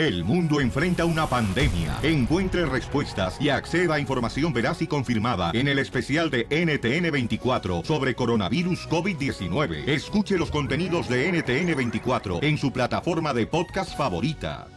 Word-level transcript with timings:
El 0.00 0.24
mundo 0.24 0.62
enfrenta 0.62 1.04
una 1.04 1.26
pandemia. 1.26 1.98
Encuentre 2.02 2.64
respuestas 2.64 3.36
y 3.38 3.50
acceda 3.50 3.96
a 3.96 4.00
información 4.00 4.50
veraz 4.50 4.80
y 4.80 4.86
confirmada 4.86 5.50
en 5.52 5.68
el 5.68 5.78
especial 5.78 6.30
de 6.30 6.48
NTN24 6.48 7.84
sobre 7.84 8.14
coronavirus 8.14 8.88
COVID-19. 8.88 9.86
Escuche 9.86 10.38
los 10.38 10.50
contenidos 10.50 11.06
de 11.06 11.30
NTN24 11.30 12.42
en 12.42 12.56
su 12.56 12.72
plataforma 12.72 13.34
de 13.34 13.46
podcast 13.46 13.94
favorita. 13.94 14.68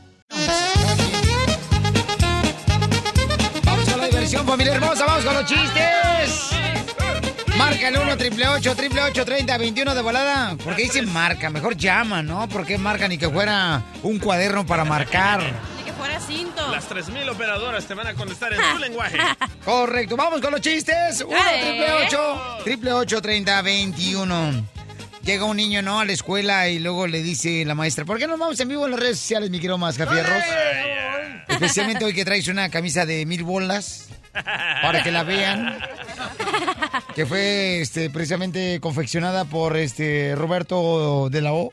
Vamos 3.63 3.89
con 3.89 4.01
la 4.01 4.07
diversión, 4.07 4.45
familia. 4.45 4.77
Vamos 4.77 5.23
con 5.23 5.35
los 5.35 5.45
chistes. 5.45 6.82
Marca 7.63 7.87
el 7.87 7.97
1 7.97 8.17
triple 8.17 8.45
8 8.45 8.75
triple 8.75 9.01
8 9.03 9.23
30 9.23 9.57
21 9.57 9.95
de 9.95 10.01
volada. 10.01 10.53
¿Por 10.57 10.75
qué 10.75 10.81
dicen 10.83 11.11
marca? 11.13 11.49
Mejor 11.49 11.77
llama, 11.77 12.21
¿no? 12.21 12.45
¿Por 12.49 12.65
qué 12.65 12.77
marca 12.77 13.07
ni 13.07 13.17
que 13.17 13.29
fuera 13.29 13.81
un 14.03 14.19
cuaderno 14.19 14.65
para 14.65 14.83
marcar? 14.83 15.41
Ni 15.77 15.83
que 15.85 15.93
fuera 15.93 16.19
cinto. 16.19 16.69
Las 16.69 16.89
3.000 16.89 17.29
operadoras 17.31 17.85
te 17.85 17.93
van 17.93 18.07
a 18.07 18.15
contestar 18.15 18.51
en 18.51 18.59
tu 18.73 18.79
lenguaje. 18.79 19.17
Correcto, 19.63 20.17
vamos 20.17 20.41
con 20.41 20.51
los 20.51 20.59
chistes. 20.59 21.21
1 21.25 21.33
Dale. 21.39 21.61
triple 21.61 21.93
8 22.05 22.57
triple 22.65 22.91
8 22.93 23.21
30 23.21 23.61
21. 23.61 24.67
Llega 25.23 25.45
un 25.45 25.55
niño, 25.55 25.81
¿no? 25.81 26.01
A 26.01 26.05
la 26.05 26.11
escuela 26.11 26.67
y 26.67 26.79
luego 26.79 27.07
le 27.07 27.23
dice 27.23 27.63
la 27.63 27.75
maestra, 27.75 28.03
¿por 28.03 28.19
qué 28.19 28.27
no 28.27 28.37
vamos 28.37 28.59
en 28.59 28.67
vivo 28.67 28.83
en 28.83 28.91
las 28.91 28.99
redes 28.99 29.19
sociales, 29.19 29.49
mi 29.49 29.59
querido 29.59 29.77
Mascafierros? 29.77 30.43
Especialmente 31.47 32.03
hoy 32.03 32.13
que 32.13 32.25
traes 32.25 32.49
una 32.49 32.67
camisa 32.67 33.05
de 33.05 33.25
mil 33.25 33.45
bolas 33.45 34.09
para 34.81 35.01
que 35.01 35.11
la 35.13 35.23
vean. 35.23 35.79
Que 37.15 37.25
fue 37.25 37.81
este, 37.81 38.09
precisamente 38.09 38.79
confeccionada 38.79 39.45
por 39.45 39.77
este 39.77 40.35
Roberto 40.35 41.29
de 41.29 41.41
la 41.41 41.53
O. 41.53 41.71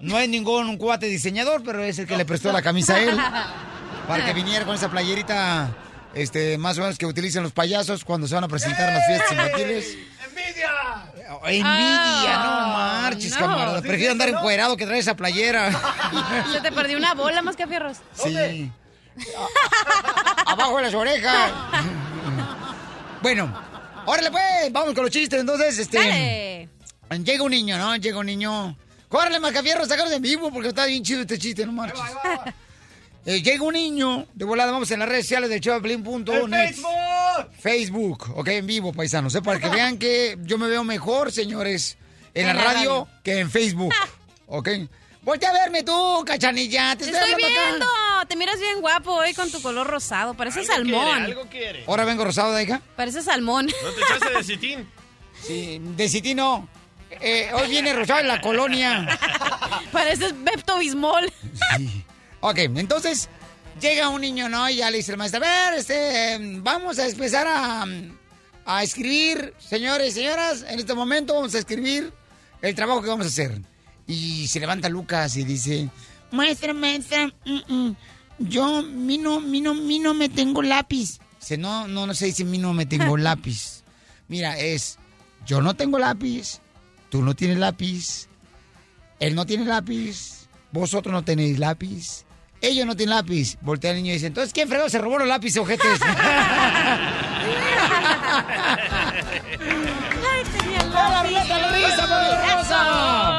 No 0.00 0.18
es 0.18 0.28
ningún 0.28 0.76
cuate 0.76 1.06
diseñador, 1.06 1.62
pero 1.64 1.82
es 1.82 1.98
el 1.98 2.06
que 2.06 2.16
le 2.16 2.24
prestó 2.24 2.52
la 2.52 2.62
camisa 2.62 2.96
a 2.96 3.00
él. 3.00 3.16
Para 4.08 4.24
que 4.24 4.32
viniera 4.32 4.64
con 4.64 4.74
esa 4.74 4.90
playerita, 4.90 5.70
este, 6.14 6.58
más 6.58 6.78
o 6.78 6.80
menos 6.80 6.98
que 6.98 7.06
utilizan 7.06 7.42
los 7.42 7.52
payasos 7.52 8.04
cuando 8.04 8.26
se 8.26 8.34
van 8.34 8.44
a 8.44 8.48
presentar 8.48 8.88
en 8.88 8.94
las 8.94 9.06
fiestas 9.06 9.32
infantiles. 9.32 9.98
Envidia, 11.44 12.38
no 12.42 12.68
marches, 12.68 13.32
no. 13.32 13.38
camarada. 13.38 13.80
Prefiero 13.82 14.12
andar 14.12 14.28
encuerado 14.28 14.76
que 14.76 14.84
traer 14.84 15.00
esa 15.00 15.14
playera. 15.14 15.70
Se 16.52 16.60
te 16.60 16.72
perdió 16.72 16.98
una 16.98 17.14
bola 17.14 17.42
más 17.42 17.56
que 17.56 17.66
fierros. 17.66 17.98
Sí. 18.14 18.70
Abajo 20.46 20.76
de 20.76 20.82
las 20.82 20.94
orejas. 20.94 21.52
Bueno, 23.22 23.52
órale 24.06 24.30
pues, 24.30 24.72
vamos 24.72 24.94
con 24.94 25.04
los 25.04 25.12
chistes. 25.12 25.40
Entonces, 25.40 25.78
este. 25.78 25.98
Dale. 25.98 26.68
Llega 27.24 27.42
un 27.42 27.50
niño, 27.50 27.76
¿no? 27.76 27.96
Llega 27.96 28.18
un 28.18 28.26
niño. 28.26 28.76
Córrele, 29.08 29.40
Macafierro, 29.40 29.84
sácalo 29.86 30.08
de 30.08 30.20
vivo 30.20 30.52
porque 30.52 30.68
está 30.68 30.86
bien 30.86 31.02
chido 31.02 31.22
este 31.22 31.38
chiste, 31.38 31.66
no 31.66 31.72
marches. 31.72 32.00
Eh, 33.26 33.42
llega 33.42 33.62
un 33.62 33.74
niño, 33.74 34.26
de 34.32 34.46
volada, 34.46 34.72
vamos 34.72 34.90
en 34.92 35.00
las 35.00 35.08
redes 35.08 35.26
sociales 35.26 35.50
de 35.50 35.60
Choplin.net. 35.60 36.74
Facebook, 37.58 38.32
ok, 38.34 38.48
en 38.48 38.66
vivo, 38.66 38.94
paisanos, 38.94 39.34
¿eh? 39.34 39.42
para 39.42 39.60
que 39.60 39.68
vean 39.68 39.98
que 39.98 40.38
yo 40.40 40.56
me 40.56 40.68
veo 40.68 40.84
mejor, 40.84 41.30
señores, 41.30 41.98
en, 42.32 42.46
la, 42.46 42.52
En 42.52 42.56
la 42.56 42.64
radio, 42.64 42.90
radio. 42.90 43.08
que 43.22 43.40
en 43.40 43.50
Facebook, 43.50 43.92
ok. 44.46 44.68
Voltea 45.22 45.50
a 45.50 45.52
verme 45.52 45.82
tú, 45.82 46.24
cachanilla, 46.26 46.96
te 46.96 47.04
Te 47.04 47.10
estoy, 47.10 47.30
estoy 47.30 47.44
hablando 47.44 47.60
acá. 47.60 47.68
viendo. 47.68 48.26
Te 48.28 48.36
miras 48.36 48.58
bien 48.58 48.80
guapo 48.80 49.12
hoy 49.12 49.34
con 49.34 49.50
tu 49.50 49.60
color 49.60 49.86
rosado. 49.86 50.30
Algo 50.38 50.52
quiere, 50.52 50.66
salmón. 50.66 51.22
algo 51.22 51.46
quiere. 51.46 51.84
Ahora 51.86 52.04
vengo 52.04 52.24
rosado 52.24 52.58
hija. 52.60 52.80
Pareces 52.96 53.24
salmón. 53.26 53.66
¿No 53.66 53.90
te 53.90 54.00
echaste 54.00 54.36
de 54.38 54.44
citín? 54.44 54.88
Sí, 55.42 55.80
de 55.80 56.06
Citino. 56.06 56.68
Eh, 57.18 57.50
hoy 57.54 57.70
viene 57.70 57.94
rosado 57.94 58.20
en 58.20 58.28
la 58.28 58.42
colonia. 58.42 59.18
Pareces 59.92 60.34
Bepto 60.44 60.78
Bismol. 60.78 61.32
Ok, 62.42 62.56
entonces 62.58 63.28
llega 63.80 64.08
un 64.08 64.20
niño, 64.22 64.48
¿no? 64.48 64.68
Y 64.70 64.76
ya 64.76 64.90
le 64.90 64.96
dice 64.98 65.12
el 65.12 65.18
maestro, 65.18 65.44
a 65.44 65.48
ver, 65.70 65.78
este, 65.78 66.38
vamos 66.60 66.98
a 66.98 67.06
empezar 67.06 67.46
a, 67.46 67.84
a 68.64 68.82
escribir, 68.82 69.52
señores 69.58 70.08
y 70.08 70.20
señoras, 70.20 70.64
en 70.68 70.78
este 70.78 70.94
momento 70.94 71.34
vamos 71.34 71.54
a 71.54 71.58
escribir 71.58 72.10
el 72.62 72.74
trabajo 72.74 73.02
que 73.02 73.08
vamos 73.08 73.26
a 73.26 73.28
hacer. 73.28 73.58
Y 74.10 74.48
se 74.48 74.58
levanta 74.58 74.88
Lucas 74.88 75.36
y 75.36 75.44
dice, 75.44 75.88
maestra, 76.32 76.74
maestra, 76.74 77.32
mm, 77.44 77.72
mm, 77.72 77.96
yo, 78.40 78.82
mi 78.82 79.18
no, 79.18 79.40
mi 79.40 79.60
no, 79.60 79.72
mi 79.72 80.00
no 80.00 80.14
me 80.14 80.28
tengo 80.28 80.62
lápiz. 80.62 81.20
Dice, 81.38 81.56
no, 81.56 81.86
no, 81.86 82.08
no 82.08 82.14
se 82.14 82.26
dice 82.26 82.44
mi 82.44 82.58
no 82.58 82.74
me 82.74 82.86
tengo 82.86 83.16
lápiz. 83.16 83.84
Mira, 84.26 84.58
es, 84.58 84.98
yo 85.46 85.62
no 85.62 85.74
tengo 85.74 86.00
lápiz, 86.00 86.58
tú 87.08 87.22
no 87.22 87.36
tienes 87.36 87.58
lápiz, 87.58 88.26
él 89.20 89.36
no 89.36 89.46
tiene 89.46 89.64
lápiz, 89.64 90.48
vosotros 90.72 91.12
no 91.12 91.22
tenéis 91.22 91.60
lápiz, 91.60 92.24
ellos 92.62 92.86
no 92.86 92.96
tienen 92.96 93.14
lápiz. 93.14 93.58
Voltea 93.60 93.92
el 93.92 93.98
niño 93.98 94.10
y 94.10 94.14
dice, 94.14 94.26
entonces, 94.26 94.52
¿quién 94.52 94.68
fregó 94.68 94.88
se 94.88 94.98
robó 94.98 95.20
los 95.20 95.28
lápices, 95.28 95.62
ojetes? 95.62 95.86
Ay, 100.30 100.42
tenía 100.58 100.84
¡La 100.84 101.22
risa! 101.22 103.29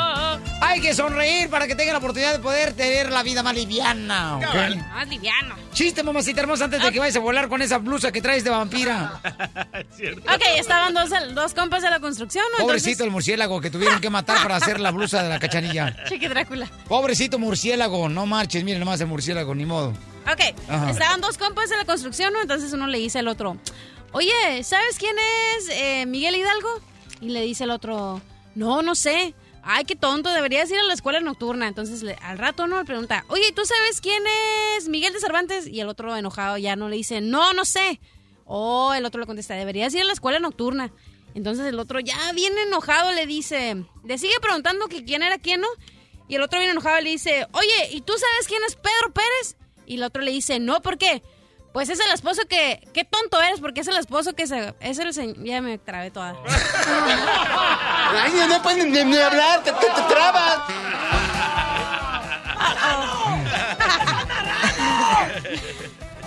Hay 0.72 0.80
que 0.80 0.96
sonreír 0.96 1.50
para 1.50 1.68
que 1.68 1.76
tengan 1.76 1.92
la 1.96 1.98
oportunidad 1.98 2.32
de 2.32 2.40
poder 2.40 2.72
tener 2.72 3.12
la 3.12 3.24
vida 3.24 3.44
más 3.44 3.54
liviana, 3.54 4.38
¿ok? 4.38 4.78
Más 4.94 5.06
liviano. 5.09 5.56
Chiste, 5.74 6.02
mamacita 6.02 6.40
hermosa, 6.40 6.64
antes 6.64 6.82
de 6.82 6.92
que 6.94 7.00
vayas 7.00 7.18
a 7.18 7.20
volar 7.20 7.50
con 7.50 7.62
esa 7.62 7.78
blusa 7.78 8.09
que 8.14 8.22
traes 8.22 8.46
de 8.46 8.52
vampira. 8.52 9.20
Es 9.74 9.98
cierto. 9.98 10.22
Ok, 10.22 10.42
estaban 10.58 10.94
dos, 10.94 11.09
dos 11.34 11.54
compas 11.54 11.82
de 11.84 11.90
la 11.90 12.00
construcción, 12.00 12.46
¿no? 12.58 12.64
Pobrecito 12.64 13.04
el 13.04 13.12
murciélago 13.12 13.59
que 13.59 13.70
tuvieron 13.70 14.00
que 14.00 14.09
matar 14.09 14.42
para 14.42 14.56
hacer 14.56 14.80
la 14.80 14.92
blusa 14.92 15.22
de 15.22 15.28
la 15.28 15.40
cachanilla. 15.40 15.94
Cheque 16.08 16.30
Drácula. 16.30 16.72
Pobrecito 16.88 17.38
murciélago, 17.38 18.08
no 18.08 18.26
marches, 18.26 18.64
miren 18.64 18.80
nomás 18.80 19.02
el 19.02 19.08
murciélago, 19.08 19.53
ni 19.53 19.66
modo. 19.66 19.90
Ok, 20.32 20.56
Ajá. 20.70 20.90
estaban 20.90 21.20
dos 21.20 21.38
compas 21.38 21.70
de 21.70 21.76
la 21.76 21.84
construcción, 21.84 22.32
¿no? 22.32 22.42
Entonces 22.42 22.72
uno 22.72 22.88
le 22.88 22.98
dice 22.98 23.20
al 23.20 23.28
otro, 23.28 23.58
oye, 24.14 24.64
¿sabes 24.64 24.98
quién 24.98 25.18
es 25.58 25.70
eh, 25.70 26.06
Miguel 26.06 26.36
Hidalgo? 26.36 26.80
Y 27.20 27.30
le 27.30 27.42
dice 27.42 27.66
el 27.66 27.72
otro, 27.72 28.22
no, 28.56 28.82
no 28.82 28.96
sé. 28.96 29.34
Ay, 29.63 29.85
qué 29.85 29.95
tonto, 29.95 30.31
deberías 30.31 30.69
ir 30.72 30.79
a 30.79 30.83
la 30.83 30.94
escuela 30.94 31.19
nocturna. 31.19 31.67
Entonces 31.67 32.03
al 32.22 32.38
rato 32.38 32.63
uno 32.63 32.79
le 32.79 32.85
pregunta, 32.85 33.25
oye, 33.27 33.51
¿tú 33.53 33.63
sabes 33.66 34.01
quién 34.01 34.23
es 34.77 34.89
Miguel 34.89 35.13
de 35.13 35.19
Cervantes? 35.19 35.67
Y 35.67 35.79
el 35.79 35.88
otro 35.88 36.16
enojado 36.16 36.57
ya 36.57 36.75
no 36.75 36.89
le 36.89 36.97
dice, 36.97 37.22
no, 37.22 37.53
no 37.53 37.66
sé. 37.66 37.99
O 38.45 38.94
el 38.94 39.05
otro 39.05 39.22
le 39.22 39.27
contesta, 39.27 39.53
deberías 39.55 39.94
ir 39.94 40.01
a 40.01 40.05
la 40.05 40.13
escuela 40.13 40.39
nocturna. 40.39 40.91
Entonces 41.33 41.66
el 41.67 41.79
otro 41.79 41.99
ya 41.99 42.31
bien 42.33 42.57
enojado 42.57 43.11
le 43.11 43.25
dice, 43.25 43.85
le 44.03 44.17
sigue 44.17 44.39
preguntando 44.41 44.88
que 44.88 45.05
quién 45.05 45.23
era 45.23 45.38
quién, 45.38 45.61
¿no? 45.61 45.67
Y 46.28 46.35
el 46.35 46.41
otro 46.41 46.59
bien 46.59 46.72
enojado 46.72 46.99
le 47.01 47.09
dice, 47.09 47.47
oye, 47.53 47.89
¿y 47.91 48.01
tú 48.01 48.13
sabes 48.13 48.47
quién 48.47 48.61
es 48.67 48.75
Pedro 48.75 49.13
Pérez? 49.13 49.57
Y 49.85 49.95
el 49.95 50.03
otro 50.03 50.22
le 50.22 50.31
dice, 50.31 50.59
no, 50.59 50.81
¿por 50.81 50.97
qué? 50.97 51.22
Pues 51.74 51.90
es 51.90 52.00
el 52.00 52.12
esposo 52.12 52.42
que... 52.50 52.86
Qué 52.94 53.06
tonto 53.06 53.42
eres, 53.42 53.59
porque 53.62 53.82
es 53.82 53.88
el 53.88 53.98
esposo 53.98 54.34
que 54.34 54.46
se... 54.46 54.74
Es 54.82 55.00
el 55.00 55.14
señor... 55.14 55.38
Ya 55.44 55.62
me 55.62 55.78
trabé 55.78 56.12
toda. 56.12 56.36
Ay, 58.24 58.34
no 58.50 58.62
puedes 58.62 58.86
ni, 58.86 59.04
ni 59.06 59.18
hablar, 59.18 59.64
te, 59.64 59.72
te- 59.72 59.86
te 59.86 60.02
trabas. 60.09 60.59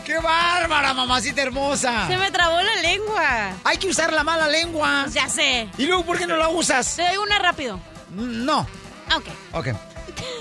¡Qué 0.04 0.18
bárbara, 0.18 0.92
mamacita 0.92 1.42
hermosa! 1.42 2.06
Se 2.08 2.16
me 2.18 2.30
trabó 2.30 2.60
la 2.60 2.74
lengua. 2.82 3.52
Hay 3.64 3.78
que 3.78 3.88
usar 3.88 4.12
la 4.12 4.22
mala 4.22 4.48
lengua. 4.48 5.06
Ya 5.10 5.28
sé. 5.28 5.68
¿Y 5.78 5.86
luego 5.86 6.04
por 6.04 6.18
qué 6.18 6.26
no 6.26 6.36
la 6.36 6.48
usas? 6.48 6.96
Te 6.96 7.06
doy 7.06 7.16
una 7.16 7.38
rápido. 7.38 7.80
No. 8.10 8.60
Ok. 9.14 9.24
Ok. 9.52 9.68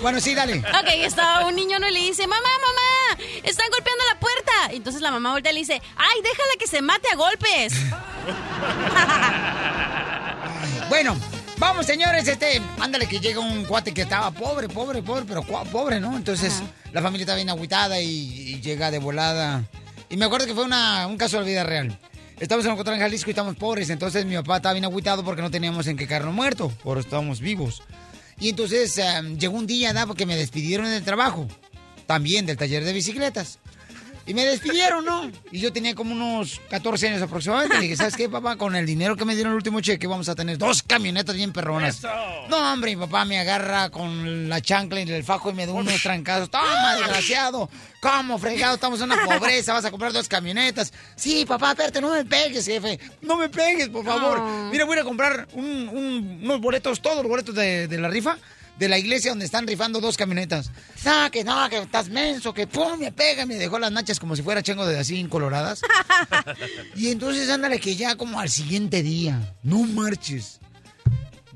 Bueno, 0.04 0.20
sí, 0.20 0.34
dale. 0.34 0.58
Ok, 0.58 0.88
estaba 0.98 1.46
un 1.46 1.56
niño 1.56 1.78
¿no? 1.78 1.88
y 1.88 1.92
le 1.94 2.00
dice, 2.00 2.26
mamá, 2.26 2.42
mamá, 2.60 3.24
están 3.42 3.70
golpeando 3.70 4.04
la 4.12 4.20
puerta. 4.20 4.52
Entonces 4.72 5.00
la 5.00 5.10
mamá 5.10 5.32
voltea 5.32 5.50
y 5.50 5.54
le 5.54 5.60
dice, 5.60 5.80
ay, 5.96 6.20
déjala 6.22 6.52
que 6.58 6.66
se 6.66 6.82
mate 6.82 7.08
a 7.10 7.16
golpes. 7.16 7.72
Bueno, 10.90 11.16
vamos, 11.56 11.86
señores, 11.86 12.28
este, 12.28 12.60
ándale 12.78 13.06
que 13.06 13.18
llega 13.18 13.40
un 13.40 13.64
cuate 13.64 13.94
que 13.94 14.02
estaba 14.02 14.30
pobre, 14.30 14.68
pobre, 14.68 15.02
pobre, 15.02 15.24
pero 15.26 15.42
pobre, 15.42 15.98
¿no? 15.98 16.14
Entonces, 16.16 16.62
la 16.92 17.00
familia 17.00 17.24
está 17.24 17.34
bien 17.34 17.48
agüitada 17.48 17.98
y, 18.00 18.08
y 18.10 18.60
llega 18.60 18.90
de 18.90 18.98
volada. 18.98 19.64
Y 20.10 20.18
me 20.18 20.26
acuerdo 20.26 20.46
que 20.46 20.54
fue 20.54 20.64
una, 20.64 21.06
un 21.06 21.16
caso 21.16 21.38
de 21.38 21.42
la 21.42 21.48
vida 21.48 21.64
real. 21.64 21.98
Estamos 22.38 22.66
en 22.66 22.72
Ocotlán, 22.72 22.98
Jalisco 23.00 23.30
y 23.30 23.32
estamos 23.32 23.56
pobres, 23.56 23.88
entonces 23.88 24.26
mi 24.26 24.36
papá 24.36 24.56
estaba 24.56 24.74
bien 24.74 24.84
agüitado 24.84 25.24
porque 25.24 25.40
no 25.40 25.50
teníamos 25.50 25.86
en 25.86 25.96
qué 25.96 26.06
caernos 26.06 26.34
muerto, 26.34 26.68
por 26.82 26.98
estábamos 26.98 27.40
vivos. 27.40 27.82
Y 28.38 28.50
entonces 28.50 28.96
eh, 28.98 29.04
llegó 29.38 29.56
un 29.56 29.66
día, 29.66 29.92
¿da? 29.92 30.06
Porque 30.06 30.26
me 30.26 30.36
despidieron 30.36 30.86
del 30.86 31.04
trabajo, 31.04 31.48
también 32.06 32.46
del 32.46 32.56
taller 32.56 32.84
de 32.84 32.92
bicicletas. 32.92 33.58
Y 34.26 34.32
me 34.32 34.44
despidieron, 34.46 35.04
¿no? 35.04 35.30
Y 35.52 35.58
yo 35.60 35.70
tenía 35.70 35.94
como 35.94 36.12
unos 36.14 36.58
14 36.70 37.08
años 37.08 37.20
aproximadamente. 37.22 37.76
Le 37.76 37.82
dije, 37.82 37.96
¿sabes 37.96 38.16
qué, 38.16 38.28
papá? 38.28 38.56
Con 38.56 38.74
el 38.74 38.86
dinero 38.86 39.16
que 39.16 39.26
me 39.26 39.34
dieron 39.34 39.52
el 39.52 39.56
último 39.56 39.80
cheque 39.82 40.06
vamos 40.06 40.30
a 40.30 40.34
tener 40.34 40.56
dos 40.56 40.82
camionetas 40.82 41.36
bien 41.36 41.52
perronas. 41.52 41.98
Eso. 41.98 42.08
No, 42.48 42.72
hombre, 42.72 42.96
mi 42.96 43.02
papá 43.04 43.26
me 43.26 43.38
agarra 43.38 43.90
con 43.90 44.48
la 44.48 44.62
chancla 44.62 45.00
y 45.02 45.10
el 45.10 45.24
fajo 45.24 45.50
y 45.50 45.52
me 45.52 45.66
da 45.66 45.74
unos 45.74 46.02
trancazos. 46.02 46.48
Toma, 46.50 46.96
desgraciado. 46.96 47.68
¿Cómo, 48.00 48.38
fregado? 48.38 48.76
Estamos 48.76 48.98
en 49.02 49.12
una 49.12 49.24
pobreza. 49.38 49.74
Vas 49.74 49.84
a 49.84 49.90
comprar 49.90 50.12
dos 50.14 50.26
camionetas. 50.26 50.92
Sí, 51.16 51.44
papá, 51.44 51.72
espérate, 51.72 52.00
no 52.00 52.10
me 52.10 52.24
pegues, 52.24 52.64
jefe. 52.64 52.98
No 53.20 53.36
me 53.36 53.50
pegues, 53.50 53.90
por 53.90 54.06
favor. 54.06 54.40
Mira, 54.70 54.86
voy 54.86 54.98
a 54.98 55.04
comprar 55.04 55.48
un- 55.52 55.88
un- 55.92 56.40
unos 56.42 56.60
boletos, 56.62 57.02
todos 57.02 57.18
los 57.18 57.26
boletos 57.28 57.54
de, 57.54 57.88
de 57.88 57.98
la 57.98 58.08
rifa. 58.08 58.38
De 58.78 58.88
la 58.88 58.98
iglesia 58.98 59.30
donde 59.30 59.44
están 59.44 59.66
rifando 59.66 60.00
dos 60.00 60.16
camionetas. 60.16 60.70
No, 61.04 61.30
que 61.30 61.44
no, 61.44 61.68
que 61.68 61.78
estás 61.78 62.08
menso, 62.08 62.52
que 62.52 62.66
pum, 62.66 62.98
me 62.98 63.12
pega, 63.12 63.46
me 63.46 63.54
dejó 63.54 63.78
las 63.78 63.92
nachas 63.92 64.18
como 64.18 64.34
si 64.36 64.42
fuera 64.42 64.62
chengo 64.62 64.86
de 64.86 64.98
así 64.98 65.22
coloradas. 65.24 65.80
y 66.96 67.08
entonces 67.08 67.48
ándale 67.48 67.78
que 67.78 67.96
ya 67.96 68.16
como 68.16 68.40
al 68.40 68.50
siguiente 68.50 69.02
día, 69.02 69.54
no 69.62 69.80
marches. 69.84 70.60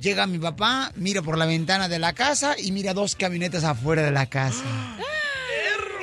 Llega 0.00 0.28
mi 0.28 0.38
papá, 0.38 0.92
mira 0.94 1.22
por 1.22 1.36
la 1.36 1.46
ventana 1.46 1.88
de 1.88 1.98
la 1.98 2.12
casa 2.12 2.54
y 2.56 2.70
mira 2.70 2.94
dos 2.94 3.16
camionetas 3.16 3.64
afuera 3.64 4.02
de 4.02 4.12
la 4.12 4.26
casa. 4.26 4.64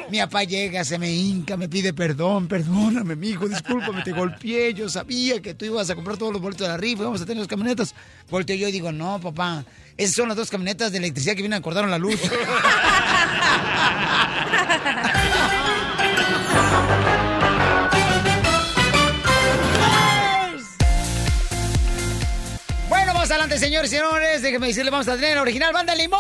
Mi 0.10 0.20
papá 0.20 0.44
llega, 0.44 0.84
se 0.84 1.00
me 1.00 1.12
hinca, 1.12 1.58
me 1.58 1.68
pide 1.68 1.92
perdón, 1.92 2.48
perdóname, 2.48 3.16
mi 3.16 3.30
hijo, 3.30 3.48
discúlpame, 3.48 4.04
te 4.04 4.12
golpeé, 4.12 4.74
yo 4.74 4.88
sabía 4.88 5.42
que 5.42 5.56
tú 5.56 5.66
ibas 5.66 5.90
a 5.90 5.96
comprar 5.96 6.18
todos 6.18 6.32
los 6.32 6.42
boletos 6.42 6.68
de 6.68 6.74
la 6.74 6.78
rifa, 6.78 7.06
vamos 7.06 7.22
a 7.22 7.26
tener 7.26 7.40
las 7.40 7.48
camionetas. 7.48 7.96
Volteo 8.30 8.56
yo 8.56 8.68
y 8.68 8.72
digo, 8.72 8.92
no, 8.92 9.20
papá, 9.20 9.66
esas 9.98 10.16
son 10.16 10.28
las 10.28 10.38
dos 10.38 10.50
camionetas 10.50 10.92
de 10.92 10.98
electricidad 10.98 11.36
que 11.36 11.42
vienen 11.42 11.60
a 11.60 11.62
cortar 11.62 11.88
la 11.88 11.98
luz. 11.98 12.20
bueno, 22.90 23.14
vamos 23.14 23.32
adelante, 23.32 23.58
señores 23.58 23.94
y 23.94 23.96
señores, 23.96 24.42
déjenme 24.42 24.68
decirle, 24.68 24.92
vamos 24.92 25.08
a 25.08 25.16
tener 25.16 25.32
el 25.34 25.38
original 25.38 25.72
Banda 25.72 25.96
Limón. 25.96 26.20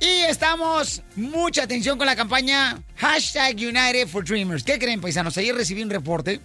Y 0.00 0.22
estamos, 0.22 1.02
mucha 1.16 1.64
atención 1.64 1.98
con 1.98 2.06
la 2.06 2.16
campaña 2.16 2.82
Hashtag 2.96 3.56
United 3.56 4.08
for 4.08 4.24
Dreamers. 4.24 4.64
¿Qué 4.64 4.78
creen, 4.78 5.02
paisanos? 5.02 5.36
Ayer 5.36 5.54
recibí 5.54 5.82
un 5.82 5.90
reporte 5.90 6.40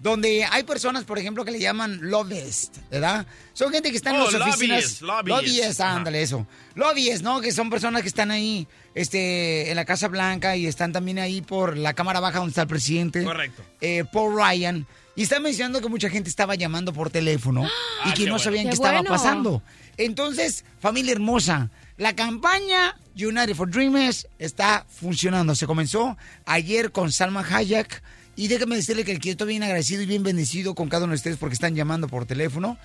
donde 0.00 0.44
hay 0.50 0.62
personas, 0.64 1.04
por 1.04 1.18
ejemplo, 1.18 1.44
que 1.44 1.50
le 1.50 1.60
llaman 1.60 1.98
lobbyist, 2.02 2.78
¿verdad? 2.90 3.26
Son 3.52 3.70
gente 3.70 3.90
que 3.90 3.96
está 3.98 4.10
en 4.10 4.16
Oh, 4.16 4.24
las 4.30 4.32
lobbyist, 4.34 4.56
oficinas. 4.56 5.02
lobbyist. 5.02 5.28
Lobbyist, 5.28 5.80
ándale, 5.80 6.22
eso. 6.22 6.46
Lobbyist, 6.74 7.22
¿no? 7.22 7.40
Que 7.40 7.52
son 7.52 7.68
personas 7.68 8.00
que 8.02 8.08
están 8.08 8.30
ahí 8.30 8.66
este, 8.94 9.70
en 9.70 9.76
la 9.76 9.84
Casa 9.84 10.08
Blanca 10.08 10.56
y 10.56 10.66
están 10.66 10.92
también 10.92 11.18
ahí 11.18 11.42
por 11.42 11.76
la 11.76 11.92
Cámara 11.94 12.18
Baja 12.20 12.38
donde 12.38 12.50
está 12.50 12.62
el 12.62 12.68
presidente. 12.68 13.22
Correcto. 13.24 13.62
eh, 13.80 14.04
Paul 14.12 14.34
Ryan. 14.36 14.86
Y 15.16 15.22
está 15.24 15.38
mencionando 15.38 15.80
que 15.82 15.88
mucha 15.88 16.08
gente 16.08 16.30
estaba 16.30 16.54
llamando 16.54 16.92
por 16.94 17.10
teléfono 17.10 17.64
y 18.06 18.08
Ah, 18.08 18.14
que 18.14 18.22
qué 18.22 18.26
no 18.26 18.32
bueno. 18.32 18.38
sabían 18.38 18.64
Qué 18.64 18.70
qué 18.70 18.74
estaba 18.76 18.94
bueno. 19.00 19.10
pasando. 19.10 19.62
Entonces, 19.98 20.64
familia 20.80 21.12
hermosa, 21.12 21.70
la 21.98 22.14
campaña 22.16 22.96
United 23.16 23.54
for 23.54 23.68
Dreamers 23.70 24.26
está 24.38 24.86
funcionando. 24.88 25.54
Se 25.54 25.66
comenzó 25.66 26.16
ayer 26.46 26.90
con 26.90 27.12
Salma 27.12 27.44
Hayek. 27.46 28.02
Y 28.36 28.48
déjame 28.48 28.76
decirle 28.76 29.04
que 29.04 29.30
estoy 29.30 29.46
bien 29.48 29.62
agradecido 29.62 30.02
y 30.02 30.06
bien 30.06 30.22
bendecido 30.22 30.74
con 30.74 30.88
cada 30.88 31.04
uno 31.04 31.12
de 31.12 31.16
ustedes 31.16 31.36
porque 31.36 31.54
están 31.54 31.74
llamando 31.74 32.08
por 32.08 32.24
teléfono. 32.26 32.78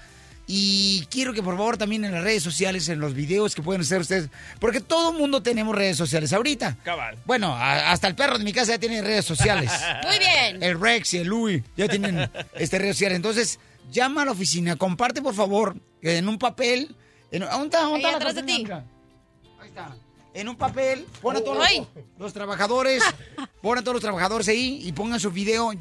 Y 0.47 1.07
quiero 1.09 1.33
que 1.33 1.41
por 1.41 1.55
favor 1.57 1.75
también 1.77 2.05
en 2.05 2.11
las 2.11 2.23
redes 2.23 2.43
sociales, 2.43 2.87
en 2.89 2.99
los 2.99 3.15
videos 3.15 3.55
que 3.55 3.63
pueden 3.63 3.81
hacer 3.81 3.99
ustedes, 4.01 4.29
porque 4.59 4.79
todo 4.79 5.11
el 5.11 5.17
mundo 5.17 5.41
tenemos 5.41 5.73
redes 5.75 5.97
sociales 5.97 6.33
ahorita. 6.33 6.77
Cabal. 6.83 7.17
Bueno, 7.25 7.55
a- 7.55 7.91
hasta 7.91 8.07
el 8.07 8.13
perro 8.15 8.37
de 8.37 8.43
mi 8.43 8.53
casa 8.53 8.73
ya 8.73 8.77
tiene 8.79 9.01
redes 9.01 9.25
sociales. 9.25 9.71
Muy 10.07 10.19
bien. 10.19 10.61
El 10.61 10.79
Rex 10.79 11.15
y 11.15 11.17
el 11.17 11.27
Louis 11.29 11.63
ya 11.75 11.87
tienen 11.87 12.29
este 12.55 12.77
redes 12.77 12.95
sociales. 12.95 13.15
Entonces, 13.15 13.59
llama 13.91 14.21
a 14.21 14.25
la 14.25 14.31
oficina, 14.33 14.75
comparte 14.75 15.19
por 15.21 15.33
favor 15.33 15.77
en 16.03 16.27
un 16.29 16.37
papel. 16.37 16.95
En, 17.31 17.39
¿dónde 17.41 17.65
está, 17.65 17.81
dónde 17.81 17.95
Ahí 17.95 18.01
está 18.03 18.11
la 18.11 18.17
atrás 18.17 18.35
de 18.35 18.43
ti. 18.43 18.65
Ahí 19.59 19.67
está. 19.69 19.95
En 20.35 20.47
un 20.49 20.57
papel, 20.57 21.07
pon 21.21 21.37
a 21.37 21.41
todos 21.41 21.57
los, 21.57 21.67
los 22.19 22.33
trabajadores, 22.33 23.01
pon 23.61 23.77
a 23.77 23.81
todos 23.81 23.95
los 23.95 24.01
trabajadores 24.01 24.49
ahí 24.49 24.81
y 24.83 24.91
pongan 24.91 25.17
su 25.17 25.31
video, 25.31 25.71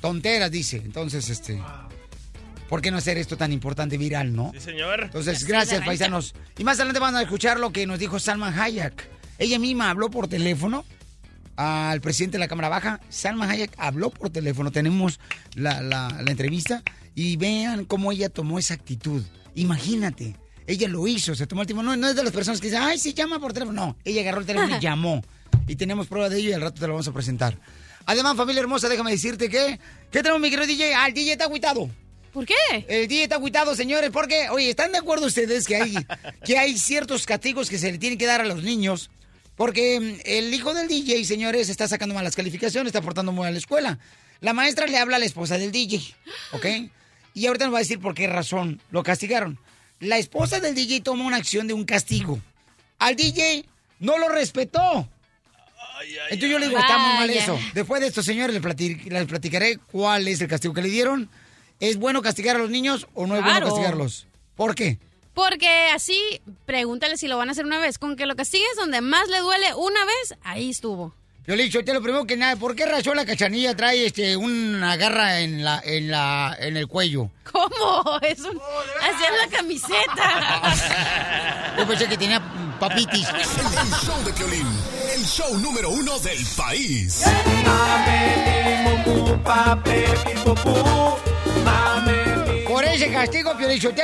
Tonteras, 0.00 0.50
dice. 0.50 0.76
Entonces, 0.78 1.28
este... 1.28 1.60
¿Por 2.68 2.80
qué 2.80 2.90
no 2.90 2.96
hacer 2.96 3.18
esto 3.18 3.36
tan 3.36 3.52
importante 3.52 3.98
viral, 3.98 4.34
no? 4.34 4.50
Sí, 4.54 4.60
señor. 4.60 5.02
Entonces, 5.02 5.44
gracias, 5.44 5.84
paisanos. 5.84 6.34
Y 6.56 6.64
más 6.64 6.78
adelante 6.78 7.00
van 7.00 7.14
a 7.16 7.20
escuchar 7.22 7.60
lo 7.60 7.70
que 7.70 7.86
nos 7.86 7.98
dijo 7.98 8.18
Salma 8.18 8.48
Hayek. 8.48 9.10
Ella 9.38 9.58
misma 9.58 9.90
habló 9.90 10.10
por 10.10 10.26
teléfono 10.26 10.86
al 11.62 12.00
presidente 12.00 12.36
de 12.36 12.40
la 12.40 12.48
Cámara 12.48 12.68
Baja. 12.68 13.00
Salma 13.08 13.48
Hayek 13.48 13.72
habló 13.78 14.10
por 14.10 14.30
teléfono. 14.30 14.70
Tenemos 14.70 15.20
la, 15.54 15.80
la- 15.82 16.20
la 16.22 16.30
entrevista 16.30 16.82
y 17.14 17.36
vean 17.36 17.84
cómo 17.84 18.12
ella 18.12 18.28
tomó 18.28 18.58
esa 18.58 18.74
actitud. 18.74 19.22
Imagínate, 19.54 20.36
ella 20.66 20.88
lo 20.88 21.06
hizo, 21.06 21.34
se 21.34 21.46
tomó 21.46 21.62
el 21.62 21.66
tiempo. 21.66 21.82
No, 21.82 21.96
no 21.96 22.08
es 22.08 22.16
de 22.16 22.24
las 22.24 22.32
personas 22.32 22.60
que 22.60 22.68
dicen, 22.68 22.82
ay, 22.82 22.98
sí, 22.98 23.14
llama 23.14 23.38
por 23.38 23.52
teléfono. 23.52 23.86
No, 23.86 23.96
ella 24.04 24.22
agarró 24.22 24.40
el 24.40 24.46
teléfono 24.46 24.76
y 24.76 24.80
llamó. 24.82 25.22
Y 25.68 25.76
tenemos 25.76 26.06
prueba 26.08 26.28
de 26.28 26.38
ello 26.38 26.50
y 26.50 26.52
al 26.54 26.60
rato 26.62 26.80
te 26.80 26.86
lo 26.86 26.94
vamos 26.94 27.08
a 27.08 27.12
presentar. 27.12 27.56
Además, 28.06 28.36
familia 28.36 28.60
hermosa, 28.60 28.88
déjame 28.88 29.12
decirte 29.12 29.48
que... 29.48 29.78
¿Qué 30.10 30.22
tenemos, 30.22 30.40
mi 30.40 30.50
querido 30.50 30.66
DJ? 30.66 30.94
Ah, 30.94 31.06
el 31.06 31.14
DJ 31.14 31.32
está 31.32 31.44
agüitado. 31.44 31.88
¿Por 32.32 32.46
qué? 32.46 32.54
El 32.88 33.06
DJ 33.06 33.24
está 33.24 33.36
agüitado, 33.36 33.76
señores, 33.76 34.10
porque, 34.10 34.48
oye, 34.50 34.70
¿están 34.70 34.90
de 34.90 34.98
acuerdo 34.98 35.26
ustedes 35.26 35.66
que 35.66 35.76
hay, 35.76 35.94
que 36.44 36.58
hay 36.58 36.76
ciertos 36.78 37.26
castigos 37.26 37.68
que 37.70 37.78
se 37.78 37.92
le 37.92 37.98
tienen 37.98 38.18
que 38.18 38.26
dar 38.26 38.40
a 38.40 38.44
los 38.44 38.62
niños? 38.62 39.10
Porque 39.62 40.00
mm, 40.00 40.20
el 40.24 40.52
hijo 40.52 40.74
del 40.74 40.88
DJ, 40.88 41.24
señores, 41.24 41.68
está 41.68 41.86
sacando 41.86 42.16
malas 42.16 42.34
calificaciones, 42.34 42.88
está 42.88 43.00
portando 43.00 43.30
muy 43.30 43.46
a 43.46 43.50
la 43.52 43.58
escuela. 43.58 43.96
La 44.40 44.52
maestra 44.54 44.88
le 44.88 44.98
habla 44.98 45.14
a 45.14 45.18
la 45.20 45.24
esposa 45.24 45.56
del 45.56 45.70
DJ, 45.70 46.02
¿ok? 46.50 46.66
Y 47.34 47.46
ahorita 47.46 47.66
nos 47.66 47.74
va 47.74 47.78
a 47.78 47.82
decir 47.82 48.00
por 48.00 48.12
qué 48.12 48.26
razón 48.26 48.82
lo 48.90 49.04
castigaron. 49.04 49.60
La 50.00 50.18
esposa 50.18 50.58
del 50.58 50.74
DJ 50.74 51.00
toma 51.02 51.24
una 51.24 51.36
acción 51.36 51.68
de 51.68 51.74
un 51.74 51.84
castigo. 51.84 52.40
Al 52.98 53.14
DJ 53.14 53.64
no 54.00 54.18
lo 54.18 54.28
respetó. 54.28 55.08
Entonces 56.30 56.50
yo 56.50 56.58
le 56.58 56.66
digo, 56.66 56.80
está 56.80 56.98
muy 56.98 57.12
mal 57.18 57.30
eso. 57.30 57.56
Después 57.72 58.00
de 58.00 58.08
esto, 58.08 58.20
señores, 58.24 58.52
les, 58.54 58.62
plati- 58.64 59.04
les 59.04 59.26
platicaré 59.26 59.78
cuál 59.78 60.26
es 60.26 60.40
el 60.40 60.48
castigo 60.48 60.74
que 60.74 60.82
le 60.82 60.88
dieron. 60.88 61.30
¿Es 61.78 61.98
bueno 61.98 62.20
castigar 62.20 62.56
a 62.56 62.58
los 62.58 62.68
niños 62.70 63.06
o 63.14 63.28
no 63.28 63.36
es 63.36 63.42
bueno 63.44 63.58
castigarlos? 63.68 64.26
¿Por 64.56 64.74
qué? 64.74 64.98
Porque 65.34 65.88
así, 65.94 66.40
pregúntale 66.66 67.16
si 67.16 67.28
lo 67.28 67.38
van 67.38 67.48
a 67.48 67.52
hacer 67.52 67.64
una 67.64 67.78
vez. 67.78 67.98
Con 67.98 68.16
que 68.16 68.26
lo 68.26 68.36
castigues 68.36 68.76
donde 68.76 69.00
más 69.00 69.28
le 69.28 69.40
duele 69.40 69.74
una 69.74 70.04
vez, 70.04 70.34
ahí 70.42 70.70
estuvo. 70.70 71.14
Yo 71.44 71.56
le 71.56 71.62
he 71.62 71.64
dicho, 71.64 71.84
te 71.84 71.92
lo 71.92 72.00
primero 72.00 72.24
que 72.24 72.36
nada, 72.36 72.54
¿por 72.54 72.76
qué 72.76 72.86
razón 72.86 73.16
la 73.16 73.24
cachanilla 73.24 73.74
trae 73.74 74.06
este 74.06 74.36
una 74.36 74.96
garra 74.96 75.40
en 75.40 75.64
la, 75.64 75.82
en 75.84 76.08
la, 76.08 76.56
en 76.60 76.76
el 76.76 76.86
cuello? 76.86 77.30
¿Cómo? 77.50 78.20
Es 78.22 78.38
un... 78.40 78.60
Así 79.00 79.24
es 79.24 79.50
la 79.50 79.56
camiseta. 79.56 80.62
Yo 81.78 81.88
pensé 81.88 82.06
que 82.06 82.16
tenía 82.16 82.40
papitis. 82.78 83.28
El, 83.28 83.34
el 83.86 83.92
show 83.92 84.24
de 84.24 84.32
Piolín, 84.34 84.68
el 85.16 85.24
show 85.24 85.58
número 85.58 85.90
uno 85.90 86.16
del 86.20 86.46
país. 86.56 87.24
Por 92.72 92.84
ese 92.84 93.12
castigo, 93.12 93.54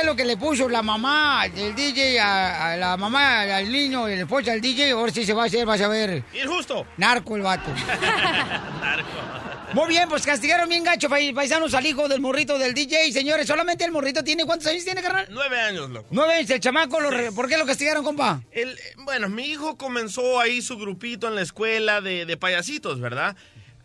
lo 0.05 0.15
que 0.15 0.25
le 0.25 0.37
puso 0.37 0.69
la 0.69 0.81
mamá 0.81 1.47
del 1.49 1.73
DJ 1.75 2.19
a, 2.19 2.71
a 2.73 2.77
la 2.77 2.97
mamá 2.97 3.41
al 3.41 3.71
niño 3.71 4.07
la 4.07 4.13
esposa 4.21 4.51
al 4.51 4.61
DJ, 4.61 4.91
ahora 4.91 5.11
sí 5.11 5.25
se 5.25 5.33
va 5.33 5.43
a 5.43 5.45
hacer, 5.47 5.65
vas 5.65 5.81
a 5.81 5.87
ver. 5.87 6.23
Injusto. 6.33 6.85
Narco 6.97 7.35
el 7.35 7.41
vato. 7.41 7.71
Muy 9.73 9.87
bien, 9.87 10.09
pues 10.09 10.25
castigaron 10.25 10.67
bien 10.67 10.83
gacho, 10.83 11.09
pa- 11.09 11.17
paisanos, 11.35 11.75
al 11.75 11.85
hijo 11.85 12.07
del 12.07 12.19
morrito 12.21 12.57
del 12.57 12.73
DJ. 12.73 13.11
Señores, 13.11 13.45
solamente 13.45 13.85
el 13.85 13.91
morrito 13.91 14.23
tiene, 14.23 14.43
¿cuántos 14.45 14.67
años 14.67 14.83
tiene, 14.83 15.01
carnal? 15.01 15.27
Nueve 15.29 15.59
años, 15.61 15.89
loco. 15.91 16.07
Nueve 16.09 16.33
años, 16.35 16.49
el 16.49 16.59
chamaco, 16.59 16.99
lo 16.99 17.11
re- 17.11 17.31
¿por 17.31 17.47
qué 17.47 17.55
lo 17.57 17.67
castigaron, 17.67 18.03
compa? 18.03 18.41
El, 18.51 18.75
bueno, 18.97 19.29
mi 19.29 19.43
hijo 19.45 19.77
comenzó 19.77 20.39
ahí 20.39 20.63
su 20.63 20.77
grupito 20.79 21.27
en 21.27 21.35
la 21.35 21.41
escuela 21.43 22.01
de, 22.01 22.25
de 22.25 22.37
payasitos, 22.37 22.99
¿verdad? 22.99 23.35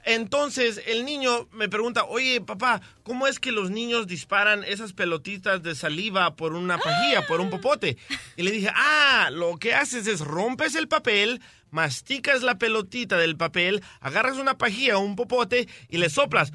Entonces 0.04 0.82
el 0.86 1.04
niño 1.04 1.48
me 1.52 1.68
pregunta, 1.68 2.04
oye 2.04 2.40
papá, 2.40 2.80
¿cómo 3.02 3.26
es 3.26 3.40
que 3.40 3.52
los 3.52 3.70
niños 3.70 4.06
disparan 4.06 4.62
esas 4.64 4.92
pelotitas 4.92 5.62
de 5.62 5.74
saliva 5.74 6.36
por 6.36 6.52
una 6.52 6.78
pajilla, 6.78 7.26
por 7.26 7.40
un 7.40 7.50
popote? 7.50 7.96
Y 8.36 8.42
le 8.42 8.50
dije, 8.50 8.70
ah, 8.74 9.30
lo 9.32 9.56
que 9.58 9.74
haces 9.74 10.06
es 10.06 10.20
rompes 10.20 10.74
el 10.74 10.88
papel, 10.88 11.40
masticas 11.70 12.42
la 12.42 12.58
pelotita 12.58 13.16
del 13.16 13.36
papel, 13.36 13.82
agarras 14.00 14.36
una 14.36 14.58
pajilla 14.58 14.98
o 14.98 15.00
un 15.00 15.16
popote 15.16 15.68
y 15.88 15.98
le 15.98 16.10
soplas 16.10 16.52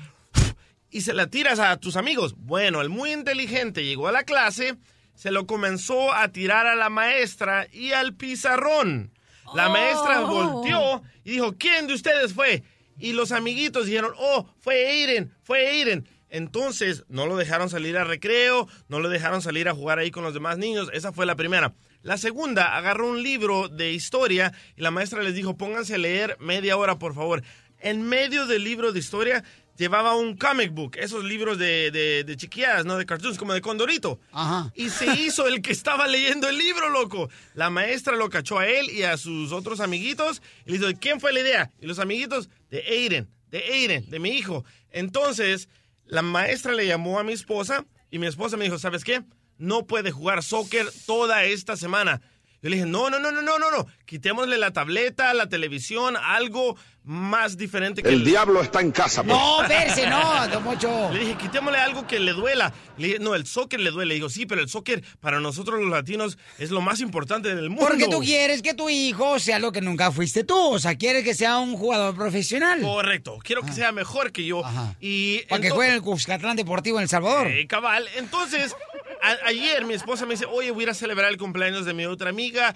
y 0.92 1.02
se 1.02 1.14
la 1.14 1.28
tiras 1.28 1.60
a 1.60 1.78
tus 1.78 1.96
amigos. 1.96 2.36
Bueno, 2.38 2.82
el 2.82 2.90
muy 2.90 3.12
inteligente 3.12 3.84
llegó 3.86 4.08
a 4.08 4.12
la 4.12 4.24
clase, 4.24 4.76
se 5.16 5.32
lo 5.32 5.46
comenzó 5.46 6.14
a 6.14 6.30
tirar 6.30 6.68
a 6.68 6.76
la 6.76 6.90
maestra 6.90 7.68
y 7.72 7.92
al 7.92 8.14
pizarrón. 8.14 9.12
La 9.56 9.70
maestra 9.70 10.22
Oh. 10.22 10.28
volteó 10.28 11.02
y 11.24 11.32
dijo, 11.32 11.56
¿quién 11.58 11.88
de 11.88 11.94
ustedes 11.96 12.34
fue? 12.34 12.64
Y 13.00 13.14
los 13.14 13.32
amiguitos 13.32 13.86
dijeron, 13.86 14.14
oh, 14.18 14.48
fue 14.60 14.88
Aiden, 14.88 15.34
fue 15.44 15.68
Aiden. 15.68 16.08
Entonces, 16.30 17.06
no 17.08 17.26
lo 17.26 17.38
dejaron 17.38 17.70
salir 17.70 17.98
a 17.98 18.04
recreo, 18.04 18.68
no 18.88 19.00
lo 19.00 19.10
dejaron 19.10 19.42
salir 19.42 19.68
a 19.68 19.74
jugar 19.74 20.00
ahí 20.00 20.12
con 20.12 20.24
los 20.24 20.34
demás 20.34 20.58
niños. 20.58 20.90
Esa 20.94 21.12
fue 21.12 21.26
la 21.26 21.36
primera. 21.36 21.74
La 22.02 22.18
segunda, 22.18 22.78
agarró 22.78 23.10
un 23.10 23.24
libro 23.24 23.68
de 23.68 23.92
historia 23.92 24.54
y 24.78 24.82
la 24.82 24.92
maestra 24.92 25.24
les 25.24 25.34
dijo, 25.34 25.58
pónganse 25.58 25.96
a 25.96 25.98
leer 25.98 26.38
media 26.40 26.78
hora, 26.78 27.00
por 27.00 27.14
favor. 27.14 27.44
En 27.80 28.04
medio 28.04 28.46
del 28.46 28.64
libro 28.64 28.92
de 28.92 29.00
historia 29.00 29.44
llevaba 29.80 30.16
un 30.16 30.36
comic 30.36 30.74
book, 30.74 30.98
esos 30.98 31.24
libros 31.24 31.58
de, 31.58 31.90
de, 31.92 32.26
de 32.26 32.38
chiquillas, 32.38 32.86
¿no? 32.86 32.98
De 32.98 33.06
cartoons, 33.06 33.38
como 33.38 33.54
de 33.54 33.62
Condorito. 33.62 34.20
Ajá. 34.32 34.72
Y 34.76 34.90
se 34.90 35.06
hizo 35.22 35.48
el 35.48 35.62
que 35.62 35.72
estaba 35.72 36.08
leyendo 36.08 36.48
el 36.48 36.58
libro, 36.58 36.90
loco. 36.90 37.30
La 37.54 37.70
maestra 37.70 38.16
lo 38.16 38.30
cachó 38.30 38.60
a 38.60 38.68
él 38.68 38.90
y 38.92 39.04
a 39.04 39.18
sus 39.18 39.52
otros 39.52 39.80
amiguitos 39.80 40.42
y 40.66 40.74
le 40.74 40.80
dijo, 40.80 41.00
¿quién 41.00 41.20
fue 41.20 41.34
la 41.34 41.40
idea? 41.40 41.72
Y 41.82 41.88
los 41.88 42.00
amiguitos, 42.00 42.50
de 42.70 42.82
Aiden, 42.82 43.30
de 43.48 43.60
Aiden, 43.60 44.10
de 44.10 44.20
mi 44.20 44.30
hijo. 44.30 44.66
Entonces, 44.92 45.70
la 46.06 46.22
maestra 46.22 46.74
le 46.74 46.88
llamó 46.88 47.20
a 47.20 47.24
mi 47.24 47.34
esposa 47.34 47.86
y 48.12 48.20
mi 48.20 48.28
esposa 48.28 48.58
me 48.58 48.66
dijo, 48.66 48.80
¿sabes 48.80 49.04
qué? 49.04 49.24
No 49.58 49.86
puede 49.86 50.12
jugar 50.12 50.44
soccer 50.44 50.88
toda 51.06 51.44
esta 51.44 51.76
semana. 51.76 52.22
Yo 52.62 52.70
le 52.70 52.76
dije, 52.76 52.88
no, 52.88 53.10
no, 53.10 53.20
no, 53.20 53.32
no, 53.32 53.42
no, 53.42 53.58
no, 53.58 53.72
no. 53.72 53.88
Quitémosle 54.06 54.58
la 54.58 54.74
tableta, 54.74 55.34
la 55.34 55.48
televisión, 55.48 56.18
algo 56.18 56.76
más 57.10 57.58
diferente 57.58 58.04
que 58.04 58.10
El 58.10 58.24
diablo 58.24 58.62
está 58.62 58.82
en 58.82 58.92
casa, 58.92 59.24
pues. 59.24 59.36
No, 59.36 59.68
verse, 59.68 60.06
no, 60.08 60.48
don 60.50 60.64
Mocho. 60.64 61.10
le 61.12 61.20
dije, 61.22 61.38
quitémosle 61.38 61.80
algo 61.80 62.06
que 62.06 62.20
le 62.20 62.34
duela. 62.34 62.72
Le 62.98 63.08
dije, 63.08 63.20
no, 63.20 63.34
el 63.34 63.48
soccer 63.48 63.80
le 63.80 63.90
duele. 63.90 64.10
Le 64.10 64.14
digo, 64.14 64.30
sí, 64.30 64.46
pero 64.46 64.62
el 64.62 64.70
soccer 64.70 65.04
para 65.20 65.40
nosotros 65.40 65.80
los 65.82 65.90
latinos 65.90 66.38
es 66.60 66.70
lo 66.70 66.82
más 66.82 67.00
importante 67.00 67.56
del 67.56 67.72
mundo. 67.72 67.88
Porque 67.88 68.08
tú 68.08 68.20
quieres 68.20 68.62
que 68.62 68.76
tu 68.76 68.90
hijo 68.92 69.40
sea 69.40 69.58
lo 69.58 69.72
que 69.72 69.82
nunca 69.82 70.12
fuiste 70.12 70.44
tú. 70.44 70.56
O 70.56 70.78
sea, 70.78 70.96
quieres 71.00 71.24
que 71.24 71.34
sea 71.34 71.58
un 71.58 71.76
jugador 71.76 72.14
profesional. 72.16 72.80
Correcto. 72.80 73.40
Quiero 73.44 73.64
que 73.64 73.72
sea 73.74 73.92
mejor 73.92 74.32
que 74.32 74.46
yo. 74.46 74.62
Y 75.00 75.40
Para 75.50 75.62
que 75.64 75.70
ento- 75.70 75.74
juegue 75.74 75.90
en 75.90 75.96
el 75.96 76.02
Cuscatlán 76.04 76.58
Deportivo 76.58 77.00
en 77.00 77.04
El 77.04 77.10
Salvador. 77.10 77.48
Eh, 77.48 77.66
cabal. 77.66 78.08
Entonces, 78.18 78.76
a- 79.22 79.48
ayer 79.48 79.86
mi 79.86 79.94
esposa 79.94 80.26
me 80.26 80.34
dice, 80.34 80.46
oye, 80.46 80.72
voy 80.72 80.82
a 80.82 80.84
ir 80.84 80.90
a 80.90 80.94
celebrar 80.94 81.30
el 81.32 81.38
cumpleaños 81.38 81.86
de 81.86 81.94
mi 81.94 82.06
otra 82.06 82.30
amiga. 82.30 82.76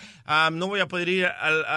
no 0.51 0.67
voy 0.67 0.79
a 0.79 0.87
poder 0.87 1.09
ir 1.09 1.25
al, 1.25 1.65
a- 1.65 1.67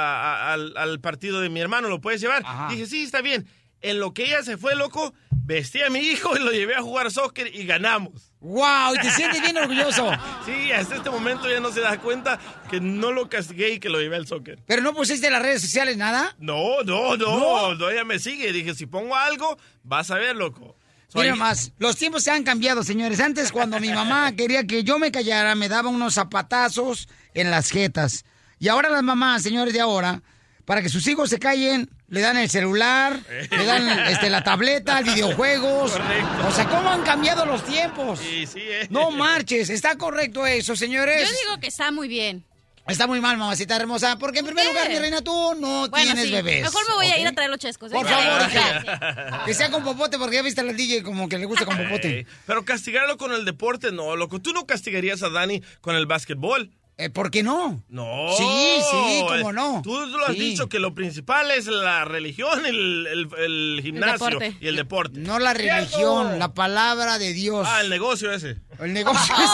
a- 0.49 0.52
al- 0.52 0.76
al 0.76 1.00
partido 1.00 1.40
de 1.40 1.49
mi 1.49 1.61
hermano. 1.61 1.88
¿Lo 1.88 2.00
puedes 2.00 2.20
llevar? 2.20 2.42
Dije, 2.70 2.87
sí, 2.87 3.02
está 3.02 3.20
bien. 3.23 3.46
En 3.82 4.00
lo 4.00 4.14
que 4.14 4.25
ella 4.25 4.42
se 4.42 4.56
fue, 4.56 4.75
loco, 4.75 5.12
vestí 5.30 5.82
a 5.82 5.90
mi 5.90 5.99
hijo 6.00 6.35
y 6.37 6.40
lo 6.40 6.50
llevé 6.50 6.75
a 6.75 6.80
jugar 6.82 7.11
soccer 7.12 7.54
y 7.54 7.66
ganamos. 7.66 8.32
¡Wow! 8.40 8.94
Y 8.94 8.99
te 9.00 9.11
sientes 9.11 9.40
bien 9.42 9.56
orgulloso. 9.58 10.11
Sí, 10.46 10.70
hasta 10.73 10.96
este 10.96 11.11
momento 11.11 11.50
ya 11.50 11.61
no 11.61 11.70
se 11.73 11.80
da 11.80 11.99
cuenta 12.00 12.38
que 12.70 12.80
no 12.80 13.11
lo 13.12 13.28
castigué 13.28 13.70
y 13.75 13.78
que 13.80 13.88
lo 13.90 14.00
llevé 14.00 14.16
al 14.16 14.26
soccer. 14.26 14.61
¿Pero 14.66 14.80
no 14.82 14.94
pusiste 14.94 15.26
en 15.26 15.32
las 15.35 15.42
redes 15.42 15.61
sociales 15.61 15.96
nada? 15.96 16.35
No, 16.38 16.82
no, 16.85 17.16
no, 17.16 17.75
no, 17.75 17.90
ella 17.90 18.04
me 18.04 18.18
sigue. 18.18 18.52
Dije, 18.52 18.75
si 18.75 18.87
pongo 18.87 19.14
algo, 19.16 19.58
vas 19.82 20.11
a 20.11 20.14
ver, 20.16 20.37
loco. 20.37 20.76
Mira 21.23 21.37
más, 21.37 21.73
los 21.78 21.96
tiempos 21.96 22.23
se 22.23 22.30
han 22.30 22.44
cambiado, 22.44 22.82
señores. 22.82 23.20
Antes, 23.20 23.52
cuando 23.52 23.80
mi 23.80 23.92
mamá 23.92 24.32
quería 24.37 24.66
que 24.66 24.85
yo 24.85 24.99
me 24.99 25.11
callara, 25.11 25.54
me 25.54 25.68
daba 25.68 25.88
unos 25.88 26.14
zapatazos 26.14 27.08
en 27.35 27.50
las 27.50 27.70
jetas. 27.70 28.25
Y 28.58 28.68
ahora 28.68 28.88
las 28.88 29.02
mamás, 29.02 29.42
señores 29.42 29.75
de 29.75 29.80
ahora, 29.80 30.23
para 30.64 30.82
que 30.82 30.88
sus 30.88 31.06
hijos 31.06 31.30
se 31.30 31.38
callen, 31.38 31.90
le 32.08 32.20
dan 32.20 32.37
el 32.37 32.49
celular, 32.49 33.20
le 33.50 33.64
dan 33.64 33.87
este, 34.08 34.30
la 34.30 34.42
tableta, 34.42 35.00
videojuegos. 35.02 35.92
Correcto. 35.92 36.49
O 36.49 36.52
sea, 36.52 36.68
¿cómo 36.68 36.88
han 36.90 37.02
cambiado 37.02 37.44
los 37.44 37.64
tiempos? 37.64 38.20
Sí, 38.20 38.46
sí, 38.46 38.61
eh. 38.61 38.87
No 38.90 39.11
marches, 39.11 39.70
¿está 39.70 39.96
correcto 39.96 40.46
eso, 40.46 40.76
señores? 40.76 41.28
Yo 41.28 41.37
digo 41.44 41.61
que 41.61 41.68
está 41.68 41.90
muy 41.90 42.08
bien. 42.08 42.44
Está 42.88 43.07
muy 43.07 43.21
mal, 43.21 43.37
mamacita 43.37 43.75
hermosa, 43.76 44.16
porque 44.19 44.38
en 44.40 44.47
primer 44.47 44.64
qué? 44.64 44.73
lugar, 44.73 44.88
mi 44.88 44.99
reina, 44.99 45.21
tú 45.23 45.33
no 45.59 45.88
Bueno, 45.88 46.05
tienes 46.05 46.25
sí. 46.26 46.31
bebés. 46.33 46.62
Mejor 46.62 46.83
me 46.88 46.95
voy 46.95 47.07
a 47.07 47.19
ir 47.19 47.26
a 47.26 47.33
traer 47.33 47.50
los 47.50 47.59
chescos. 47.59 47.90
¿eh? 47.90 47.95
Por 47.95 48.07
favor, 48.07 48.43
Sí. 48.50 48.57
hija. 48.57 49.43
Que 49.47 49.55
sea 49.55 49.71
con 49.71 49.83
popote, 49.83 50.19
porque 50.19 50.37
ya 50.37 50.43
viste 50.43 50.61
a 50.61 50.64
la 50.64 50.73
DJ 50.73 51.02
como 51.02 51.28
que 51.28 51.37
le 51.38 51.47
gusta 51.47 51.64
con 51.66 51.76
popote. 51.88 52.26
Pero 52.47 52.64
castigarlo 52.64 53.16
con 53.16 53.33
el 53.33 53.45
deporte, 53.45 53.90
no, 53.93 54.14
loco. 54.16 54.40
Tú 54.40 54.52
no 54.52 54.66
castigarías 54.66 55.23
a 55.23 55.31
Dani 55.31 55.62
con 55.81 55.97
el 55.97 56.07
básquetbol. 56.07 56.71
Eh, 56.99 57.11
¿Por 57.11 57.31
qué 57.31 57.43
no? 57.43 57.85
No. 57.90 58.28
Sí, 58.38 58.45
sí, 58.90 59.25
cómo 59.28 59.52
no. 59.52 59.83
Tú 59.85 59.95
lo 60.07 60.25
has 60.26 60.33
Sí. 60.33 60.38
dicho 60.38 60.71
que 60.71 60.78
lo 60.78 60.95
principal 60.95 61.50
es 61.50 61.66
la 61.66 62.07
religión, 62.07 62.64
el, 62.64 63.07
el- 63.07 63.28
el 63.38 63.81
gimnasio 63.83 64.38
y 64.62 64.66
el 64.69 64.76
deporte. 64.76 65.19
No 65.21 65.38
la 65.38 65.52
religión, 65.52 66.38
la 66.38 66.55
palabra 66.55 67.19
de 67.19 67.35
Dios. 67.35 67.69
Ah, 67.71 67.83
el 67.83 67.90
negocio 67.90 68.33
ese. 68.33 68.57
El 68.80 68.92
negocio. 68.92 69.35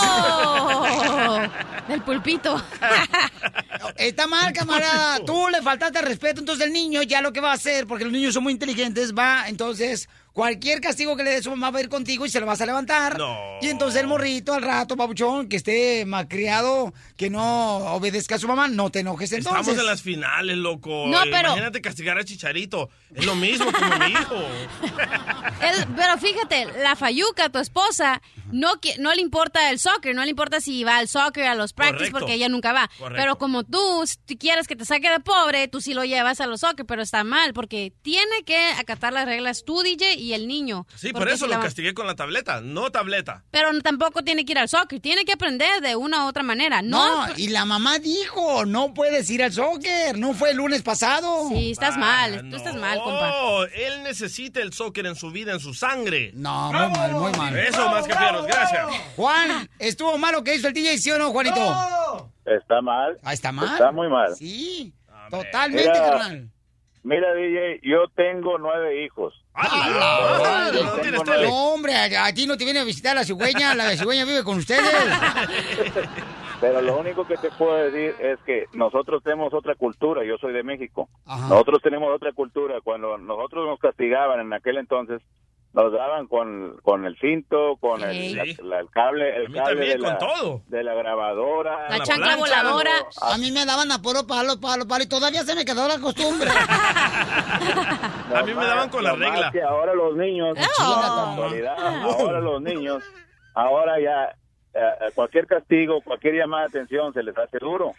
Oh, 0.64 1.38
del 1.88 2.02
pulpito. 2.02 2.62
Está 3.96 4.26
mal, 4.26 4.52
camarada. 4.52 5.20
Tú 5.24 5.48
le 5.48 5.62
faltaste 5.62 5.98
el 5.98 6.04
respeto. 6.06 6.40
Entonces 6.40 6.66
el 6.66 6.72
niño 6.72 7.02
ya 7.02 7.20
lo 7.20 7.32
que 7.32 7.40
va 7.40 7.50
a 7.50 7.54
hacer, 7.54 7.86
porque 7.86 8.04
los 8.04 8.12
niños 8.12 8.34
son 8.34 8.42
muy 8.44 8.52
inteligentes, 8.52 9.12
va, 9.14 9.48
entonces, 9.48 10.08
cualquier 10.32 10.80
castigo 10.80 11.16
que 11.16 11.24
le 11.24 11.30
dé 11.30 11.42
su 11.42 11.50
mamá 11.50 11.70
va 11.70 11.78
a 11.78 11.82
ir 11.82 11.88
contigo 11.88 12.24
y 12.26 12.30
se 12.30 12.40
lo 12.40 12.46
vas 12.46 12.60
a 12.60 12.66
levantar. 12.66 13.18
No. 13.18 13.36
Y 13.60 13.68
entonces 13.68 14.00
el 14.00 14.06
morrito 14.06 14.52
al 14.54 14.62
rato, 14.62 14.96
babuchón, 14.96 15.48
que 15.48 15.56
esté 15.56 16.04
malcriado, 16.06 16.92
que 17.16 17.28
no 17.30 17.76
obedezca 17.94 18.36
a 18.36 18.38
su 18.38 18.48
mamá, 18.48 18.68
no 18.68 18.90
te 18.90 19.00
enojes 19.00 19.32
entonces. 19.32 19.60
Estamos 19.60 19.80
en 19.80 19.86
las 19.86 20.02
finales, 20.02 20.56
loco. 20.56 21.06
No, 21.08 21.18
pero- 21.30 21.48
Imagínate 21.50 21.80
castigar 21.80 22.18
a 22.18 22.24
Chicharito. 22.24 22.88
Es 23.14 23.24
lo 23.26 23.34
mismo 23.34 23.66
como 23.72 23.96
mi 23.98 24.12
hijo. 24.12 24.34
El- 25.60 25.86
pero 25.94 26.18
fíjate, 26.18 26.66
la 26.82 26.96
Fayuca, 26.96 27.48
tu 27.50 27.58
esposa, 27.58 28.20
no, 28.50 28.72
qui- 28.80 28.96
no 29.12 29.16
le 29.16 29.20
importa 29.22 29.68
el 29.70 29.78
soccer, 29.78 30.14
no 30.14 30.24
le 30.24 30.30
importa 30.30 30.58
si 30.62 30.84
va 30.84 30.96
al 30.96 31.06
soccer, 31.06 31.44
a 31.46 31.54
los 31.54 31.74
practice, 31.74 31.98
Correcto. 32.10 32.18
porque 32.20 32.32
ella 32.34 32.48
nunca 32.48 32.72
va. 32.72 32.88
Correcto. 32.96 33.20
Pero 33.22 33.36
como 33.36 33.62
tú, 33.62 34.04
si 34.06 34.38
quieres 34.38 34.66
que 34.66 34.74
te 34.74 34.86
saque 34.86 35.10
de 35.10 35.20
pobre, 35.20 35.68
tú 35.68 35.82
sí 35.82 35.92
lo 35.92 36.02
llevas 36.04 36.40
a 36.40 36.46
los 36.46 36.60
soccer, 36.60 36.86
pero 36.86 37.02
está 37.02 37.22
mal, 37.22 37.52
porque 37.52 37.92
tiene 38.00 38.42
que 38.46 38.56
acatar 38.78 39.12
las 39.12 39.26
reglas 39.26 39.64
tú, 39.66 39.82
DJ, 39.82 40.14
y 40.14 40.32
el 40.32 40.48
niño. 40.48 40.86
Sí, 40.96 41.12
por 41.12 41.28
eso 41.28 41.44
si 41.44 41.50
lo 41.52 41.58
la- 41.58 41.62
castigué 41.64 41.92
con 41.92 42.06
la 42.06 42.14
tableta, 42.16 42.62
no 42.62 42.90
tableta. 42.90 43.44
Pero 43.50 43.70
no- 43.72 43.82
tampoco 43.82 44.22
tiene 44.22 44.46
que 44.46 44.52
ir 44.52 44.58
al 44.58 44.70
soccer, 44.70 44.98
tiene 45.00 45.26
que 45.26 45.32
aprender 45.32 45.82
de 45.82 45.94
una 45.94 46.24
u 46.24 46.28
otra 46.28 46.42
manera. 46.42 46.80
No, 46.80 47.26
No, 47.26 47.34
y 47.36 47.48
la 47.48 47.66
mamá 47.66 47.98
dijo, 47.98 48.64
no 48.64 48.94
puedes 48.94 49.28
ir 49.28 49.42
al 49.42 49.52
soccer, 49.52 50.16
no 50.18 50.32
fue 50.32 50.52
el 50.52 50.56
lunes 50.56 50.80
pasado. 50.82 51.50
Sí, 51.50 51.72
estás 51.72 51.98
mal, 51.98 52.34
Ah, 52.38 52.48
tú 52.50 52.56
estás 52.56 52.74
no. 52.76 52.80
mal, 52.80 52.98
compa. 53.02 53.66
él 53.74 54.02
necesita 54.04 54.60
el 54.62 54.72
soccer 54.72 55.04
en 55.04 55.16
su 55.16 55.30
vida, 55.30 55.52
en 55.52 55.60
su 55.60 55.74
sangre. 55.74 56.30
No, 56.34 56.72
muy 56.72 56.88
mal, 56.96 57.12
muy 57.12 57.32
mal. 57.32 57.58
Eso 57.58 57.88
más 57.90 58.06
que 58.06 58.12
gracias. 58.14 58.86
Juan, 59.16 59.68
¿estuvo 59.78 60.16
mal 60.18 60.32
lo 60.32 60.44
que 60.44 60.54
hizo 60.54 60.68
el 60.68 60.74
DJ, 60.74 60.98
sí 60.98 61.10
o 61.10 61.18
no, 61.18 61.30
Juanito? 61.30 61.60
Está 62.44 62.80
mal. 62.80 63.18
Ah, 63.22 63.32
¿está 63.32 63.52
mal? 63.52 63.72
Está 63.72 63.92
muy 63.92 64.08
mal. 64.08 64.34
Sí, 64.34 64.92
totalmente, 65.30 65.88
Mira. 65.90 65.92
carnal. 66.10 66.48
Mira, 67.04 67.34
DJ, 67.34 67.80
yo 67.82 68.06
tengo 68.14 68.58
nueve 68.58 69.04
hijos. 69.04 69.34
¡Hala! 69.54 70.70
Yo 70.72 70.84
¿No? 71.24 71.42
No, 71.42 71.54
hombre, 71.74 71.94
a, 71.96 72.26
a 72.26 72.32
ti 72.32 72.46
no 72.46 72.56
te 72.56 72.64
viene 72.64 72.78
a 72.80 72.84
visitar 72.84 73.14
la 73.16 73.24
cigüeña, 73.24 73.74
la 73.74 73.96
cigüeña 73.96 74.24
vive 74.24 74.44
con 74.44 74.58
ustedes. 74.58 74.82
Pero 76.60 76.80
lo 76.80 76.96
único 76.98 77.26
que 77.26 77.36
te 77.38 77.50
puedo 77.50 77.74
decir 77.74 78.14
es 78.20 78.38
que 78.46 78.66
nosotros 78.72 79.20
tenemos 79.24 79.52
otra 79.52 79.74
cultura. 79.74 80.24
Yo 80.24 80.38
soy 80.38 80.52
de 80.52 80.62
México. 80.62 81.08
Ajá. 81.26 81.48
Nosotros 81.48 81.80
tenemos 81.82 82.14
otra 82.14 82.32
cultura. 82.32 82.80
Cuando 82.84 83.18
nosotros 83.18 83.66
nos 83.66 83.80
castigaban 83.80 84.38
en 84.38 84.52
aquel 84.52 84.76
entonces, 84.78 85.20
nos 85.74 85.90
daban 85.92 86.26
con, 86.26 86.76
con 86.82 87.06
el 87.06 87.16
cinto, 87.18 87.76
con 87.80 88.02
el, 88.02 88.36
la- 88.36 88.44
la- 88.62 88.84
cable, 88.90 89.32
A 89.32 89.36
el 89.36 89.46
cable 89.52 89.62
también, 89.74 89.92
de 89.92 89.98
la, 89.98 90.18
con 90.18 90.28
todo. 90.28 90.62
de 90.66 90.82
la 90.84 90.94
grabadora. 90.94 91.88
La 91.88 91.98
la 91.98 92.04
chancla 92.04 92.36
plancha, 92.36 92.40
voladora. 92.62 92.90
A 93.22 93.38
mí 93.38 93.50
me 93.52 93.64
daban 93.64 93.90
a 93.90 94.02
puro 94.02 94.26
palo, 94.26 94.60
palo, 94.60 94.86
palo, 94.86 95.04
y 95.04 95.08
todavía 95.08 95.42
se 95.44 95.54
me 95.54 95.64
quedó 95.64 95.88
la 95.88 95.98
costumbre. 95.98 96.50
A 98.34 98.42
mí 98.44 98.54
me 98.54 98.64
daban 98.64 98.88
con 98.88 99.02
la 99.04 99.12
regla. 99.14 99.50
que 99.50 99.62
ahora 99.62 99.94
los 99.94 100.16
niños, 100.16 100.56
Oh. 100.80 101.00
la 101.00 101.30
actualidad, 101.32 101.76
ahora 102.02 102.40
los 102.40 102.60
niños, 102.62 103.02
ahora 103.54 104.00
ya 104.00 104.24
eh, 104.74 104.80
eh, 104.80 105.10
cualquier 105.14 105.46
castigo, 105.46 106.00
cualquier 106.02 106.34
llamada 106.34 106.62
de 106.64 106.68
atención 106.68 107.12
se 107.12 107.22
les 107.22 107.36
hace 107.36 107.58
duro. 107.58 107.92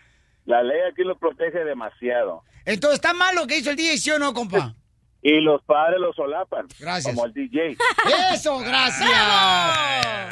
La 0.46 0.62
ley 0.64 0.80
aquí 0.92 1.04
los 1.04 1.18
protege 1.18 1.64
demasiado. 1.64 2.42
Entonces, 2.66 2.96
¿está 3.00 3.14
mal 3.14 3.36
lo 3.36 3.46
que 3.48 3.58
hizo 3.58 3.70
el 3.70 3.76
DJ, 3.76 3.98
sí 3.98 4.12
o 4.12 4.20
no, 4.20 4.34
compa? 4.34 4.74
Y 5.26 5.40
los 5.40 5.62
padres 5.64 6.00
los 6.02 6.14
solapan. 6.16 6.68
Gracias. 6.78 7.16
Como 7.16 7.26
el 7.26 7.34
DJ. 7.34 7.78
Eso, 8.34 8.58
gracias. 8.60 9.10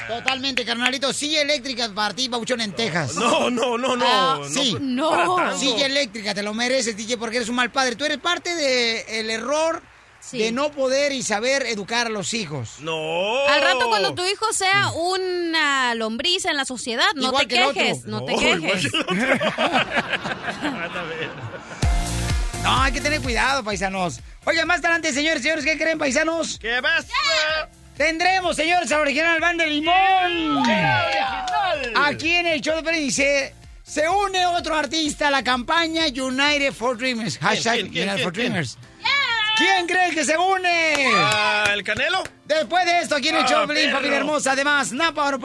Totalmente, 0.08 0.66
carnalito. 0.66 1.14
Silla 1.14 1.42
eléctrica 1.42 1.90
para 1.96 2.14
ti, 2.14 2.28
Bauchón, 2.28 2.60
en 2.60 2.74
Texas. 2.74 3.16
No, 3.16 3.50
no, 3.50 3.78
no, 3.78 3.96
no. 3.96 4.06
Ah, 4.06 4.36
no, 4.40 4.50
sí. 4.50 4.76
No. 4.82 5.58
Silla 5.58 5.86
eléctrica, 5.86 6.34
te 6.34 6.44
lo 6.44 6.54
mereces, 6.54 6.98
DJ, 6.98 7.18
porque 7.18 7.38
eres 7.38 7.48
un 7.48 7.56
mal 7.56 7.72
padre. 7.72 7.96
Tú 7.96 8.04
eres 8.04 8.18
parte 8.18 8.54
del 8.54 9.30
error 9.30 9.82
Sí. 10.20 10.38
de 10.38 10.52
no 10.52 10.70
poder 10.70 11.14
y 11.14 11.24
saber 11.24 11.66
educar 11.66 12.06
a 12.06 12.10
los 12.12 12.36
hijos. 12.36 12.76
No. 12.82 13.48
Al 13.48 13.60
rato 13.60 13.88
cuando 13.88 14.14
tu 14.14 14.24
hijo 14.24 14.54
sea 14.54 14.92
una 14.92 15.96
lombriz 15.96 16.46
en 16.46 16.56
la 16.58 16.66
sociedad, 16.66 17.08
no 17.16 17.30
Igual 17.30 17.48
te 17.48 17.56
que 17.56 17.74
quejes, 17.74 18.06
no 18.06 18.24
te 18.24 18.34
No, 18.34 18.40
igual 18.40 18.62
quejes. 18.62 18.92
No, 22.64 22.82
hay 22.82 22.92
que 22.92 23.02
tener 23.02 23.22
cuidado, 23.22 23.64
paisanos. 23.64 24.20
Oigan, 24.46 24.68
más 24.68 24.80
adelante, 24.80 25.14
señores, 25.14 25.42
señores, 25.42 25.66
¿qué 25.66 25.78
creen, 25.78 25.98
paisanos? 25.98 26.60
¿Qué 26.60 26.80
ves? 26.82 27.08
Tendremos, 27.98 28.56
señores, 28.56 28.92
al 28.92 29.02
original 29.02 29.40
Banda 29.40 29.64
de 29.64 29.70
Limón. 29.72 30.64
Aquí 31.96 32.34
en 32.34 32.48
el 32.48 32.62
show 32.62 32.82
de 32.82 32.92
dice... 32.94 33.56
Se 33.84 34.08
une 34.08 34.46
otro 34.46 34.76
artista 34.78 35.28
a 35.28 35.32
la 35.32 35.44
campaña 35.44 36.06
United 36.06 36.72
for 36.72 36.98
Dreamers. 36.98 37.38
Hashtag 37.40 37.74
quién, 37.74 37.90
quién, 37.90 38.08
United 38.08 38.24
for 38.24 38.32
Dreamers. 38.32 38.78
¿Quién 39.58 39.86
cree 39.86 40.12
que 40.12 40.24
se 40.24 40.38
une? 40.38 41.08
¿El 41.74 41.84
Canelo? 41.84 42.24
Después 42.46 42.86
de 42.86 43.00
esto, 43.02 43.16
aquí 43.16 43.28
en 43.28 43.36
el 43.36 43.44
Ah, 43.44 43.48
show, 43.50 43.68
Pelín, 43.68 43.92
familia 43.92 44.18
hermosa. 44.18 44.54
Además, 44.54 44.94
Napa 44.94 45.30
Auto 45.30 45.40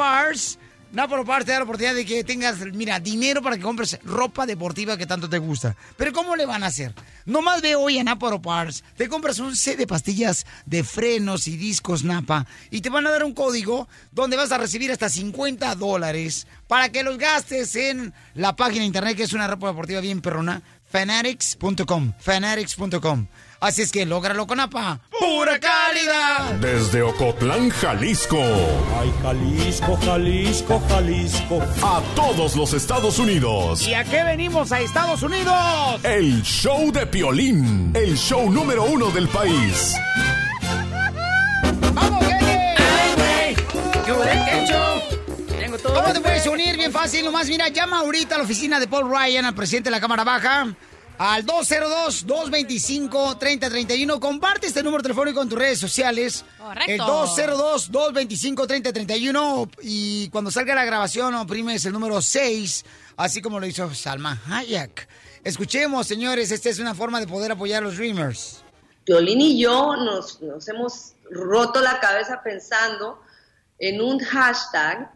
Parts. 0.97 1.09
Napa 1.09 1.17
Auto 1.17 1.27
Parts 1.27 1.47
te 1.47 1.53
da 1.53 1.59
la 1.59 1.65
oportunidad 1.65 1.95
de 1.95 2.07
que 2.07 2.25
tengas, 2.25 2.59
mira, 2.73 2.99
dinero 3.01 3.43
para 3.43 3.57
que 3.57 3.63
compres 3.63 3.99
ropa 4.03 4.47
deportiva 4.47 4.97
que 4.97 5.07
tanto 5.07 5.29
te 5.29 5.39
gusta. 5.39 5.77
Pero 5.97 6.13
¿cómo 6.13 6.37
le 6.37 6.47
van 6.47 6.63
a 6.63 6.69
hacer? 6.69 6.95
Nomás 7.27 7.61
ve 7.61 7.77
hoy 7.77 7.99
a 7.99 8.05
Napa 8.05 8.27
Auto 8.27 8.41
Parts, 8.41 8.83
te 8.97 9.09
compras 9.09 9.39
un 9.39 9.55
set 9.55 9.79
de 9.79 9.87
pastillas 9.87 10.47
de 10.65 10.85
frenos 10.85 11.49
y 11.49 11.57
discos 11.57 12.03
Napa 12.03 12.47
y 12.71 12.81
te 12.81 12.89
van 12.89 13.07
a 13.07 13.11
dar 13.11 13.25
un 13.25 13.35
código 13.35 13.89
donde 14.13 14.37
vas 14.37 14.53
a 14.53 14.59
recibir 14.59 14.91
hasta 14.91 15.09
50 15.09 15.75
dólares 15.75 16.47
para 16.67 16.91
que 16.91 17.03
los 17.03 17.19
gastes 17.19 17.77
en 17.77 18.15
la 18.35 18.57
página 18.57 18.81
de 18.81 18.87
internet 18.87 19.17
que 19.17 19.25
es 19.25 19.33
una 19.33 19.47
ropa 19.47 19.69
deportiva 19.69 20.01
bien 20.01 20.21
perrona, 20.21 20.63
fanatics.com, 20.91 22.15
fanatics.com. 22.19 23.27
Así 23.61 23.83
es 23.83 23.91
que 23.91 24.05
lógralo 24.05 24.47
con 24.47 24.59
Napa. 24.59 25.01
¡Pura 25.19 25.59
calidad! 25.59 26.55
Desde 26.61 27.03
Ocotlán, 27.03 27.71
Jalisco. 27.71 28.39
Ay, 29.01 29.13
Jalisco, 29.23 29.99
Jalisco, 30.05 30.83
Jalisco. 30.89 31.63
A 31.83 32.03
todos 32.15 32.55
los 32.57 32.73
Estados 32.75 33.19
Unidos. 33.19 33.87
¿Y 33.87 33.95
a 33.95 34.05
qué 34.05 34.23
venimos 34.25 34.73
a 34.73 34.81
Estados 34.81 35.23
Unidos? 35.23 35.55
El 36.03 36.43
show 36.43 36.93
de 36.93 37.07
Piolín. 37.07 37.93
El 37.95 38.17
show 38.17 38.51
número 38.51 38.85
uno 38.85 39.11
del 39.11 39.29
país. 39.29 39.95
¡Vamos, 41.95 42.25
gente! 42.27 43.57
¿Cómo 45.83 46.13
te 46.13 46.21
puedes 46.21 46.47
unir? 46.47 46.77
Bien 46.77 46.93
fácil, 46.93 47.25
nomás 47.25 47.49
mira, 47.49 47.69
llama 47.69 48.01
ahorita 48.01 48.35
a 48.35 48.39
la 48.39 48.45
oficina 48.45 48.79
de 48.79 48.87
Paul 48.87 49.11
Ryan, 49.11 49.47
al 49.47 49.55
presidente 49.55 49.89
de 49.89 49.93
la 49.93 50.01
Cámara 50.01 50.25
Baja, 50.25 50.67
al 51.19 51.45
202-225-3031. 51.47 54.21
Comparte 54.21 54.67
este 54.67 54.83
número 54.83 55.03
telefónico 55.03 55.41
en 55.43 55.49
tus 55.49 55.59
redes 55.59 55.79
sociales. 55.79 56.45
Correcto. 56.59 56.93
El 56.93 57.01
202-225-3031. 57.01 59.71
Y 59.83 60.29
cuando 60.31 60.51
salga 60.51 60.75
la 60.75 60.85
grabación, 60.85 61.35
oprimes 61.35 61.85
el 61.87 61.93
número 61.93 62.21
6, 62.21 62.85
así 63.17 63.41
como 63.41 63.61
lo 63.61 63.67
hizo 63.67 63.95
Salma 63.95 64.43
Hayek. 64.51 65.09
Escuchemos, 65.45 66.07
señores, 66.07 66.51
esta 66.51 66.69
es 66.69 66.81
una 66.81 66.95
forma 66.95 67.21
de 67.21 67.27
poder 67.27 67.53
apoyar 67.53 67.83
a 67.83 67.87
los 67.87 67.97
Dreamers. 67.97 68.63
Violín 69.07 69.41
y 69.41 69.59
yo 69.61 69.97
nos, 69.97 70.43
nos 70.43 70.69
hemos 70.69 71.15
roto 71.31 71.81
la 71.81 72.01
cabeza 72.01 72.43
pensando 72.43 73.23
en 73.79 74.01
un 74.01 74.19
hashtag. 74.19 75.13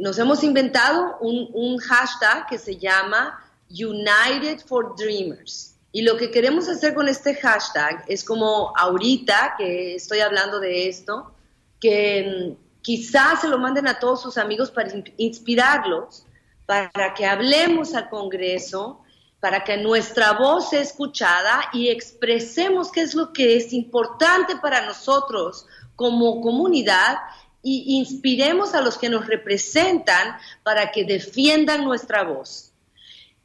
Nos 0.00 0.18
hemos 0.18 0.42
inventado 0.42 1.18
un, 1.20 1.48
un 1.54 1.78
hashtag 1.78 2.48
que 2.48 2.58
se 2.58 2.76
llama 2.76 3.47
United 3.70 4.60
for 4.66 4.94
Dreamers. 4.96 5.74
Y 5.92 6.02
lo 6.02 6.16
que 6.16 6.30
queremos 6.30 6.68
hacer 6.68 6.94
con 6.94 7.08
este 7.08 7.34
hashtag 7.34 8.04
es 8.08 8.22
como 8.24 8.72
ahorita 8.76 9.54
que 9.56 9.94
estoy 9.94 10.20
hablando 10.20 10.60
de 10.60 10.88
esto, 10.88 11.32
que 11.80 12.56
mm, 12.56 12.80
quizás 12.82 13.40
se 13.40 13.48
lo 13.48 13.58
manden 13.58 13.88
a 13.88 13.98
todos 13.98 14.22
sus 14.22 14.36
amigos 14.38 14.70
para 14.70 14.94
in- 14.94 15.14
inspirarlos, 15.16 16.24
para 16.66 17.14
que 17.14 17.24
hablemos 17.24 17.94
al 17.94 18.10
Congreso, 18.10 19.02
para 19.40 19.64
que 19.64 19.76
nuestra 19.76 20.32
voz 20.32 20.70
sea 20.70 20.80
escuchada 20.80 21.70
y 21.72 21.88
expresemos 21.88 22.90
qué 22.90 23.02
es 23.02 23.14
lo 23.14 23.32
que 23.32 23.56
es 23.56 23.72
importante 23.72 24.56
para 24.56 24.84
nosotros 24.84 25.66
como 25.96 26.40
comunidad 26.40 27.16
y 27.62 27.98
inspiremos 27.98 28.74
a 28.74 28.80
los 28.80 28.98
que 28.98 29.08
nos 29.08 29.26
representan 29.26 30.36
para 30.62 30.90
que 30.90 31.04
defiendan 31.04 31.84
nuestra 31.84 32.24
voz 32.24 32.67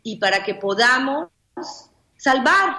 y 0.03 0.17
para 0.17 0.43
que 0.43 0.53
podamos 0.55 1.29
salvar 2.17 2.77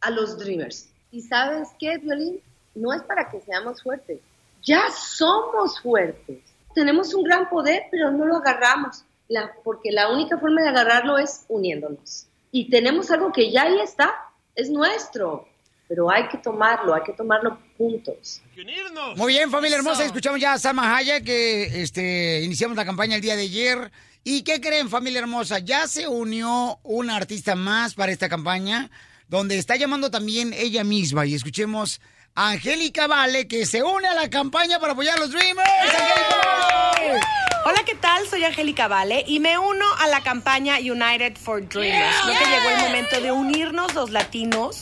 a 0.00 0.10
los 0.10 0.38
Dreamers. 0.38 0.88
¿Y 1.10 1.22
sabes 1.22 1.68
qué, 1.78 1.98
Violín? 1.98 2.40
No 2.74 2.92
es 2.92 3.02
para 3.02 3.28
que 3.28 3.40
seamos 3.40 3.82
fuertes. 3.82 4.20
Ya 4.62 4.82
somos 4.90 5.80
fuertes. 5.80 6.38
Tenemos 6.74 7.12
un 7.14 7.24
gran 7.24 7.48
poder, 7.48 7.84
pero 7.90 8.10
no 8.10 8.24
lo 8.26 8.36
agarramos. 8.36 9.04
La- 9.28 9.52
porque 9.64 9.90
la 9.92 10.10
única 10.12 10.38
forma 10.38 10.62
de 10.62 10.68
agarrarlo 10.68 11.18
es 11.18 11.44
uniéndonos. 11.48 12.26
Y 12.52 12.68
tenemos 12.70 13.10
algo 13.10 13.32
que 13.32 13.50
ya 13.50 13.62
ahí 13.62 13.80
está, 13.80 14.12
es 14.54 14.70
nuestro. 14.70 15.46
Pero 15.88 16.08
hay 16.10 16.28
que 16.28 16.38
tomarlo, 16.38 16.94
hay 16.94 17.02
que 17.02 17.12
tomarlo 17.12 17.58
juntos. 17.76 18.40
Hay 18.44 18.54
que 18.54 18.60
unirnos. 18.60 19.16
Muy 19.16 19.32
bien, 19.32 19.50
familia 19.50 19.76
hermosa, 19.76 20.04
escuchamos 20.04 20.40
ya 20.40 20.52
a 20.52 20.58
Salma 20.58 20.96
Hayek, 20.96 21.24
que 21.24 21.82
este, 21.82 22.42
iniciamos 22.42 22.76
la 22.76 22.84
campaña 22.84 23.16
el 23.16 23.20
día 23.22 23.34
de 23.34 23.42
ayer. 23.42 23.90
¿Y 24.22 24.42
qué 24.42 24.60
creen, 24.60 24.90
familia 24.90 25.20
hermosa? 25.20 25.60
Ya 25.60 25.86
se 25.88 26.06
unió 26.06 26.78
una 26.82 27.16
artista 27.16 27.54
más 27.54 27.94
para 27.94 28.12
esta 28.12 28.28
campaña, 28.28 28.90
donde 29.28 29.56
está 29.56 29.76
llamando 29.76 30.10
también 30.10 30.52
ella 30.52 30.84
misma. 30.84 31.24
Y 31.24 31.34
escuchemos 31.34 32.02
a 32.34 32.50
Angélica 32.50 33.06
Vale, 33.06 33.48
que 33.48 33.64
se 33.64 33.82
une 33.82 34.06
a 34.06 34.14
la 34.14 34.28
campaña 34.28 34.78
para 34.78 34.92
apoyar 34.92 35.16
a 35.16 35.20
los 35.20 35.30
Dreamers. 35.30 35.70
¡Angélica 35.82 36.36
Vale! 36.98 37.20
Hola, 37.64 37.82
¿qué 37.86 37.94
tal? 37.94 38.26
Soy 38.28 38.44
Angélica 38.44 38.88
Vale 38.88 39.24
y 39.26 39.40
me 39.40 39.58
uno 39.58 39.86
a 39.98 40.06
la 40.08 40.22
campaña 40.22 40.76
United 40.78 41.36
for 41.36 41.66
Dreamers. 41.66 42.16
Creo 42.24 42.38
que 42.38 42.44
llegó 42.46 42.70
el 42.70 42.80
momento 42.82 43.20
de 43.22 43.32
unirnos 43.32 43.94
los 43.94 44.10
latinos 44.10 44.80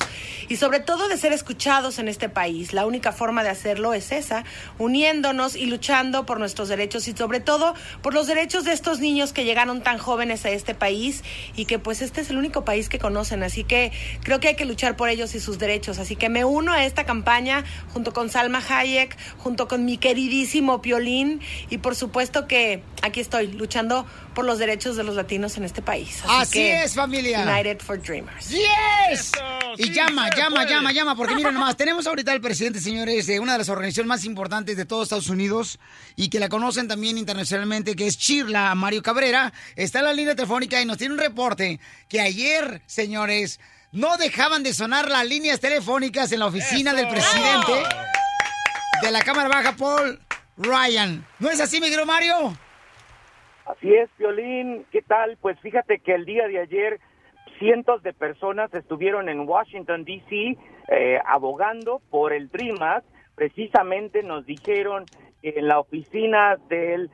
y 0.49 0.57
sobre 0.57 0.81
todo 0.81 1.09
de 1.09 1.17
ser 1.17 1.33
escuchados 1.33 1.99
en 1.99 2.09
este 2.09 2.29
país. 2.29 2.73
La 2.73 2.87
única 2.87 3.13
forma 3.13 3.43
de 3.43 3.51
hacerlo 3.51 3.95
es 3.95 4.13
esa, 4.13 4.45
uniéndonos 4.79 5.57
y 5.57 5.67
luchando 5.67 6.27
por 6.27 6.39
nuestros 6.39 6.69
derechos 6.69 7.09
y 7.09 7.13
sobre 7.13 7.41
todo 7.41 7.75
por 8.03 8.15
los 8.15 8.27
derechos 8.27 8.65
de 8.65 8.73
estos 8.73 9.01
niños 9.01 9.33
que 9.33 9.45
llegaron 9.45 9.83
tan 9.83 9.99
jóvenes 9.99 10.45
a 10.45 10.51
este 10.51 10.75
país 10.75 11.23
y 11.57 11.67
que 11.67 11.79
pues 11.79 12.03
este 12.03 12.21
es 12.21 12.31
el 12.31 12.39
único 12.39 12.65
país 12.65 12.89
que 12.89 12.99
conocen. 12.99 13.43
Así 13.43 13.65
que 13.65 13.93
creo 14.23 14.41
que 14.41 14.49
hay 14.49 14.57
que 14.57 14.65
luchar 14.65 14.97
por 14.97 15.09
ellos 15.09 15.35
y 15.35 15.41
sus 15.41 15.59
derechos. 15.59 15.99
Así 15.99 16.17
que 16.17 16.29
me 16.29 16.45
uno 16.45 16.73
a 16.73 16.85
esta 16.85 17.05
campaña 17.05 17.65
junto 17.93 18.13
con 18.13 18.31
Salma 18.31 18.63
Hayek, 18.67 19.17
junto 19.39 19.69
con 19.69 19.85
mi 19.85 19.99
queridísimo 19.99 20.81
Piolín 20.81 21.41
y 21.71 21.79
por 21.79 21.95
supuesto 21.95 22.47
que 22.47 22.83
aquí 23.03 23.21
estoy 23.21 23.49
luchando 23.49 24.07
por 24.35 24.45
los 24.45 24.59
derechos 24.59 24.97
de 24.97 25.05
los 25.05 25.17
latinos 25.17 25.57
en 25.57 25.65
este 25.65 25.83
país. 25.83 26.23
Así 26.29 26.59
que, 26.59 26.85
es, 26.85 26.95
familia. 26.95 27.45
United 27.45 27.81
for 27.81 28.01
Dreamers. 28.01 28.51
¡Yes! 28.51 28.69
Eso, 29.11 29.41
Y 29.77 29.85
sí 29.85 29.93
llama, 29.93 30.29
se 30.31 30.38
llama, 30.39 30.57
puede. 30.57 30.71
llama, 30.71 30.93
llama, 30.93 31.17
porque 31.17 31.35
miren 31.35 31.55
nomás, 31.55 31.77
tenemos 31.79 32.07
ahorita 32.07 32.33
al 32.33 32.41
presidente, 32.41 32.81
señores, 32.81 33.27
de 33.27 33.41
una 33.41 33.53
de 33.53 33.59
las 33.59 33.69
organizaciones 33.69 34.09
más 34.09 34.25
importantes 34.25 34.77
de 34.77 34.87
todos 34.87 35.05
Estados 35.05 35.29
Unidos 35.29 35.79
y 36.17 36.31
que 36.31 36.41
la 36.41 36.49
conocen 36.49 36.89
también 36.89 37.19
internacionalmente, 37.19 37.95
que 37.97 38.07
es 38.07 38.19
Chirla, 38.19 38.75
Mario 38.75 39.03
Cabrera, 39.03 39.53
está 39.77 39.99
en 39.99 40.07
la 40.07 40.13
línea 40.13 40.35
telefónica 40.35 40.81
y 40.81 40.87
nos 40.87 40.99
tiene 40.99 41.15
un 41.15 41.21
reporte 41.21 41.81
que 42.09 42.21
ayer, 42.21 42.83
señores, 42.87 43.61
no 43.93 44.17
dejaban 44.17 44.63
de 44.63 44.75
sonar 44.75 45.09
las 45.09 45.27
líneas 45.27 45.61
telefónicas 45.61 46.31
en 46.33 46.41
la 46.41 46.47
oficina 46.47 46.91
Eso. 46.93 47.01
del 47.01 47.09
presidente 47.09 47.73
de 49.03 49.11
la 49.11 49.21
Cámara 49.23 49.49
Baja, 49.49 49.77
Paul 49.77 50.19
Ryan. 50.57 51.25
¿No 51.39 51.51
es 51.51 51.61
así, 51.61 51.81
mi 51.81 51.87
querido 51.87 52.05
Mario? 52.05 52.57
Así 53.67 53.95
es, 53.95 54.09
Violín. 54.19 54.87
¿Qué 54.91 55.03
tal? 55.03 55.37
Pues 55.41 55.59
fíjate 55.61 56.01
que 56.01 56.15
el 56.15 56.25
día 56.25 56.49
de 56.49 56.61
ayer 56.61 57.01
cientos 57.59 58.03
de 58.03 58.13
personas 58.13 58.73
estuvieron 58.75 59.29
en 59.29 59.49
Washington, 59.49 60.05
D.C., 60.05 60.57
eh, 60.89 61.19
abogando 61.27 62.01
por 62.11 62.33
el 62.33 62.49
Dream 62.49 62.81
Act. 62.81 63.07
Precisamente 63.35 64.23
nos 64.23 64.47
dijeron 64.47 65.05
que 65.43 65.55
en 65.57 65.69
la 65.69 65.79
oficina 65.79 66.57
del, 66.69 67.11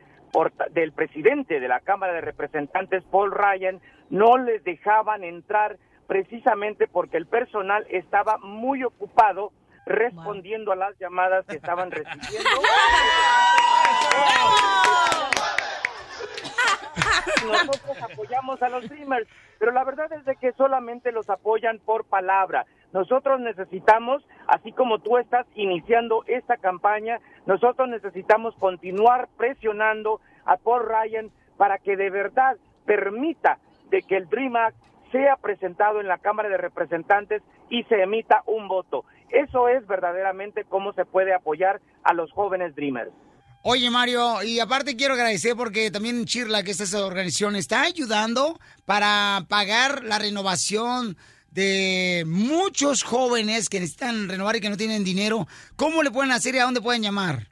del 0.72 0.92
presidente 0.92 1.60
de 1.60 1.68
la 1.68 1.80
Cámara 1.80 2.12
de 2.12 2.20
Representantes, 2.20 3.02
Paul 3.10 3.32
Ryan, 3.32 3.80
no 4.10 4.38
les 4.38 4.62
dejaban 4.64 5.24
entrar 5.24 5.78
precisamente 6.06 6.86
porque 6.86 7.16
el 7.16 7.26
personal 7.26 7.86
estaba 7.90 8.38
muy 8.38 8.84
ocupado 8.84 9.52
respondiendo 9.86 10.72
a 10.72 10.76
las 10.76 10.98
llamadas 10.98 11.44
que 11.46 11.56
estaban 11.56 11.90
recibiendo. 11.90 12.48
nosotros 17.44 18.02
apoyamos 18.02 18.62
a 18.62 18.68
los 18.68 18.88
Dreamers, 18.88 19.28
pero 19.58 19.72
la 19.72 19.84
verdad 19.84 20.12
es 20.12 20.24
de 20.24 20.36
que 20.36 20.52
solamente 20.52 21.12
los 21.12 21.28
apoyan 21.30 21.78
por 21.78 22.04
palabra. 22.04 22.66
Nosotros 22.92 23.40
necesitamos, 23.40 24.26
así 24.46 24.72
como 24.72 25.00
tú 25.00 25.18
estás 25.18 25.46
iniciando 25.54 26.22
esta 26.26 26.56
campaña, 26.56 27.18
nosotros 27.46 27.88
necesitamos 27.88 28.54
continuar 28.56 29.28
presionando 29.36 30.20
a 30.44 30.56
Paul 30.56 30.84
Ryan 30.86 31.30
para 31.56 31.78
que 31.78 31.96
de 31.96 32.10
verdad 32.10 32.56
permita 32.86 33.58
de 33.90 34.02
que 34.02 34.16
el 34.16 34.28
Dream 34.28 34.56
Act 34.56 34.76
sea 35.10 35.36
presentado 35.36 36.00
en 36.00 36.08
la 36.08 36.18
Cámara 36.18 36.48
de 36.48 36.56
Representantes 36.56 37.42
y 37.68 37.84
se 37.84 38.02
emita 38.02 38.42
un 38.46 38.68
voto. 38.68 39.04
Eso 39.30 39.68
es 39.68 39.86
verdaderamente 39.86 40.64
cómo 40.64 40.92
se 40.92 41.04
puede 41.04 41.34
apoyar 41.34 41.80
a 42.02 42.12
los 42.14 42.32
jóvenes 42.32 42.74
Dreamers. 42.74 43.12
Oye, 43.66 43.88
Mario, 43.88 44.42
y 44.42 44.60
aparte 44.60 44.94
quiero 44.94 45.14
agradecer 45.14 45.56
porque 45.56 45.90
también 45.90 46.26
Chirla, 46.26 46.62
que 46.62 46.72
esta 46.72 47.06
organización, 47.06 47.56
está 47.56 47.84
ayudando 47.84 48.58
para 48.84 49.46
pagar 49.48 50.04
la 50.04 50.18
renovación 50.18 51.16
de 51.50 52.24
muchos 52.26 53.02
jóvenes 53.04 53.70
que 53.70 53.80
necesitan 53.80 54.28
renovar 54.28 54.56
y 54.56 54.60
que 54.60 54.68
no 54.68 54.76
tienen 54.76 55.02
dinero. 55.02 55.46
¿Cómo 55.76 56.02
le 56.02 56.10
pueden 56.10 56.30
hacer 56.32 56.54
y 56.54 56.58
a 56.58 56.64
dónde 56.64 56.82
pueden 56.82 57.00
llamar? 57.00 57.46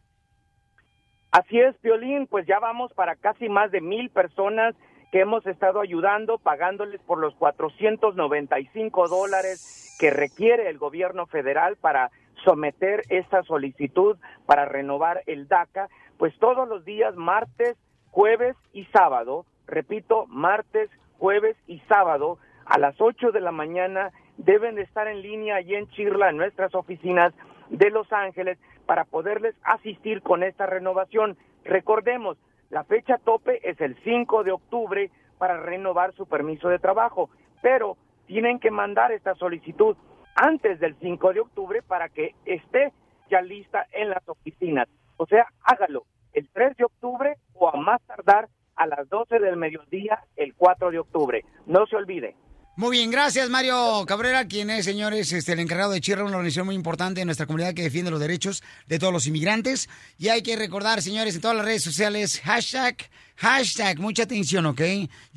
Así 1.30 1.58
es, 1.58 1.74
Piolín, 1.76 2.26
pues 2.26 2.46
ya 2.46 2.58
vamos 2.58 2.92
para 2.92 3.16
casi 3.16 3.48
más 3.48 3.70
de 3.70 3.80
mil 3.80 4.10
personas 4.10 4.74
que 5.12 5.20
hemos 5.20 5.46
estado 5.46 5.80
ayudando, 5.80 6.36
pagándoles 6.36 7.00
por 7.06 7.20
los 7.20 7.34
495 7.36 9.08
dólares 9.08 9.96
que 9.98 10.10
requiere 10.10 10.68
el 10.68 10.76
gobierno 10.76 11.24
federal 11.24 11.76
para 11.76 12.10
someter 12.44 13.02
esta 13.08 13.42
solicitud 13.42 14.16
para 14.46 14.64
renovar 14.64 15.22
el 15.26 15.48
DACA, 15.48 15.88
pues 16.18 16.36
todos 16.38 16.68
los 16.68 16.84
días, 16.84 17.14
martes, 17.16 17.76
jueves 18.10 18.56
y 18.72 18.84
sábado, 18.86 19.46
repito, 19.66 20.26
martes, 20.26 20.90
jueves 21.18 21.56
y 21.66 21.80
sábado, 21.88 22.38
a 22.66 22.78
las 22.78 23.00
8 23.00 23.32
de 23.32 23.40
la 23.40 23.52
mañana, 23.52 24.12
deben 24.36 24.76
de 24.76 24.82
estar 24.82 25.08
en 25.08 25.22
línea 25.22 25.56
allí 25.56 25.74
en 25.74 25.88
Chirla, 25.88 26.30
en 26.30 26.36
nuestras 26.36 26.74
oficinas 26.74 27.32
de 27.70 27.90
Los 27.90 28.12
Ángeles, 28.12 28.58
para 28.86 29.04
poderles 29.04 29.54
asistir 29.62 30.22
con 30.22 30.42
esta 30.42 30.66
renovación. 30.66 31.36
Recordemos, 31.64 32.36
la 32.70 32.84
fecha 32.84 33.18
tope 33.18 33.60
es 33.68 33.80
el 33.80 33.96
5 34.02 34.44
de 34.44 34.52
octubre 34.52 35.10
para 35.38 35.58
renovar 35.58 36.12
su 36.14 36.26
permiso 36.26 36.68
de 36.68 36.78
trabajo, 36.78 37.30
pero 37.62 37.96
tienen 38.26 38.58
que 38.58 38.70
mandar 38.70 39.12
esta 39.12 39.34
solicitud 39.34 39.96
antes 40.34 40.80
del 40.80 40.96
5 41.00 41.32
de 41.32 41.40
octubre 41.40 41.82
para 41.82 42.08
que 42.08 42.34
esté 42.44 42.92
ya 43.30 43.40
lista 43.40 43.86
en 43.92 44.10
las 44.10 44.26
oficinas. 44.28 44.88
O 45.16 45.26
sea, 45.26 45.46
hágalo 45.62 46.04
el 46.32 46.48
3 46.52 46.76
de 46.76 46.84
octubre 46.84 47.36
o 47.54 47.68
a 47.68 47.76
más 47.76 48.00
tardar 48.02 48.48
a 48.76 48.86
las 48.86 49.08
12 49.08 49.38
del 49.38 49.56
mediodía 49.56 50.24
el 50.36 50.54
4 50.54 50.90
de 50.90 50.98
octubre. 50.98 51.44
No 51.66 51.86
se 51.86 51.96
olvide. 51.96 52.34
Muy 52.74 52.96
bien, 52.96 53.10
gracias 53.10 53.50
Mario 53.50 54.06
Cabrera, 54.06 54.48
quien 54.48 54.70
es, 54.70 54.86
señores, 54.86 55.30
este, 55.32 55.52
el 55.52 55.60
encargado 55.60 55.92
de 55.92 56.00
Chirra, 56.00 56.24
una 56.24 56.36
organización 56.36 56.64
muy 56.64 56.74
importante 56.74 57.20
en 57.20 57.26
nuestra 57.26 57.44
comunidad 57.44 57.74
que 57.74 57.82
defiende 57.82 58.10
los 58.10 58.18
derechos 58.18 58.62
de 58.86 58.98
todos 58.98 59.12
los 59.12 59.26
inmigrantes. 59.26 59.90
Y 60.16 60.28
hay 60.28 60.42
que 60.42 60.56
recordar, 60.56 61.02
señores, 61.02 61.34
en 61.34 61.42
todas 61.42 61.56
las 61.56 61.66
redes 61.66 61.82
sociales, 61.82 62.40
hashtag, 62.40 62.96
hashtag, 63.36 63.98
mucha 63.98 64.22
atención, 64.22 64.64
¿ok? 64.64 64.80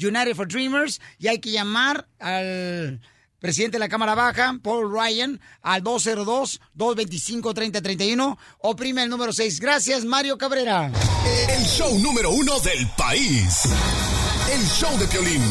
United 0.02 0.34
for 0.34 0.48
Dreamers, 0.48 1.02
y 1.20 1.28
hay 1.28 1.40
que 1.40 1.52
llamar 1.52 2.08
al 2.20 3.02
presidente 3.40 3.76
de 3.76 3.80
la 3.80 3.90
Cámara 3.90 4.16
Baja, 4.16 4.58
Paul 4.62 4.92
Ryan, 4.92 5.40
al 5.62 5.84
202-225-3031, 5.84 8.38
oprime 8.60 9.04
el 9.04 9.10
número 9.10 9.34
6. 9.34 9.60
Gracias, 9.60 10.06
Mario 10.06 10.38
Cabrera. 10.38 10.92
El 11.50 11.64
show 11.66 11.98
número 12.00 12.30
uno 12.32 12.60
del 12.60 12.88
país. 12.98 13.62
El 14.52 14.66
show 14.68 14.98
de 14.98 15.08
Piolín. 15.08 15.42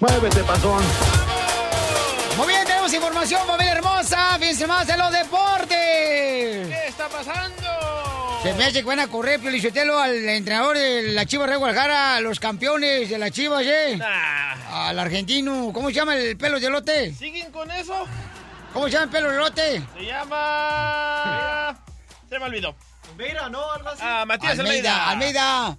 Muévete, 0.00 0.44
pasón. 0.44 0.82
Muy 2.36 2.46
bien, 2.46 2.64
tenemos 2.64 2.92
información, 2.92 3.44
familia 3.46 3.72
hermosa. 3.72 4.36
Fíjense 4.38 4.66
más 4.66 4.88
en 4.88 4.98
los 4.98 5.10
deportes. 5.10 6.68
¿Qué 6.68 6.86
está 6.86 7.08
pasando? 7.08 7.57
Se 8.48 8.54
me 8.54 8.64
hace 8.64 8.80
que 8.80 8.86
van 8.86 8.98
a 8.98 9.08
correr, 9.08 9.38
Piolichotelo, 9.40 9.98
al 9.98 10.26
entrenador 10.26 10.78
de 10.78 11.12
la 11.12 11.26
Chivas 11.26 11.48
Real 11.48 11.58
Guadalajara, 11.58 12.18
los 12.22 12.40
campeones 12.40 13.10
de 13.10 13.18
la 13.18 13.30
Chivas, 13.30 13.62
¿eh? 13.66 14.00
Al 14.72 14.98
argentino. 14.98 15.70
¿Cómo 15.74 15.88
se 15.88 15.94
llama 15.96 16.16
el 16.16 16.34
pelo 16.38 16.58
de 16.58 16.70
lote? 16.70 17.12
¿Siguen 17.12 17.52
con 17.52 17.70
eso? 17.70 18.06
¿Cómo 18.72 18.86
se 18.86 18.92
llama 18.92 19.04
el 19.04 19.10
pelo 19.10 19.30
de 19.30 19.36
lote? 19.36 19.82
Se 19.98 20.04
llama... 20.06 21.78
Se 22.30 22.38
me 22.38 22.46
olvidó. 22.46 22.74
Almeida, 23.10 23.50
¿no? 23.50 23.70
Algo 23.70 23.88
así. 23.90 24.02
Ah, 24.02 24.24
Matías 24.26 24.58
Almeida. 24.58 25.10
Almeida. 25.10 25.66
Almeida. 25.66 25.78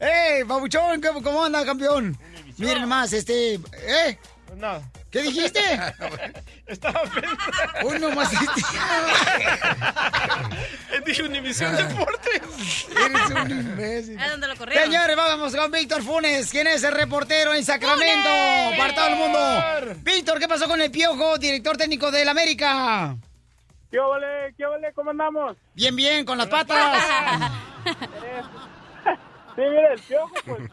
¡Ey, 0.00 0.42
babuchón! 0.42 1.00
¿Cómo, 1.00 1.22
cómo 1.22 1.44
anda, 1.44 1.64
campeón? 1.64 2.18
Miren 2.56 2.88
más, 2.88 3.12
este... 3.12 3.54
¿Eh? 3.54 4.18
No. 4.56 4.82
¿Qué 5.10 5.22
dijiste? 5.22 5.60
Estaba 6.66 7.02
pensando. 7.02 7.38
Uno 7.84 8.10
más. 8.14 8.30
Dije 11.06 11.22
Univisión 11.22 11.74
Deportes. 11.88 12.86
Eres 12.90 13.30
un 13.30 13.50
imbécil. 13.50 14.18
¿A 14.20 14.30
dónde 14.30 14.48
lo 14.48 14.56
corrieron? 14.56 14.84
Señores, 14.92 15.16
vamos 15.16 15.56
con 15.56 15.70
Víctor 15.70 16.02
Funes. 16.02 16.50
¿Quién 16.50 16.66
es 16.66 16.84
el 16.84 16.92
reportero 16.92 17.54
en 17.54 17.64
Sacramento? 17.64 18.28
¡Funes! 18.28 18.78
Para 18.78 18.94
todo 18.94 19.06
el 19.06 19.16
mundo. 19.16 19.38
Víctor, 20.02 20.38
¿qué 20.38 20.48
pasó 20.48 20.66
con 20.68 20.80
el 20.82 20.90
Piojo, 20.90 21.38
director 21.38 21.76
técnico 21.78 22.10
del 22.10 22.28
América? 22.28 23.16
¿Qué 23.90 23.98
ole? 23.98 24.54
¿Qué 24.58 24.66
ole? 24.66 24.92
¿Cómo 24.92 25.10
andamos? 25.10 25.56
Bien, 25.74 25.96
bien, 25.96 26.26
con 26.26 26.36
las 26.36 26.48
patas. 26.48 27.02
Sí, 29.56 29.62
mira, 29.64 29.92
el 29.92 30.00
piojo, 30.00 30.32
pues, 30.46 30.70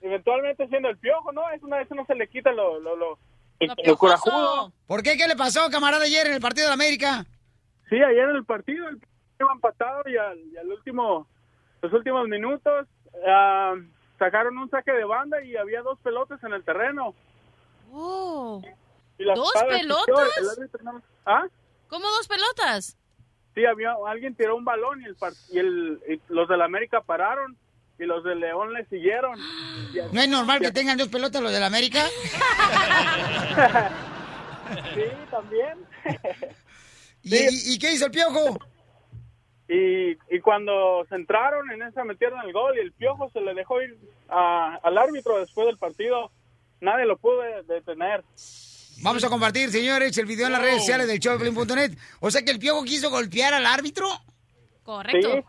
eventualmente 0.00 0.66
siendo 0.66 0.88
el 0.88 0.98
piojo, 0.98 1.30
¿no? 1.30 1.48
Eso, 1.50 1.68
no- 1.68 1.78
eso 1.78 1.94
no 1.94 2.04
se 2.06 2.16
le 2.16 2.26
quita 2.26 2.50
lo, 2.50 2.80
lo, 2.80 2.96
lo, 2.96 3.18
lo 3.84 3.96
corajudo. 3.96 4.72
¿Por 4.86 5.02
qué? 5.02 5.16
¿Qué 5.16 5.26
le 5.26 5.36
pasó, 5.36 5.68
camarada, 5.70 6.04
ayer 6.04 6.26
en 6.26 6.34
el 6.34 6.40
partido 6.40 6.68
de 6.68 6.74
América? 6.74 7.24
Sí, 7.88 7.96
ayer 7.96 8.28
en 8.28 8.36
el 8.36 8.44
partido, 8.44 8.88
el 8.88 9.00
iba 9.38 9.52
empatado 9.52 10.02
y 10.06 10.16
al, 10.16 10.38
y 10.52 10.56
al 10.56 10.66
último, 10.68 11.26
los 11.82 11.92
últimos 11.92 12.26
minutos, 12.28 12.86
ah, 13.26 13.74
sacaron 14.18 14.56
un 14.58 14.70
saque 14.70 14.92
de 14.92 15.04
banda 15.04 15.42
y 15.44 15.56
había 15.56 15.82
dos 15.82 15.98
pelotas 16.00 16.42
en 16.42 16.52
el 16.54 16.64
terreno. 16.64 17.14
Oh. 17.92 18.62
Y 19.18 19.24
la 19.24 19.34
¿Dos 19.34 19.52
pelotas? 19.68 20.58
no- 20.82 21.02
¿Ah? 21.24 21.46
¿Cómo 21.88 22.08
dos 22.08 22.26
pelotas? 22.28 22.96
Sí, 23.54 23.64
había 23.64 23.94
alguien 24.06 24.34
tiró 24.34 24.56
un 24.56 24.64
balón 24.64 25.00
y 25.00 25.04
el 25.06 25.16
par- 25.16 25.32
y, 25.50 25.58
el, 25.58 26.00
y 26.08 26.20
los 26.32 26.48
del 26.48 26.60
América 26.62 27.00
pararon 27.00 27.56
y 27.98 28.04
los 28.04 28.22
del 28.24 28.40
León 28.40 28.72
le 28.72 28.84
siguieron. 28.86 29.38
¿No 30.12 30.20
es 30.20 30.28
normal 30.28 30.60
que 30.60 30.72
tengan 30.72 30.98
dos 30.98 31.08
pelotas 31.08 31.42
los 31.42 31.52
del 31.52 31.62
América? 31.64 32.04
Sí, 34.94 35.02
también. 35.30 35.78
¿Y, 37.22 37.78
qué 37.78 37.92
hizo 37.92 38.06
el 38.06 38.10
Piojo? 38.10 38.58
Y, 39.68 40.10
y 40.30 40.40
cuando 40.42 41.04
se 41.08 41.14
entraron 41.14 41.70
en 41.70 41.82
esa 41.82 42.04
metieron 42.04 42.40
el 42.44 42.52
gol 42.52 42.74
y 42.76 42.80
el 42.80 42.92
piojo 42.92 43.30
se 43.32 43.40
le 43.40 43.54
dejó 43.54 43.80
ir 43.82 43.96
a- 44.28 44.78
al 44.82 44.98
árbitro 44.98 45.38
después 45.38 45.66
del 45.66 45.78
partido. 45.78 46.30
Nadie 46.80 47.04
lo 47.06 47.16
pudo 47.16 47.40
de- 47.42 47.62
detener. 47.74 48.22
Vamos 49.02 49.24
a 49.24 49.28
compartir, 49.28 49.70
señores, 49.70 50.16
el 50.18 50.26
video 50.26 50.46
en 50.46 50.52
las 50.52 50.62
redes 50.62 50.78
sociales 50.78 51.06
del 51.08 51.18
showplay.net. 51.18 51.96
O 52.20 52.30
sea 52.30 52.42
que 52.42 52.50
el 52.52 52.58
Piojo 52.58 52.84
quiso 52.84 53.10
golpear 53.10 53.54
al 53.54 53.66
árbitro. 53.66 54.06
Correcto. 54.86 55.44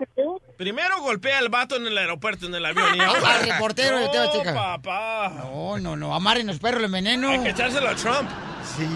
Primero 0.57 0.99
golpea 0.99 1.37
al 1.37 1.49
vato 1.49 1.75
en 1.75 1.85
el 1.85 1.95
aeropuerto, 1.95 2.47
en 2.47 2.55
el 2.55 2.65
avión. 2.65 2.95
Y 2.95 2.99
ahora... 3.01 3.35
Al 3.35 3.47
reportero 3.47 3.99
de 3.99 4.07
No, 4.07 4.53
papá. 4.55 5.29
No, 5.29 5.77
no, 5.77 5.95
no. 5.95 6.15
Amarren 6.15 6.47
los 6.47 6.57
perros, 6.57 6.83
el 6.83 6.91
veneno. 6.91 7.29
Hay 7.29 7.43
que 7.43 7.49
echárselo 7.49 7.87
a 7.87 7.95
Trump. 7.95 8.27
Sí. 8.75 8.87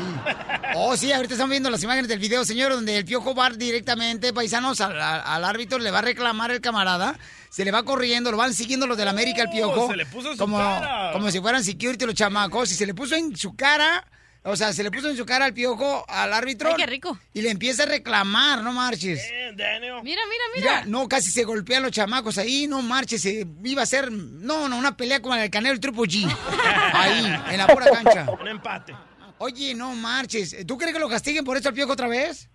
Oh, 0.75 0.97
sí, 0.97 1.11
ahorita 1.11 1.35
estamos 1.35 1.51
viendo 1.51 1.69
las 1.69 1.83
imágenes 1.83 2.09
del 2.09 2.17
video, 2.17 2.43
señor, 2.43 2.71
donde 2.71 2.97
el 2.97 3.05
piojo 3.05 3.35
va 3.35 3.51
directamente, 3.51 4.33
paisanos, 4.33 4.81
al, 4.81 5.45
árbitro, 5.45 5.77
le 5.77 5.91
va 5.91 5.99
a 5.99 6.01
reclamar 6.01 6.49
el 6.51 6.59
camarada, 6.59 7.15
se 7.49 7.63
le 7.63 7.71
va 7.71 7.83
corriendo, 7.83 8.31
lo 8.31 8.37
van 8.37 8.53
siguiendo 8.53 8.87
los 8.87 8.97
del 8.97 9.07
América, 9.07 9.43
el 9.43 9.49
piojo. 9.49 9.89
se 9.89 9.95
le 9.95 10.05
puso 10.07 10.31
en 10.31 10.37
su 10.37 10.39
como, 10.39 10.57
cara. 10.57 11.11
Como 11.13 11.29
si 11.29 11.39
fueran 11.39 11.63
security 11.63 12.05
los 12.05 12.15
chamacos, 12.15 12.71
y 12.71 12.75
se 12.75 12.85
le 12.85 12.93
puso 12.93 13.15
en 13.15 13.35
su 13.37 13.55
cara, 13.55 14.05
o 14.43 14.55
sea, 14.55 14.73
se 14.73 14.83
le 14.83 14.89
puso 14.91 15.09
en 15.09 15.17
su 15.17 15.25
cara 15.25 15.45
al 15.45 15.53
piojo, 15.53 16.03
al 16.07 16.33
árbitro. 16.33 16.69
Ay, 16.69 16.75
qué 16.77 16.85
rico. 16.85 17.17
Y 17.33 17.41
le 17.41 17.51
empieza 17.51 17.83
a 17.83 17.85
reclamar, 17.85 18.61
no 18.63 18.71
marches. 18.73 19.21
Mira, 19.55 19.79
mira, 19.79 20.01
Mira, 20.03 20.21
mira. 20.55 20.83
no, 20.85 21.07
casi 21.07 21.29
se 21.31 21.43
golpean 21.43 21.83
los 21.83 21.91
chamacos 21.91 22.37
ahí, 22.37 22.67
no 22.67 22.81
marches, 22.81 23.21
se 23.21 23.45
iba 23.63 23.81
a 23.83 23.85
ser, 23.85 24.11
no, 24.11 24.67
no, 24.67 24.77
una 24.77 24.97
pelea 24.97 25.21
como 25.21 25.35
la 25.35 25.41
del 25.41 25.51
Canelo 25.51 25.73
el 25.73 25.79
Triple 25.79 26.03
G. 26.03 26.35
Ahí, 26.93 27.25
en 27.51 27.57
la 27.57 27.67
pura 27.67 27.85
cancha. 27.91 28.25
Un 28.39 28.47
empate. 28.47 28.95
Oye, 29.37 29.73
no 29.75 29.93
marches. 29.95 30.55
¿Tú 30.67 30.77
crees 30.77 30.93
que 30.93 30.99
lo 30.99 31.09
castiguen 31.09 31.43
por 31.45 31.57
esto 31.57 31.69
al 31.69 31.75
piojo 31.75 31.93
otra 31.93 32.07
vez? 32.07 32.49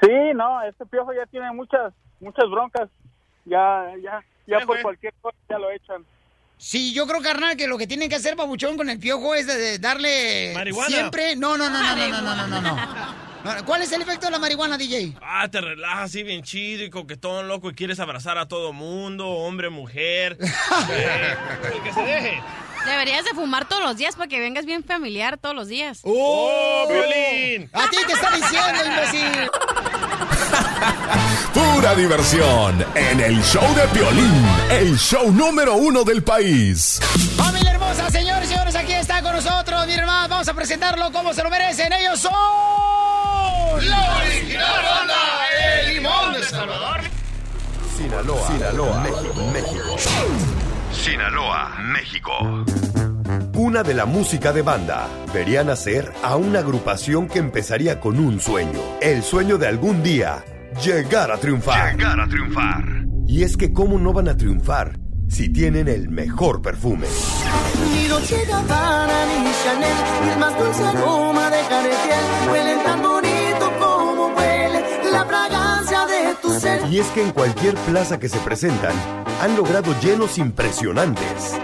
Sí, 0.00 0.10
no, 0.34 0.62
este 0.62 0.84
piojo 0.86 1.12
ya 1.14 1.24
tiene 1.26 1.50
muchas 1.52 1.92
muchas 2.20 2.44
broncas. 2.50 2.88
Ya, 3.44 3.92
ya, 4.02 4.22
ya 4.46 4.66
por 4.66 4.80
cualquier 4.82 5.14
cosa 5.22 5.36
ya 5.48 5.58
lo 5.58 5.70
echan. 5.70 6.04
Sí, 6.58 6.92
yo 6.92 7.06
creo, 7.06 7.22
carnal, 7.22 7.56
que 7.56 7.66
lo 7.68 7.78
que 7.78 7.86
tienen 7.86 8.08
que 8.08 8.16
hacer, 8.16 8.34
babuchón, 8.36 8.76
con 8.76 8.90
el 8.90 8.98
piojo 8.98 9.34
es 9.34 9.46
de, 9.46 9.56
de 9.56 9.78
darle 9.78 10.52
Marihuana. 10.54 10.88
siempre... 10.88 11.36
No, 11.36 11.56
no, 11.56 11.70
no, 11.70 11.80
no, 11.80 11.96
no, 11.96 12.20
no, 12.22 12.34
no, 12.34 12.46
no, 12.48 12.60
no. 12.60 12.78
¿Cuál 13.64 13.82
es 13.82 13.92
el 13.92 14.02
efecto 14.02 14.26
de 14.26 14.32
la 14.32 14.38
marihuana, 14.38 14.76
DJ? 14.76 15.14
Ah, 15.22 15.48
te 15.48 15.60
relajas 15.60 16.10
así 16.10 16.22
bien 16.22 16.42
chido 16.42 16.84
y 16.84 16.90
coquetón, 16.90 17.48
loco, 17.48 17.70
y 17.70 17.74
quieres 17.74 18.00
abrazar 18.00 18.36
a 18.36 18.46
todo 18.46 18.72
mundo, 18.72 19.28
hombre, 19.28 19.70
mujer. 19.70 20.36
Eh, 20.90 21.36
que 21.84 21.92
se 21.92 22.02
deje. 22.02 22.42
Deberías 22.88 23.24
de 23.24 23.30
fumar 23.30 23.68
todos 23.68 23.82
los 23.82 23.96
días 23.96 24.16
para 24.16 24.28
que 24.28 24.40
vengas 24.40 24.64
bien 24.66 24.82
familiar 24.82 25.38
todos 25.38 25.54
los 25.54 25.68
días. 25.68 26.00
¡Oh, 26.02 26.86
Violín! 26.88 27.70
¡A 27.72 27.88
ti 27.90 27.98
te 28.06 28.12
está 28.12 28.30
diciendo, 28.30 28.84
imbécil! 28.86 29.50
Pura 31.74 31.94
diversión 31.94 32.84
en 32.94 33.20
el 33.20 33.42
show 33.42 33.74
de 33.74 33.82
Piolín, 33.88 34.46
el 34.70 34.98
show 34.98 35.30
número 35.32 35.74
uno 35.74 36.04
del 36.04 36.22
país. 36.22 37.00
¡Familia 37.36 37.68
está 38.98 39.22
con 39.22 39.32
nosotros, 39.32 39.86
mi 39.86 39.94
hermano. 39.94 40.28
Vamos 40.28 40.48
a 40.48 40.54
presentarlo 40.54 41.12
como 41.12 41.32
se 41.32 41.42
lo 41.42 41.50
merecen. 41.50 41.92
Ellos 41.92 42.20
son. 42.20 42.32
La 43.88 44.16
original 44.18 44.82
banda, 44.82 45.14
el 45.80 45.94
limón 45.94 46.32
de 46.32 46.42
Salvador. 46.42 47.00
Sinaloa, 47.96 48.46
Sinaloa, 48.48 49.00
México, 49.00 49.42
México. 49.52 50.57
Sinaloa, 51.08 51.78
México. 51.80 52.32
Cuna 53.54 53.82
de 53.82 53.94
la 53.94 54.04
música 54.04 54.52
de 54.52 54.60
banda. 54.60 55.08
Vería 55.32 55.64
nacer 55.64 56.12
a 56.22 56.36
una 56.36 56.58
agrupación 56.58 57.28
que 57.28 57.38
empezaría 57.38 57.98
con 57.98 58.18
un 58.18 58.40
sueño. 58.40 58.78
El 59.00 59.22
sueño 59.22 59.56
de 59.56 59.68
algún 59.68 60.02
día 60.02 60.44
llegar 60.84 61.30
a 61.30 61.38
triunfar. 61.38 61.96
Llegar 61.96 62.20
a 62.20 62.28
triunfar. 62.28 62.84
Y 63.26 63.42
es 63.42 63.56
que 63.56 63.72
cómo 63.72 63.98
no 63.98 64.12
van 64.12 64.28
a 64.28 64.36
triunfar 64.36 64.98
si 65.30 65.48
tienen 65.48 65.88
el 65.88 66.10
mejor 66.10 66.60
perfume. 66.60 67.06
Ni 67.90 68.06
Dolce 68.06 68.44
Gabbana 68.44 69.26
ni 69.26 69.50
Chanel, 69.64 70.30
el 70.30 70.38
más 70.38 70.58
dulce 70.58 70.84
aroma 70.84 71.48
de 71.48 71.60
Caretier, 71.70 72.50
huelen 72.50 72.84
tan 72.84 73.02
bonito 73.02 73.27
Y 76.90 77.00
es 77.00 77.06
que 77.08 77.22
en 77.22 77.32
cualquier 77.32 77.74
plaza 77.74 78.18
que 78.18 78.30
se 78.30 78.38
presentan, 78.38 78.94
han 79.42 79.56
logrado 79.56 79.94
llenos 80.00 80.38
impresionantes. 80.38 81.54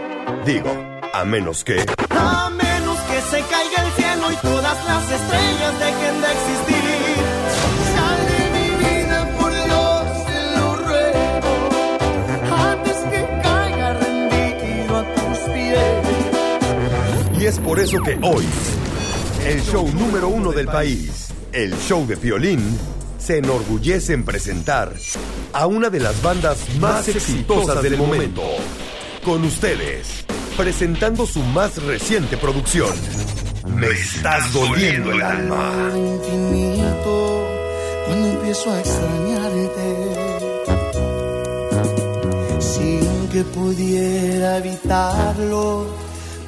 Digo, 0.45 0.71
a 1.15 1.25
menos 1.25 1.65
que... 1.65 1.81
A 2.11 2.51
menos 2.51 2.99
que 2.99 3.21
se 3.23 3.41
caiga 3.41 3.87
el 3.87 3.93
cielo 3.93 4.33
y 4.33 4.37
todas 4.37 4.85
las 4.85 5.11
estrellas 5.11 5.79
dejen 5.79 6.21
de 6.21 6.27
existir. 6.31 6.85
Sal 7.97 8.21
de 8.29 8.43
mi 8.53 8.69
vida, 8.85 9.19
por 9.39 9.51
Dios, 9.51 10.05
te 10.27 10.41
lo 10.59 10.77
ruego. 10.77 11.53
Antes 12.55 12.97
que 13.11 13.21
caiga 13.43 13.95
rendido 13.95 14.99
a 14.99 15.05
tus 15.15 15.39
pies. 15.55 17.41
Y 17.41 17.47
es 17.47 17.59
por 17.61 17.81
eso 17.81 18.03
que 18.03 18.19
hoy, 18.21 18.45
el 19.47 19.63
show 19.63 19.89
número 19.89 20.29
uno 20.29 20.53
del 20.53 20.67
país, 20.67 21.29
el 21.53 21.75
show 21.79 22.07
de 22.07 22.17
violín, 22.17 22.79
se 23.25 23.39
enorgullece 23.39 24.13
en 24.13 24.23
presentar 24.23 24.93
a 25.55 25.67
una 25.67 25.89
de 25.89 25.99
las 25.99 26.21
bandas 26.21 26.59
más 26.79 27.09
exitosas 27.09 27.83
del 27.83 27.97
momento. 27.97 28.43
Con 29.25 29.43
ustedes, 29.45 30.27
presentando 30.59 31.27
su 31.27 31.41
más 31.41 31.83
reciente 31.83 32.37
producción. 32.37 32.95
Me 33.67 33.87
estás 33.87 34.53
doliendo 34.53 35.11
el 35.13 35.23
alma. 35.23 35.73
infinito 35.97 37.49
cuando 38.07 38.29
empiezo 38.29 38.71
a 38.71 38.81
extrañarte. 38.81 39.97
Sin 42.61 43.29
que 43.29 43.43
pudiera 43.45 44.59
evitarlo, 44.59 45.87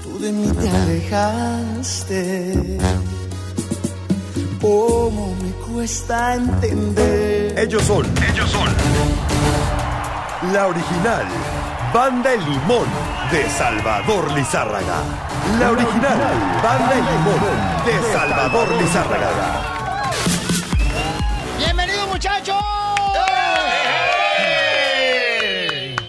tú 0.03 0.19
de 0.19 0.31
mí 0.31 0.47
te 0.61 0.69
alejaste. 0.69 2.53
¿Cómo 4.61 5.35
me 5.43 5.51
cuesta 5.53 6.35
entender? 6.35 7.59
Ellos 7.59 7.83
son. 7.83 8.07
Ellos 8.33 8.51
son. 8.51 8.69
La 10.53 10.67
original. 10.69 11.27
Banda 11.93 12.33
El 12.33 12.41
Limón 12.41 12.87
de 13.31 13.49
Salvador 13.51 14.33
Lizárraga. 14.33 15.03
La 15.59 15.71
original. 15.71 16.19
Banda 16.63 16.93
El 16.95 17.05
Limón 17.05 17.41
de 17.85 18.13
Salvador 18.13 18.69
Lizárraga. 18.81 19.31
¡Bienvenidos, 21.59 22.09
muchachos! 22.09 22.57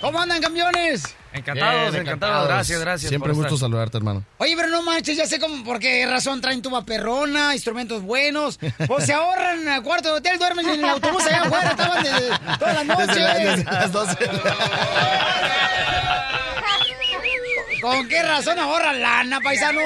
¿Cómo 0.01 0.21
andan, 0.21 0.41
campeones? 0.41 1.15
Encantados, 1.38 1.95
encantados. 1.95 2.47
Gracias, 2.47 2.80
gracias. 2.80 3.10
Siempre 3.10 3.32
gusto 3.34 3.56
estar. 3.56 3.60
saludarte, 3.67 3.97
hermano. 3.97 4.23
Oye, 4.38 4.56
pero 4.56 4.67
no 4.69 4.82
manches, 4.82 5.17
ya 5.17 5.26
sé 5.26 5.39
cómo, 5.39 5.63
por 5.63 5.80
qué 5.80 6.06
razón 6.06 6.41
traen 6.41 6.62
tuba 6.62 6.84
perrona, 6.86 7.54
instrumentos 7.54 8.02
buenos. 8.02 8.60
Pues 8.88 9.06
se 9.06 9.13
ahorran 9.13 9.67
a 9.67 9.82
cuarto 9.82 10.10
de 10.10 10.15
hotel, 10.19 10.38
duermen 10.39 10.67
en 10.69 10.80
el 10.84 10.89
autobús 10.89 11.23
allá 11.26 11.43
afuera, 11.43 11.69
estaban 11.71 12.04
desde 12.04 12.30
todas 12.60 12.73
las 12.76 12.86
noches. 12.86 13.08
Desde, 13.08 13.21
la- 13.21 13.34
desde 13.36 13.63
las 13.63 13.91
12. 13.91 14.17
¿Con 17.82 18.08
qué 18.08 18.23
razón 18.23 18.58
ahorran 18.60 19.02
lana, 19.02 19.39
paisanos? 19.41 19.84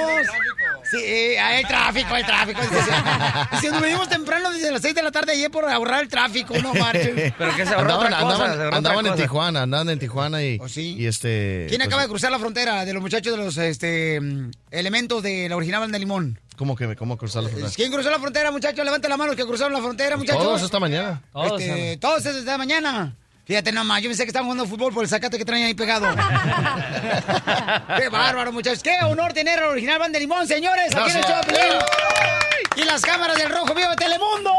Sí, 0.91 1.37
hay 1.37 1.63
tráfico, 1.63 2.13
hay 2.13 2.23
tráfico. 2.23 2.61
Si 3.61 3.67
nos 3.67 3.81
venimos 3.81 4.09
temprano 4.09 4.51
desde 4.51 4.71
las 4.71 4.81
6 4.81 4.95
de 4.95 5.03
la 5.03 5.11
tarde 5.11 5.33
ayer 5.33 5.49
por 5.51 5.65
ahorrar 5.69 6.01
el 6.03 6.07
tráfico, 6.09 6.53
no 6.61 6.73
marchen. 6.73 7.33
Pero 7.37 7.55
que 7.55 7.65
se 7.65 7.73
ahorró 7.73 8.01
Andaban, 8.01 8.05
otra 8.05 8.19
cosa, 8.19 8.33
andaban- 8.33 8.55
se 8.57 8.63
ahorró 8.63 8.77
andaban 8.77 8.97
otra 8.99 9.07
en 9.09 9.13
cosa. 9.13 9.23
Tijuana, 9.23 9.61
andaban 9.63 9.89
en 9.89 9.99
Tijuana 9.99 10.43
y, 10.43 10.59
y 10.75 11.05
este... 11.05 11.65
¿Quién 11.69 11.79
pues, 11.79 11.87
acaba 11.87 12.01
de 12.03 12.07
cruzar 12.09 12.31
la 12.31 12.39
frontera 12.39 12.85
de 12.85 12.93
los 12.93 13.01
muchachos 13.01 13.37
de 13.37 13.43
los 13.43 13.57
este, 13.57 14.19
elementos 14.71 15.23
de 15.23 15.49
la 15.49 15.55
original 15.55 15.81
banda 15.81 15.97
Limón? 15.99 16.39
¿Cómo 16.57 16.75
que 16.75 16.95
cómo 16.95 17.17
cruzar 17.17 17.43
la 17.43 17.49
frontera? 17.49 17.73
¿Quién 17.75 17.91
cruzó 17.91 18.11
la 18.11 18.19
frontera, 18.19 18.51
muchachos? 18.51 18.85
Levanta 18.85 19.09
la 19.09 19.17
mano 19.17 19.29
los 19.29 19.35
que 19.35 19.45
cruzaron 19.45 19.73
la 19.73 19.79
frontera, 19.79 20.15
muchachos. 20.17 20.43
Todos 20.43 20.61
esta 20.61 20.79
mañana. 20.79 21.21
Todos, 21.33 21.59
este, 21.61 21.97
todos 21.97 22.25
esta 22.25 22.57
mañana. 22.57 23.15
Fíjate 23.45 23.71
nomás, 23.71 24.01
yo 24.01 24.09
pensé 24.09 24.23
que 24.23 24.27
estaban 24.29 24.45
jugando 24.45 24.65
fútbol 24.65 24.93
por 24.93 25.03
el 25.03 25.09
sacate 25.09 25.37
que 25.37 25.43
traen 25.45 25.65
ahí 25.65 25.73
pegado. 25.73 26.07
Qué 27.97 28.09
bárbaro, 28.09 28.51
muchachos. 28.53 28.83
Qué 28.83 28.97
honor 29.03 29.33
tener 29.33 29.59
al 29.59 29.69
original 29.69 29.99
Banda 29.99 30.17
de 30.19 30.25
Limón, 30.25 30.47
señores. 30.47 30.95
Aquí 30.95 31.11
en 31.11 31.17
el 31.17 31.23
show. 31.23 31.41
Y 32.75 32.83
las 32.83 33.01
cámaras 33.01 33.37
del 33.37 33.49
Rojo 33.49 33.73
Vivo 33.73 33.89
de 33.89 33.95
Telemundo. 33.97 34.51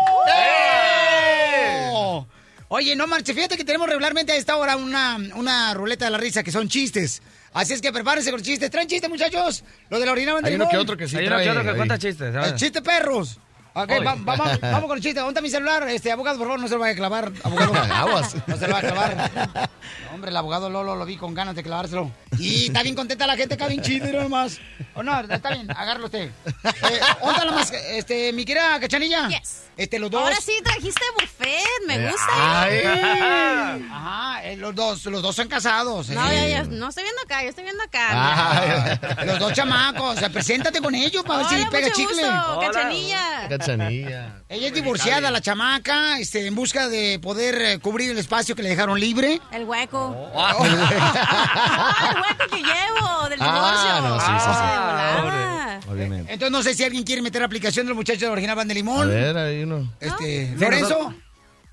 Oye, 2.69 2.97
no 2.97 3.07
marche, 3.07 3.35
fíjate 3.35 3.57
que 3.59 3.65
tenemos 3.65 3.87
regularmente 3.87 4.33
a 4.33 4.37
esta 4.37 4.57
hora 4.57 4.77
una, 4.77 5.19
una 5.35 5.75
ruleta 5.75 6.07
de 6.07 6.11
la 6.11 6.19
risa 6.19 6.43
que 6.43 6.51
son 6.51 6.69
chistes. 6.69 7.21
Así 7.53 7.75
es 7.75 7.83
que 7.83 7.93
prepárense 7.93 8.31
con 8.31 8.39
los 8.41 8.47
chistes. 8.47 8.71
¿Traen 8.71 8.89
chistes, 8.89 9.11
muchachos? 9.11 9.63
Los 9.91 10.01
de 10.01 10.07
la 10.07 10.13
original 10.13 10.35
Banda 10.37 10.49
de 10.49 10.55
Hay 10.55 10.57
uno 10.57 10.65
Limón. 10.65 10.71
que 10.71 10.79
otro 10.79 10.97
que 10.97 11.07
sí 11.07 11.17
Hay 11.19 11.27
uno 11.27 11.37
que 11.39 11.51
otro 11.51 11.63
que 11.63 11.69
ahí. 11.71 11.77
cuenta 11.77 11.99
chistes. 11.99 12.35
chiste 12.57 12.81
perros. 12.81 13.39
Ok, 13.75 13.91
va- 14.07 14.17
vamos, 14.19 14.61
vamos 14.61 14.85
con 14.87 14.97
el 14.99 15.03
chiste. 15.03 15.21
¿Dónde 15.21 15.31
está 15.33 15.41
mi 15.41 15.49
celular? 15.51 15.89
Este, 15.89 16.13
abogado, 16.13 16.39
por 16.39 16.47
favor, 16.47 16.61
no 16.61 16.69
se 16.69 16.75
lo 16.75 16.81
vaya 16.81 16.93
a 16.93 16.97
clavar. 16.97 17.33
Abogado. 17.43 17.75
Aguas. 17.95 18.37
No 18.47 18.57
se 18.57 18.67
lo 18.67 18.73
va 18.73 18.79
a 18.79 18.83
clavar. 18.83 19.71
Hombre, 20.13 20.31
el 20.31 20.37
abogado 20.37 20.69
Lolo 20.69 20.95
lo 20.95 21.07
vi 21.07 21.17
con 21.17 21.35
ganas 21.35 21.55
de 21.55 21.63
clavárselo. 21.63 22.11
Y 22.39 22.67
está 22.67 22.83
bien 22.83 22.95
contenta 22.95 23.27
la 23.27 23.37
gente, 23.37 23.55
está 23.55 23.67
bien 23.67 23.83
chido 23.83 24.09
y 24.09 24.13
nomás. 24.13 24.59
O 24.95 25.03
no, 25.03 25.19
está 25.21 25.51
bien, 25.51 25.71
agárralo 25.71 26.07
usted. 26.07 26.29
Eh, 26.29 27.01
¿Dónde 27.21 27.33
está 27.33 27.45
la 27.45 27.53
más, 27.53 27.73
este, 27.73 28.33
mi 28.33 28.45
querida 28.45 28.79
Cachanilla? 28.81 29.29
Este, 29.77 29.99
los 29.99 30.11
dos. 30.11 30.23
Ahora 30.23 30.37
sí 30.37 30.53
trajiste 30.63 31.01
buffet, 31.19 31.87
me 31.87 32.11
gusta. 32.11 32.63
ay. 32.63 33.83
Ajá, 33.91 34.45
eh, 34.45 34.57
los 34.57 34.75
dos, 34.75 35.05
los 35.07 35.23
dos 35.23 35.35
son 35.35 35.49
casados. 35.49 36.09
No, 36.11 36.31
eh. 36.31 36.35
ya, 36.35 36.49
ya, 36.49 36.63
no 36.65 36.89
estoy 36.89 37.05
viendo 37.05 37.23
acá, 37.23 37.43
yo 37.43 37.49
estoy 37.49 37.65
viendo 37.65 37.83
acá. 37.83 38.99
Ay, 39.21 39.27
los 39.27 39.39
dos 39.39 39.53
chamacos, 39.55 40.17
o 40.17 40.19
sea, 40.19 40.29
preséntate 40.31 40.81
con 40.81 40.95
ellos 40.95 41.25
para 41.25 41.49
ver 41.49 41.59
si 41.59 41.67
pega 41.71 41.89
mucho 41.89 42.01
chicle. 42.01 42.23
gusto, 42.23 42.61
Cachanilla. 42.61 43.49
Cachanilla. 43.49 44.43
Ella 44.49 44.67
es 44.69 44.75
divorciada, 44.75 45.31
la 45.31 45.41
chamaca, 45.41 46.19
este, 46.19 46.47
en 46.47 46.55
busca 46.55 46.89
de 46.89 47.19
poder 47.21 47.63
eh, 47.63 47.79
cubrir 47.79 48.11
el 48.11 48.19
espacio 48.19 48.55
que 48.55 48.63
le 48.63 48.69
dejaron 48.69 49.01
libre. 49.01 49.41
El 49.53 49.65
hueco. 49.65 50.02
Oh. 50.05 50.33
Ah, 50.35 52.11
el 52.11 52.21
hueco 52.21 52.51
que 52.51 52.57
llevo 52.63 53.29
del 53.29 53.39
divorcio. 53.39 53.91
Ah, 53.91 54.01
no, 54.03 54.21
sí, 54.21 54.27
sí, 54.27 54.51
sí. 54.51 54.61
Ah. 54.65 55.81
Obviamente. 55.91 56.33
Entonces 56.33 56.53
no 56.53 56.63
sé 56.63 56.75
si 56.75 56.85
alguien 56.85 57.05
quiere 57.05 57.23
meter 57.23 57.43
aplicación 57.43 57.87
de 57.87 57.91
los 57.91 57.97
muchachos 57.97 58.21
de 58.21 58.27
la 58.27 58.33
original 58.33 58.57
Band 58.57 58.69
de 58.69 58.73
A 58.73 58.75
Limón. 58.75 59.09
ver, 59.09 59.37
hay 59.37 59.63
uno. 59.63 59.93
Este, 60.01 60.55
Lorenzo, 60.59 61.15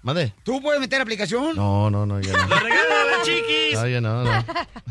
Mande. 0.02 0.34
¿tú 0.44 0.62
puedes 0.62 0.80
meter 0.80 1.02
aplicación? 1.02 1.56
No, 1.56 1.90
no, 1.90 2.06
no, 2.06 2.20
ya 2.22 2.32
no. 2.32 2.38
¡Regálale, 2.60 3.14
chiquis! 3.24 3.74
No, 3.74 3.88
ya 3.88 4.02
no, 4.02 4.24
no. 4.24 4.46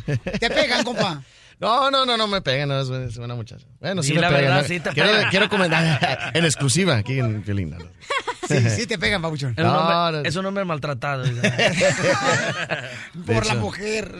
Te 0.07 0.51
pegan, 0.51 0.85
compa. 0.85 1.23
No, 1.61 1.91
no, 1.91 2.07
no, 2.07 2.17
no 2.17 2.27
me 2.29 2.41
pegan, 2.41 2.69
no, 2.69 2.81
es 2.81 3.17
buena, 3.19 3.35
muchacha. 3.35 3.67
Bueno, 3.81 4.03
sí 4.03 4.11
Di 4.11 4.15
me 4.17 4.21
la 4.21 4.29
pegan. 4.29 4.43
verdad, 4.45 4.63
¿no? 4.63 4.69
sí 4.69 4.81
te 4.81 4.91
quiero, 4.91 5.11
pegan. 5.11 5.31
quiero 5.31 5.49
comentar 5.49 6.31
en 6.35 6.45
exclusiva 6.45 6.97
aquí 6.97 7.19
en 7.19 7.43
Violín. 7.45 7.71
¿no? 7.71 7.79
Sí, 8.49 8.71
sí 8.71 8.87
te 8.87 8.97
pegan, 8.99 9.21
papuchón. 9.21 9.53
Es 9.57 9.59
un, 9.59 9.65
No, 9.65 9.79
hombre, 9.79 10.23
no. 10.23 10.29
es 10.29 10.37
un 10.37 10.47
hombre 10.47 10.65
maltratado. 10.65 11.25
Por 13.27 13.47
la 13.47 13.55
mujer. 13.55 14.15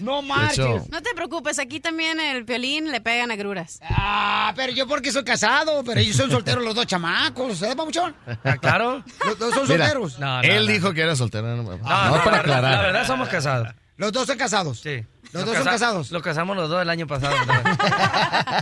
No 0.00 0.22
marches. 0.22 0.88
No 0.90 1.00
te 1.02 1.14
preocupes, 1.14 1.58
aquí 1.58 1.80
también 1.80 2.20
el 2.20 2.44
violín 2.44 2.90
le 2.90 3.00
pegan 3.00 3.30
agruras. 3.30 3.80
Ah, 3.88 4.52
pero 4.56 4.72
yo 4.72 4.86
porque 4.86 5.12
soy 5.12 5.24
casado, 5.24 5.82
pero 5.84 6.00
ellos 6.00 6.16
son 6.16 6.30
solteros 6.30 6.64
los 6.64 6.74
dos 6.74 6.86
chamacos, 6.86 7.62
¿eh, 7.62 7.74
papuchón? 7.76 8.14
Ah, 8.44 8.56
claro. 8.58 9.02
Los 9.24 9.38
dos 9.38 9.54
son 9.54 9.68
Mira, 9.68 9.86
solteros. 9.86 10.18
No, 10.18 10.36
no, 10.38 10.42
Él 10.42 10.66
no. 10.66 10.72
dijo 10.72 10.92
que 10.92 11.02
era 11.02 11.16
soltero. 11.16 11.46
No, 11.46 11.56
no, 11.56 11.62
No, 11.62 11.70
no, 11.78 12.16
no, 12.16 12.24
para 12.24 12.38
aclarar. 12.40 12.72
La 12.74 12.82
verdad 12.82 13.06
somos 13.06 13.28
casados. 13.28 13.68
Los 13.96 14.12
dos 14.12 14.26
son 14.26 14.36
casados. 14.38 14.80
Sí. 14.80 15.04
Los 15.32 15.32
Lo 15.32 15.40
dos 15.46 15.54
son 15.56 15.64
casa- 15.64 15.70
casados. 15.70 16.10
Lo 16.10 16.22
casamos 16.22 16.56
los 16.56 16.68
dos 16.68 16.82
el 16.82 16.90
año 16.90 17.06
pasado. 17.06 17.34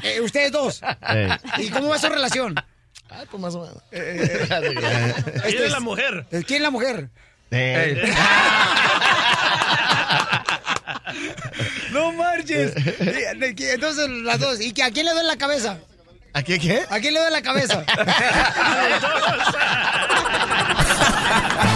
Eh, 0.03 0.21
ustedes 0.21 0.53
dos. 0.53 0.81
Ey. 1.09 1.29
¿Y 1.59 1.71
cómo 1.71 1.89
va 1.89 1.99
su 1.99 2.09
relación? 2.09 2.55
Ay, 3.09 3.27
pues 3.31 3.41
más 3.43 3.55
o 3.55 3.61
menos. 3.61 3.83
¿Quién 3.91 5.65
es 5.65 5.73
la 5.73 5.81
mujer? 5.81 6.27
¿Quién 6.31 6.57
es 6.57 6.61
la 6.63 6.71
mujer? 6.71 7.09
Eh, 7.51 8.15
No 11.93 12.13
marches. 12.13 12.73
Entonces, 13.01 14.09
las 14.09 14.41
dos. 14.41 14.61
¿Y 14.61 14.69
a 14.81 14.91
quién 14.91 15.07
le 15.07 15.13
doy 15.13 15.25
la 15.25 15.37
cabeza? 15.37 15.79
¿A 16.33 16.43
qué 16.43 16.59
qué? 16.59 16.85
¿A 16.89 16.99
quién 17.01 17.13
le 17.15 17.21
doy 17.21 17.31
la 17.31 17.43
cabeza? 17.43 17.85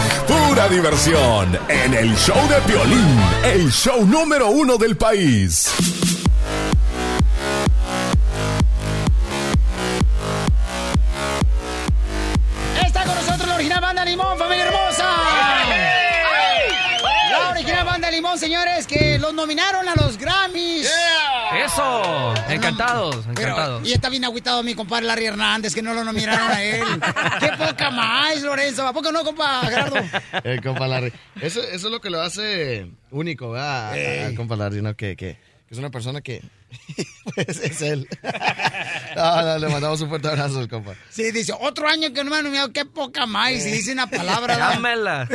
pura 0.57 0.69
diversión 0.69 1.59
en 1.67 1.93
el 1.93 2.15
show 2.15 2.35
de 2.47 2.59
violín, 2.61 3.19
el 3.43 3.71
show 3.71 4.03
número 4.03 4.49
uno 4.49 4.77
del 4.77 4.97
país. 4.97 5.71
Está 12.83 13.03
con 13.03 13.13
nosotros 13.13 13.47
la 13.47 13.53
original 13.55 13.81
banda 13.81 14.03
Limón, 14.03 14.35
familia 14.39 14.65
hermosa. 14.65 15.05
La 17.29 17.49
original 17.51 17.85
banda 17.85 18.09
Limón, 18.09 18.39
señores, 18.39 18.87
que 18.87 19.19
los 19.19 19.35
nominaron 19.35 19.87
a 19.87 19.93
los 19.93 20.17
Grammys. 20.17 20.89
Eso, 21.67 22.33
encantados, 22.49 23.25
Pero, 23.35 23.49
encantados. 23.49 23.87
y 23.87 23.91
está 23.91 24.09
bien 24.09 24.23
agüitado 24.23 24.63
mi 24.63 24.73
compadre 24.73 25.05
Larry 25.05 25.25
Hernández, 25.25 25.75
que 25.75 25.81
no 25.81 25.93
lo 25.93 26.03
nominaron 26.03 26.49
a 26.49 26.63
él. 26.63 26.81
¡Qué 27.39 27.49
poca 27.57 27.91
más, 27.91 28.41
Lorenzo! 28.41 28.87
¿A 28.87 28.93
poco 28.93 29.11
no, 29.11 29.23
compa 29.25 29.65
Gerardo? 29.65 29.97
El 30.45 30.61
compa 30.61 30.87
Larry. 30.87 31.11
Eso, 31.41 31.61
eso 31.61 31.87
es 31.87 31.91
lo 31.91 31.99
que 31.99 32.09
lo 32.09 32.21
hace 32.21 32.89
único, 33.11 33.51
¿verdad? 33.51 34.25
Al 34.27 34.35
compa 34.35 34.55
Larry, 34.55 34.81
¿no? 34.81 34.95
Que, 34.95 35.17
que, 35.17 35.37
que 35.67 35.73
es 35.73 35.79
una 35.79 35.89
persona 35.89 36.21
que... 36.21 36.41
pues 37.35 37.59
es 37.59 37.81
él. 37.81 38.07
No, 39.15 39.41
no, 39.41 39.57
le 39.57 39.67
mandamos 39.69 39.99
un 40.01 40.09
fuerte 40.09 40.27
abrazo 40.27 40.59
al 40.59 40.67
compa. 40.67 40.93
Sí, 41.09 41.31
dice, 41.31 41.51
otro 41.59 41.89
año 41.89 42.13
que 42.13 42.23
no 42.23 42.29
me 42.29 42.37
han 42.37 42.43
nominado, 42.43 42.71
qué 42.71 42.85
poca 42.85 43.25
más. 43.25 43.51
Y 43.51 43.71
dice 43.71 43.91
una 43.91 44.07
palabra. 44.07 44.57
Dámela. 44.57 45.27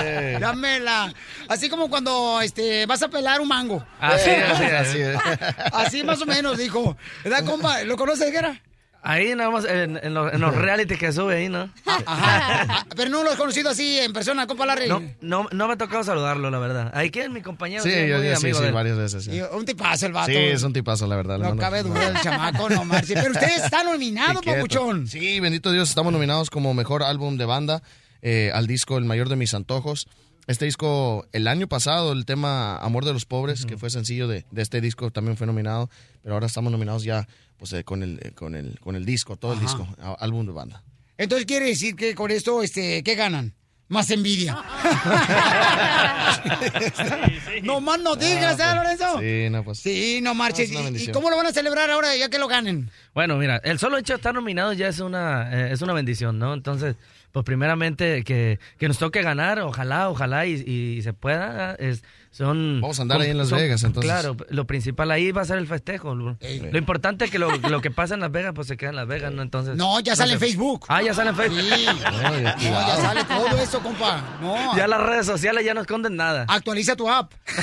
Eh. 0.00 0.38
Dámela. 0.40 1.12
Así 1.48 1.68
como 1.68 1.90
cuando 1.90 2.40
este, 2.40 2.86
vas 2.86 3.02
a 3.02 3.08
pelar 3.08 3.40
un 3.40 3.48
mango. 3.48 3.84
Así 3.98 4.30
es, 4.30 4.44
así 4.44 5.00
es. 5.00 5.16
Así. 5.16 5.24
Así 5.72 6.04
más 6.04 6.22
o 6.22 6.26
menos, 6.26 6.56
dijo. 6.56 6.96
¿Verdad, 7.24 7.44
compa? 7.44 7.82
¿Lo 7.82 7.96
conoces, 7.96 8.30
Guerra? 8.30 8.60
Ahí 9.06 9.34
nada 9.34 9.50
más, 9.50 9.66
en, 9.66 10.00
en 10.02 10.14
los, 10.14 10.32
en 10.32 10.40
los 10.40 10.54
reality 10.56 10.96
que 10.96 11.12
sube 11.12 11.36
ahí, 11.36 11.48
¿no? 11.50 11.68
Ajá. 12.06 12.86
Pero 12.96 13.10
no 13.10 13.22
lo 13.22 13.30
has 13.30 13.36
conocido 13.36 13.68
así 13.68 13.98
en 13.98 14.12
persona, 14.14 14.46
compa 14.46 14.64
Larry. 14.64 14.88
No, 14.88 15.02
no, 15.20 15.46
no 15.52 15.66
me 15.68 15.74
ha 15.74 15.76
tocado 15.76 16.02
saludarlo, 16.04 16.50
la 16.50 16.58
verdad. 16.58 16.90
Ahí 16.94 17.10
que 17.10 17.24
es 17.24 17.30
mi 17.30 17.42
compañero. 17.42 17.82
Sí, 17.82 17.90
yo, 17.90 18.16
muy 18.18 18.26
yo 18.28 18.36
sí, 18.36 18.46
amigo 18.46 18.62
sí, 18.64 18.70
varias 18.72 18.96
veces. 18.96 19.24
Sí, 19.24 19.40
un 19.52 19.66
tipazo 19.66 20.06
el 20.06 20.12
vato. 20.12 20.28
Sí, 20.32 20.36
es 20.36 20.62
un 20.62 20.72
tipazo, 20.72 21.06
la 21.06 21.16
verdad. 21.16 21.38
No 21.38 21.48
mando- 21.48 21.60
cabe 21.60 21.82
duda 21.82 22.08
el 22.08 22.20
chamaco, 22.22 22.70
no 22.70 22.84
marche. 22.86 23.12
Pero 23.14 23.30
usted 23.32 23.56
está 23.62 23.84
nominado, 23.84 24.40
Quieto. 24.40 24.56
papuchón. 24.56 25.06
Sí, 25.06 25.38
bendito 25.38 25.70
Dios, 25.70 25.90
estamos 25.90 26.10
nominados 26.12 26.48
como 26.48 26.72
mejor 26.72 27.02
álbum 27.02 27.36
de 27.36 27.44
banda 27.44 27.82
eh, 28.22 28.50
al 28.54 28.66
disco 28.66 28.96
El 28.96 29.04
mayor 29.04 29.28
de 29.28 29.36
mis 29.36 29.52
antojos. 29.52 30.08
Este 30.46 30.66
disco, 30.66 31.26
el 31.32 31.48
año 31.48 31.66
pasado, 31.68 32.12
el 32.12 32.26
tema 32.26 32.76
Amor 32.78 33.04
de 33.04 33.12
los 33.12 33.24
Pobres, 33.24 33.64
que 33.66 33.78
fue 33.78 33.90
sencillo 33.90 34.28
de, 34.28 34.44
de 34.50 34.62
este 34.62 34.80
disco, 34.80 35.10
también 35.10 35.36
fue 35.36 35.46
nominado, 35.46 35.88
pero 36.22 36.34
ahora 36.34 36.46
estamos 36.46 36.70
nominados 36.70 37.02
ya 37.04 37.26
pues, 37.56 37.72
eh, 37.72 37.84
con, 37.84 38.02
el, 38.02 38.18
eh, 38.22 38.32
con, 38.32 38.54
el, 38.54 38.78
con 38.80 38.94
el 38.96 39.04
disco, 39.06 39.36
todo 39.36 39.54
el 39.54 39.60
disco, 39.60 39.86
a- 40.02 40.12
álbum 40.20 40.46
de 40.46 40.52
banda. 40.52 40.82
Entonces 41.16 41.46
quiere 41.46 41.66
decir 41.66 41.96
que 41.96 42.14
con 42.14 42.30
esto, 42.30 42.62
este, 42.62 43.02
¿qué 43.02 43.14
ganan? 43.14 43.54
Más 43.88 44.10
envidia. 44.10 44.54
No 47.62 47.80
más 47.80 48.00
no 48.00 48.16
digas, 48.16 48.58
¿eh, 48.58 48.74
Lorenzo? 48.74 49.18
Sí, 49.20 49.48
no, 49.50 49.64
pues. 49.64 49.78
Sí, 49.78 50.20
no 50.22 50.34
marches. 50.34 50.70
¿Y- 50.70 50.76
¿Y, 50.76 50.82
bendición. 50.82 51.14
cómo 51.14 51.30
lo 51.30 51.36
van 51.36 51.46
a 51.46 51.52
celebrar 51.52 51.90
ahora 51.90 52.14
ya 52.16 52.28
que 52.28 52.38
lo 52.38 52.48
ganen? 52.48 52.90
Bueno, 53.14 53.36
mira, 53.36 53.58
el 53.64 53.78
solo 53.78 53.96
hecho 53.96 54.14
de 54.14 54.16
estar 54.16 54.34
nominado 54.34 54.72
ya 54.72 54.88
es 54.88 54.98
una, 55.00 55.68
eh, 55.68 55.72
es 55.72 55.80
una 55.82 55.92
bendición, 55.92 56.38
¿no? 56.38 56.52
Entonces, 56.52 56.96
pues 57.34 57.44
primeramente 57.44 58.22
que, 58.22 58.60
que 58.78 58.86
nos 58.86 58.98
toque 58.98 59.20
ganar, 59.20 59.58
ojalá, 59.58 60.08
ojalá 60.08 60.46
y, 60.46 60.52
y 60.52 61.02
se 61.02 61.12
pueda. 61.14 61.74
Es, 61.74 62.04
son, 62.36 62.80
Vamos 62.80 62.98
a 62.98 63.02
andar 63.02 63.20
ahí 63.20 63.30
en 63.30 63.38
Las 63.38 63.50
son- 63.50 63.58
Vegas, 63.58 63.84
entonces. 63.84 64.10
Claro, 64.10 64.36
lo 64.48 64.66
principal 64.66 65.12
ahí 65.12 65.30
va 65.30 65.42
a 65.42 65.44
ser 65.44 65.56
el 65.58 65.68
festejo. 65.68 66.16
Lo, 66.16 66.36
lo 66.40 66.78
importante 66.78 67.24
es 67.26 67.30
que 67.30 67.38
lo, 67.38 67.48
lo 67.56 67.80
que 67.80 67.92
pasa 67.92 68.14
en 68.14 68.20
Las 68.20 68.32
Vegas, 68.32 68.52
pues 68.56 68.66
se 68.66 68.76
queda 68.76 68.90
en 68.90 68.96
Las 68.96 69.06
Vegas, 69.06 69.32
¿no? 69.32 69.40
Entonces. 69.42 69.76
No, 69.76 70.00
ya 70.00 70.16
sale 70.16 70.32
en. 70.32 70.40
Facebook. 70.40 70.84
Ah, 70.88 71.00
ya 71.00 71.14
sale 71.14 71.30
en 71.30 71.36
Facebook. 71.36 71.60
Sí. 71.60 71.86
No, 71.86 72.86
ya 72.86 72.96
sale 72.96 73.22
todo 73.24 73.46
eso, 73.58 73.80
compa. 73.80 74.36
No. 74.40 74.76
Ya 74.76 74.88
las 74.88 75.00
redes 75.00 75.26
sociales 75.26 75.64
ya 75.64 75.74
no 75.74 75.82
esconden 75.82 76.16
nada. 76.16 76.44
Actualiza 76.48 76.96
tu 76.96 77.08
app. 77.08 77.32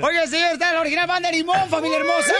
Oye, 0.00 0.26
señor, 0.26 0.52
está 0.54 0.72
la 0.72 0.80
original 0.80 1.06
banda 1.06 1.30
de 1.30 1.36
Limón, 1.36 1.68
familia 1.68 1.98
hermosa. 1.98 2.32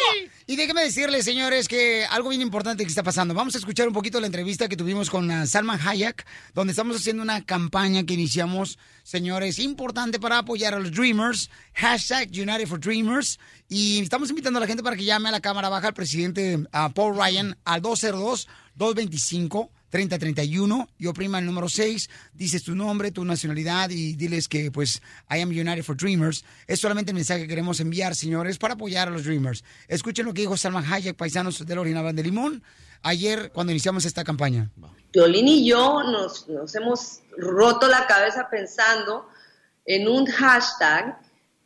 Y 0.46 0.56
déjeme 0.56 0.82
decirles, 0.82 1.24
señores, 1.24 1.68
que 1.68 2.04
algo 2.10 2.28
bien 2.30 2.42
importante 2.42 2.82
que 2.84 2.88
está 2.88 3.02
pasando. 3.02 3.32
Vamos 3.34 3.54
a 3.54 3.58
escuchar 3.58 3.86
un 3.88 3.94
poquito 3.94 4.20
la 4.20 4.26
entrevista 4.26 4.68
que 4.68 4.76
tuvimos 4.76 5.08
con 5.08 5.30
ah, 5.30 5.46
Salman 5.46 5.78
Hayek, 5.86 6.26
donde 6.54 6.72
estamos 6.72 6.96
haciendo 6.96 7.22
una 7.22 7.42
campaña 7.44 8.04
que 8.04 8.14
iniciamos, 8.14 8.78
señores, 9.04 9.60
importante 9.60 10.18
para 10.18 10.38
apoyar 10.38 10.74
a 10.74 10.80
los 10.80 10.90
Dreamers. 10.90 11.48
Hashtag 11.74 12.30
United 12.30 12.66
for 12.66 12.80
Dreamers. 12.80 13.38
Y 13.68 14.00
estamos 14.00 14.30
invitando 14.30 14.58
a 14.58 14.60
la 14.60 14.66
gente 14.66 14.82
para 14.82 14.96
que 14.96 15.04
llame 15.04 15.28
a 15.28 15.32
la 15.32 15.40
cámara 15.40 15.68
baja 15.68 15.86
al 15.86 15.94
presidente 15.94 16.58
Paul 16.94 17.16
Ryan 17.16 17.56
al 17.64 17.80
202-225. 17.82 19.70
3031 19.94 20.88
y 20.98 21.06
oprima 21.06 21.38
el 21.38 21.46
número 21.46 21.68
6, 21.68 22.10
dices 22.32 22.64
tu 22.64 22.74
nombre, 22.74 23.12
tu 23.12 23.24
nacionalidad 23.24 23.90
y 23.90 24.14
diles 24.14 24.48
que 24.48 24.72
pues 24.72 25.00
I 25.30 25.38
am 25.38 25.50
United 25.50 25.84
for 25.84 25.96
Dreamers. 25.96 26.44
Es 26.66 26.80
solamente 26.80 27.12
el 27.12 27.14
mensaje 27.14 27.42
que 27.42 27.46
queremos 27.46 27.78
enviar, 27.78 28.16
señores, 28.16 28.58
para 28.58 28.74
apoyar 28.74 29.06
a 29.06 29.12
los 29.12 29.22
Dreamers. 29.22 29.62
Escuchen 29.86 30.26
lo 30.26 30.34
que 30.34 30.40
dijo 30.40 30.56
Salman 30.56 30.84
Hayek, 30.92 31.14
paisanos 31.14 31.64
del 31.64 31.78
Original 31.78 32.12
de 32.12 32.24
Limón, 32.24 32.64
ayer 33.04 33.52
cuando 33.52 33.70
iniciamos 33.72 34.04
esta 34.04 34.24
campaña. 34.24 34.70
Piolín 35.12 35.46
y 35.46 35.64
yo 35.64 36.02
nos, 36.02 36.48
nos 36.48 36.74
hemos 36.74 37.20
roto 37.38 37.86
la 37.86 38.06
cabeza 38.06 38.48
pensando 38.50 39.28
en 39.86 40.08
un 40.08 40.26
hashtag. 40.26 41.16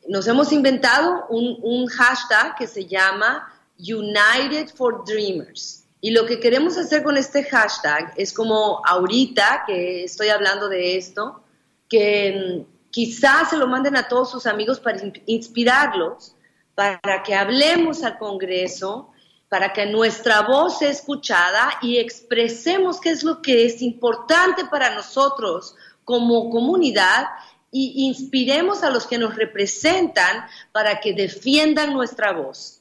Nos 0.08 0.26
hemos 0.26 0.52
inventado 0.52 1.26
un, 1.30 1.56
un 1.62 1.86
hashtag 1.86 2.56
que 2.56 2.66
se 2.66 2.84
llama 2.86 3.50
United 3.78 4.68
for 4.74 5.04
Dreamers. 5.06 5.84
Y 6.00 6.10
lo 6.12 6.26
que 6.26 6.38
queremos 6.38 6.76
hacer 6.76 7.02
con 7.02 7.16
este 7.16 7.42
hashtag 7.44 8.12
es 8.16 8.32
como 8.32 8.82
ahorita 8.86 9.64
que 9.66 10.04
estoy 10.04 10.28
hablando 10.28 10.68
de 10.68 10.96
esto, 10.96 11.42
que 11.88 12.64
mm, 12.68 12.90
quizás 12.90 13.50
se 13.50 13.56
lo 13.56 13.66
manden 13.66 13.96
a 13.96 14.06
todos 14.08 14.30
sus 14.30 14.46
amigos 14.46 14.78
para 14.78 15.02
in- 15.04 15.22
inspirarlos, 15.26 16.34
para 16.74 17.22
que 17.24 17.34
hablemos 17.34 18.04
al 18.04 18.18
Congreso, 18.18 19.10
para 19.48 19.72
que 19.72 19.86
nuestra 19.86 20.42
voz 20.42 20.78
sea 20.78 20.90
escuchada 20.90 21.78
y 21.80 21.98
expresemos 21.98 23.00
qué 23.00 23.10
es 23.10 23.22
lo 23.22 23.40
que 23.40 23.64
es 23.64 23.80
importante 23.82 24.64
para 24.66 24.94
nosotros 24.94 25.74
como 26.04 26.50
comunidad 26.50 27.26
y 27.70 28.06
inspiremos 28.06 28.82
a 28.82 28.90
los 28.90 29.06
que 29.06 29.18
nos 29.18 29.36
representan 29.36 30.44
para 30.72 31.00
que 31.00 31.12
defiendan 31.12 31.92
nuestra 31.92 32.32
voz 32.32 32.80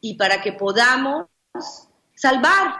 y 0.00 0.14
para 0.14 0.40
que 0.42 0.52
podamos 0.52 1.26
salvar 2.14 2.74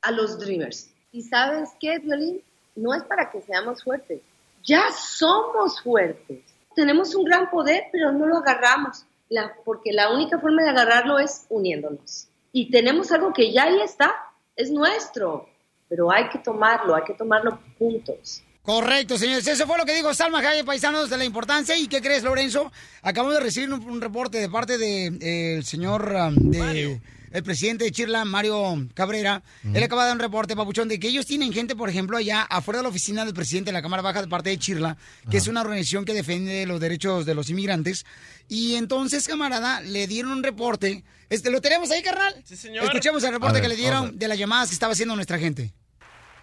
a 0.00 0.10
los 0.10 0.38
Dreamers. 0.38 0.90
¿Y 1.12 1.22
sabes 1.22 1.70
qué, 1.80 1.98
Violín? 1.98 2.42
No 2.74 2.94
es 2.94 3.02
para 3.04 3.30
que 3.30 3.42
seamos 3.42 3.84
fuertes, 3.84 4.20
ya 4.64 4.84
somos 4.92 5.80
fuertes. 5.82 6.40
Tenemos 6.74 7.14
un 7.14 7.24
gran 7.24 7.50
poder, 7.50 7.84
pero 7.92 8.10
no 8.12 8.26
lo 8.26 8.38
agarramos, 8.38 9.04
la- 9.28 9.54
porque 9.64 9.92
la 9.92 10.10
única 10.12 10.38
forma 10.38 10.62
de 10.62 10.70
agarrarlo 10.70 11.18
es 11.18 11.44
uniéndonos. 11.50 12.28
Y 12.52 12.70
tenemos 12.70 13.10
algo 13.12 13.32
que 13.32 13.52
ya 13.52 13.64
ahí 13.64 13.80
está, 13.80 14.14
es 14.54 14.70
nuestro, 14.70 15.48
pero 15.88 16.10
hay 16.12 16.28
que 16.28 16.38
tomarlo, 16.38 16.94
hay 16.94 17.02
que 17.04 17.14
tomarlo 17.14 17.58
juntos. 17.78 18.42
Correcto, 18.62 19.18
señores. 19.18 19.46
Eso 19.46 19.66
fue 19.66 19.76
lo 19.76 19.84
que 19.84 19.94
dijo 19.94 20.14
Salma 20.14 20.38
Hayek, 20.38 20.64
paisanos, 20.64 21.10
de 21.10 21.18
la 21.18 21.24
importancia. 21.24 21.76
¿Y 21.76 21.88
qué 21.88 22.00
crees, 22.00 22.22
Lorenzo? 22.22 22.70
Acabamos 23.02 23.34
de 23.34 23.40
recibir 23.40 23.72
un, 23.72 23.82
un 23.82 24.00
reporte 24.00 24.38
de 24.38 24.48
parte 24.48 24.78
del 24.78 25.18
de, 25.18 25.56
el 25.56 25.64
señor, 25.64 26.14
um, 26.14 26.50
de, 26.50 27.00
el 27.32 27.42
presidente 27.42 27.84
de 27.84 27.90
Chirla, 27.90 28.24
Mario 28.24 28.88
Cabrera. 28.94 29.42
Él 29.74 29.82
acaba 29.82 30.02
de 30.02 30.08
dar 30.08 30.16
un 30.16 30.20
reporte, 30.20 30.56
Papuchón, 30.56 30.88
de 30.88 30.98
que 30.98 31.08
ellos 31.08 31.26
tienen 31.26 31.52
gente, 31.52 31.74
por 31.74 31.88
ejemplo, 31.88 32.16
allá 32.16 32.42
afuera 32.42 32.78
de 32.78 32.82
la 32.84 32.88
oficina 32.88 33.24
del 33.24 33.34
presidente 33.34 33.70
de 33.70 33.72
la 33.72 33.82
Cámara 33.82 34.02
Baja 34.02 34.22
de 34.22 34.28
parte 34.28 34.50
de 34.50 34.58
Chirla, 34.58 34.96
que 35.30 35.38
es 35.38 35.48
una 35.48 35.60
organización 35.60 36.04
que 36.04 36.14
defiende 36.14 36.66
los 36.66 36.80
derechos 36.80 37.26
de 37.26 37.34
los 37.34 37.50
inmigrantes. 37.50 38.04
Y 38.48 38.76
entonces, 38.76 39.26
camarada, 39.26 39.80
le 39.80 40.06
dieron 40.06 40.32
un 40.32 40.42
reporte. 40.42 41.04
Este, 41.30 41.50
¿Lo 41.50 41.60
tenemos 41.60 41.90
ahí, 41.90 42.02
carnal? 42.02 42.34
Sí, 42.44 42.56
señor. 42.56 42.84
Escuchemos 42.84 43.24
el 43.24 43.32
reporte 43.32 43.54
ver, 43.54 43.62
que 43.62 43.68
le 43.68 43.76
dieron 43.76 44.18
de 44.18 44.28
las 44.28 44.38
llamadas 44.38 44.68
que 44.68 44.74
estaba 44.74 44.92
haciendo 44.92 45.14
nuestra 45.14 45.38
gente. 45.38 45.70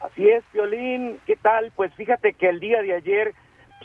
Así 0.01 0.27
es, 0.27 0.43
Violín. 0.53 1.19
¿Qué 1.25 1.35
tal? 1.35 1.71
Pues 1.75 1.93
fíjate 1.95 2.33
que 2.33 2.49
el 2.49 2.59
día 2.59 2.81
de 2.81 2.95
ayer 2.95 3.33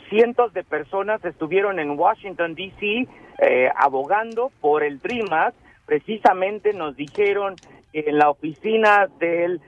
cientos 0.09 0.53
de 0.53 0.63
personas 0.63 1.23
estuvieron 1.25 1.79
en 1.79 1.91
Washington, 1.91 2.55
D.C., 2.55 3.07
eh, 3.39 3.69
abogando 3.75 4.51
por 4.61 4.83
el 4.83 4.99
DREAM 4.99 5.31
Act. 5.31 5.57
Precisamente 5.85 6.73
nos 6.73 6.95
dijeron 6.95 7.55
que 7.91 8.05
en 8.07 8.17
la 8.17 8.29
oficina 8.29 9.07
del, 9.19 9.61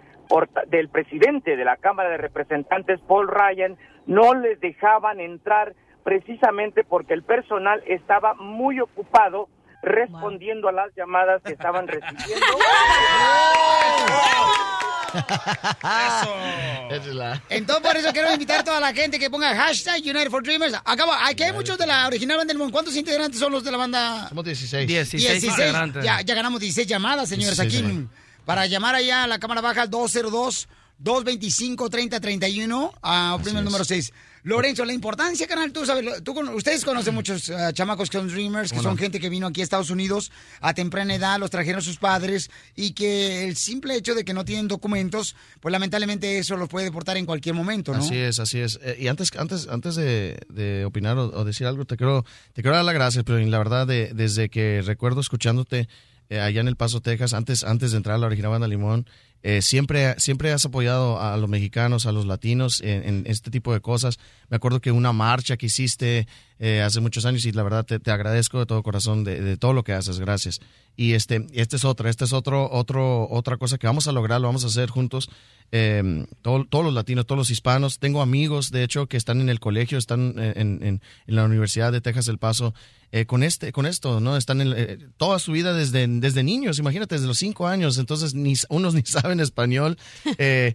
del 0.67 0.89
presidente 0.89 1.56
de 1.56 1.65
la 1.65 1.77
Cámara 1.77 2.10
de 2.10 2.17
Representantes, 2.17 2.99
Paul 3.01 3.27
Ryan, 3.27 3.77
no 4.06 4.34
les 4.34 4.59
dejaban 4.59 5.20
entrar 5.20 5.74
precisamente 6.03 6.84
porque 6.84 7.13
el 7.13 7.24
personal 7.24 7.84
estaba 7.86 8.34
muy 8.36 8.80
ocupado 8.80 9.49
respondiendo 9.82 10.70
a 10.70 10.72
las 10.72 10.93
llamadas 10.95 11.41
que 11.43 11.53
estaban 11.53 11.88
recibiendo. 11.88 12.45
Entonces, 17.49 17.84
por 17.84 17.97
eso 17.97 18.12
quiero 18.14 18.32
invitar 18.34 18.60
a 18.60 18.64
toda 18.64 18.80
la 18.80 18.93
gente 18.93 19.18
que 19.20 19.30
ponga 19.30 19.53
hashtag 19.55 20.01
United 20.01 20.30
for 20.30 20.41
Dreamers. 20.43 20.76
Acaba, 20.86 21.28
aquí 21.28 21.43
hay 21.43 21.51
muchos 21.53 21.78
de 21.78 21.86
la 21.86 22.08
original 22.08 22.38
banda 22.38 22.51
del 22.51 22.58
mundo. 22.58 22.72
¿Cuántos 22.72 22.95
integrantes 22.95 23.39
son 23.39 23.51
los 23.51 23.64
de 23.64 23.72
la 23.72 23.78
banda? 23.78 24.28
Somos 24.30 24.45
16. 24.45 24.88
16 24.88 25.43
integrantes. 25.43 26.03
Ya, 26.03 26.22
ya 26.22 26.36
ganamos 26.36 26.60
16 26.60 26.88
llamadas, 26.88 27.30
señores, 27.30 27.58
16 27.58 27.84
aquí. 27.84 27.88
llamadas. 27.88 28.10
Para 28.45 28.66
llamar 28.66 28.95
allá 28.95 29.24
a 29.24 29.28
la 29.28 29.39
cámara 29.39 29.62
baja 29.62 29.82
al 29.84 29.91
225-3031. 29.91 32.91
Ah, 33.01 33.36
oprime 33.36 33.60
el 33.60 33.66
número 33.66 33.84
6. 33.84 34.14
Lorenzo, 34.48 34.86
la 34.86 34.93
importancia, 34.93 35.45
canal, 35.45 35.74
tú 35.74 35.86
sabes, 35.86 36.24
tú 36.24 36.32
ustedes 36.56 36.86
conocen 36.86 37.14
muchos 37.14 37.50
ah, 37.50 37.74
chamacos 37.74 38.10
que 38.10 38.18
son 38.18 38.30
dreamers, 38.30 38.72
que 38.72 38.80
son 38.80 38.98
gente 38.98 39.20
que 39.20 39.30
vino 39.30 39.45
aquí 39.48 39.60
a 39.60 39.64
Estados 39.66 39.89
Unidos 39.89 40.32
a 40.62 40.74
temprana 40.74 41.16
edad, 41.16 41.38
los 41.38 41.50
trajeron 41.50 41.82
sus 41.82 41.98
padres 41.98 42.50
y 42.76 42.91
que 42.93 43.45
el 43.48 43.58
simple 43.58 43.95
hecho 43.95 44.16
de 44.16 44.24
que 44.24 44.34
no 44.34 44.45
tienen 44.45 44.70
documentos, 44.70 45.36
pues 45.60 45.72
lamentablemente 45.74 46.38
eso 46.38 46.56
los 46.56 46.70
puede 46.70 46.86
deportar 46.86 47.18
en 47.18 47.26
cualquier 47.26 47.56
momento, 47.56 47.91
¿no? 47.91 48.00
Así 48.00 48.16
es, 48.16 48.39
así 48.39 48.60
es. 48.60 48.80
Eh, 48.82 48.95
y 49.02 49.08
antes, 49.10 49.32
antes, 49.38 49.68
antes 49.68 49.95
de, 49.95 50.39
de 50.50 50.86
opinar 50.86 51.18
o, 51.18 51.26
o 51.26 51.43
decir 51.43 51.68
algo, 51.68 51.84
te 51.84 51.98
quiero, 51.98 52.24
te 52.54 52.62
quiero 52.62 52.78
dar 52.78 52.86
las 52.86 52.95
gracias, 52.95 53.26
pero 53.26 53.39
la 53.39 53.58
verdad, 53.58 53.86
de- 53.86 54.12
desde 54.14 54.48
que 54.50 54.82
recuerdo 54.82 55.20
escuchándote 55.20 55.89
eh, 56.30 56.39
allá 56.39 56.61
en 56.61 56.67
El 56.67 56.75
Paso, 56.75 57.01
Texas, 57.01 57.34
antes, 57.34 57.63
antes 57.63 57.91
de 57.91 57.97
entrar 57.97 58.15
a 58.15 58.19
la 58.19 58.28
original 58.28 58.51
banda 58.51 58.67
Limón, 58.67 59.05
eh, 59.43 59.61
siempre, 59.61 60.15
siempre 60.19 60.51
has 60.51 60.65
apoyado 60.65 61.21
a 61.21 61.38
los 61.38 61.47
mexicanos, 61.47 62.05
a 62.07 62.11
los 62.11 62.25
latinos 62.25 62.82
en, 62.82 63.23
este 63.28 63.51
tipo 63.51 63.71
de 63.71 63.80
cosas. 63.82 64.17
Me 64.49 64.57
acuerdo 64.57 64.82
que 64.82 64.91
una 64.91 65.13
marcha 65.13 65.57
que 65.57 65.67
hiciste 65.67 66.28
eh, 66.59 66.82
hace 66.82 66.99
muchos 67.01 67.23
años 67.25 67.45
y 67.45 67.51
la 67.51 67.61
verdad 67.61 67.86
te, 67.86 67.99
te 67.99 68.09
agradezco 68.11 68.59
de 68.59 68.65
todo 68.65 68.82
corazón 68.82 69.23
de, 69.23 69.55
todo 69.57 69.73
lo 69.73 69.84
que 69.84 69.93
haces, 69.93 70.19
gracias. 70.19 70.59
Y 70.95 71.13
este, 71.13 71.45
este 71.53 71.75
es 71.75 71.86
otra, 71.86 72.09
este 72.09 72.25
es 72.25 72.34
otro, 72.34 72.69
otro, 72.71 73.30
otra 73.30 73.57
cosa 73.57 73.78
que 73.78 73.86
vamos 73.86 74.07
a 74.07 74.11
lograr, 74.11 74.41
lo 74.41 74.47
vamos 74.47 74.63
a 74.63 74.67
hacer 74.67 74.89
juntos. 74.89 75.30
Eh, 75.71 76.25
todo- 76.41 76.65
todos 76.65 76.84
los 76.84 76.93
latinos, 76.93 77.25
todos 77.28 77.38
los 77.38 77.51
hispanos. 77.51 77.99
Tengo 77.99 78.21
amigos, 78.23 78.71
de 78.71 78.84
hecho, 78.84 79.05
que 79.05 79.17
están 79.17 79.39
en 79.39 79.49
el 79.49 79.59
colegio, 79.59 79.97
están 79.99 80.34
en, 80.39 80.82
en- 80.84 81.01
en 81.28 81.36
la 81.36 81.43
Universidad 81.45 81.91
de 81.91 82.01
Texas 82.01 82.28
El 82.28 82.39
Paso, 82.39 82.73
eh, 83.12 83.26
con 83.26 83.43
este, 83.43 83.72
con 83.72 83.86
esto, 83.86 84.20
¿no? 84.20 84.36
Están 84.38 84.62
en, 84.62 84.74
eh, 84.76 84.97
toda 85.18 85.39
su 85.39 85.51
vida 85.53 85.74
desde, 85.74 86.08
desde 86.08 86.43
niños, 86.43 86.78
imagínate, 86.80 87.16
desde 87.16 87.28
los 87.28 87.38
cinco 87.38 87.68
años, 87.68 87.97
entonces 87.97 88.34
ni, 88.34 88.53
unos 88.70 88.93
ni 88.95 89.01
saben 89.03 89.39
español. 89.39 89.97
eh, 90.38 90.74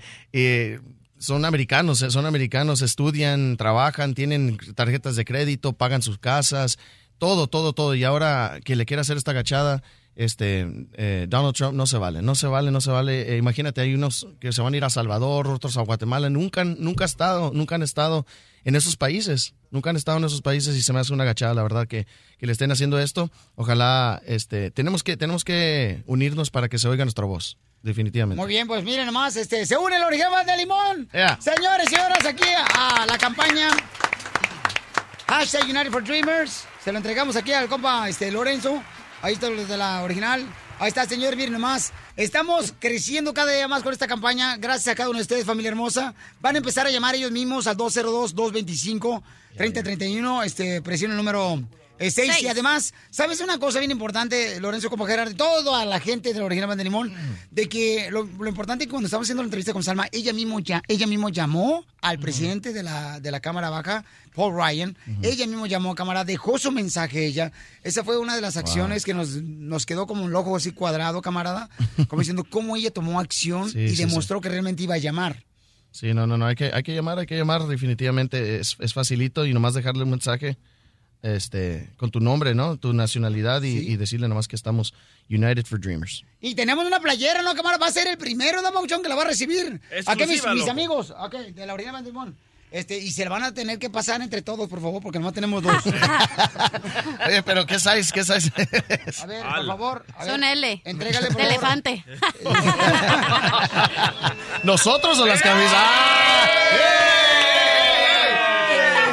son 1.19 1.45
americanos, 1.45 2.03
eh, 2.03 2.11
son 2.11 2.27
americanos, 2.27 2.83
estudian, 2.83 3.57
trabajan, 3.57 4.15
tienen 4.15 4.59
tarjetas 4.75 5.15
de 5.17 5.25
crédito, 5.25 5.73
pagan 5.75 6.03
sus 6.03 6.19
casas, 6.19 6.79
todo, 7.19 7.47
todo, 7.47 7.73
todo. 7.73 7.95
Y 7.95 8.03
ahora 8.05 8.59
que 8.65 8.75
le 8.77 8.87
quiere 8.87 9.03
hacer 9.03 9.17
esta 9.17 9.31
agachada, 9.31 9.83
este, 10.17 10.67
eh, 10.95 11.27
Donald 11.29 11.55
Trump 11.55 11.75
no 11.75 11.87
se 11.87 11.97
vale, 11.97 12.23
no 12.23 12.35
se 12.35 12.47
vale, 12.49 12.71
no 12.73 12.81
se 12.81 12.91
vale. 12.91 13.37
Imagínate, 13.37 13.81
hay 13.81 13.95
unos 13.95 14.27
que 14.41 14.53
se 14.53 14.61
van 14.63 14.75
a 14.75 14.77
ir 14.79 14.85
a 14.85 14.91
Salvador, 14.91 15.47
otros 15.49 15.77
a 15.77 15.83
Guatemala, 15.83 16.29
nunca, 16.29 16.63
han- 16.63 16.77
nunca, 16.81 17.05
ha 17.05 17.07
estado, 17.07 17.53
nunca 17.55 17.77
han 17.77 17.83
estado 17.83 18.27
en 18.65 18.77
esos 18.77 18.97
países, 18.97 19.55
nunca 19.71 19.91
han 19.91 19.97
estado 19.97 20.19
en 20.19 20.25
esos 20.25 20.43
países 20.43 20.77
y 20.77 20.83
se 20.83 20.93
me 20.93 21.01
hace 21.01 21.13
una 21.13 21.25
agachada, 21.25 21.55
la 21.55 21.63
verdad, 21.63 21.87
que, 21.87 22.07
que 22.39 22.47
le 22.47 22.53
estén 22.53 22.71
haciendo 22.71 22.99
esto. 22.99 23.31
Ojalá, 23.55 24.23
este, 24.27 24.71
tenemos 24.71 25.03
que, 25.03 25.17
tenemos 25.17 25.45
que 25.45 26.03
unirnos 26.07 26.51
para 26.51 26.69
que 26.69 26.79
se 26.79 26.89
oiga 26.89 27.05
nuestra 27.05 27.25
voz, 27.25 27.59
definitivamente. 27.83 28.41
Muy 28.41 28.49
bien, 28.49 28.67
pues 28.67 28.85
miren 28.85 29.07
nomás, 29.07 29.37
este, 29.37 29.67
se 29.67 29.77
une 29.77 29.97
el 29.97 30.03
original 30.05 30.47
de 30.47 30.57
Limón. 30.57 31.09
Yeah. 31.13 31.39
Señores 31.41 31.87
y 31.87 31.95
señoras, 31.95 32.25
aquí 32.25 32.49
a 32.75 33.07
la 33.07 33.19
campaña 33.19 33.69
Hashtag 35.33 35.65
United 35.65 35.91
for 35.91 36.05
Dreamers. 36.05 36.65
Se 36.85 36.93
lo 36.93 36.99
entregamos 36.99 37.37
aquí 37.37 37.53
al 37.53 37.67
compa 37.67 38.07
este, 38.09 38.31
Lorenzo. 38.31 38.83
Ahí 39.23 39.35
está 39.35 39.49
los 39.49 39.67
de 39.67 39.79
la 39.79 40.03
original. 40.03 40.47
Ahí 40.83 40.89
está, 40.89 41.07
señor, 41.07 41.37
miren 41.37 41.53
nomás. 41.53 41.93
Estamos 42.17 42.75
creciendo 42.77 43.33
cada 43.33 43.53
día 43.53 43.69
más 43.69 43.85
con 43.85 43.93
esta 43.93 44.09
campaña. 44.09 44.57
Gracias 44.57 44.89
a 44.89 44.97
cada 44.97 45.11
uno 45.11 45.19
de 45.19 45.23
ustedes, 45.23 45.45
familia 45.45 45.69
hermosa. 45.69 46.13
Van 46.41 46.57
a 46.57 46.59
empezar 46.59 46.89
a 46.89 46.91
llamar 46.91 47.15
ellos 47.15 47.31
mismos 47.31 47.69
al 47.69 47.77
202-225-3031. 47.77 50.45
Este, 50.45 50.83
presiona 50.83 51.15
el 51.15 51.19
número 51.19 51.63
6. 52.11 52.31
Seis. 52.33 52.43
Y 52.43 52.49
además, 52.49 52.95
¿sabes 53.11 53.41
una 53.41 53.59
cosa 53.59 53.79
bien 53.79 53.91
importante, 53.91 54.61
Lorenzo, 54.61 54.91
como 54.91 55.07
Gerardo, 55.07 55.35
toda 55.35 55.85
la 55.85 56.01
gente 56.01 56.33
de 56.33 56.39
la 56.41 56.45
original 56.45 56.77
de 56.77 56.85
Limón? 56.85 57.13
De 57.51 57.69
que 57.69 58.11
lo, 58.11 58.25
lo 58.25 58.49
importante 58.49 58.85
es 58.85 58.89
que 58.89 58.93
cuando 58.93 59.07
estábamos 59.07 59.27
haciendo 59.27 59.43
la 59.43 59.47
entrevista 59.47 59.73
con 59.73 59.83
Salma, 59.83 60.09
ella 60.13 60.33
mismo, 60.33 60.61
ya, 60.61 60.83
ella 60.89 61.07
mismo 61.07 61.29
llamó 61.29 61.85
al 62.01 62.19
presidente 62.19 62.73
de 62.73 62.83
la, 62.83 63.21
de 63.21 63.31
la 63.31 63.41
Cámara 63.41 63.71
Baja, 63.71 64.05
Paul 64.35 64.55
Ryan. 64.55 64.97
Ella 65.23 65.47
mismo 65.47 65.67
llamó 65.67 65.93
a 65.93 65.95
cámara, 65.95 66.25
dejó 66.25 66.59
su 66.59 66.73
mensaje 66.73 67.27
ella. 67.27 67.53
Esa 67.83 68.05
fue 68.05 68.19
una 68.19 68.35
de 68.35 68.41
las 68.41 68.57
acciones 68.57 69.05
que 69.05 69.15
nos, 69.15 69.43
nos 69.43 69.87
quedó 69.87 70.07
como 70.07 70.25
un 70.25 70.35
ojo 70.35 70.57
así 70.57 70.73
cuadrado, 70.73 71.23
camarada. 71.23 71.69
Como 72.09 72.21
diciendo 72.21 72.45
cómo 72.45 72.77
ella 72.77 72.91
tomó 72.91 73.21
acción 73.21 73.71
Sí, 73.71 73.81
y 73.81 73.91
sí, 73.91 74.05
demostró 74.05 74.41
que 74.41 74.49
realmente 74.49 74.83
iba 74.83 74.95
a 74.95 74.99
llamar. 74.99 75.45
Sí, 75.91 76.15
no, 76.15 76.27
no, 76.27 76.39
no, 76.39 76.47
hay 76.47 76.55
que, 76.55 76.71
hay 76.73 76.83
que 76.83 76.95
llamar, 76.95 77.19
hay 77.19 77.27
que 77.27 77.37
llamar 77.37 77.67
definitivamente, 77.67 78.59
es, 78.59 78.77
es 78.81 78.95
facilito 78.95 79.45
y 79.45 79.53
nomás 79.53 79.75
dejarle 79.75 80.05
un 80.05 80.11
mensaje 80.11 80.57
este, 81.23 81.89
con 81.97 82.11
tu 82.11 82.21
nombre, 82.21 82.55
¿no? 82.55 82.77
Tu 82.77 82.93
nacionalidad 82.93 83.63
y, 83.63 83.79
y 83.79 83.97
decirle 83.97 84.29
nomás 84.29 84.49
que 84.49 84.57
estamos 84.57 84.93
United 85.31 85.65
for 85.65 85.81
Dreamers. 85.81 86.25
Y 86.41 86.55
tenemos 86.55 86.85
una 86.85 87.01
playera, 87.01 87.43
¿no, 87.43 87.55
cámara? 87.55 87.79
Va 87.79 87.87
a 87.87 87.93
ser 87.93 88.07
el 88.09 88.19
primero, 88.19 88.61
¿no, 88.63 88.71
Mauchón, 88.73 89.03
que 89.03 89.09
la 89.09 89.15
va 89.15 89.23
a 89.23 89.27
recibir. 89.27 89.81
Aquí 90.07 90.27
mis, 90.27 90.37
Exclusiva, 90.39 90.55
mis 90.55 90.69
amigos, 90.69 91.13
ok, 91.19 91.35
de 91.35 91.67
la 91.67 91.75
Banda 91.75 92.01
de 92.03 92.07
Limón. 92.09 92.37
Este, 92.73 92.97
y 92.97 93.11
se 93.11 93.25
la 93.25 93.31
van 93.31 93.43
a 93.43 93.53
tener 93.53 93.79
que 93.79 93.91
pasar 93.91 94.23
entre 94.23 94.41
todos, 94.41 94.67
por 94.67 94.81
favor, 94.81 95.03
porque 95.03 95.19
nomás 95.19 95.35
tenemos 95.35 95.63
dos. 95.63 95.77
Oye, 97.27 97.43
pero 97.43 97.67
¿qué 97.67 97.79
size? 97.79 98.11
¿Qué 98.15 98.25
size? 98.25 98.51
A 99.21 99.27
ver, 99.27 99.43
por 99.45 99.67
favor. 99.67 100.07
a 100.17 100.25
Son 100.25 100.41
ver, 100.41 100.57
L. 100.57 100.81
Entrégale, 100.87 101.27
por 101.27 101.37
De 101.37 101.43
favor. 101.43 101.51
elefante. 101.53 102.05
¿Nosotros 104.63 105.19
o 105.19 105.27
las 105.27 105.43
camisas? 105.43 105.75
¡Ah! 105.77 106.47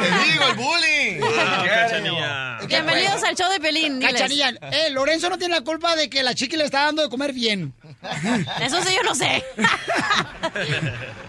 ¡Te 0.00 0.30
digo, 0.30 0.44
el 0.48 0.54
bullying! 0.54 1.20
Al 3.30 3.36
show 3.36 3.48
de 3.48 3.60
Pelín. 3.60 4.00
Cachanilla, 4.00 4.48
eh, 4.72 4.90
Lorenzo 4.90 5.30
no 5.30 5.38
tiene 5.38 5.54
la 5.54 5.60
culpa 5.60 5.94
de 5.94 6.10
que 6.10 6.24
la 6.24 6.34
chiqui 6.34 6.56
le 6.56 6.64
está 6.64 6.86
dando 6.86 7.02
de 7.02 7.08
comer 7.08 7.32
bien. 7.32 7.72
Eso 8.60 8.82
sí 8.82 8.92
yo 8.96 9.02
no 9.04 9.14
sé. 9.14 9.44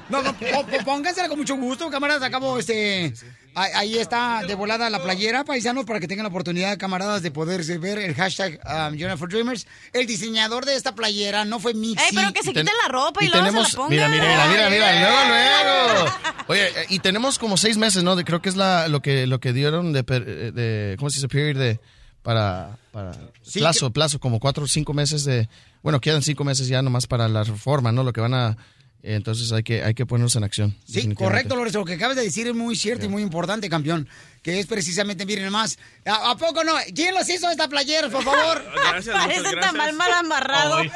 No, 0.10 0.22
no, 0.22 0.36
póngansela 0.84 1.30
con 1.30 1.38
mucho 1.40 1.56
gusto, 1.56 1.90
camaradas. 1.90 2.24
Acabo, 2.24 2.60
este. 2.60 3.14
Ahí 3.54 3.98
está 3.98 4.44
de 4.48 4.56
volada 4.56 4.90
la 4.90 5.02
playera, 5.04 5.44
paisanos, 5.44 5.86
para 5.86 6.00
que 6.00 6.08
tengan 6.08 6.24
la 6.24 6.30
oportunidad, 6.30 6.78
camaradas, 6.78 7.22
de 7.22 7.32
poderse 7.32 7.78
ver 7.78 8.00
el 8.00 8.16
hashtag 8.16 8.60
um, 8.66 8.94
United 8.94 9.18
for 9.18 9.28
Dreamers. 9.30 9.68
El 9.92 10.08
diseñador 10.08 10.66
de 10.66 10.76
esta 10.76 10.96
playera 10.96 11.44
no 11.44 11.60
fue 11.60 11.74
Mixi. 11.74 12.02
Ey, 12.04 12.12
pero 12.16 12.32
que 12.32 12.44
se 12.44 12.50
quiten 12.54 12.66
la 12.82 12.88
ropa 12.92 13.22
y, 13.24 13.28
y 13.28 13.30
luego 13.30 13.46
tenemos, 13.46 13.68
se 13.68 13.74
la 13.78 13.84
pongan. 13.84 13.92
mira, 13.92 14.08
mira, 14.10 14.48
mira, 14.48 14.70
mira, 14.70 14.70
mira, 14.70 15.64
luego, 15.64 15.94
luego. 15.94 16.12
Oye, 16.48 16.68
eh, 16.68 16.86
y 16.90 17.00
tenemos 17.00 17.38
como 17.38 17.58
seis 17.58 17.78
meses, 17.78 18.04
¿no? 18.04 18.16
De- 18.16 18.24
creo 18.24 18.42
que 18.42 18.50
es 18.50 18.56
la, 18.56 18.88
lo 18.88 19.02
que, 19.02 19.28
lo 19.28 19.40
que 19.40 19.52
dieron 19.54 19.92
de, 19.92 20.04
per- 20.04 20.26
eh, 20.28 20.52
de 20.52 20.96
¿cómo 20.98 21.10
se 21.10 21.18
dice? 21.18 21.28
Period 21.28 21.58
de, 21.60 21.80
para, 22.22 22.78
para 22.92 23.12
Sí, 23.42 23.60
plazo, 23.60 23.92
plazo, 23.92 24.20
como 24.20 24.40
cuatro 24.40 24.64
o 24.64 24.68
cinco 24.68 24.94
meses 24.94 25.26
de, 25.26 25.50
bueno, 25.84 26.00
quedan 26.00 26.22
cinco 26.22 26.44
meses 26.44 26.68
ya 26.68 26.82
nomás 26.82 27.06
para 27.08 27.28
la 27.28 27.44
reforma, 27.44 27.92
¿no? 27.92 28.04
Lo 28.04 28.14
que 28.14 28.22
van 28.22 28.34
a, 28.34 28.58
entonces 29.04 29.52
hay 29.52 29.64
que, 29.64 29.84
hay 29.84 29.94
que 29.94 30.06
ponernos 30.06 30.36
en 30.36 30.44
acción. 30.44 30.76
Sí, 30.88 31.14
correcto, 31.16 31.56
Lorenzo. 31.56 31.80
Lo 31.80 31.86
que 31.86 31.94
acabas 31.94 32.16
de 32.16 32.24
decir 32.24 32.48
es 32.48 32.54
muy 32.54 32.76
cierto 32.76 33.06
y 33.06 33.10
muy 33.10 33.22
importante, 33.22 33.70
campeón. 33.70 34.08
Que 34.44 34.60
es 34.60 34.66
precisamente, 34.68 35.26
miren 35.26 35.52
más. 35.52 35.78
¿A, 36.06 36.32
a 36.32 36.38
poco 36.38 36.64
no? 36.64 36.74
¿Quién 36.96 37.14
los 37.14 37.30
hizo 37.30 37.50
esta 37.50 37.68
playera, 37.68 38.10
por 38.10 38.24
favor? 38.24 38.64
Gracias, 38.74 39.16
Parece 39.16 39.42
gracias. 39.42 39.62
tan 39.66 39.78
mal 39.78 39.94
mal 39.94 40.12
amarrado. 40.14 40.78
Ay. 40.78 40.92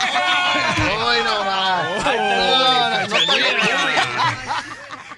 No, 1.24 1.40
va. 1.40 1.82
Ay, 2.12 3.08
No, 3.08 3.08
no, 3.08 4.66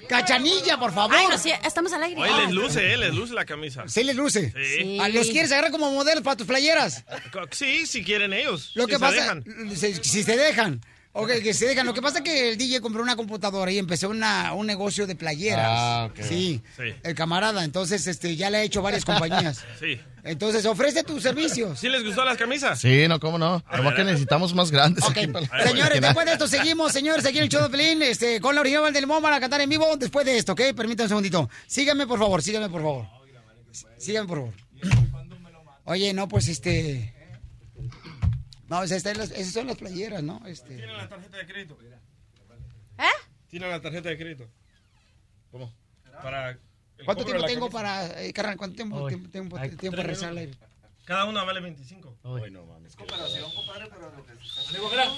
Cachanilla, 0.08 0.78
por 0.78 0.92
favor. 0.94 1.14
Ay, 1.14 1.26
no, 1.28 1.36
sí, 1.36 1.52
estamos 1.64 1.92
al 1.92 2.02
aire. 2.02 2.18
Oye, 2.20 2.46
les 2.46 2.50
luce, 2.54 2.94
eh, 2.94 2.96
les 2.96 3.14
luce 3.14 3.34
la 3.34 3.44
camisa. 3.44 3.84
Sí 3.88 4.02
les 4.04 4.16
luce. 4.16 4.52
Sí. 4.56 4.98
Ah, 5.00 5.08
¿Los 5.10 5.28
quieres 5.28 5.52
agarrar 5.52 5.70
como 5.70 5.92
modelos 5.92 6.22
para 6.24 6.36
tus 6.36 6.46
playeras? 6.46 7.04
Sí, 7.50 7.86
si 7.86 8.02
quieren 8.02 8.32
ellos. 8.32 8.70
Lo 8.74 8.84
si 8.84 8.88
que 8.88 8.94
se 8.96 9.00
pasa, 9.00 9.14
dejan. 9.34 9.44
si, 9.76 9.94
si 9.96 10.22
se 10.22 10.36
dejan. 10.36 10.80
Ok, 11.20 11.30
que 11.42 11.52
se 11.52 11.66
dejan. 11.66 11.84
Lo 11.84 11.92
que 11.94 12.00
pasa 12.00 12.18
es 12.18 12.24
que 12.24 12.50
el 12.50 12.56
DJ 12.56 12.80
compró 12.80 13.02
una 13.02 13.16
computadora 13.16 13.72
y 13.72 13.78
empezó 13.78 14.08
una, 14.08 14.54
un 14.54 14.68
negocio 14.68 15.04
de 15.04 15.16
playeras. 15.16 15.66
Ah, 15.68 16.08
ok. 16.10 16.20
Sí, 16.22 16.62
Sí. 16.76 16.82
el 17.02 17.14
camarada. 17.16 17.64
Entonces, 17.64 18.06
este, 18.06 18.36
ya 18.36 18.50
le 18.50 18.58
ha 18.58 18.62
hecho 18.62 18.82
varias 18.82 19.04
compañías. 19.04 19.64
Sí. 19.80 20.00
Entonces, 20.22 20.64
ofrece 20.66 21.02
tus 21.04 21.22
servicios. 21.22 21.80
¿Sí 21.80 21.88
les 21.88 22.04
gustó 22.04 22.24
las 22.24 22.36
camisas? 22.36 22.78
Sí, 22.80 23.08
no, 23.08 23.18
cómo 23.18 23.38
no. 23.38 23.64
Nomás 23.74 23.94
que 23.94 24.04
necesitamos 24.04 24.54
más 24.54 24.70
grandes. 24.70 25.02
Ok, 25.04 25.16
aquí 25.16 25.26
para- 25.28 25.66
señores, 25.66 26.00
después 26.00 26.26
de 26.26 26.32
esto 26.32 26.46
seguimos, 26.46 26.92
señores, 26.92 27.24
aquí 27.26 27.38
en 27.38 27.44
el 27.44 27.48
show 27.50 27.62
de 27.62 27.70
Pelín, 27.70 28.02
este, 28.02 28.40
con 28.40 28.54
la 28.54 28.60
original 28.60 28.92
del 28.92 29.06
van 29.06 29.32
a 29.32 29.40
cantar 29.40 29.60
en 29.62 29.70
vivo 29.70 29.86
después 29.96 30.24
de 30.26 30.36
esto, 30.38 30.52
¿ok? 30.52 30.60
Permítanme 30.76 31.04
un 31.04 31.08
segundito. 31.08 31.50
Síganme, 31.66 32.06
por 32.06 32.18
favor, 32.18 32.42
síganme, 32.42 32.68
por 32.68 32.82
favor. 32.82 33.06
Síganme, 33.96 34.28
por 34.28 34.38
favor. 34.38 34.54
Oye, 35.84 36.12
no, 36.12 36.28
pues, 36.28 36.46
este... 36.48 37.14
No, 38.68 38.82
esas, 38.82 39.02
son 39.52 39.66
las 39.66 39.76
playeras, 39.76 40.22
¿no? 40.22 40.42
Este... 40.46 40.76
Tienen 40.76 40.96
la 40.96 41.08
tarjeta 41.08 41.36
de 41.38 41.46
crédito. 41.46 41.78
¿Eh? 42.98 43.04
Tienen 43.48 43.70
la 43.70 43.80
tarjeta 43.80 44.08
de 44.10 44.18
crédito. 44.18 44.50
¿Cómo? 45.50 45.72
Para 46.22 46.50
el 46.50 47.04
¿Cuánto 47.04 47.24
tiempo 47.24 47.44
tengo 47.46 47.70
para, 47.70 48.22
eh, 48.22 48.32
carnal, 48.32 48.56
cuánto 48.56 48.76
tiempo, 48.76 49.06
Ay. 49.06 49.14
tiempo, 49.14 49.30
tiempo, 49.30 49.56
Ay, 49.56 49.70
tiempo 49.70 49.96
tres 49.96 49.96
para 49.96 50.08
rezar 50.08 50.28
al 50.30 50.38
aire? 50.38 50.52
minutos. 50.52 50.68
Cada 51.08 51.24
una 51.24 51.42
vale 51.42 51.60
25. 51.60 52.18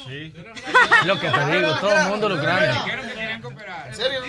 Sí. 0.07 0.33
Lo 1.07 1.19
que 1.19 1.31
te 1.31 1.47
digo, 1.57 1.81
todo 1.81 1.97
el 1.97 2.09
mundo 2.09 2.29
lo 2.29 2.37
grande. 2.37 2.69
¿En 3.89 3.95
serio? 3.97 4.21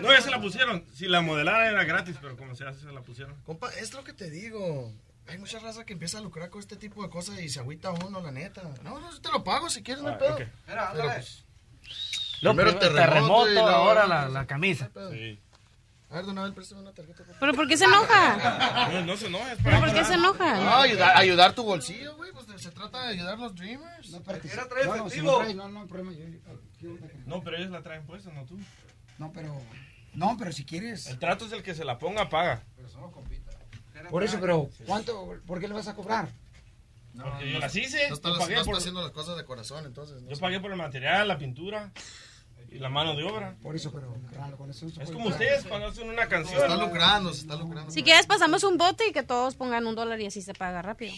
No, 0.00 0.12
ya 0.12 0.20
se 0.20 0.30
la 0.30 0.40
pusieron. 0.40 0.84
Si 0.94 1.08
la 1.08 1.22
modelara 1.22 1.68
era 1.68 1.82
gratis, 1.82 2.16
pero 2.20 2.36
como 2.36 2.54
se 2.54 2.64
hace, 2.66 2.82
se 2.82 2.92
la 2.92 3.02
pusieron. 3.02 3.34
Compa, 3.42 3.70
es 3.74 3.92
lo 3.94 4.04
que 4.04 4.12
te 4.12 4.30
digo. 4.30 4.92
Hay 5.28 5.38
mucha 5.38 5.58
raza 5.60 5.84
que 5.84 5.92
empieza 5.92 6.18
a 6.18 6.20
lucrar 6.20 6.50
con 6.50 6.60
este 6.60 6.76
tipo 6.76 7.02
de 7.02 7.10
cosas 7.10 7.38
y 7.40 7.48
se 7.48 7.60
agüita 7.60 7.90
uno, 7.92 8.20
la 8.20 8.32
neta. 8.32 8.62
No, 8.82 8.98
no, 8.98 9.10
yo 9.12 9.20
te 9.20 9.30
lo 9.30 9.44
pago 9.44 9.70
si 9.70 9.82
quieres, 9.82 10.02
no 10.02 10.08
hay 10.10 10.14
Ah, 10.16 10.18
pedo. 10.18 10.34
ok. 10.34 10.42
Pero, 10.66 10.82
pues, 11.14 11.44
Luego 12.42 12.56
Primero 12.56 12.78
primero 12.78 12.78
terremoto 12.78 13.44
terremoto, 13.44 13.50
y 13.50 13.54
luego- 13.54 13.68
ahora 13.68 14.06
la, 14.06 14.28
la 14.28 14.46
camisa. 14.46 14.90
A 16.10 16.14
ver, 16.16 16.24
Donabel, 16.24 16.52
préstame 16.54 16.80
una 16.80 16.92
tarjeta. 16.92 17.22
por 17.22 17.38
¿Pero 17.38 17.54
por 17.54 17.68
qué 17.68 17.76
se 17.76 17.84
enoja? 17.84 18.88
No, 18.92 19.02
no 19.04 19.16
se 19.16 19.26
enoja, 19.28 19.52
es 19.52 19.58
¿Pero 19.62 19.78
por 19.78 19.92
qué 19.94 20.04
se 20.04 20.14
enoja? 20.14 20.56
No, 20.56 20.74
ayudar, 20.76 21.16
ayudar 21.16 21.52
tu 21.54 21.62
bolsillo, 21.62 22.16
güey. 22.16 22.32
Pues 22.32 22.46
se 22.60 22.70
trata 22.72 23.02
de 23.04 23.08
ayudar 23.10 23.34
a 23.34 23.36
los 23.36 23.54
Dreamers. 23.54 24.10
No, 24.10 24.16
espérate. 24.16 24.48
trae 24.48 24.84
No, 24.86 24.96
no, 24.96 25.02
si 25.10 25.18
efectivo. 25.18 25.30
no 25.32 25.38
trae, 25.38 25.54
no, 25.54 25.68
no, 25.68 25.86
problema. 25.86 26.12
yo- 26.12 26.90
No, 27.26 27.42
pero 27.44 27.58
ellos 27.58 27.70
la 27.70 27.82
traen 27.82 28.04
puesta, 28.06 28.32
no 28.32 28.44
tú. 28.44 28.58
No, 29.18 29.30
pero. 29.32 29.56
No, 30.14 30.36
pero 30.36 30.50
si 30.50 30.64
quieres. 30.64 31.06
El 31.06 31.18
trato 31.20 31.44
es 31.46 31.52
el 31.52 31.62
que 31.62 31.74
se 31.76 31.84
la 31.84 31.98
ponga, 31.98 32.28
paga. 32.28 32.64
Por 34.08 34.22
eso, 34.24 34.38
pero 34.40 34.70
¿cuánto? 34.86 35.34
¿Por 35.46 35.60
qué 35.60 35.68
le 35.68 35.74
vas 35.74 35.88
a 35.88 35.94
cobrar? 35.94 36.28
Porque 37.20 37.52
yo 37.52 37.58
las 37.58 37.74
hice. 37.74 38.08
No 38.08 38.14
está, 38.14 38.28
yo 38.28 38.34
no 38.34 38.40
pagué 38.40 38.64
por, 38.64 38.76
haciendo 38.76 39.02
las 39.02 39.10
cosas 39.10 39.36
de 39.36 39.44
corazón, 39.44 39.84
entonces. 39.84 40.22
no 40.22 40.28
yo 40.30 40.36
sé. 40.36 40.40
pagué 40.40 40.60
por 40.60 40.70
el 40.70 40.76
material, 40.78 41.26
la 41.28 41.36
pintura 41.38 41.90
y 42.70 42.78
la 42.78 42.88
mano 42.88 43.16
de 43.16 43.24
obra. 43.24 43.56
Por 43.62 43.74
eso, 43.74 43.90
pero 43.92 44.14
carnal, 44.30 44.56
con 44.56 44.70
eso 44.70 44.86
no 44.86 44.92
se 44.92 45.02
Es 45.02 45.10
como 45.10 45.26
ustedes 45.28 45.64
cuando 45.64 45.88
hacen 45.88 46.08
una 46.08 46.22
Se 46.22 46.28
canción. 46.28 46.62
está 46.62 46.76
lucrando, 46.76 47.34
se 47.34 47.40
está 47.40 47.56
lucrando. 47.56 47.90
Si 47.90 48.04
quieres, 48.04 48.26
pasamos 48.26 48.62
un 48.62 48.78
bote 48.78 49.08
y 49.08 49.12
que 49.12 49.24
todos 49.24 49.56
pongan 49.56 49.86
un 49.88 49.96
dólar 49.96 50.20
y 50.20 50.26
así 50.26 50.40
se 50.40 50.54
paga 50.54 50.80
rápido. 50.82 51.12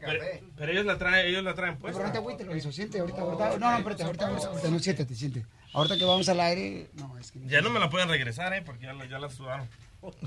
Pero, 0.00 0.24
pero 0.56 0.72
ellos 0.72 0.86
la 0.86 0.98
traen, 0.98 1.26
ellos 1.28 1.44
la 1.44 1.54
traen 1.54 1.74
No, 1.74 1.80
puesta. 1.80 1.98
pero 1.98 2.06
no 2.08 2.12
te 2.12 2.18
agüites, 2.18 2.46
Lorenzo, 2.46 2.72
siente 2.72 2.98
ahorita, 2.98 3.20
ahorita. 3.20 3.58
No, 3.58 3.70
no, 3.70 3.78
espérate, 3.78 4.02
ahorita, 4.02 4.26
ahorita, 4.26 4.48
ahorita, 4.48 4.70
no, 4.70 4.78
siéntate. 4.80 5.46
Ahorita 5.72 5.98
que 5.98 6.04
vamos 6.04 6.28
al 6.28 6.40
aire, 6.40 6.90
no, 6.94 7.16
es 7.18 7.30
que. 7.30 7.40
Ya 7.46 7.60
no 7.60 7.70
me 7.70 7.78
la 7.78 7.88
pueden 7.88 8.08
regresar, 8.08 8.52
eh, 8.54 8.62
porque 8.62 8.86
ya 8.86 8.92
la, 8.92 9.06
ya 9.06 9.18
la 9.20 9.30
sudaron. 9.30 9.68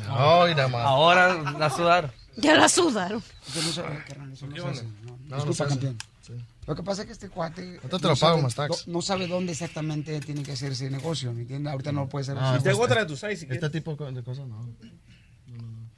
Ay, 0.09 0.55
nada 0.55 0.67
más. 0.67 0.85
Ahora 0.85 1.33
la 1.57 1.69
sudaron. 1.69 2.11
Ya 2.37 2.55
la 2.55 2.69
sudaron. 2.69 3.21
Eso 3.47 3.61
no 3.61 3.71
se, 3.71 4.03
carnal, 4.05 4.31
eso 4.33 4.45
no 4.47 4.53
¿Qué 4.53 4.59
se 4.61 4.67
onda? 4.67 4.79
hace. 4.79 4.87
No, 5.03 5.11
No, 5.11 5.17
no 5.27 5.35
disculpa, 5.37 5.67
campeón. 5.67 5.97
Sí. 6.21 6.33
Lo 6.65 6.75
que 6.75 6.83
pasa 6.83 7.01
es 7.01 7.05
que 7.07 7.13
este 7.13 7.29
cuate. 7.29 7.79
Te 7.79 7.87
lo 7.87 7.99
pago 7.99 8.15
sabe- 8.15 8.41
más 8.41 8.55
tax. 8.55 8.87
No, 8.87 9.01
sabe 9.01 9.27
dónde 9.27 9.53
exactamente 9.53 10.19
tiene 10.19 10.43
que 10.43 10.51
hacer 10.51 10.71
ese 10.73 10.89
negocio, 10.89 11.31
¿me 11.33 11.41
entiendes? 11.41 11.71
Ahorita 11.71 11.91
no 11.91 12.01
lo 12.01 12.09
puede 12.09 12.23
hacer. 12.23 12.37
Ah, 12.37 12.53
así. 12.55 12.63
Te 12.63 12.69
hago 12.71 12.81
otra 12.83 13.01
de 13.01 13.05
tus 13.07 13.19
seis 13.19 13.39
si 13.39 13.47
Este 13.49 13.69
tipo 13.69 13.91
de 13.91 13.97
co- 13.97 14.11
de 14.11 14.23
cosas 14.23 14.45
no. 14.47 14.57
No, 14.57 14.63
no, 14.63 15.63
no. 15.63 15.87
No 15.87 15.89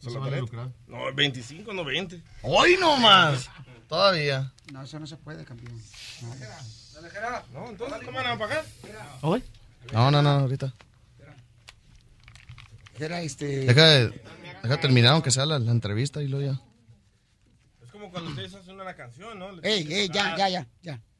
se 0.00 0.04
¿Con 0.06 0.14
la 0.14 0.20
vale 0.20 0.40
lucrar. 0.40 0.68
No, 0.86 1.12
25, 1.14 1.72
no 1.72 1.82
20. 1.84 2.22
¡Hoy 2.42 2.76
no 2.78 2.96
más! 2.98 3.48
Todavía. 3.88 4.52
No, 4.72 4.82
eso 4.82 4.98
no 5.00 5.06
se 5.06 5.16
puede, 5.16 5.44
campeón. 5.44 5.80
No. 6.20 6.34
No, 7.52 7.70
entonces, 7.70 7.98
¿cómo 8.04 8.16
van 8.18 8.26
a 8.26 8.38
pagar? 8.38 8.64
¿Hoy? 9.22 9.42
No, 9.92 10.10
no, 10.10 10.22
no, 10.22 10.30
ahorita. 10.30 10.72
Era 12.98 13.22
este. 13.22 13.46
Deja 13.66 13.86
de, 13.86 14.22
deja 14.62 14.80
terminar 14.80 15.12
aunque 15.14 15.30
sea 15.30 15.46
la, 15.46 15.58
la 15.58 15.72
entrevista 15.72 16.22
y 16.22 16.28
luego 16.28 16.52
ya. 16.52 16.60
Es 17.84 17.90
como 17.90 18.10
cuando 18.10 18.30
ustedes 18.30 18.54
hacen 18.54 18.80
una 18.80 18.94
canción, 18.94 19.38
¿no? 19.38 19.52
Les 19.52 19.64
Ey, 19.64 19.92
ey, 19.92 20.08
ya, 20.12 20.36
ya, 20.36 20.48
ya, 20.48 20.66
ya. 20.82 21.00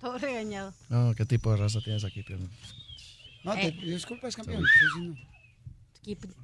Todo 0.00 0.18
regañado. 0.18 0.74
No, 0.88 1.14
¿qué 1.14 1.24
tipo 1.24 1.50
de 1.52 1.56
raza 1.58 1.80
tienes 1.80 2.04
aquí, 2.04 2.22
Pio? 2.22 2.38
No, 3.44 3.54
te 3.54 3.68
Eh. 3.68 3.78
disculpas, 3.82 4.36
campeón. 4.36 4.62
te 4.62 4.68
estoy 4.68 5.02
diciendo. 5.02 5.20
Keep- 6.26 6.34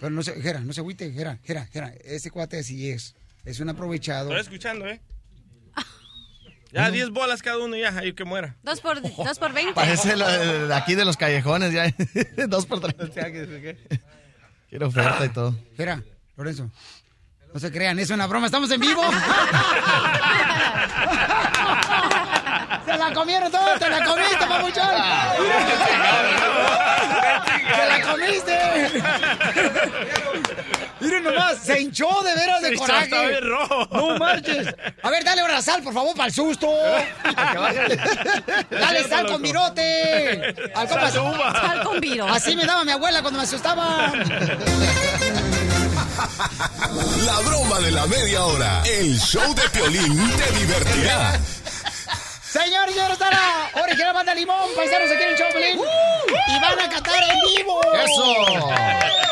Pero 0.00 0.10
no 0.10 0.22
se, 0.22 0.40
Jera, 0.42 0.60
no 0.60 0.72
se 0.72 0.80
agüite, 0.80 1.12
Jera, 1.12 1.38
Jera, 1.44 1.66
Jera. 1.66 1.88
Ese 2.04 2.30
cuate 2.30 2.58
así 2.58 2.90
es. 2.90 3.14
Es 3.44 3.60
un 3.60 3.68
aprovechado. 3.68 4.30
Estoy 4.30 4.42
escuchando, 4.42 4.86
¿eh? 4.86 5.00
Ya, 6.72 6.90
10 6.90 7.10
bolas 7.10 7.42
cada 7.42 7.58
uno, 7.58 7.76
ya, 7.76 7.96
ahí 7.96 8.12
que 8.12 8.24
muera. 8.24 8.56
Dos 8.62 8.80
por, 8.80 9.00
dos 9.00 9.38
por 9.38 9.52
veinte. 9.52 9.72
Parece 9.74 10.16
la 10.16 10.28
de, 10.28 10.74
aquí 10.74 10.94
de 10.94 11.04
los 11.04 11.16
callejones, 11.16 11.72
ya. 11.72 11.92
Dos 12.48 12.66
por 12.66 12.80
tres. 12.80 12.94
Quiero 14.68 14.88
oferta 14.88 15.24
y 15.24 15.28
todo. 15.28 15.54
Jera, 15.76 16.02
Lorenzo. 16.36 16.70
No 17.54 17.60
se 17.60 17.70
crean, 17.72 17.98
es 17.98 18.10
una 18.10 18.26
broma, 18.26 18.46
estamos 18.46 18.70
en 18.70 18.80
vivo. 18.80 19.02
¡Se 22.84 22.98
la 22.98 23.12
comieron 23.14 23.50
todos! 23.50 23.78
¡Te 23.78 23.88
la 23.88 24.04
comiste, 24.04 24.46
papuchón! 24.46 24.86
¡Se 27.76 27.86
la 27.86 28.00
comiste! 28.02 28.58
Miren 31.06 31.22
nomás, 31.24 31.58
se 31.64 31.80
hinchó 31.80 32.08
de 32.22 32.34
veras 32.34 32.60
de 32.62 32.68
Se 32.70 32.74
coraje. 32.76 33.04
está 33.04 33.22
bien 33.22 33.48
rojo. 33.48 33.88
No 33.92 34.18
marches. 34.18 34.66
A 35.02 35.10
ver, 35.10 35.24
dale 35.24 35.40
ahora 35.42 35.62
sal, 35.62 35.82
por 35.82 35.94
favor, 35.94 36.14
para 36.16 36.28
el 36.28 36.34
susto. 36.34 36.68
Dale 38.70 39.04
sal 39.08 39.26
con 39.26 39.40
virote. 39.42 40.54
Al 40.74 40.88
compa- 40.88 41.00
Sal 41.10 41.12
de 41.12 41.18
uva. 41.20 41.52
Sal 41.52 41.82
con 41.84 42.00
viro. 42.00 42.26
Así 42.28 42.56
me 42.56 42.64
daba 42.66 42.84
mi 42.84 42.92
abuela 42.92 43.22
cuando 43.22 43.38
me 43.38 43.44
asustaba. 43.44 44.12
La 47.24 47.40
broma 47.40 47.78
de 47.80 47.90
la 47.92 48.06
media 48.06 48.44
hora. 48.44 48.82
El 48.84 49.18
show 49.18 49.54
de 49.54 49.68
Piolín 49.70 50.30
te 50.36 50.50
divertirá. 50.58 51.38
Señor, 52.50 52.88
señor, 52.88 53.10
está 53.10 53.30
la 53.30 53.82
original 53.82 54.14
banda 54.14 54.34
Limón, 54.34 54.70
paisanos 54.74 55.10
aquí 55.10 55.22
en 55.22 55.28
el 55.30 55.36
show, 55.36 55.46
Pelín. 55.52 55.78
Y 56.48 56.60
van 56.60 56.80
a 56.80 56.88
cantar 56.88 57.22
en 57.22 57.56
vivo. 57.56 57.80
¡Eso! 57.92 59.25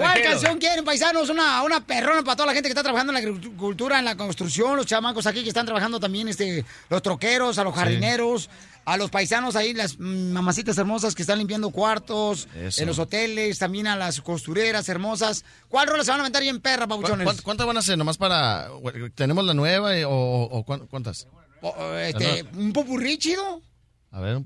¿Cuál 0.00 0.22
canción 0.22 0.58
quieren, 0.58 0.84
paisanos? 0.84 1.28
Una, 1.30 1.62
una 1.62 1.84
perrona 1.84 2.22
para 2.22 2.36
toda 2.36 2.46
la 2.48 2.52
gente 2.54 2.68
que 2.68 2.72
está 2.72 2.82
trabajando 2.82 3.12
en 3.12 3.22
la 3.22 3.28
agricultura, 3.30 3.98
en 3.98 4.04
la 4.04 4.16
construcción, 4.16 4.76
los 4.76 4.86
chamacos 4.86 5.26
aquí 5.26 5.42
que 5.42 5.48
están 5.48 5.66
trabajando 5.66 6.00
también, 6.00 6.28
este, 6.28 6.64
los 6.88 7.02
troqueros, 7.02 7.58
a 7.58 7.64
los 7.64 7.74
jardineros, 7.74 8.48
a 8.84 8.96
los 8.96 9.10
paisanos 9.10 9.56
ahí, 9.56 9.74
las 9.74 9.98
mamacitas 9.98 10.76
hermosas 10.78 11.14
que 11.14 11.22
están 11.22 11.38
limpiando 11.38 11.70
cuartos, 11.70 12.48
Eso. 12.56 12.80
en 12.82 12.88
los 12.88 12.98
hoteles, 12.98 13.58
también 13.58 13.86
a 13.86 13.96
las 13.96 14.20
costureras 14.20 14.88
hermosas. 14.88 15.44
¿Cuál 15.68 15.86
rola 15.88 16.02
se 16.04 16.10
van 16.10 16.20
a 16.20 16.22
aventar 16.22 16.42
bien 16.42 16.60
perra, 16.60 16.86
cuánto- 16.86 17.42
¿Cuántas 17.42 17.66
van 17.66 17.76
a 17.76 17.82
ser? 17.82 17.98
¿Nomás 17.98 18.16
para... 18.16 18.68
¿Tenemos 19.14 19.44
la 19.44 19.54
nueva 19.54 19.96
y- 19.98 20.04
o, 20.04 20.10
o 20.10 20.64
cuán- 20.64 20.86
cuántas? 20.86 21.26
O- 21.62 21.94
este, 21.96 22.44
¿Un 22.56 22.72
popurrí 22.72 23.18
chido? 23.18 23.60
A 24.12 24.20
ver, 24.20 24.34
un. 24.34 24.44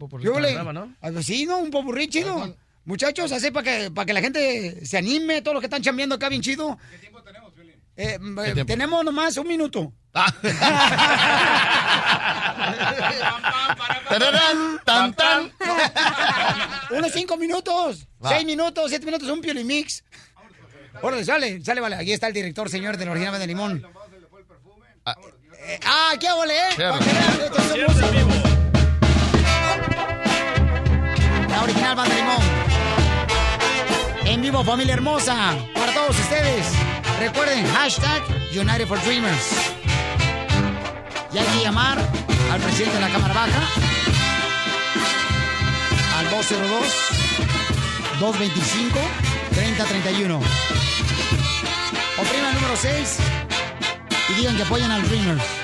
Ah, 1.00 1.10
pues 1.12 1.24
Sí, 1.26 1.46
¿no? 1.46 1.58
Un 1.58 1.70
popurrí 1.70 2.08
chido. 2.08 2.54
Muchachos, 2.84 3.32
así 3.32 3.50
para 3.50 3.64
que, 3.64 3.90
para 3.90 4.04
que 4.06 4.12
la 4.12 4.20
gente 4.20 4.84
se 4.84 4.98
anime, 4.98 5.40
todos 5.40 5.54
los 5.54 5.60
que 5.62 5.66
están 5.66 5.82
chambeando 5.82 6.16
acá 6.16 6.28
bien 6.28 6.42
chido. 6.42 6.78
¿Qué 6.90 6.98
tiempo 6.98 7.22
tenemos, 7.22 7.52
eh, 7.96 8.18
eh, 8.18 8.52
tiempo? 8.52 8.66
tenemos 8.66 9.04
nomás 9.04 9.36
un 9.38 9.48
minuto. 9.48 9.92
Tararán, 14.08 14.80
tan, 14.84 15.14
tan. 15.14 15.52
Unos 16.90 17.10
cinco 17.12 17.36
minutos, 17.36 18.06
Va. 18.24 18.30
seis 18.30 18.44
minutos, 18.44 18.90
siete 18.90 19.06
minutos, 19.06 19.28
un 19.28 19.40
Piolimix. 19.40 20.04
Órale, 21.02 21.24
sale, 21.24 21.64
sale, 21.64 21.80
vale. 21.80 21.96
Aquí 21.96 22.12
está 22.12 22.28
el 22.28 22.34
director, 22.34 22.68
señor 22.70 22.96
de 22.96 23.06
la 23.06 23.10
original 23.12 23.38
de 23.38 23.46
limón. 23.46 23.84
Ah. 25.04 25.16
Eh, 25.66 25.80
ah, 25.84 26.12
qué 26.20 26.30
ole, 26.30 26.54
eh. 26.54 26.70
La 31.48 31.62
original 31.62 31.96
banda 31.96 32.14
limón. 32.14 32.63
En 34.34 34.42
vivo, 34.42 34.64
familia 34.64 34.94
hermosa. 34.94 35.54
Para 35.74 35.94
todos 35.94 36.18
ustedes. 36.18 36.66
Recuerden, 37.20 37.64
hashtag 37.68 38.20
United 38.50 38.88
for 38.88 39.00
Dreamers. 39.04 39.52
Y 41.32 41.38
hay 41.38 41.44
que 41.44 41.62
llamar 41.62 41.96
al 42.52 42.60
presidente 42.60 42.96
de 42.96 43.00
la 43.00 43.10
Cámara 43.10 43.32
Baja. 43.32 43.62
Al 46.18 46.28
202-225-3031. 48.18 50.40
Oprima 52.18 52.48
el 52.48 52.54
número 52.54 52.76
6 52.76 53.18
y 54.30 54.32
digan 54.34 54.56
que 54.56 54.64
apoyan 54.64 54.90
al 54.90 55.08
Dreamers. 55.08 55.63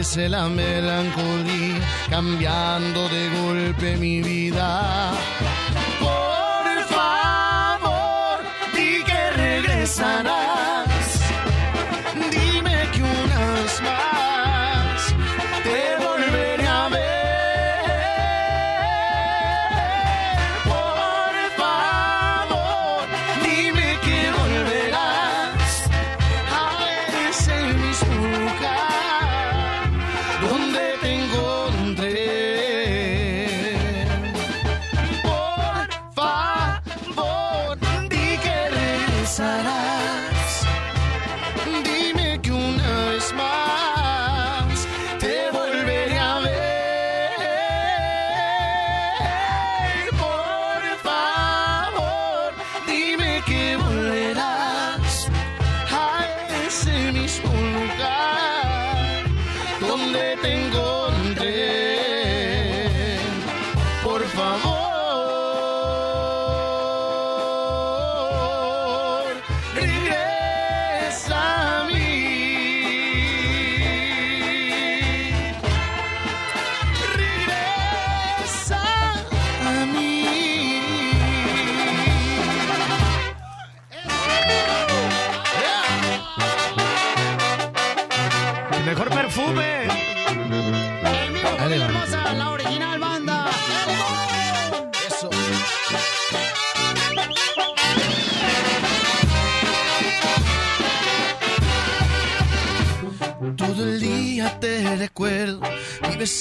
Ese 0.00 0.28
la 0.28 0.48
melancolía, 0.48 1.80
cambiando 2.08 3.08
de 3.08 3.28
golpe 3.40 3.96
mi 3.96 4.22
vida. 4.22 5.12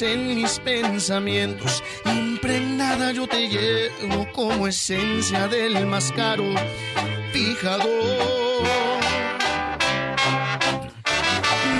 En 0.02 0.36
mis 0.36 0.60
pensamientos. 0.60 1.84
Impregnada 2.06 3.12
yo 3.12 3.28
te 3.28 3.48
llevo 3.48 4.28
como 4.34 4.68
esencia 4.68 5.48
del 5.48 5.86
más 5.86 6.12
caro 6.12 6.44
fijador. 7.32 7.88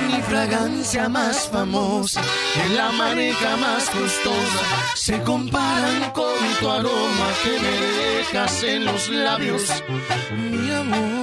Mi 0.06 0.22
fragancia 0.22 1.08
más 1.08 1.48
famosa 1.48 2.22
y 2.66 2.74
la 2.74 2.90
maneja 2.92 3.56
más 3.56 3.88
costosa 3.90 4.64
se 4.94 5.20
comparan 5.22 6.10
con 6.12 6.34
tu 6.60 6.68
aroma 6.68 7.28
que 7.42 7.58
me 7.60 7.70
dejas 7.70 8.62
en 8.62 8.84
los 8.84 9.08
labios, 9.10 9.82
mi 10.36 10.70
amor. 10.72 11.18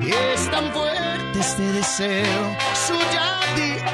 Y 0.00 0.10
es 0.10 0.50
tan 0.50 0.72
fuerte 0.72 0.98
este 1.38 1.62
deseo, 1.72 2.56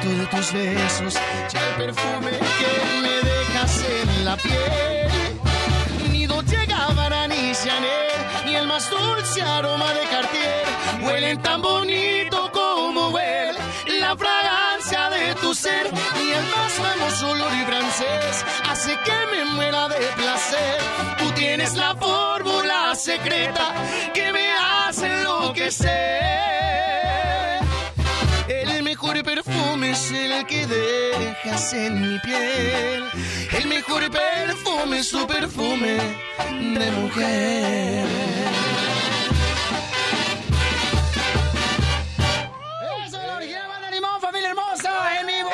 de 0.09 0.25
tus 0.27 0.51
besos, 0.53 1.13
ya 1.51 1.67
el 1.67 1.75
perfume 1.85 2.31
que 2.31 3.01
me 3.01 3.15
dejas 3.29 3.83
en 3.83 4.25
la 4.25 4.37
piel. 4.37 6.11
Ni 6.11 6.27
Dolce 6.27 6.65
Gabbana 6.65 7.27
ni 7.27 7.51
Chanel, 7.53 8.11
ni 8.45 8.55
el 8.55 8.67
más 8.67 8.89
dulce 8.89 9.41
aroma 9.41 9.91
de 9.93 10.03
Cartier, 10.07 10.65
huelen 11.01 11.41
tan 11.41 11.61
bonito 11.61 12.51
como 12.51 13.09
huele 13.09 13.59
la 13.99 14.15
fragancia 14.15 15.09
de 15.09 15.35
tu 15.35 15.53
ser. 15.55 15.87
Y 16.23 16.31
el 16.31 16.45
más 16.55 16.73
famoso 16.73 17.29
olor 17.31 17.51
francés 17.65 18.45
hace 18.69 18.97
que 19.03 19.19
me 19.31 19.45
muera 19.55 19.87
de 19.89 20.05
placer. 20.15 20.77
Tú 21.17 21.31
tienes 21.31 21.73
la 21.75 21.95
fórmula 21.95 22.93
secreta 22.95 23.73
que 24.13 24.31
me 24.31 24.51
hace 24.53 25.07
enloquecer. 25.07 26.25
Perfume 29.35 29.91
es 29.91 30.11
el 30.11 30.47
que 30.47 30.65
dejas 30.65 31.73
en 31.73 31.99
mi 31.99 32.17
piel. 32.19 33.03
El 33.51 33.67
mejor 33.67 34.09
perfume 34.09 34.99
es 34.99 35.09
tu 35.09 35.27
perfume 35.27 35.97
de 36.79 36.91
mujer. 36.91 38.07
¡Eso 43.05 43.17
es 43.17 43.27
la 43.27 43.35
original 43.35 43.67
banda 43.67 43.91
Limón, 43.91 44.21
familia 44.21 44.49
hermosa! 44.51 45.19
¡En 45.19 45.27
vivo! 45.27 45.49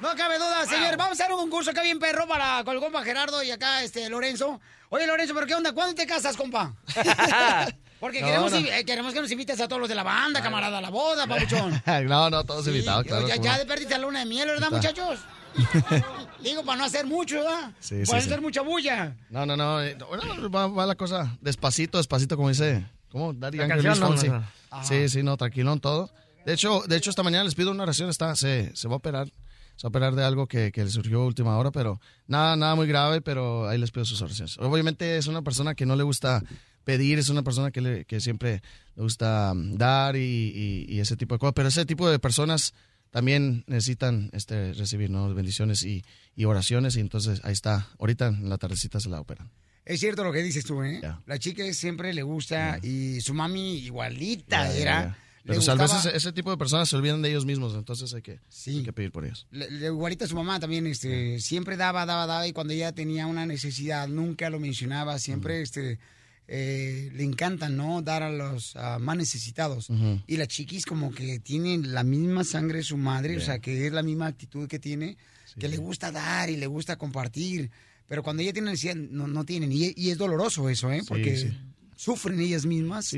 No 0.00 0.16
cabe 0.16 0.38
duda, 0.38 0.66
señor. 0.66 0.96
Vamos 0.96 1.20
a 1.20 1.22
hacer 1.22 1.32
un 1.32 1.38
concurso 1.38 1.70
acá 1.70 1.82
bien 1.82 2.00
perro 2.00 2.26
para 2.26 2.64
con 2.64 2.74
el 2.74 2.80
compa 2.80 3.04
Gerardo 3.04 3.44
y 3.44 3.52
acá 3.52 3.84
este 3.84 4.10
Lorenzo. 4.10 4.60
Oye, 4.88 5.06
Lorenzo, 5.06 5.34
¿pero 5.34 5.46
qué 5.46 5.54
onda? 5.54 5.70
¿Cuándo 5.70 5.94
te 5.94 6.04
casas, 6.04 6.36
compa? 6.36 6.74
Porque 8.04 8.20
No, 8.20 8.26
queremos, 8.26 8.52
no. 8.52 8.58
eh, 8.58 8.84
queremos 8.84 9.14
que 9.14 9.20
nos 9.22 9.30
invites 9.30 9.58
a 9.62 9.66
todos 9.66 9.80
los 9.80 9.88
de 9.88 9.94
la 9.94 10.02
banda, 10.02 10.42
camarada, 10.42 10.76
a 10.76 10.80
la 10.82 10.90
boda, 10.90 11.26
papuchón. 11.26 11.82
no, 12.06 12.28
no, 12.28 12.44
todos 12.44 12.66
invitados, 12.66 13.06
claro. 13.06 13.26
ya, 13.26 13.36
ya 13.36 13.56
no. 13.56 13.64
perdiste 13.64 13.94
la 13.94 14.00
luna 14.04 14.18
de 14.18 14.26
miel, 14.26 14.46
¿verdad, 14.46 14.64
Está. 14.64 14.76
muchachos? 14.76 15.20
Digo, 16.42 16.62
para 16.66 16.76
no 16.76 16.84
hacer 16.84 17.06
mucho, 17.06 17.36
¿verdad? 17.36 17.72
Sí, 17.80 18.00
sí, 18.04 18.04
para 18.04 18.18
no 18.18 18.22
sí. 18.24 18.28
hacer 18.28 18.42
mucha 18.42 18.60
bulla. 18.60 19.16
No, 19.30 19.46
no, 19.46 19.56
no. 19.56 19.82
eh, 19.82 19.96
bueno, 20.06 20.50
va, 20.50 20.66
va 20.66 20.84
la 20.84 20.96
cosa 20.96 21.34
despacito, 21.40 21.96
despacito, 21.96 22.36
como 22.36 22.50
dice. 22.50 22.84
¿Cómo? 23.08 23.32
Daddy 23.32 23.56
La 23.56 23.68
Yankee, 23.68 23.84
canción, 23.86 24.10
Luis 24.10 24.24
¿no? 24.30 24.44
Fonsi. 24.70 24.86
Sí, 24.86 25.08
sí, 25.08 25.22
no, 25.22 25.38
tranquilón 25.38 25.80
todo. 25.80 26.10
De 26.44 26.52
hecho, 26.52 26.82
de 26.86 26.96
hecho, 26.98 27.08
esta 27.08 27.22
mañana 27.22 27.44
les 27.44 27.54
pido 27.54 27.70
una 27.70 27.84
oración. 27.84 28.10
Está, 28.10 28.36
se, 28.36 28.70
se 28.76 28.86
va 28.86 28.94
a 28.94 28.96
operar. 28.98 29.28
Se 29.76 29.86
va 29.86 29.88
a 29.88 29.88
operar 29.88 30.14
de 30.14 30.24
algo 30.24 30.46
que, 30.46 30.72
que 30.72 30.84
le 30.84 30.90
surgió 30.90 31.22
a 31.22 31.26
última 31.26 31.56
hora, 31.56 31.70
pero 31.70 32.02
nada, 32.26 32.54
nada 32.54 32.74
muy 32.74 32.86
grave, 32.86 33.22
pero 33.22 33.66
ahí 33.66 33.78
les 33.78 33.90
pido 33.92 34.04
sus 34.04 34.20
oraciones. 34.20 34.58
Obviamente 34.58 35.16
es 35.16 35.26
una 35.26 35.40
persona 35.40 35.74
que 35.74 35.86
no 35.86 35.96
le 35.96 36.02
gusta 36.02 36.42
pedir, 36.84 37.18
es 37.18 37.28
una 37.28 37.42
persona 37.42 37.70
que, 37.70 37.80
le- 37.80 38.04
que 38.04 38.20
siempre 38.20 38.62
le 38.94 39.02
gusta 39.02 39.52
mm, 39.54 39.76
dar 39.76 40.16
y, 40.16 40.20
y- 40.20 40.86
y 40.94 41.00
ese 41.00 41.16
tipo 41.16 41.34
de 41.34 41.38
cosas, 41.38 41.54
pero 41.54 41.68
ese 41.68 41.84
tipo 41.86 42.08
de 42.10 42.18
personas 42.18 42.74
también 43.10 43.64
necesitan 43.66 44.28
este, 44.32 44.72
recibir 44.74 45.08
¿no? 45.10 45.32
bendiciones 45.34 45.82
y, 45.84 46.04
y 46.34 46.44
oraciones, 46.46 46.96
y 46.96 47.00
entonces 47.00 47.40
ahí 47.44 47.52
está, 47.52 47.88
ahorita 47.98 48.28
en 48.28 48.48
la 48.48 48.58
tardecita 48.58 48.98
se 49.00 49.08
la 49.08 49.20
operan. 49.20 49.50
Es 49.84 50.00
cierto 50.00 50.24
lo 50.24 50.32
que 50.32 50.42
dices 50.42 50.64
tú, 50.64 50.82
¿eh? 50.82 51.00
La 51.26 51.38
chica 51.38 51.62
siempre 51.74 52.14
le 52.14 52.22
gusta 52.22 52.78
y 52.82 53.20
su 53.20 53.34
mami 53.34 53.76
igualita 53.78 54.72
era. 54.74 55.18
Pero 55.46 55.58
o 55.58 55.62
sea, 55.62 55.74
a 55.74 55.76
veces 55.76 56.06
ese 56.14 56.32
tipo 56.32 56.50
de 56.50 56.56
personas 56.56 56.88
se 56.88 56.96
olvidan 56.96 57.20
de 57.20 57.28
ellos 57.28 57.44
mismos, 57.44 57.74
entonces 57.74 58.14
hay 58.14 58.22
que, 58.22 58.40
hay 58.78 58.82
que 58.82 58.92
pedir 58.94 59.12
por 59.12 59.26
ellos. 59.26 59.46
Le- 59.50 59.70
le- 59.70 59.86
igualita 59.88 60.26
su 60.26 60.34
mamá 60.34 60.58
también, 60.58 60.86
este, 60.86 61.38
siempre 61.38 61.76
daba, 61.76 62.06
daba, 62.06 62.26
daba, 62.26 62.48
y 62.48 62.54
cuando 62.54 62.72
ella 62.72 62.92
tenía 62.92 63.26
una 63.26 63.44
necesidad, 63.44 64.08
nunca 64.08 64.48
lo 64.48 64.58
mencionaba, 64.58 65.18
siempre, 65.18 65.60
este, 65.60 65.98
eh, 66.46 67.10
le 67.14 67.24
encantan, 67.24 67.76
¿no? 67.76 68.02
Dar 68.02 68.22
a 68.22 68.30
los 68.30 68.76
ah, 68.76 68.98
más 69.00 69.16
necesitados. 69.16 69.88
Y 70.26 70.36
la 70.36 70.46
chiquis 70.46 70.84
como 70.84 71.12
que 71.12 71.38
tiene 71.38 71.78
la 71.78 72.04
misma 72.04 72.44
sangre 72.44 72.78
de 72.78 72.84
su 72.84 72.96
madre, 72.96 73.36
o 73.36 73.40
sea, 73.40 73.58
que 73.58 73.86
es 73.86 73.92
la 73.92 74.02
misma 74.02 74.26
actitud 74.26 74.68
que 74.68 74.78
tiene, 74.78 75.16
que 75.58 75.68
le 75.68 75.76
gusta 75.76 76.12
dar 76.12 76.50
y 76.50 76.56
le 76.56 76.66
gusta 76.66 76.96
compartir. 76.96 77.70
Pero 78.06 78.22
cuando 78.22 78.42
ella 78.42 78.52
tiene 78.52 78.72
necesidad, 78.72 78.96
no, 78.96 79.26
no 79.26 79.44
tienen. 79.44 79.72
Y, 79.72 79.94
y 79.96 80.10
es 80.10 80.18
doloroso 80.18 80.68
eso, 80.68 80.92
¿eh? 80.92 81.02
Porque 81.08 81.36
sí. 81.36 81.58
sufren 81.96 82.38
ellas 82.40 82.66
mismas, 82.66 83.12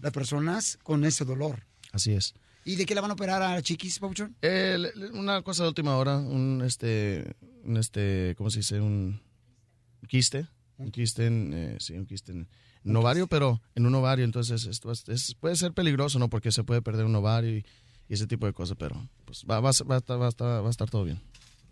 las 0.00 0.12
personas, 0.12 0.78
con 0.82 1.04
ese 1.04 1.24
dolor. 1.24 1.66
Así 1.92 2.12
es. 2.12 2.34
¿Y 2.64 2.76
de 2.76 2.86
qué 2.86 2.94
la 2.94 3.00
van 3.00 3.10
a 3.10 3.14
operar 3.14 3.42
a 3.42 3.54
la 3.54 3.62
chiquis, 3.62 3.98
Pauchón? 3.98 4.36
Eh, 4.42 4.76
una 5.14 5.42
cosa 5.42 5.62
de 5.62 5.70
última 5.70 5.96
hora, 5.96 6.18
un 6.18 6.62
este, 6.64 7.34
un 7.64 7.78
este, 7.78 8.34
¿cómo 8.36 8.50
se 8.50 8.58
dice? 8.58 8.80
Un 8.80 9.20
quiste, 10.06 10.46
un 10.76 10.90
quiste 10.90 11.26
en, 11.26 11.52
eh, 11.54 11.76
sí, 11.80 11.94
un 11.94 12.04
quiste 12.04 12.32
en, 12.32 12.46
en 12.84 12.90
un 12.90 12.96
ovario, 12.98 13.26
pero 13.26 13.60
en 13.74 13.86
un 13.86 13.94
ovario, 13.94 14.24
entonces 14.24 14.64
esto 14.66 14.90
es- 14.92 15.08
es- 15.08 15.34
puede 15.34 15.56
ser 15.56 15.72
peligroso, 15.72 16.18
¿no? 16.18 16.28
Porque 16.28 16.52
se 16.52 16.64
puede 16.64 16.82
perder 16.82 17.04
un 17.06 17.14
ovario 17.16 17.56
y, 17.58 17.64
y 18.08 18.14
ese 18.14 18.26
tipo 18.26 18.46
de 18.46 18.52
cosas, 18.52 18.76
pero 18.78 18.96
pues 19.24 19.44
va, 19.50 19.60
va, 19.60 19.70
va, 19.70 19.98
va, 20.18 20.26
a 20.26 20.28
estar, 20.28 20.48
va 20.62 20.66
a 20.66 20.70
estar 20.70 20.88
todo 20.90 21.04
bien. 21.04 21.20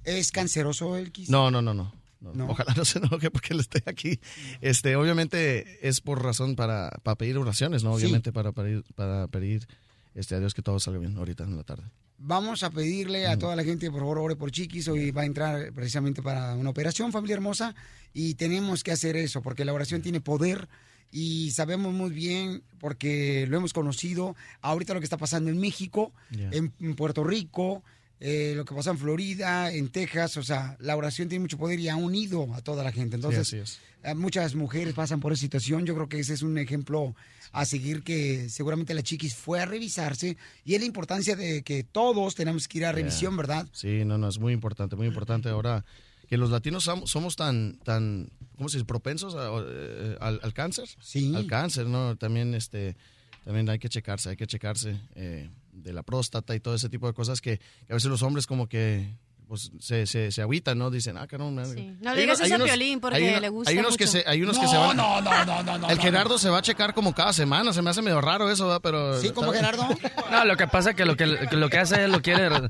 ¿Es 0.05 0.31
canceroso 0.31 0.97
el 0.97 1.11
quiste? 1.13 1.33
No, 1.33 1.51
no, 1.51 1.63
no, 1.63 1.75
no. 1.75 1.93
no. 2.21 2.33
No. 2.35 2.49
Ojalá 2.51 2.75
no 2.77 2.85
se 2.85 2.99
enoje 2.99 3.31
porque 3.31 3.53
él 3.55 3.61
esté 3.61 3.83
aquí. 3.87 4.19
Este, 4.61 4.97
obviamente 4.97 5.87
es 5.87 6.01
por 6.01 6.23
razón 6.23 6.57
para, 6.57 6.91
para 7.03 7.17
pedir 7.17 7.37
oraciones, 7.39 7.85
¿no? 7.85 7.91
Sí. 7.97 8.05
Obviamente 8.05 8.33
para 8.33 8.53
pedir, 8.53 8.85
para 8.95 9.29
pedir 9.29 9.67
este, 10.15 10.35
a 10.35 10.41
Dios 10.41 10.55
que 10.55 10.63
todo 10.63 10.81
salga 10.81 10.99
bien 11.01 11.17
ahorita 11.17 11.45
en 11.45 11.57
la 11.57 11.63
tarde. 11.63 11.85
Vamos 12.19 12.63
a 12.63 12.71
pedirle 12.71 13.27
a 13.27 13.39
toda 13.39 13.55
la 13.55 13.63
gente, 13.65 13.91
por 13.91 14.01
favor, 14.01 14.19
ore 14.19 14.37
por 14.37 14.51
Chiquis. 14.51 14.89
Hoy 14.89 15.11
va 15.11 15.23
a 15.23 15.27
entrar 15.27 15.73
precisamente 15.75 16.23
para 16.23 16.55
una 16.55 16.71
operación, 16.71 17.13
familia 17.13 17.35
hermosa, 17.35 17.75
y 18.15 18.35
tenemos 18.35 18.83
que 18.83 18.93
hacer 18.93 19.17
eso, 19.17 19.43
porque 19.43 19.65
la 19.67 19.75
oración 19.75 20.01
tiene 20.01 20.21
poder 20.23 20.69
y 21.11 21.51
sabemos 21.53 21.93
muy 21.95 22.11
bien, 22.11 22.63
porque 22.79 23.47
lo 23.49 23.57
hemos 23.57 23.73
conocido, 23.73 24.37
ahorita 24.61 24.95
lo 24.95 25.01
que 25.01 25.05
está 25.05 25.17
pasando 25.17 25.51
en 25.51 25.59
México, 25.59 26.13
Yeah. 26.31 26.51
en, 26.53 26.73
en 26.81 26.95
Puerto 26.95 27.25
Rico, 27.25 27.83
eh, 28.21 28.55
lo 28.57 28.65
que 28.65 28.75
pasa 28.75 28.91
en 28.91 28.99
Florida, 28.99 29.71
en 29.73 29.89
Texas, 29.91 30.37
o 30.39 30.43
sea, 30.43 30.77
la 30.81 30.97
oración 30.97 31.29
tiene 31.29 31.43
mucho 31.43 31.59
poder 31.59 31.79
y 31.81 31.89
ha 31.89 31.97
unido 31.97 32.53
a 32.55 32.63
toda 32.63 32.83
la 32.83 32.91
gente. 32.93 33.17
Entonces, 33.17 33.79
eh, 34.03 34.15
muchas 34.15 34.55
mujeres 34.55 34.95
pasan 34.95 35.21
por 35.21 35.33
esa 35.33 35.41
situación. 35.43 35.85
Yo 35.85 35.95
creo 35.95 36.09
que 36.09 36.21
ese 36.21 36.33
es 36.35 36.43
un 36.43 36.57
ejemplo 36.59 37.15
a 37.53 37.65
seguir 37.67 38.03
que 38.03 38.49
seguramente 38.49 38.95
la 38.95 39.03
chiquis 39.03 39.35
fue 39.35 39.61
a 39.61 39.67
revisarse 39.67 40.37
y 40.65 40.75
es 40.75 40.81
la 40.81 40.87
importancia 40.87 41.37
de 41.37 41.63
que 41.63 41.85
todos 41.85 42.35
tenemos 42.35 42.69
que 42.69 42.79
ir 42.79 42.87
a 42.87 42.93
revisión, 42.93 43.33
Yeah. 43.33 43.37
¿verdad? 43.37 43.69
Sí, 43.73 44.05
no, 44.07 44.17
no, 44.19 44.29
es 44.29 44.39
muy 44.39 44.53
importante, 44.55 44.97
muy 44.97 45.07
importante 45.09 45.49
ahora 45.51 45.85
que 46.29 46.37
los 46.39 46.51
latinos 46.51 46.89
som- 46.89 47.07
somos 47.07 47.37
tan, 47.37 47.79
tan, 47.85 48.31
¿cómo 48.57 48.69
se 48.69 48.79
dice? 48.79 48.87
Propensos 48.87 49.35
a- 49.35 49.51
eh, 49.67 50.17
al, 50.21 50.41
al 50.43 50.53
cáncer. 50.53 50.89
Sí. 51.01 51.35
Al 51.35 51.47
cáncer, 51.47 51.87
¿no? 51.87 52.17
También, 52.17 52.55
este, 52.55 52.97
también 53.45 53.69
hay 53.69 53.79
que 53.79 53.89
checarse, 53.89 54.31
hay 54.31 54.37
que 54.37 54.47
checarse 54.47 54.99
eh, 55.15 55.49
de 55.73 55.93
la 55.93 56.03
próstata 56.03 56.55
y 56.55 56.61
todo 56.61 56.75
ese 56.75 56.89
tipo 56.89 57.07
de 57.07 57.13
cosas 57.13 57.41
que, 57.41 57.59
que 57.59 57.93
a 57.93 57.95
veces 57.95 58.11
los 58.11 58.23
hombres 58.23 58.47
como 58.47 58.69
que 58.69 59.15
pues, 59.49 59.71
se, 59.81 60.07
se, 60.07 60.31
se 60.33 60.43
agüitan, 60.43 60.77
¿no? 60.79 60.91
Dicen, 60.91 61.17
ah, 61.17 61.27
caramba. 61.27 61.63
No 61.63 61.69
Hay 62.11 62.17
le 62.17 62.21
digas 62.23 62.39
unos- 62.39 62.47
eso 62.47 62.55
a 62.55 62.57
unos- 62.57 62.69
Piolín 62.69 63.01
porque 63.01 63.17
hay 63.19 63.29
uno- 63.29 63.41
le 63.41 63.49
gusta 63.49 63.71
Hay 63.71 63.79
unos 63.79 63.97
que 63.97 64.07
se, 64.07 64.25
hay 64.27 64.43
unos 64.43 64.59
que 64.59 64.65
No, 64.65 64.71
se 64.71 64.77
van. 64.77 64.97
no, 64.97 65.21
no, 65.21 65.45
no, 65.45 65.63
no, 65.63 65.79
no, 65.79 65.89
El 65.89 65.97
no, 65.97 66.03
Gerardo 66.03 66.39
se 66.39 66.51
va 66.51 66.59
a 66.59 66.63
checar 66.63 66.95
como 66.95 67.15
cada 67.15 67.33
semana, 67.33 67.73
se 67.73 67.81
me 67.83 67.91
hace 67.91 68.03
medio 68.03 68.21
raro 68.21 68.51
eso, 68.51 68.65
¿verdad? 68.67 68.81
Pero. 68.83 69.21
Sí, 69.21 69.31
como 69.31 69.53
Gerardo. 69.53 69.87
No, 70.31 70.45
lo 70.45 70.57
que 70.57 70.67
pasa 70.67 70.91
es 70.91 70.97
que 70.97 71.05
lo 71.05 71.17
que, 71.17 71.47
que 71.49 71.57
lo 71.57 71.71
que 71.71 71.79
hace 71.79 72.03
es 72.05 72.11
lo 72.11 72.21
quiere 72.21 72.47
eh, 72.49 72.69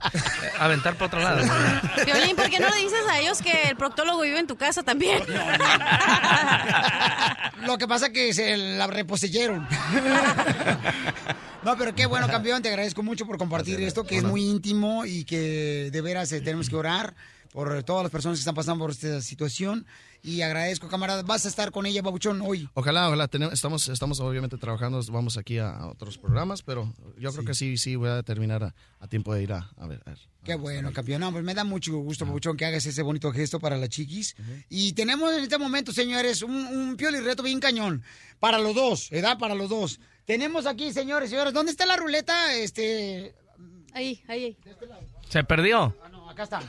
aventar 0.58 0.94
para 0.94 1.06
otro 1.06 1.20
lado. 1.20 1.38
Piolín, 2.04 2.36
¿por 2.36 2.50
qué 2.50 2.58
no 2.60 2.68
le 2.68 2.76
dices 2.76 3.00
a 3.10 3.18
ellos 3.18 3.40
que 3.40 3.62
el 3.70 3.76
proctólogo 3.76 4.20
vive 4.22 4.38
en 4.38 4.46
tu 4.46 4.56
casa 4.56 4.82
también? 4.82 5.22
Lo 7.66 7.78
que 7.78 7.88
pasa 7.88 8.06
es 8.08 8.12
que 8.12 8.34
se 8.34 8.56
la 8.56 8.86
reposeyeron. 8.86 9.66
No, 11.62 11.76
pero 11.76 11.94
qué 11.94 12.06
bueno, 12.06 12.26
campeón. 12.30 12.62
Te 12.62 12.68
agradezco 12.68 13.02
mucho 13.02 13.26
por 13.26 13.38
compartir 13.38 13.80
esto, 13.80 14.04
que 14.04 14.18
es 14.18 14.24
muy 14.24 14.44
íntimo 14.44 15.04
y 15.04 15.24
que 15.24 15.90
de 15.90 16.00
veras 16.00 16.30
eh, 16.32 16.40
tenemos 16.40 16.68
que 16.68 16.76
orar 16.76 17.14
por 17.52 17.82
todas 17.84 18.02
las 18.02 18.12
personas 18.12 18.38
que 18.38 18.40
están 18.40 18.54
pasando 18.54 18.84
por 18.84 18.90
esta 18.90 19.20
situación. 19.20 19.86
Y 20.22 20.42
agradezco, 20.42 20.88
camarada. 20.88 21.22
Vas 21.22 21.46
a 21.46 21.48
estar 21.48 21.70
con 21.70 21.86
ella, 21.86 22.02
Babuchón, 22.02 22.40
hoy. 22.42 22.68
Ojalá, 22.74 23.06
ojalá. 23.06 23.28
Tenemos, 23.28 23.54
estamos, 23.54 23.86
estamos 23.88 24.18
obviamente 24.20 24.56
trabajando, 24.58 25.00
vamos 25.10 25.36
aquí 25.36 25.58
a, 25.58 25.70
a 25.70 25.86
otros 25.88 26.18
programas, 26.18 26.62
pero 26.62 26.92
yo 27.18 27.32
creo 27.32 27.44
que 27.44 27.54
sí, 27.54 27.76
sí 27.76 27.94
voy 27.94 28.10
a 28.10 28.22
terminar 28.22 28.64
a, 28.64 28.74
a 28.98 29.06
tiempo 29.06 29.32
de 29.32 29.44
ir 29.44 29.52
a, 29.52 29.70
a 29.76 29.86
ver. 29.86 30.02
Qué 30.42 30.56
bueno, 30.56 30.92
campeón. 30.92 31.20
No, 31.20 31.30
pues 31.32 31.44
me 31.44 31.54
da 31.54 31.64
mucho 31.64 31.96
gusto, 31.98 32.26
Babuchón, 32.26 32.56
que 32.56 32.64
hagas 32.64 32.84
ese 32.86 33.02
bonito 33.02 33.32
gesto 33.32 33.60
para 33.60 33.76
las 33.76 33.88
chiquis. 33.88 34.34
Y 34.68 34.92
tenemos 34.94 35.32
en 35.32 35.44
este 35.44 35.58
momento, 35.58 35.92
señores, 35.92 36.42
un, 36.42 36.54
un 36.54 36.96
pioli 36.96 37.20
reto 37.20 37.42
bien 37.42 37.60
cañón. 37.60 38.02
Para 38.40 38.58
los 38.58 38.74
dos, 38.74 39.08
¿verdad? 39.10 39.38
Para 39.38 39.54
los 39.54 39.68
dos. 39.70 40.00
Tenemos 40.26 40.66
aquí, 40.66 40.92
señores, 40.92 41.30
señores, 41.30 41.54
¿dónde 41.54 41.72
está 41.72 41.86
la 41.86 41.96
ruleta? 41.96 42.52
Este, 42.54 43.34
Ahí, 43.94 44.22
ahí, 44.28 44.44
ahí. 44.44 44.56
Se 45.30 45.42
perdió. 45.44 45.96
No, 46.10 46.28
acá 46.28 46.42
está. 46.42 46.60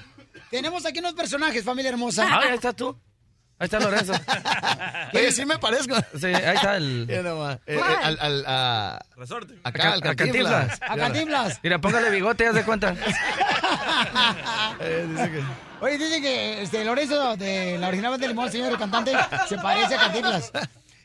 Tenemos 0.50 0.86
aquí 0.86 1.00
unos 1.00 1.14
personajes, 1.14 1.64
familia 1.64 1.90
hermosa. 1.90 2.26
Ah, 2.30 2.40
ahí 2.44 2.56
estás 2.56 2.76
tú. 2.76 2.98
Ahí 3.60 3.66
está 3.66 3.80
Lorenzo. 3.80 4.14
Oye, 5.14 5.32
sí 5.32 5.44
me 5.46 5.58
parezco. 5.58 5.96
Sí, 6.18 6.28
ahí 6.28 6.56
está 6.56 6.78
el... 6.78 7.06
Mira 7.08 7.24
nomás. 7.24 7.56
Eh, 7.66 7.76
eh, 7.76 7.82
al, 8.04 8.18
al, 8.22 8.44
a- 8.48 9.06
Resorte. 9.16 9.56
acá, 9.64 9.94
al 9.94 10.08
A 10.08 10.16
Cantinflas. 10.16 10.80
A 10.82 10.96
Cantinflas. 10.96 11.60
Mira, 11.64 11.82
póngale 11.82 12.10
bigote, 12.12 12.48
haz 12.48 12.54
de 12.56 12.64
cuenta. 12.64 12.96
Oye, 15.82 15.98
dice 15.98 16.22
que 16.22 16.62
este, 16.62 16.86
Lorenzo 16.86 17.36
de 17.36 17.78
la 17.80 17.88
original 17.88 18.20
de 18.20 18.28
Limón, 18.28 18.52
señor 18.52 18.72
el 18.72 18.78
cantante, 18.78 19.12
se 19.50 19.58
parece 19.58 19.96
a 19.96 20.00
Cantinflas. 20.00 20.52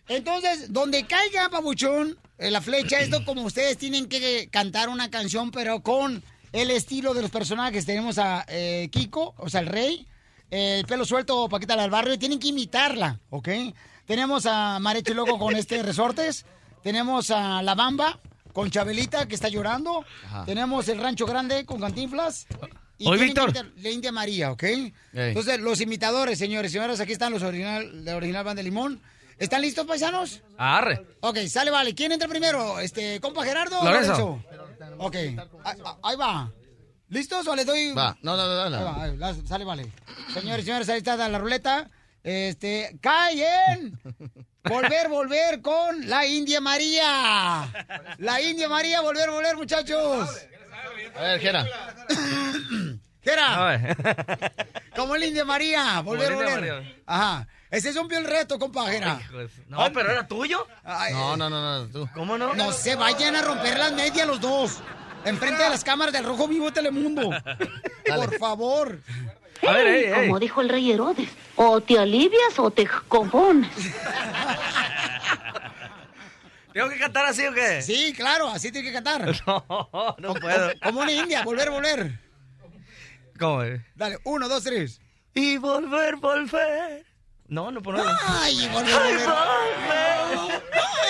Entonces, 0.09 0.73
donde 0.73 1.07
caiga, 1.07 1.49
pabuchón, 1.49 2.19
eh, 2.39 2.51
la 2.51 2.61
flecha, 2.61 3.01
esto 3.01 3.25
como 3.25 3.43
ustedes 3.43 3.79
tienen 3.79 4.07
que 4.07 4.49
cantar 4.51 4.89
una 4.89 5.11
canción, 5.11 5.51
pero 5.51 5.81
con 5.83 6.23
el 6.53 6.71
estilo 6.71 7.15
de 7.15 7.23
los 7.23 7.31
personajes. 7.31 7.87
Tenemos 7.87 8.19
a 8.19 8.45
eh, 8.49 8.89
Kiko, 8.91 9.35
o 9.39 9.49
sea, 9.49 9.61
el 9.61 9.67
rey, 9.67 10.07
el 10.51 10.85
pelo 10.87 11.05
suelto, 11.05 11.49
Paquita 11.49 11.77
la 11.77 11.83
del 11.83 11.91
barrio, 11.91 12.19
tienen 12.19 12.39
que 12.39 12.49
imitarla, 12.49 13.19
¿ok? 13.31 13.49
Tenemos 14.07 14.47
a 14.47 14.79
Mareche 14.81 15.15
Loco 15.15 15.39
con 15.39 15.57
este 15.57 15.83
resortes, 15.83 16.45
tenemos 16.83 17.31
a 17.31 17.63
La 17.63 17.75
Bamba 17.75 18.19
con 18.53 18.71
Chabelita, 18.71 19.27
que 19.27 19.35
está 19.35 19.49
llorando, 19.49 20.05
Ajá. 20.27 20.45
tenemos 20.45 20.89
el 20.89 20.99
Rancho 20.99 21.25
Grande 21.25 21.65
con 21.65 21.81
Cantinflas. 21.81 22.47
Y 22.99 23.11
que 23.11 23.17
Víctor. 23.17 23.53
la 23.79 23.91
India 23.91 24.13
María, 24.13 24.53
¿ok? 24.53 24.65
Entonces, 25.15 25.59
los 25.59 25.81
imitadores, 25.81 26.39
señores 26.39 26.71
y 26.71 26.75
señoras, 26.75 27.01
aquí 27.01 27.13
están 27.13 27.33
los 27.33 27.43
original, 27.43 28.05
de 28.05 28.13
original 28.15 28.45
Banda 28.45 28.61
de 28.61 28.65
Limón. 28.65 29.01
¿Están 29.43 29.61
listos, 29.61 29.85
paisanos? 29.85 30.41
Arre. 30.57 31.05
Ok, 31.19 31.39
sale, 31.49 31.73
vale. 31.73 31.97
¿Quién 31.97 32.13
entra 32.13 32.29
primero? 32.29 32.79
Este, 32.79 33.19
compa 33.21 33.43
Gerardo 33.43 33.81
o 33.81 33.85
Lorenzo. 33.85 34.41
Lorenzo? 34.49 34.99
Ok, 34.99 35.17
ah, 35.65 35.75
ah, 35.85 35.97
ahí 36.05 36.17
va. 36.17 36.53
¿Listos 37.09 37.45
o 37.49 37.57
les 37.57 37.67
doy? 37.67 37.93
Va, 37.93 38.17
no, 38.23 38.37
no, 38.37 38.47
no, 38.47 38.71
no. 38.71 38.77
Ahí 38.77 38.85
va, 38.85 39.03
ahí 39.03 39.17
va, 39.17 39.35
sale, 39.49 39.65
vale. 39.65 39.93
Señores 40.33 40.63
y 40.63 40.67
señores, 40.67 40.89
ahí 40.91 40.99
está 40.99 41.17
la 41.29 41.39
ruleta. 41.41 41.91
Este, 42.23 42.97
caen. 43.01 43.99
Volver, 44.63 45.09
volver 45.09 45.61
con 45.61 46.09
la 46.09 46.25
India 46.25 46.61
María. 46.61 47.69
La 48.19 48.41
India 48.41 48.69
María, 48.69 49.01
volver, 49.01 49.29
volver, 49.29 49.57
muchachos. 49.57 50.29
A 51.17 51.21
ver, 51.21 51.41
Jera. 51.41 51.67
Jera. 53.23 53.97
Como 54.95 55.17
la 55.17 55.27
India 55.27 55.45
María, 55.45 56.01
volver, 56.01 56.33
volver. 56.33 56.61
María. 56.61 56.97
Ajá. 57.07 57.49
Ese 57.73 57.89
es 57.89 57.97
un 57.97 58.13
el 58.13 58.27
reto, 58.27 58.59
compa 58.59 58.87
Jera. 58.91 59.19
No, 59.69 59.91
pero 59.95 60.13
era 60.13 60.29
tuyo. 60.29 60.67
No, 60.85 61.39
no, 61.39 61.49
no, 61.49 61.79
no, 61.79 61.87
tú. 61.89 62.07
¿Cómo 62.13 62.37
no? 62.37 62.53
No 62.55 62.71
se 62.71 62.97
vayan 62.97 63.35
a 63.35 63.41
romper 63.41 63.79
las 63.79 63.93
medias 63.95 64.27
los 64.27 64.39
dos. 64.43 64.81
Enfrente 65.25 65.63
de 65.63 65.71
las 65.71 65.83
cámaras 65.83 66.13
del 66.13 66.25
Rojo 66.25 66.47
Vivo 66.47 66.71
Telemundo. 66.71 67.31
Por 68.07 68.39
favor. 68.39 69.01
A 69.67 69.73
ver, 69.73 69.87
ey, 69.87 70.05
ey. 70.05 70.27
Como 70.27 70.39
dijo 70.39 70.61
el 70.61 70.69
rey 70.69 70.93
Herodes, 70.93 71.31
o 71.57 71.81
te 71.81 71.99
alivias 71.99 72.59
o 72.59 72.71
te 72.71 72.87
compones. 73.09 73.71
¿Tengo 76.75 76.91
que 76.91 76.99
cantar 76.99 77.25
así 77.25 77.47
o 77.47 77.55
qué? 77.55 77.81
Sí, 77.81 78.13
claro, 78.15 78.49
así 78.49 78.71
tiene 78.71 78.89
que 78.89 78.95
cantar. 78.95 79.35
No, 79.47 80.17
no 80.19 80.35
puedo. 80.35 80.73
Como 80.83 81.01
una 81.01 81.13
india, 81.13 81.43
volver, 81.43 81.71
volver. 81.71 82.19
¿Cómo? 83.39 83.63
es? 83.63 83.81
Dale, 83.95 84.19
uno, 84.25 84.47
dos, 84.47 84.63
tres. 84.63 85.01
Y 85.33 85.57
volver, 85.57 86.17
volver. 86.17 87.12
No, 87.53 87.71
no 87.71 87.83
puedo. 87.83 88.03
Ay, 88.29 88.67
volver, 88.73 88.95
volver. 88.95 89.29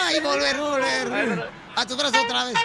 Ay, 0.02 0.18
volver, 0.20 0.56
volver. 0.56 1.50
A 1.76 1.86
tu 1.86 1.96
brazo 1.96 2.20
otra 2.20 2.46
vez. 2.46 2.56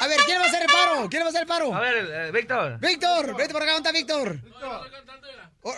A 0.00 0.06
ver, 0.08 0.18
¿quién 0.26 0.40
va 0.40 0.44
a 0.44 0.48
hacer 0.48 0.62
el 0.62 0.66
paro? 0.66 1.08
¿Quién 1.08 1.22
va 1.22 1.26
a 1.26 1.28
hacer 1.28 1.42
el 1.42 1.46
paro? 1.46 1.72
A 1.72 1.78
ver, 1.80 1.94
eh, 2.10 2.30
Víctor. 2.32 2.78
Víctor, 2.80 3.36
vete 3.36 3.52
por 3.52 3.62
acá, 3.62 3.74
¿dónde 3.74 3.90
está 3.90 3.96
Víctor? 3.96 4.40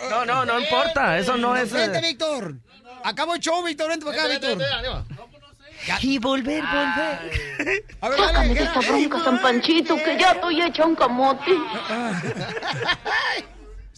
No, 0.09 0.25
no, 0.25 0.43
no 0.43 0.59
importa. 0.59 1.19
Eso 1.19 1.37
no 1.37 1.55
es. 1.55 1.71
eh, 1.71 1.75
Vente, 1.77 2.01
Víctor. 2.01 2.55
Acabo 3.03 3.35
el 3.35 3.41
show, 3.41 3.63
Víctor, 3.63 3.89
vente 3.89 4.05
por 4.05 4.15
acá, 4.15 4.25
Víctor. 4.27 4.57
Y 6.01 6.17
volver, 6.17 6.63
volver. 6.63 7.83
A 8.01 8.09
ver, 8.09 8.17
Sácame 8.19 8.47
dale, 8.47 8.53
de 8.55 8.63
esta 8.63 8.79
bronca, 8.79 9.23
San 9.23 9.39
Panchito, 9.39 9.95
que 9.97 10.17
ya 10.17 10.31
estoy 10.31 10.63
hecha 10.63 10.83
un 10.83 10.95
camote. 10.95 11.51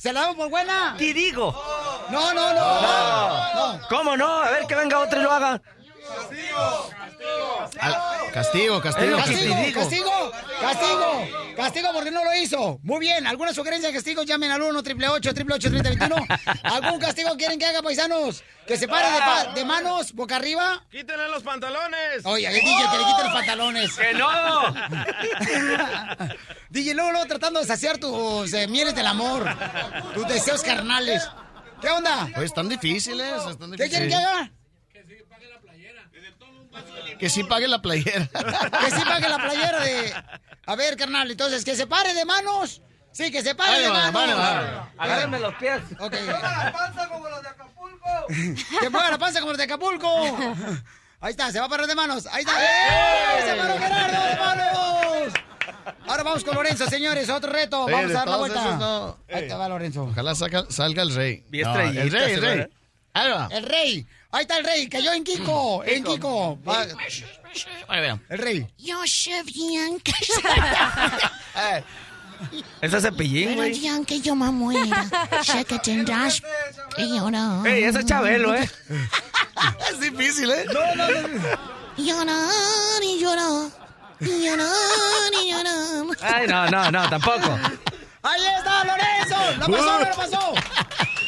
¿Se 0.02 0.12
la 0.12 0.22
damos 0.22 0.36
por 0.36 0.50
buena? 0.50 0.96
Te 0.98 1.14
digo. 1.14 1.54
No, 2.10 2.34
no, 2.34 2.54
no. 2.56 2.82
No. 2.82 3.88
¿Cómo 3.88 4.18
no? 4.18 4.42
A 4.42 4.50
ver 4.50 4.66
que 4.66 4.74
venga 4.74 4.98
otro 4.98 5.20
y 5.20 5.24
lo 5.24 5.32
haga. 5.32 5.62
Al- 7.80 8.32
Castigo, 8.34 8.82
castigo. 8.82 9.18
Castigo, 9.18 9.54
castigo. 9.56 9.74
castigo, 9.74 10.32
castigo, 10.62 11.28
castigo 11.58 11.90
porque 11.94 12.12
no 12.12 12.24
lo 12.24 12.34
hizo. 12.36 12.80
Muy 12.82 13.00
bien, 13.02 13.28
¿alguna 13.28 13.54
sugerencia 13.54 13.90
de 13.90 13.94
castigo? 13.96 14.24
Llamen 14.24 14.52
al 14.52 14.62
1 14.62 14.80
888 14.80 15.34
3021 15.34 16.16
¿Algún 16.64 17.00
castigo 17.00 17.36
quieren 17.38 17.60
que 17.60 17.66
haga, 17.66 17.82
paisanos? 17.82 18.44
¿Que 18.66 18.78
se 18.78 18.88
pare 18.88 19.12
de, 19.12 19.20
pa- 19.20 19.54
de 19.54 19.66
manos, 19.66 20.14
boca 20.14 20.38
arriba? 20.38 20.86
¡Quítenle 20.90 21.28
los 21.28 21.44
pantalones! 21.44 22.26
Oye, 22.26 22.48
el 22.48 22.54
DJ 22.54 22.64
que 22.90 22.98
le 22.98 23.04
quite 23.06 23.24
los 23.24 23.34
pantalones. 23.34 23.92
¡Que 23.98 24.14
no! 24.14 24.74
DJ, 26.70 26.94
luego, 26.94 27.12
luego 27.12 27.26
tratando 27.28 27.60
de 27.60 27.66
saciar 27.66 27.98
tus 27.98 28.54
eh, 28.54 28.68
mieles 28.68 28.96
del 28.96 29.08
amor, 29.08 29.46
tus 30.14 30.28
deseos 30.28 30.62
carnales. 30.64 31.28
¿Qué 31.82 31.90
onda? 31.90 32.30
Oye, 32.38 32.46
están 32.46 32.70
difíciles, 32.70 33.34
están 33.50 33.72
¿Qué 33.72 33.90
quieren 33.90 34.08
difíciles. 34.08 34.10
que 34.10 34.16
haga? 34.16 34.52
Que 37.22 37.30
sí 37.30 37.44
pague 37.44 37.68
la 37.68 37.82
playera. 37.82 38.28
Que 38.28 38.92
sí 38.92 39.02
pague 39.06 39.30
la 39.30 39.38
playera 39.38 39.80
de... 39.80 40.14
A 40.66 40.76
ver, 40.76 40.98
carnal, 40.98 41.30
entonces, 41.32 41.64
que 41.64 41.76
se 41.76 41.88
pare 41.88 42.14
de 42.14 42.26
manos. 42.26 42.82
Sí, 43.14 43.32
que 43.32 43.42
se 43.44 43.56
pare 43.56 43.80
de 43.82 43.90
manos. 43.90 44.14
vale, 44.38 44.70
Agárrenme 44.98 45.40
los 45.40 45.54
pies. 45.56 45.82
Ok. 46.00 46.12
Que 46.14 46.24
mueva 48.90 49.12
la 49.12 49.18
panza 49.18 49.40
como 49.42 49.52
los 49.52 49.58
de 49.58 49.64
Acapulco. 49.64 50.08
Ahí 51.20 51.32
está, 51.32 51.52
se 51.52 51.60
va 51.60 51.66
a 51.66 51.70
parar 51.70 51.86
de 51.88 51.94
manos. 51.96 52.26
Ahí 52.32 52.42
está. 52.42 52.54
¡Eh! 52.60 53.42
¡Se 53.46 53.56
paró 53.56 53.78
Gerardo 53.78 54.26
de 54.28 54.36
manos! 54.38 55.34
Ahora 56.08 56.24
vamos 56.24 56.44
con 56.44 56.56
Lorenzo, 56.56 56.88
señores. 56.88 57.30
Otro 57.30 57.52
reto. 57.52 57.86
Vamos 57.86 58.08
de 58.10 58.16
a 58.16 58.20
dar 58.20 58.28
la 58.30 58.38
vuelta. 58.38 58.60
esos 58.60 58.80
no. 58.80 59.18
Ahí 59.32 59.48
te 59.48 59.54
va 59.54 59.70
Lorenzo. 59.70 60.04
Ojalá 60.06 60.34
saca- 60.34 60.66
salga 60.70 61.04
el 61.04 61.14
rey. 61.14 61.46
No, 61.52 61.80
el 61.80 62.12
rey, 62.12 62.34
el 62.34 62.42
rey. 62.42 62.68
Ahí 63.14 63.30
va. 63.30 63.48
El 63.52 63.64
rey. 63.66 64.08
Ahí 64.32 64.42
está 64.44 64.58
el 64.58 64.66
rey. 64.66 64.88
Cayó 64.88 65.12
en 65.14 65.24
Kiko. 65.24 65.84
En 65.84 66.04
Kiko. 66.04 66.58
Va-. 66.68 66.86
El 68.30 68.38
rey. 68.38 68.68
Yo 68.78 69.02
sé 69.06 69.44
bien 69.44 70.00
que, 70.00 70.12
Ese 72.82 72.98
es 72.98 73.04
cepillín, 73.04 73.50
pero 73.50 73.58
güey. 73.58 73.80
ya 73.80 74.04
que 74.04 74.20
yo 74.20 74.36
me 74.36 74.50
muera, 74.50 75.06
sé 75.44 75.64
que 75.64 75.78
tendrás 75.78 76.42
que 76.96 77.08
llorar. 77.08 77.68
Ey, 77.68 77.84
ese 77.84 78.00
es 78.00 78.06
Chabelo, 78.06 78.56
¿eh? 78.56 78.68
Es 79.92 80.00
difícil, 80.00 80.50
¿eh? 80.50 80.66
No, 80.74 80.96
no, 80.96 81.08
no. 81.08 81.28
Llorar 81.98 83.04
y 83.04 83.20
llorar, 83.20 83.70
y 84.22 84.46
llorar 84.48 85.34
y 85.44 85.52
llorar. 85.52 86.18
Ay, 86.22 86.48
no, 86.48 86.68
no, 86.72 86.90
no, 86.90 87.10
tampoco. 87.10 87.60
Ahí 88.24 88.42
está 88.58 88.86
Lorenzo. 88.86 89.36
La 89.60 89.68
pasó, 89.68 89.86
no 89.86 90.00
la 90.00 90.16
pasó. 90.16 90.54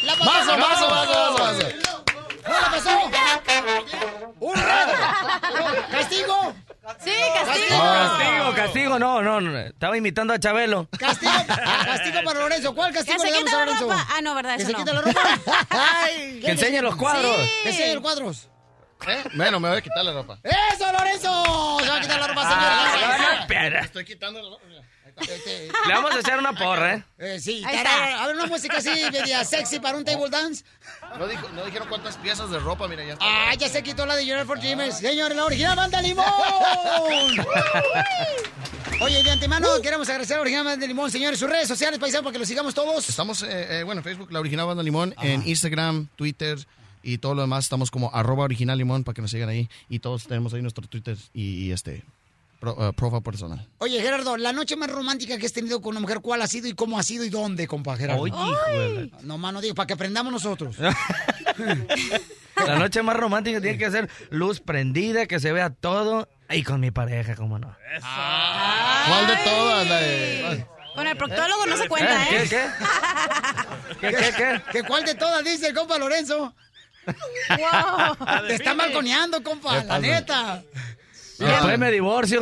La 0.03 0.15
pasó. 0.15 0.25
Vaso, 0.31 0.57
vaso, 0.57 0.87
vaso, 0.89 1.33
vaso. 1.43 2.02
No 2.47 2.61
la 2.61 2.69
pasó. 2.71 2.89
Un 4.39 4.55
reto. 4.55 4.93
Castigo. 5.91 6.53
Sí, 7.03 7.11
castigo. 7.33 7.79
Castigo, 7.79 8.53
castigo, 8.55 8.99
no, 8.99 9.21
no, 9.21 9.39
no. 9.41 9.57
Estaba 9.59 9.97
imitando 9.97 10.33
a 10.33 10.39
Chabelo. 10.39 10.89
Castigo, 10.97 11.31
castigo 11.47 12.19
para 12.25 12.39
Lorenzo. 12.39 12.75
¿Cuál 12.75 12.93
castigo 12.93 13.19
se 13.19 13.27
le 13.27 13.33
damos 13.33 13.53
a 13.53 13.55
la 13.57 13.65
Lorenzo? 13.65 13.83
ropa. 13.89 14.07
Ah, 14.11 14.21
no, 14.21 14.35
¿verdad? 14.35 14.57
¿Que 14.57 14.63
Eso 14.63 14.67
se 14.67 14.73
no. 14.73 14.79
quite 14.79 14.93
la 14.93 15.01
ropa? 15.01 15.21
Ay. 15.69 16.41
Que 16.41 16.51
enseñe 16.51 16.81
los 16.81 16.95
cuadros. 16.95 17.35
Que 17.63 17.69
enseñe 17.69 17.93
los 17.93 18.01
cuadros. 18.03 18.49
¿Eh? 19.07 19.23
Bueno, 19.33 19.59
me 19.59 19.69
voy 19.69 19.77
a 19.77 19.81
quitar 19.81 20.03
la 20.05 20.13
ropa. 20.13 20.37
¡Eso, 20.43 20.91
Lorenzo! 20.91 21.79
Se 21.81 21.89
va 21.89 21.97
a 21.97 22.01
quitar 22.01 22.19
la 22.21 22.27
ropa, 22.27 22.41
Ah, 22.45 22.91
señor. 22.93 23.19
no, 23.19 23.39
espera. 23.41 23.79
Estoy 23.81 24.05
quitando 24.05 24.41
la 24.41 24.49
ropa. 24.49 24.63
Mira. 25.19 25.33
Este, 25.35 25.67
Le 25.87 25.93
vamos 25.93 26.13
a 26.15 26.19
echar 26.19 26.39
una 26.39 26.53
porra, 26.53 26.95
¿eh? 26.95 27.03
eh, 27.19 27.39
sí, 27.39 27.63
a 27.65 28.27
ver 28.27 28.35
una 28.35 28.47
música 28.47 28.77
así, 28.77 28.89
media 29.11 29.43
sexy 29.45 29.79
para 29.79 29.97
un 29.97 30.05
table 30.05 30.29
dance. 30.29 30.63
No, 31.17 31.27
dijo- 31.27 31.49
no 31.49 31.65
dijeron 31.65 31.87
cuántas 31.87 32.17
piezas 32.17 32.49
de 32.49 32.59
ropa, 32.59 32.87
mira, 32.87 33.03
ya 33.05 33.13
está. 33.13 33.25
Ah, 33.25 33.53
ya 33.55 33.69
se 33.69 33.83
quitó 33.83 34.05
la 34.05 34.15
de 34.15 34.25
Journal 34.25 34.45
for 34.45 34.59
Dreamers. 34.59 34.97
Señores, 34.97 35.35
la 35.37 35.45
original 35.45 35.75
banda 35.75 36.01
Limón. 36.01 36.25
Oye, 39.01 39.23
de 39.23 39.31
antemano 39.31 39.67
queremos 39.81 40.07
agradecer 40.07 40.35
a 40.35 40.37
la 40.37 40.41
original 40.41 40.65
banda 40.65 40.87
Limón, 40.87 41.11
señores, 41.11 41.39
sus 41.39 41.49
redes 41.49 41.67
sociales, 41.67 41.99
paisanos, 41.99 42.23
para 42.23 42.33
que 42.33 42.39
los 42.39 42.47
sigamos 42.47 42.73
todos. 42.73 43.07
Estamos, 43.09 43.41
eh, 43.43 43.79
eh, 43.79 43.83
bueno, 43.83 43.99
en 43.99 44.03
Facebook, 44.03 44.31
La 44.31 44.39
Original 44.39 44.65
Banda 44.67 44.83
Limón, 44.83 45.13
en 45.21 45.45
Instagram, 45.47 46.07
Twitter 46.15 46.57
y 47.01 47.17
todo 47.17 47.33
lo 47.35 47.41
demás. 47.41 47.65
Estamos 47.65 47.91
como 47.91 48.11
arroba 48.13 48.43
original 48.45 48.77
limón 48.77 49.03
para 49.03 49.13
que 49.15 49.21
nos 49.21 49.31
sigan 49.31 49.49
ahí. 49.49 49.69
Y 49.89 49.99
todos 49.99 50.25
tenemos 50.25 50.53
ahí 50.53 50.61
nuestro 50.61 50.87
Twitter 50.87 51.17
y, 51.33 51.65
y 51.65 51.71
este, 51.73 52.03
pro, 52.63 52.89
eh, 52.89 52.93
profile 52.93 53.21
personal. 53.21 53.67
Oye, 53.79 54.01
Gerardo, 54.01 54.37
la 54.37 54.53
noche 54.53 54.75
más 54.77 54.89
romántica 54.89 55.37
que 55.37 55.45
has 55.45 55.51
tenido 55.53 55.81
con 55.81 55.91
una 55.91 55.99
mujer, 55.99 56.21
¿cuál 56.21 56.41
ha 56.41 56.47
sido 56.47 56.67
y 56.67 56.73
cómo 56.73 56.97
ha 56.97 57.03
sido 57.03 57.25
y 57.25 57.29
dónde, 57.29 57.67
compa 57.67 57.97
Gerardo? 57.97 58.21
Oye, 58.21 59.11
No, 59.23 59.37
mano, 59.37 59.59
digo, 59.59 59.75
para 59.75 59.87
que 59.87 59.93
aprendamos 59.93 60.31
nosotros. 60.31 60.77
La 62.65 62.77
noche 62.77 63.01
más 63.01 63.17
romántica 63.17 63.59
tiene 63.59 63.77
que 63.77 63.91
ser 63.91 64.09
luz 64.29 64.61
prendida, 64.61 65.25
que 65.25 65.39
se 65.39 65.51
vea 65.51 65.71
todo. 65.71 66.29
Y 66.49 66.63
con 66.63 66.79
mi 66.79 66.91
pareja, 66.91 67.35
cómo 67.35 67.59
no. 67.59 67.75
¿Cuál 69.07 69.27
de 69.27 69.35
todas? 69.43 69.87
La 69.87 69.99
de- 69.99 70.65
Con 70.95 71.07
el 71.07 71.17
proctólogo 71.17 71.65
no 71.65 71.75
se 71.75 71.89
cuenta, 71.89 72.23
¿eh? 72.29 72.29
¿Qué, 72.29 72.47
qué? 72.49 72.65
¿Qué, 73.99 74.07
qué, 74.15 74.33
qué? 74.37 74.61
¿Que 74.71 74.83
cuál 74.83 75.03
de 75.03 75.15
todas 75.15 75.43
dice 75.43 75.67
el 75.67 75.73
compa 75.73 75.97
Lorenzo? 75.97 76.53
Wow. 77.05 78.47
Te 78.47 78.55
está 78.55 78.73
balconeando, 78.75 79.43
compa, 79.43 79.81
¿Qué 79.81 79.87
la 79.87 80.25
pasa? 80.25 80.63
Neta. 81.43 81.55
Después 81.57 81.79
me 81.79 81.91
divorcio. 81.91 82.41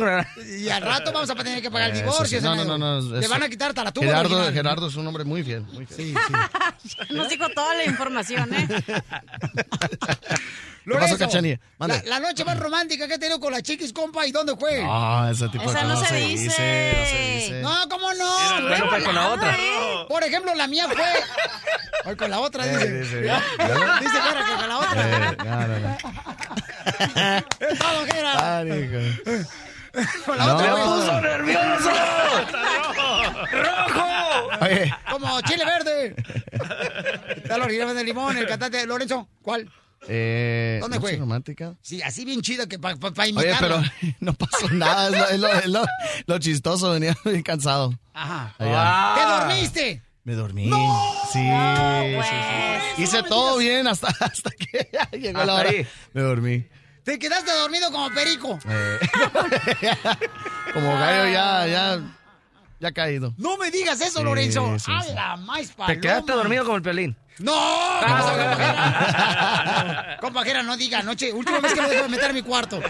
Y 0.58 0.68
al 0.68 0.82
rato 0.82 1.12
vamos 1.12 1.28
a 1.30 1.34
tener 1.34 1.60
que 1.62 1.70
pagar 1.70 1.90
el 1.90 1.96
Eso 1.96 2.04
divorcio. 2.04 2.38
sí. 2.38 2.44
No, 2.44 2.54
no, 2.56 2.64
no, 2.64 2.78
no, 2.78 3.16
Le 3.18 3.28
van 3.28 3.42
a 3.42 3.48
quitar 3.48 3.68
hasta 3.70 3.84
la 3.84 3.92
tuba 3.92 4.06
Gerardo. 4.06 4.52
Gerardo 4.52 4.86
es 4.88 4.94
un 4.96 5.06
hombre 5.06 5.24
muy 5.24 5.42
fiel. 5.42 5.62
Muy 5.72 5.86
fiel. 5.86 6.14
Nos 7.10 7.28
dijo 7.28 7.48
toda 7.50 7.74
la 7.74 7.84
información, 7.84 8.52
¿eh? 8.54 8.68
¿Qué 10.84 10.98
pasó, 10.98 11.16
Cachanilla? 11.16 11.60
La, 12.06 12.18
noche 12.18 12.44
más 12.44 12.58
romántica 12.58 13.06
que 13.06 13.14
he 13.14 13.18
tenido 13.18 13.38
con 13.38 13.52
la 13.52 13.62
chiquis, 13.62 13.92
compa, 13.92 14.26
¿y 14.26 14.32
dónde 14.32 14.56
fue? 14.56 14.82
Ah, 14.84 15.28
ese 15.32 15.48
tipo 15.48 15.64
de 15.64 15.70
Esa 15.70 15.84
no 15.84 15.94
cosas 15.94 16.08
se 16.08 16.14
se 16.16 16.20
dice. 16.26 16.42
dice, 16.44 16.92
no 16.98 17.06
se 17.06 17.34
dice. 17.36 17.60
No, 17.62 17.88
¿cómo 17.88 18.12
no? 18.14 18.40
Estuve 18.42 18.68
bueno, 18.68 18.86
pues 18.90 19.04
con 19.04 19.14
la 19.14 19.28
otra. 19.28 19.56
¿eh? 19.56 20.04
Por 20.08 20.22
ejemplo, 20.24 20.54
la 20.56 20.66
mía 20.66 20.88
fue... 20.88 21.04
Ay, 22.04 22.16
con 22.16 22.30
la 22.30 22.40
otra, 22.40 22.66
Eh, 22.66 22.70
dice. 23.00 23.20
dice. 23.20 23.20
Jera, 23.20 24.44
que 24.44 24.54
con 24.56 24.68
la 24.68 24.78
otra. 24.78 25.02
Eh, 25.30 25.36
no, 25.38 25.68
no, 25.68 25.78
no. 25.78 25.96
Todo. 27.78 28.06
Ah, 28.24 28.62
hijo. 28.64 29.42
Con 30.24 30.38
la 30.38 30.46
No. 30.46 30.54
otra, 30.56 30.66
Me 30.66 30.72
güey. 30.72 30.84
puso 31.00 31.20
nervioso! 31.20 31.90
¡Rojo! 33.52 34.64
Oye. 34.64 34.94
Como 35.10 35.40
chile 35.42 35.64
verde. 35.64 36.14
Está 37.36 37.58
la 37.58 37.64
orilla 37.64 37.92
de 37.92 38.04
limón, 38.04 38.36
el 38.36 38.46
cantante 38.46 38.86
Lorenzo. 38.86 39.28
¿Cuál? 39.42 39.70
Eh, 40.08 40.78
¿Dónde 40.80 40.98
fue? 40.98 41.16
romántica? 41.16 41.74
Sí, 41.80 42.02
así 42.02 42.24
bien 42.24 42.40
chido 42.42 42.66
que 42.66 42.78
para 42.78 42.96
pa, 42.96 43.12
pa 43.12 43.22
Oye, 43.22 43.54
pero 43.60 43.80
no 44.20 44.32
pasó 44.32 44.68
nada. 44.70 45.06
Es 45.08 45.12
lo, 45.12 45.26
es 45.28 45.38
lo- 45.40 45.48
es 45.60 45.66
lo- 45.66 45.86
lo 46.26 46.38
chistoso. 46.38 46.90
Venía 46.92 47.16
bien 47.24 47.42
cansado. 47.42 47.94
Ajá. 48.14 48.54
Allá. 48.58 49.14
¿Te 49.14 49.20
dormiste? 49.46 50.02
Me 50.24 50.34
dormí. 50.34 50.70
Sí, 51.32 51.40
sí, 51.40 52.22
sí. 52.96 53.02
Hice 53.02 53.22
todo 53.24 53.58
bien 53.58 53.86
hasta, 53.88 54.08
hasta 54.20 54.50
que 54.50 54.88
llegó 55.18 55.42
la 55.44 55.54
hora. 55.54 55.70
ahí. 55.70 55.86
Me 56.12 56.22
dormí. 56.22 56.64
Te 57.04 57.18
quedaste 57.18 57.50
dormido 57.52 57.90
como 57.90 58.08
perico. 58.14 58.58
Eh, 58.68 58.98
como 60.72 60.92
gallo 60.92 61.32
ya, 61.32 61.66
ya, 61.66 62.00
ya 62.78 62.92
caído. 62.92 63.34
No 63.38 63.56
me 63.56 63.72
digas 63.72 64.00
eso, 64.00 64.20
Sí, 64.20 64.24
Lorenzo. 64.24 64.78
sí, 64.78 64.92
¡A 64.92 65.04
la 65.12 65.36
más 65.36 65.68
Te 65.68 65.74
paloma! 65.74 66.00
quedaste 66.00 66.32
dormido 66.32 66.64
como 66.64 66.76
el 66.76 66.82
pelín. 66.82 67.16
¡No! 67.38 67.52
¿Qué 68.00 68.06
pasó, 68.06 68.28
compajera? 68.28 70.18
Compajera, 70.20 70.62
no 70.62 70.76
diga 70.76 71.00
anoche. 71.00 71.32
Última 71.32 71.58
vez 71.58 71.72
que 71.74 71.82
me 71.82 71.88
dejo 71.88 72.02
de 72.04 72.08
meter 72.10 72.30
a 72.30 72.32
mi 72.32 72.42
cuarto. 72.42 72.80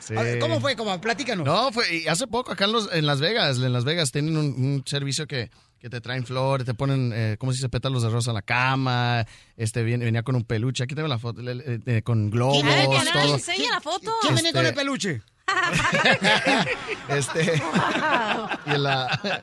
Sí. 0.00 0.16
A 0.16 0.22
ver, 0.22 0.38
¿Cómo 0.38 0.60
fue? 0.60 0.76
¿Cómo? 0.76 1.00
Platícanos. 1.00 1.46
No, 1.46 1.70
fue 1.72 1.84
y 1.96 2.06
hace 2.08 2.26
poco 2.26 2.52
acá 2.52 2.64
en, 2.64 2.72
los, 2.72 2.92
en 2.92 3.06
Las 3.06 3.20
Vegas. 3.20 3.58
En 3.58 3.72
Las 3.72 3.84
Vegas 3.84 4.10
tienen 4.12 4.36
un, 4.36 4.46
un 4.46 4.82
servicio 4.86 5.26
que, 5.26 5.50
que 5.78 5.88
te 5.90 6.00
traen 6.00 6.24
flores, 6.26 6.66
te 6.66 6.74
ponen, 6.74 7.12
eh, 7.14 7.36
¿cómo 7.38 7.52
se 7.52 7.56
dice? 7.56 7.68
Pétalos 7.68 8.02
de 8.02 8.10
rosa 8.10 8.30
en 8.30 8.34
la 8.34 8.42
cama. 8.42 9.26
Este 9.56 9.82
viene- 9.82 10.04
venía 10.04 10.22
con 10.22 10.34
un 10.36 10.44
peluche. 10.44 10.84
Aquí 10.84 10.94
tengo 10.94 11.08
la 11.08 11.18
foto, 11.18 11.42
le- 11.42 11.54
le- 11.54 11.80
eh, 11.86 12.02
con 12.02 12.30
globos, 12.30 12.64
nadie 12.64 12.86
todo. 13.12 13.34
enseña 13.34 13.70
la 13.72 13.80
foto. 13.80 14.12
¿Quién 14.22 14.34
venía 14.34 14.52
con 14.52 14.60
Este- 14.66 14.68
el 14.70 14.74
peluche? 14.74 15.22
Este. 17.08 17.62
y 18.66 18.78
la, 18.78 19.42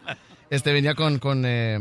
este 0.49 0.71
venía 0.73 0.95
con, 0.95 1.19
con 1.19 1.43
eh, 1.45 1.77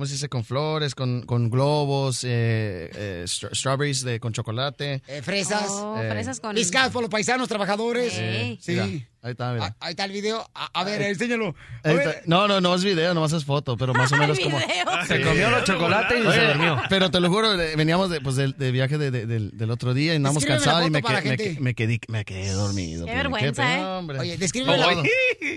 ¿cómo 0.00 0.06
se 0.06 0.14
dice? 0.14 0.30
Con 0.30 0.44
flores, 0.44 0.94
con, 0.94 1.20
con 1.26 1.50
globos, 1.50 2.24
eh, 2.24 2.90
eh, 2.94 3.24
stra- 3.26 3.54
strawberries 3.54 4.02
de, 4.02 4.18
con 4.18 4.32
chocolate. 4.32 5.02
Eh, 5.06 5.20
fresas. 5.20 5.66
Oh, 5.68 6.00
Eh. 6.00 6.08
fresas 6.10 6.40
con... 6.40 6.54
Piscas 6.54 6.88
por 6.90 7.02
los 7.02 7.10
paisanos 7.10 7.46
trabajadores. 7.48 8.14
Sí. 8.60 9.06
Ahí 9.22 9.32
está, 9.32 9.52
mira. 9.52 9.66
Ah, 9.66 9.76
Ahí 9.80 9.90
está 9.90 10.04
el 10.06 10.12
video. 10.12 10.48
A, 10.54 10.70
a 10.72 10.82
ver, 10.84 11.02
enséñalo. 11.02 11.54
A 11.84 11.92
ver. 11.92 12.22
No, 12.24 12.48
no, 12.48 12.60
no 12.62 12.74
es 12.74 12.82
video, 12.82 13.12
nomás 13.12 13.32
es 13.34 13.44
foto, 13.44 13.76
pero 13.76 13.92
más 13.92 14.10
o 14.12 14.16
menos 14.18 14.38
como... 14.40 14.58
Se 15.06 15.20
comió 15.20 15.50
los 15.50 15.64
chocolates 15.64 16.18
y 16.26 16.32
se 16.32 16.46
durmió. 16.46 16.80
Pero 16.88 17.10
te 17.10 17.20
lo 17.20 17.28
juro, 17.28 17.54
veníamos 17.76 18.08
de, 18.08 18.22
pues, 18.22 18.36
del, 18.36 18.56
de 18.56 18.70
viaje 18.70 18.96
de- 18.96 19.10
de- 19.10 19.26
del, 19.26 19.50
del 19.58 19.70
otro 19.70 19.92
día 19.92 20.14
y 20.14 20.16
andamos 20.16 20.42
cansados 20.44 20.86
y 20.86 20.90
me, 20.90 21.02
que- 21.02 21.58
me, 21.60 21.74
quedé, 21.74 22.00
me 22.08 22.24
quedé 22.24 22.50
dormido. 22.52 23.04
Qué 23.04 23.12
Piolín. 23.12 23.30
vergüenza, 23.32 23.62
pena, 23.62 23.76
¿eh? 23.78 23.84
hombre. 23.84 24.18
Oye, 24.20 24.38
describe 24.38 24.76
la, 24.78 25.02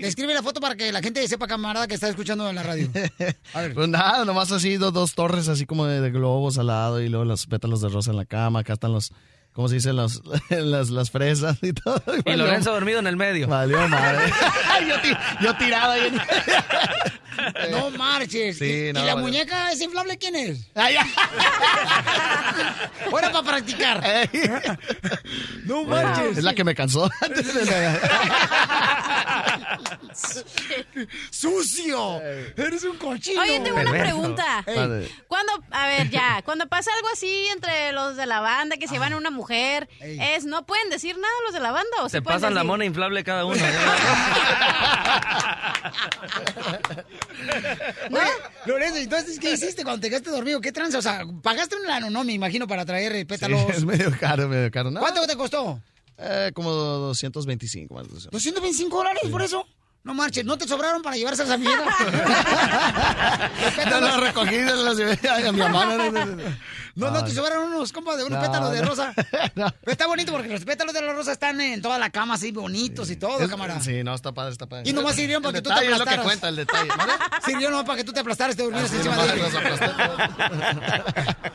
describe 0.02 0.34
la 0.34 0.42
foto 0.42 0.60
para 0.60 0.76
que 0.76 0.92
la 0.92 1.00
gente 1.00 1.26
sepa, 1.26 1.46
camarada, 1.46 1.86
que 1.86 1.94
está 1.94 2.08
escuchando 2.10 2.46
en 2.50 2.56
la 2.56 2.62
radio. 2.62 2.90
A 3.54 3.62
ver. 3.62 3.72
Pues 3.72 3.88
nada, 3.88 4.26
nomás 4.26 4.52
así 4.52 4.76
dos, 4.76 4.92
dos 4.92 5.14
torres 5.14 5.48
así 5.48 5.64
como 5.64 5.86
de, 5.86 6.02
de 6.02 6.10
globos 6.10 6.58
al 6.58 6.66
lado 6.66 7.00
y 7.00 7.08
luego 7.08 7.24
los 7.24 7.46
pétalos 7.46 7.80
de 7.80 7.88
rosa 7.88 8.10
en 8.10 8.18
la 8.18 8.26
cama. 8.26 8.58
Acá 8.60 8.74
están 8.74 8.92
los, 8.92 9.10
¿cómo 9.54 9.68
se 9.68 9.76
dice? 9.76 9.92
Los, 9.94 10.20
las, 10.50 10.90
las 10.90 11.10
fresas 11.10 11.56
y 11.62 11.72
todo. 11.72 12.02
Y 12.06 12.22
Valió- 12.22 12.44
Lorenzo 12.44 12.72
dormido 12.72 12.98
en 12.98 13.06
el 13.06 13.16
medio. 13.16 13.48
Valió 13.48 13.88
madre. 13.88 14.30
yo, 14.88 14.96
yo 15.40 15.56
tirado 15.56 15.92
ahí. 15.92 16.06
en- 16.08 16.20
No 17.72 17.90
marches. 17.90 18.58
Sí, 18.58 18.88
¿Y, 18.90 18.92
no, 18.92 19.00
y 19.00 19.06
la 19.06 19.14
vale. 19.14 19.26
muñeca 19.26 19.72
es 19.72 19.80
inflable 19.80 20.16
quién 20.18 20.36
es? 20.36 20.68
Fuera 23.10 23.32
para 23.32 23.42
practicar. 23.44 24.00
No 25.64 25.82
marches. 25.84 26.38
Es 26.38 26.44
la 26.44 26.54
que 26.54 26.62
me 26.62 26.74
cansó. 26.76 27.10
¡Sucio! 31.30 32.20
Eres 32.56 32.84
un 32.84 32.96
cochino. 32.96 33.42
Oye, 33.42 33.60
tengo 33.60 33.80
una 33.80 33.90
pregunta. 33.90 34.64
Ey. 34.66 35.08
Cuando, 35.28 35.52
a 35.70 35.86
ver, 35.86 36.10
ya, 36.10 36.42
cuando 36.44 36.68
pasa 36.68 36.90
algo 36.96 37.08
así 37.12 37.46
entre 37.52 37.92
los 37.92 38.16
de 38.16 38.26
la 38.26 38.40
banda 38.40 38.76
que 38.76 38.88
se 38.88 38.98
van 38.98 39.12
a 39.12 39.16
una 39.16 39.30
mujer, 39.30 39.88
Ey. 40.00 40.18
es, 40.20 40.44
¿no 40.44 40.66
pueden 40.66 40.90
decir 40.90 41.16
nada 41.16 41.34
los 41.44 41.54
de 41.54 41.60
la 41.60 41.72
banda 41.72 42.02
o 42.02 42.08
Se 42.08 42.18
sí 42.18 42.22
pasan 42.22 42.54
la 42.54 42.64
mona 42.64 42.84
inflable 42.84 43.24
cada 43.24 43.44
uno. 43.44 43.60
Oye, 48.10 48.20
Lorenzo, 48.66 48.96
entonces, 48.98 49.38
¿qué 49.38 49.52
hiciste 49.52 49.84
cuando 49.84 50.00
te 50.00 50.08
quedaste 50.08 50.30
dormido? 50.30 50.60
¿Qué 50.60 50.72
tranza? 50.72 50.98
O 50.98 51.02
sea, 51.02 51.24
pagaste 51.42 51.76
un 51.76 51.86
lano, 51.86 52.10
no, 52.10 52.24
me 52.24 52.32
imagino, 52.32 52.66
para 52.66 52.84
traer 52.84 53.12
eh, 53.12 53.20
Sí, 53.20 53.24
pétalos. 53.24 53.68
es 53.70 53.84
medio 53.84 54.14
caro, 54.18 54.48
medio 54.48 54.70
caro. 54.70 54.90
No, 54.90 55.00
¿Cuánto 55.00 55.26
te 55.26 55.36
costó? 55.36 55.80
Eh, 56.18 56.52
como 56.54 56.70
225 56.72 57.94
más. 57.94 58.04
o 58.04 58.08
menos. 58.08 58.28
¿225 58.30 58.88
dólares 58.88 59.22
por 59.30 59.42
eso? 59.42 59.66
No 60.04 60.12
marches, 60.12 60.44
¿no 60.44 60.58
te 60.58 60.68
sobraron 60.68 61.00
para 61.02 61.16
llevárselas 61.16 61.52
a 61.52 61.56
mi 61.56 61.66
vieja? 61.66 61.84
No 63.90 64.00
lo 64.00 64.16
recogí, 64.20 64.58
no 64.58 64.74
lo 64.76 64.92
llevé 64.92 65.18
a 65.28 65.50
mi 65.52 65.58
mamá. 65.58 65.96
No, 66.96 67.10
no, 67.10 67.24
te 67.24 67.32
sobraron 67.32 67.72
unos, 67.72 67.92
compa, 67.92 68.16
de 68.16 68.24
unos 68.24 68.38
No, 68.38 68.44
pétalos 68.46 68.72
de 68.72 68.82
rosa. 68.82 69.14
No. 69.56 69.66
Pero 69.80 69.92
está 69.92 70.06
bonito 70.06 70.32
porque 70.32 70.48
los 70.48 70.64
pétalos 70.64 70.94
de 70.94 71.02
la 71.02 71.12
rosa 71.12 71.32
están 71.32 71.60
en 71.60 71.80
toda 71.82 71.98
la 71.98 72.10
cama 72.10 72.34
así 72.34 72.50
bonitos 72.52 73.10
y 73.10 73.16
todo, 73.16 73.40
Es- 73.40 73.48
cámara. 73.48 73.80
Sí, 73.80 74.02
no, 74.04 74.14
está 74.14 74.32
padre, 74.32 74.52
está 74.52 74.66
padre. 74.66 74.88
Y 74.88 74.92
nomás 74.92 75.14
sirvieron 75.16 75.42
para 75.42 75.58
El 75.58 75.62
que 75.62 75.68
tú 75.68 75.74
te 75.74 75.80
detalle 75.80 75.92
es 75.92 75.98
lo 75.98 76.04
que 76.04 76.10
aplastaras. 76.14 76.24
cuenta, 76.24 76.48
el 76.48 76.56
detalle. 76.56 76.88
¿vale? 76.96 77.12
Sirvió 77.44 77.70
nomás 77.70 77.84
para 77.86 77.96
que 77.98 78.04
tú 78.04 78.12
te 78.12 78.20
aplastaras, 78.20 78.56
te 78.56 78.62
durmieras 78.62 78.90
Sí, 78.90 78.96
encima 78.96 79.16
de 79.24 79.42
aplasté. 79.42 79.86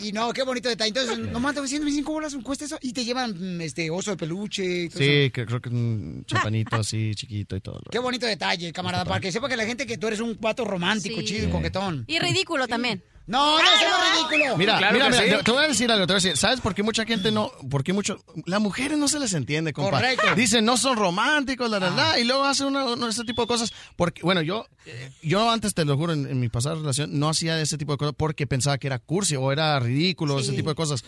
Y, 0.00 0.08
y 0.08 0.12
no, 0.12 0.32
qué 0.32 0.42
bonito 0.44 0.68
detalle. 0.68 0.88
Entonces, 0.88 1.18
nomás 1.18 1.54
te 1.54 1.66
125 1.66 2.12
bolas 2.12 2.34
cuesta 2.42 2.64
eso 2.66 2.78
y 2.82 2.92
te 2.92 3.04
llevan 3.04 3.56
mm, 3.56 3.60
este 3.62 3.90
oso 3.90 4.12
de 4.12 4.16
peluche 4.16 4.64
y 4.84 4.88
todo 4.88 5.02
eso. 5.02 5.10
Sí, 5.10 5.30
que 5.30 5.44
creo 5.46 5.60
que 5.60 5.68
un 5.70 6.24
chapanito 6.26 6.76
así 6.76 7.14
chiquito 7.14 7.56
y 7.56 7.60
todo. 7.60 7.80
Qué 7.90 7.98
bonito 7.98 8.26
detalle, 8.26 8.72
camarada, 8.72 9.04
para 9.04 9.20
que 9.20 9.32
sepa 9.32 9.48
que 9.48 9.56
la 9.56 9.64
gente 9.64 9.86
que 9.86 9.98
tú 9.98 10.06
eres 10.06 10.20
un 10.20 10.38
vato 10.40 10.64
romántico, 10.64 11.20
Sí. 11.20 11.26
chido 11.26 11.48
y 11.48 11.50
coquetón. 11.50 12.04
Y 12.06 12.18
ridículo 12.20 12.68
también. 12.68 13.02
No, 13.32 13.58
no, 13.58 13.64
eso 13.64 13.88
no 13.88 14.04
es 14.04 14.30
ridículo. 14.30 14.56
Mira, 14.58 14.76
Claro 14.78 14.92
mira, 14.94 15.08
mira, 15.08 15.22
sí. 15.22 15.30
te- 15.30 15.42
te 15.42 15.50
voy 15.50 15.64
a 15.64 15.68
decir 15.68 15.90
algo, 15.90 16.06
te 16.06 16.12
voy 16.12 16.20
a 16.20 16.22
decir, 16.22 16.36
¿sabes 16.36 16.60
por 16.60 16.74
qué 16.74 16.82
mucha 16.82 17.04
gente 17.06 17.32
no, 17.32 17.50
por 17.70 17.82
qué 17.82 17.92
mucho, 17.92 18.22
las 18.46 18.60
mujeres 18.60 18.98
no 18.98 19.08
se 19.08 19.18
les 19.18 19.32
entiende, 19.32 19.72
compa? 19.72 19.92
Correcto. 19.98 20.34
Dicen, 20.36 20.64
no 20.64 20.76
son 20.76 20.96
románticos, 20.98 21.70
la, 21.70 21.80
la, 21.80 21.90
la, 21.90 22.18
y 22.18 22.24
luego 22.24 22.44
hacen 22.44 22.66
una, 22.66 22.84
una- 22.84 23.08
ese 23.08 23.24
tipo 23.24 23.42
de 23.42 23.48
cosas, 23.48 23.72
porque, 23.96 24.22
bueno, 24.22 24.42
yo, 24.42 24.66
eh, 24.86 25.10
yo 25.22 25.50
antes, 25.50 25.72
te 25.74 25.84
lo 25.84 25.96
juro, 25.96 26.12
en, 26.12 26.26
en 26.26 26.38
mi 26.40 26.48
pasada 26.50 26.74
relación, 26.76 27.18
no 27.18 27.28
hacía 27.30 27.60
ese 27.60 27.78
tipo 27.78 27.92
de 27.92 27.98
cosas 27.98 28.14
porque 28.16 28.46
pensaba 28.46 28.76
que 28.78 28.86
era 28.86 28.98
cursi 28.98 29.34
o 29.36 29.50
era 29.50 29.80
ridículo, 29.80 30.38
ese 30.38 30.52
tipo 30.52 30.68
de 30.68 30.74
cosas. 30.76 31.02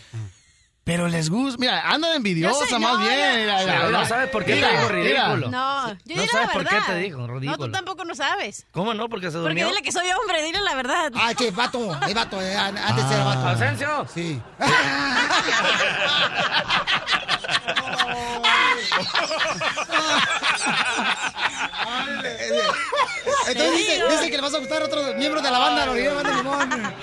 Pero 0.85 1.07
les 1.07 1.31
gusta, 1.31 1.57
mira, 1.59 1.81
andan 1.89 2.13
envidiosa 2.13 2.63
sé, 2.67 2.77
más 2.77 2.99
no, 2.99 2.99
bien. 2.99 3.91
no 3.91 4.05
sabes 4.05 4.29
por 4.29 4.45
qué 4.45 4.53
Mira, 4.53 4.69
te 4.69 4.75
dijo 4.77 4.87
ridículo. 4.89 5.49
No, 5.49 5.89
yo 6.05 6.15
No 6.15 6.25
sabes 6.27 6.47
la 6.47 6.53
por 6.53 6.67
qué 6.67 6.75
te 6.85 6.95
dijo, 6.97 7.17
No, 7.25 7.27
ridículo. 7.39 7.65
tú 7.65 7.71
tampoco 7.71 8.05
no 8.05 8.13
sabes. 8.13 8.67
¿Cómo 8.71 8.93
no? 8.93 9.09
Porque 9.09 9.25
se 9.31 9.39
Porque 9.39 9.47
durmió. 9.49 9.67
dile 9.67 9.81
que 9.81 9.91
soy 9.91 10.05
hombre, 10.11 10.43
dile 10.43 10.59
la 10.61 10.75
verdad. 10.75 11.11
Ah, 11.15 11.33
che, 11.33 11.49
vato, 11.49 11.91
es 12.07 12.13
vato, 12.13 12.39
eh, 12.39 12.55
an- 12.55 12.77
antes 12.77 13.03
era 13.11 13.23
vato. 13.23 13.47
Asensio. 13.47 14.07
Sí. 14.13 14.39
Entonces 23.47 23.77
dice, 23.77 24.03
dice 24.09 24.29
que 24.31 24.35
le 24.37 24.41
vas 24.41 24.53
a 24.53 24.59
gustar 24.59 24.81
a 24.81 24.85
otros 24.85 25.15
miembros 25.15 25.43
de 25.43 25.51
la 25.51 25.59
banda, 25.59 25.85
la 25.85 25.91
orilla 25.91 26.13
de 26.15 26.33
Limón. 26.35 26.93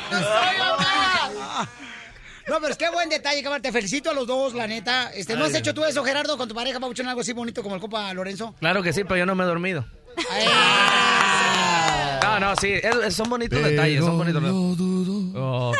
No, 2.49 2.57
pero 2.61 2.69
es 2.73 2.77
que 2.77 2.89
buen 2.91 3.09
detalle, 3.09 3.43
cabrón. 3.43 3.63
Te 3.63 3.73
felicito 3.73 4.11
a 4.11 4.15
los 4.15 4.27
dos, 4.27 4.55
la 4.55 4.67
neta. 4.67 5.11
Este, 5.15 5.35
¿No 5.37 5.45
has 5.45 5.55
hecho 5.55 5.73
tú 5.75 5.85
eso, 5.85 6.05
Gerardo, 6.05 6.37
con 6.37 6.49
tu 6.49 6.55
pareja, 6.55 6.81
Pabuchón, 6.81 7.07
algo 7.09 7.21
así 7.21 7.33
bonito 7.33 7.63
como 7.63 7.75
el 7.77 7.81
compa 7.81 8.13
Lorenzo? 8.15 8.55
Claro 8.59 8.83
que 8.83 8.93
sí, 8.93 9.05
pero 9.05 9.17
yo 9.19 9.27
no 9.27 9.35
me 9.35 9.45
he 9.45 9.47
dormido. 9.47 9.85
No, 12.23 12.41
no, 12.41 12.57
sí, 12.57 12.73
es- 12.73 12.85
es- 12.97 13.15
son 13.15 13.29
bonitos 13.29 13.63
detalles, 13.63 14.01
son 14.05 14.17
bonitos. 14.19 14.43
Oh. 15.35 15.73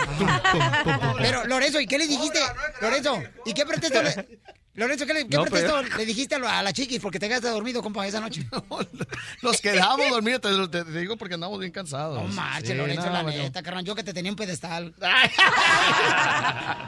Pero, 1.19 1.47
Lorenzo, 1.47 1.81
¿y 1.81 1.87
qué 1.87 1.99
le 1.99 2.07
dijiste? 2.07 2.41
Lorenzo, 2.81 3.23
¿y 3.47 3.55
qué 3.55 3.65
pretexto 3.65 4.03
le, 4.03 4.39
Lorenzo, 4.75 5.05
¿qué, 5.07 5.13
le, 5.13 5.29
qué 5.29 5.37
No, 5.37 5.45
pretexto 5.45 5.81
pero- 5.83 5.97
le 5.99 6.07
dijiste 6.07 6.35
a 6.37 6.63
la, 6.63 6.73
chiquis 6.73 6.99
porque 6.99 7.19
te 7.19 7.29
quedaste 7.29 7.49
dormido, 7.49 7.83
compa, 7.83 8.07
esa 8.07 8.21
noche? 8.21 8.47
Nos 9.43 9.61
quedamos 9.61 10.09
dormidos, 10.09 10.41
te, 10.41 10.69
te- 10.69 10.99
digo 10.99 11.19
porque 11.19 11.35
andamos 11.35 11.59
bien 11.61 11.73
cansados. 11.73 12.23
No 12.23 12.29
marches, 12.29 12.71
Sí, 12.71 12.75
Lorenzo, 12.77 13.07
no, 13.07 13.13
la 13.13 13.23
bueno. 13.23 13.43
neta, 13.43 13.63
carnal. 13.63 13.85
Yo 13.85 13.95
que 13.95 14.03
te 14.03 14.15
tenía 14.15 14.33
un 14.33 14.37
pedestal. 14.37 14.95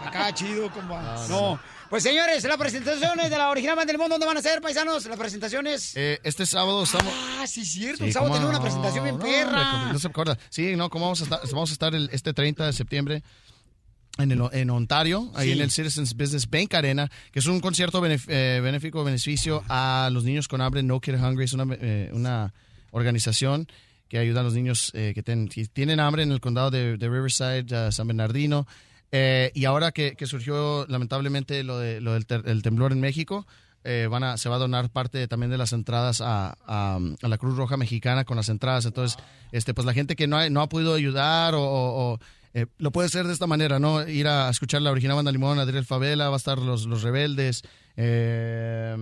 Acá 0.07 0.33
chido, 0.35 0.71
compa. 0.71 1.27
No, 1.29 1.61
Pues 1.91 2.03
señores, 2.03 2.43
las 2.45 2.57
presentaciones 2.57 3.29
de 3.31 3.37
la 3.39 3.51
original 3.51 3.77
Banda 3.77 3.93
del 3.93 3.99
Mundo, 3.99 4.15
¿dónde 4.15 4.27
van 4.27 4.37
a 4.39 4.43
ser, 4.43 4.61
paisanos? 4.61 5.05
Las 5.07 5.19
presentaciones. 5.19 5.93
Eh, 5.97 6.21
este 6.25 6.47
sábado 6.47 6.83
estamos... 6.85 7.13
Ah, 7.39 7.47
sí, 7.47 7.65
cierto. 7.65 7.99
Sí, 7.99 8.05
el 8.05 8.13
sábado 8.13 8.31
¿cómo 8.33 8.39
tenía 8.41 8.49
una 8.51 8.59
no? 8.59 8.65
presentación 8.65 9.05
bien 9.05 9.19
No, 9.19 9.25
perra. 9.25 9.75
hombre, 9.75 9.93
No 9.93 9.99
se 9.99 10.09
acuerda. 10.09 10.39
Sí, 10.49 10.75
no, 10.77 10.89
¿cómo 10.91 11.05
vamos 11.07 11.21
a 11.21 11.25
estar? 11.25 11.41
Vamos 11.51 11.71
a 11.71 11.73
estar 11.75 11.95
el- 11.95 12.09
este 12.13 12.33
30 12.33 12.67
de 12.67 12.73
septiembre 12.73 13.23
en, 14.19 14.31
el- 14.33 14.41
en 14.53 14.71
Ontario, 14.71 15.31
ahí 15.35 15.49
Sí. 15.49 15.53
en 15.55 15.61
el 15.61 15.71
Citizens 15.71 16.15
Business 16.15 16.49
Bank 16.49 16.73
Arena, 16.75 17.11
que 17.33 17.39
es 17.41 17.47
un 17.47 17.61
concierto 17.61 18.01
benef- 18.01 18.27
eh, 18.29 18.61
benéfico, 18.63 19.03
beneficio 19.05 19.63
a 19.69 20.09
los 20.13 20.25
niños 20.25 20.47
con 20.49 20.61
hambre, 20.61 20.83
No 20.83 21.01
Kid 21.01 21.15
Hungry, 21.15 21.45
es 21.45 21.53
una, 21.53 21.67
eh, 21.81 22.11
una 22.13 22.53
organización 22.93 23.67
que 24.09 24.19
ayuda 24.19 24.41
a 24.41 24.45
los 24.45 24.55
niños 24.55 24.93
eh, 24.95 25.13
que, 25.15 25.23
ten- 25.23 25.49
que 25.49 25.67
tienen 25.67 25.99
hambre 25.99 26.23
en 26.23 26.31
el 26.31 26.41
condado 26.41 26.71
de, 26.71 26.97
de 26.97 27.09
Riverside, 27.09 27.65
uh, 27.89 27.91
San 27.91 28.07
Bernardino. 28.07 28.67
Eh, 29.11 29.51
y 29.55 29.65
ahora 29.65 29.93
que, 29.93 30.15
que 30.17 30.27
surgió 30.27 30.87
lamentablemente 30.89 31.63
lo, 31.65 31.79
de, 31.79 32.01
lo 32.01 32.15
del 32.15 32.27
ter- 32.27 32.43
el 32.47 32.63
temblor 32.63 32.93
en 32.93 33.01
México, 33.01 33.47
eh, 33.83 34.07
van 34.11 34.25
a, 34.25 34.37
se 34.39 34.49
va 34.49 34.57
a 34.57 34.59
donar 34.59 34.91
parte 34.91 35.27
también 35.29 35.51
de 35.51 35.59
las 35.59 35.73
entradas 35.73 36.21
a, 36.21 36.57
a- 36.67 36.99
a 37.23 37.29
la 37.29 37.39
Cruz 37.39 37.57
Roja 37.57 37.77
Mexicana 37.77 38.25
con 38.25 38.37
las 38.37 38.49
entradas. 38.49 38.87
Entonces, 38.87 39.19
este, 39.53 39.75
pues 39.75 39.85
la 39.87 39.93
gente 39.95 40.15
que 40.17 40.27
no 40.27 40.37
ha, 40.39 40.49
no 40.51 40.61
ha 40.63 40.69
podido 40.69 40.95
ayudar 40.95 41.55
o, 41.57 42.19
eh, 42.55 42.67
lo 42.79 42.91
puede 42.93 43.07
hacer 43.07 43.27
de 43.27 43.33
esta 43.33 43.47
manera, 43.47 43.79
¿no? 43.79 44.07
Ir 44.09 44.27
a 44.29 44.49
escuchar 44.49 44.81
la 44.81 44.91
original 44.93 45.17
Banda 45.17 45.33
Limón, 45.33 45.59
Adriel 45.59 45.85
Favela, 45.85 46.29
va 46.29 46.35
a 46.35 46.39
estar 46.39 46.59
los, 46.59 46.87
los 46.87 47.03
rebeldes. 47.03 47.63
eh, 47.97 48.95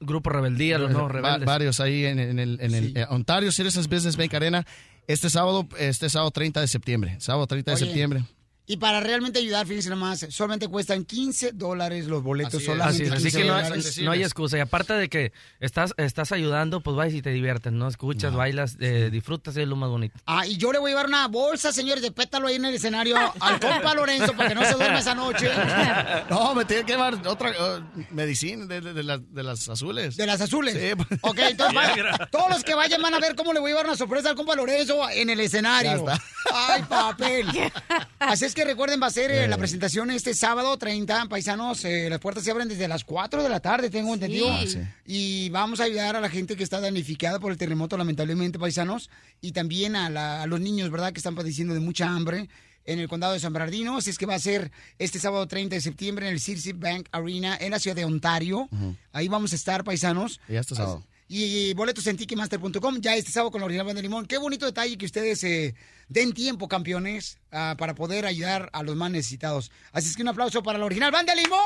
Grupo 0.00 0.30
Rebeldía, 0.30 0.78
los 0.78 0.90
nuevos 0.90 1.10
va- 1.10 1.14
rebeldes. 1.14 1.46
varios 1.46 1.80
ahí 1.80 2.04
en, 2.04 2.18
en 2.18 2.38
el, 2.38 2.58
en 2.60 2.74
el, 2.74 2.96
eh, 2.96 3.06
Ontario 3.08 3.50
Citizens 3.52 3.88
Business 3.88 4.16
Bank 4.16 4.34
Arena. 4.34 4.66
Este 5.06 5.30
sábado, 5.30 5.66
este 5.78 6.10
sábado 6.10 6.30
30 6.30 6.60
de 6.60 6.68
septiembre. 6.68 7.16
Sábado 7.20 7.46
30 7.46 7.70
de 7.70 7.74
Oye, 7.76 7.84
septiembre. 7.86 8.24
Y 8.70 8.76
para 8.76 9.00
realmente 9.00 9.38
ayudar, 9.38 9.66
fíjense 9.66 9.88
nomás, 9.88 10.26
solamente 10.28 10.68
cuestan 10.68 11.04
15 11.06 11.52
dólares 11.52 12.06
los 12.06 12.22
boletos. 12.22 12.54
Así 12.56 12.66
solamente 12.66 13.02
así, 13.02 13.02
es, 13.04 13.12
así 13.12 13.22
15 13.24 13.38
que 13.38 13.44
no 13.46 13.54
hay, 13.54 13.62
dólares. 13.64 13.98
no 14.02 14.10
hay 14.10 14.22
excusa. 14.22 14.58
Y 14.58 14.60
aparte 14.60 14.92
de 14.92 15.08
que 15.08 15.32
estás, 15.58 15.94
estás 15.96 16.32
ayudando, 16.32 16.82
pues 16.82 16.94
vas 16.94 17.12
y 17.14 17.22
te 17.22 17.30
diviertes, 17.30 17.72
¿no? 17.72 17.88
Escuchas, 17.88 18.34
bailas, 18.34 18.76
eh, 18.80 19.08
disfrutas, 19.10 19.56
es 19.56 19.66
lo 19.66 19.74
más 19.76 19.88
bonito. 19.88 20.18
Ah, 20.26 20.46
y 20.46 20.58
yo 20.58 20.70
le 20.70 20.78
voy 20.78 20.90
a 20.90 20.92
llevar 20.92 21.06
una 21.06 21.26
bolsa, 21.28 21.72
señores, 21.72 22.02
de 22.02 22.12
pétalo 22.12 22.46
ahí 22.48 22.56
en 22.56 22.66
el 22.66 22.74
escenario 22.74 23.16
al 23.40 23.58
compa 23.58 23.94
Lorenzo 23.94 24.34
para 24.36 24.50
que 24.50 24.54
no 24.54 24.62
se 24.64 24.74
duerma 24.74 24.98
esa 24.98 25.14
noche. 25.14 25.48
No, 26.28 26.54
me 26.54 26.64
tiene 26.66 26.84
que 26.84 26.92
llevar 26.92 27.14
otra 27.26 27.50
eh, 27.50 28.04
medicina 28.10 28.66
de, 28.66 28.80
de- 28.82 28.92
de 28.92 29.02
las- 29.02 29.32
de 29.34 29.42
las 29.42 29.68
azules. 29.68 30.16
De 30.16 30.26
las 30.26 30.40
azules. 30.42 30.74
Sí. 30.74 31.16
Ok, 31.22 31.38
entonces 31.38 31.80
todos 32.30 32.50
los 32.50 32.64
que 32.64 32.74
vayan 32.74 33.00
van 33.00 33.14
a 33.14 33.18
ver 33.18 33.34
cómo 33.34 33.52
le 33.54 33.60
voy 33.60 33.70
a 33.70 33.72
llevar 33.74 33.86
una 33.86 33.96
sorpresa 33.96 34.28
al 34.30 34.36
compa 34.36 34.54
Lorenzo 34.54 35.08
en 35.10 35.30
el 35.30 35.40
escenario. 35.40 35.90
Ya 36.06 36.12
está. 36.14 36.24
Ay, 36.54 36.82
papel. 36.82 37.46
Así 38.18 38.44
es 38.44 38.54
que 38.58 38.64
recuerden, 38.64 39.00
va 39.02 39.06
a 39.06 39.10
ser 39.10 39.30
eh, 39.30 39.44
Eh. 39.44 39.48
la 39.48 39.56
presentación 39.56 40.10
este 40.10 40.34
sábado 40.34 40.76
30, 40.76 41.26
paisanos. 41.26 41.84
eh, 41.84 42.08
las 42.10 42.18
puertas 42.20 42.44
se 42.44 42.50
abren 42.50 42.68
desde 42.68 42.88
las 42.88 43.04
4 43.04 43.42
de 43.42 43.48
la 43.48 43.60
tarde, 43.60 43.90
tengo 43.90 44.12
entendido. 44.14 44.50
Ah, 44.50 44.64
sí. 44.66 44.78
Y 45.06 45.48
vamos 45.50 45.80
a 45.80 45.84
ayudar 45.84 46.16
a 46.16 46.20
la 46.20 46.28
gente 46.28 46.56
que 46.56 46.62
está 46.64 46.80
damnificada 46.80 47.38
por 47.38 47.52
el 47.52 47.58
terremoto, 47.58 47.96
lamentablemente, 47.96 48.58
paisanos. 48.58 49.10
Y 49.40 49.52
también 49.52 49.96
a, 49.96 50.10
la- 50.10 50.42
a 50.42 50.46
los 50.46 50.60
niños, 50.60 50.90
¿verdad?, 50.90 51.12
que 51.12 51.18
están 51.18 51.34
padeciendo 51.34 51.74
de 51.74 51.80
mucha 51.80 52.08
hambre 52.08 52.48
en 52.84 52.98
el 52.98 53.08
condado 53.08 53.32
de 53.34 53.40
San 53.40 53.52
Bernardino. 53.52 53.96
Así 53.98 54.10
es 54.10 54.18
que 54.18 54.26
va 54.26 54.34
a 54.34 54.38
ser 54.38 54.70
este 54.98 55.18
sábado 55.18 55.46
30 55.46 55.74
de 55.76 55.80
septiembre 55.80 56.26
en 56.26 56.32
el 56.32 56.40
Circe 56.40 56.72
Bank 56.72 57.06
Arena 57.12 57.56
en 57.60 57.70
la 57.72 57.78
ciudad 57.78 57.94
de 57.96 58.04
Ontario. 58.04 58.68
Ahí 59.12 59.28
vamos 59.28 59.52
a 59.52 59.56
estar, 59.56 59.84
paisanos. 59.84 60.40
Y 60.48 60.56
este 60.56 60.74
sábado. 60.74 61.04
Y 61.30 61.74
boletos 61.74 62.06
en 62.06 62.16
ticketmaster.com 62.16 63.00
ya 63.00 63.14
este 63.14 63.30
sábado 63.30 63.50
con 63.50 63.60
la 63.60 63.66
original 63.66 63.84
Banda 63.84 63.98
de 63.98 64.08
Limón. 64.08 64.24
Qué 64.24 64.38
bonito 64.38 64.64
detalle 64.64 64.96
que 64.96 65.04
ustedes 65.04 65.44
eh, 65.44 65.74
den 66.08 66.32
tiempo, 66.32 66.68
campeones, 66.68 67.38
ah, 67.52 67.74
para 67.78 67.94
poder 67.94 68.24
ayudar 68.24 68.70
a 68.72 68.82
los 68.82 68.96
más 68.96 69.10
necesitados. 69.10 69.70
Así 69.92 70.08
es 70.08 70.16
que 70.16 70.22
un 70.22 70.28
aplauso 70.28 70.62
para 70.62 70.78
la 70.78 70.86
original 70.86 71.10
Banda 71.10 71.34
de 71.34 71.42
Limón. 71.42 71.60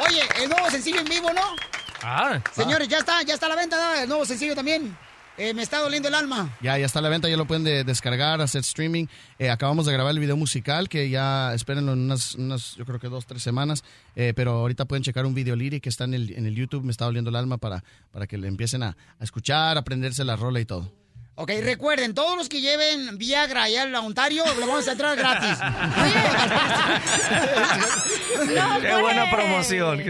Oye, 0.00 0.22
el 0.42 0.48
nuevo 0.48 0.68
sencillo 0.68 0.98
en 0.98 1.04
vivo, 1.04 1.32
¿no? 1.32 1.54
Ah, 2.02 2.42
Señores, 2.52 2.88
ya 2.88 2.98
está, 2.98 3.22
ya 3.22 3.34
está 3.34 3.46
a 3.46 3.50
la 3.50 3.56
venta, 3.56 3.76
¿no? 3.76 4.00
el 4.02 4.08
nuevo 4.08 4.26
sencillo 4.26 4.56
también. 4.56 4.96
Eh, 5.36 5.52
me 5.52 5.62
está 5.62 5.80
doliendo 5.80 6.06
el 6.08 6.14
alma. 6.14 6.56
Ya, 6.62 6.78
ya 6.78 6.86
está 6.86 7.00
a 7.00 7.02
la 7.02 7.08
venta, 7.08 7.28
ya 7.28 7.36
lo 7.36 7.44
pueden 7.46 7.64
de- 7.64 7.82
descargar, 7.82 8.40
hacer 8.40 8.60
streaming. 8.60 9.06
Eh, 9.40 9.50
acabamos 9.50 9.84
de 9.84 9.92
grabar 9.92 10.12
el 10.12 10.20
video 10.20 10.36
musical 10.36 10.88
que 10.88 11.10
ya 11.10 11.52
espérenlo 11.54 11.92
en 11.94 11.98
unas, 12.00 12.36
unas 12.36 12.76
yo 12.76 12.84
creo 12.84 13.00
que 13.00 13.08
dos, 13.08 13.26
tres 13.26 13.42
semanas. 13.42 13.82
Eh, 14.14 14.32
pero 14.36 14.52
ahorita 14.52 14.84
pueden 14.84 15.02
checar 15.02 15.26
un 15.26 15.34
video 15.34 15.56
lyric 15.56 15.82
que 15.82 15.88
está 15.88 16.04
en 16.04 16.14
el, 16.14 16.30
en 16.36 16.46
el 16.46 16.54
YouTube, 16.54 16.84
me 16.84 16.92
está 16.92 17.06
doliendo 17.06 17.30
el 17.30 17.36
alma 17.36 17.58
para, 17.58 17.82
para 18.12 18.28
que 18.28 18.38
le 18.38 18.46
empiecen 18.46 18.84
a, 18.84 18.96
a 19.18 19.24
escuchar, 19.24 19.76
aprenderse 19.76 20.22
la 20.24 20.36
rola 20.36 20.60
y 20.60 20.66
todo. 20.66 20.92
Ok, 21.36 21.50
recuerden, 21.64 22.14
todos 22.14 22.36
los 22.36 22.48
que 22.48 22.60
lleven 22.60 23.18
Viagra 23.18 23.64
allá 23.64 23.88
a 23.92 24.00
Ontario, 24.02 24.44
le 24.44 24.60
vamos 24.60 24.86
a 24.86 24.92
entrar 24.92 25.16
gratis. 25.16 25.58
Qué 28.80 29.02
buena 29.02 29.28
promoción. 29.32 30.00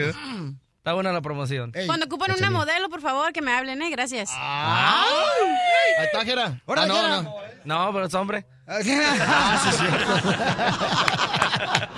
Está 0.85 0.93
buena 0.93 1.13
la 1.13 1.23
promoción. 1.23 1.73
Cuando 1.87 2.05
ocupan 2.05 2.31
una 2.37 2.51
modelo, 2.51 2.91
por 2.91 3.01
favor, 3.01 3.33
que 3.33 3.41
me 3.41 3.51
hablen, 3.55 3.81
¿eh? 3.81 3.89
Gracias. 3.89 4.29
Ahí 4.37 6.05
está, 6.05 6.23
Jera. 6.27 6.61
Órale, 6.67 6.93
Ah, 6.93 6.95
no, 6.95 7.01
Jera. 7.03 7.23
no. 7.23 7.35
No, 7.87 7.93
pero 7.95 8.05
es 8.07 8.13
hombre. 8.13 8.45
Ah, 8.67 8.81
sí, 8.83 8.91
es 9.71 9.77
cierto. 9.79 10.13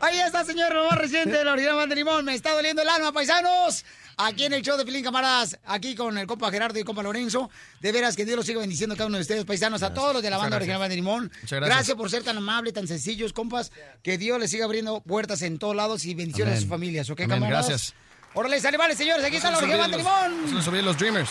Ahí 0.00 0.18
está, 0.20 0.44
señor, 0.44 0.74
lo 0.74 0.88
más 0.88 0.98
reciente 0.98 1.36
de 1.36 1.44
la 1.44 1.52
original 1.52 1.86
de 1.88 1.94
Limón. 1.94 2.24
Me 2.24 2.34
está 2.34 2.52
doliendo 2.54 2.80
el 2.80 2.88
alma, 2.88 3.12
paisanos. 3.12 3.84
Aquí 4.18 4.44
en 4.46 4.54
el 4.54 4.62
show 4.62 4.78
de 4.78 4.84
Pilín 4.86 5.04
Camaradas, 5.04 5.58
aquí 5.66 5.94
con 5.94 6.16
el 6.16 6.26
compa 6.26 6.50
Gerardo 6.50 6.78
y 6.78 6.80
el 6.80 6.86
compa 6.86 7.02
Lorenzo. 7.02 7.50
De 7.80 7.92
veras 7.92 8.16
que 8.16 8.24
Dios 8.24 8.36
los 8.38 8.46
siga 8.46 8.60
bendiciendo 8.60 8.94
a 8.94 8.96
cada 8.96 9.08
uno 9.08 9.16
de 9.18 9.22
ustedes, 9.22 9.44
paisanos, 9.44 9.82
a 9.82 9.92
todos 9.92 10.14
los 10.14 10.22
de 10.22 10.30
la 10.30 10.38
banda 10.38 10.56
gracias. 10.56 10.74
original 10.76 10.88
de 10.88 10.96
Limón. 10.96 11.30
Muchas 11.42 11.60
gracias. 11.60 11.96
por 11.98 12.08
ser 12.10 12.22
tan 12.24 12.38
amable, 12.38 12.72
tan 12.72 12.86
sencillos, 12.88 13.34
compas. 13.34 13.72
Que 14.02 14.16
Dios 14.16 14.40
les 14.40 14.50
siga 14.50 14.64
abriendo 14.64 15.02
puertas 15.02 15.42
en 15.42 15.58
todos 15.58 15.76
lados 15.76 16.06
y 16.06 16.14
bendiciones 16.14 16.54
a 16.54 16.60
sus 16.60 16.68
familias, 16.68 17.10
¿ok, 17.10 17.20
Amén, 17.20 17.40
camaradas? 17.40 17.68
gracias. 17.68 17.94
Órale, 18.38 18.60
sale, 18.60 18.76
vale, 18.76 18.94
señores. 18.94 19.24
Aquí 19.24 19.36
está 19.36 19.50
la 19.50 19.56
original 19.56 19.80
Banda 19.80 19.96
de 19.96 20.02
Limón. 20.02 20.46
Se 20.46 20.54
lo 20.54 20.60
subí 20.60 20.78
a 20.78 20.82
los 20.82 20.98
Dreamers. 20.98 21.30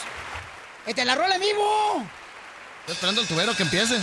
Esta 0.88 1.02
es 1.02 1.08
la 1.08 1.14
rola 1.14 1.36
en 1.36 1.42
vivo. 1.42 2.04
Estoy 2.80 2.94
esperando 2.96 3.22
el 3.22 3.28
tubero 3.28 3.56
que 3.56 3.62
empiece. 3.62 4.00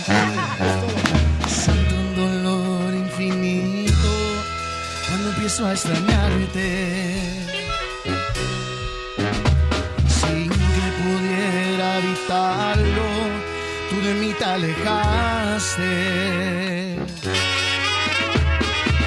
Siento 1.45 1.95
un 1.95 2.15
dolor 2.15 2.93
infinito 2.93 3.93
cuando 5.09 5.31
empiezo 5.31 5.65
a 5.65 5.73
extrañarte. 5.73 7.25
Sin 10.07 10.47
que 10.47 10.91
pudiera 11.03 11.97
evitarlo, 11.97 13.03
tú 13.89 13.99
de 14.01 14.13
mí 14.13 14.33
te 14.33 14.45
alejaste. 14.45 15.85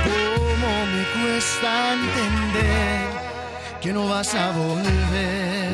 Cómo 0.04 0.86
me 0.86 1.02
cuesta 1.14 1.94
entender 1.94 3.05
que 3.86 3.92
no 3.92 4.08
vas 4.08 4.34
a 4.34 4.50
volver. 4.50 5.70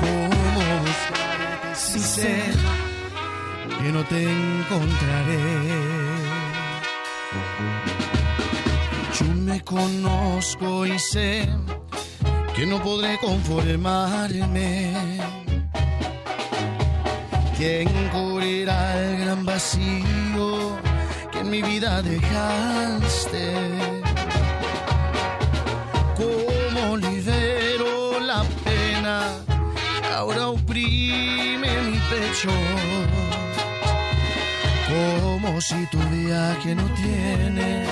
Cómo 0.00 0.66
si 1.74 2.00
sé 2.00 2.42
que 3.78 3.92
no 3.92 4.02
te 4.04 4.20
encontraré. 4.24 5.44
Yo 9.16 9.26
me 9.48 9.60
conozco 9.60 10.86
y 10.86 10.98
sé 10.98 11.48
que 12.56 12.66
no 12.66 12.82
podré 12.82 13.16
conformarme. 13.20 14.92
¿Quién 17.56 17.88
cubrirá 18.08 19.00
el 19.00 19.20
gran 19.20 19.46
vacío 19.46 20.76
que 21.30 21.38
en 21.38 21.50
mi 21.50 21.62
vida 21.62 22.02
dejaste? 22.02 23.99
¿Cómo 26.20 26.96
libero 26.98 28.20
la 28.20 28.42
pena 28.64 29.20
que 30.02 30.08
ahora 30.08 30.48
oprime 30.48 31.70
mi 31.82 31.98
pecho? 32.10 32.50
Como 34.90 35.60
si 35.60 35.86
tu 35.86 35.98
viaje 35.98 36.74
no 36.74 36.86
tiene 36.94 37.86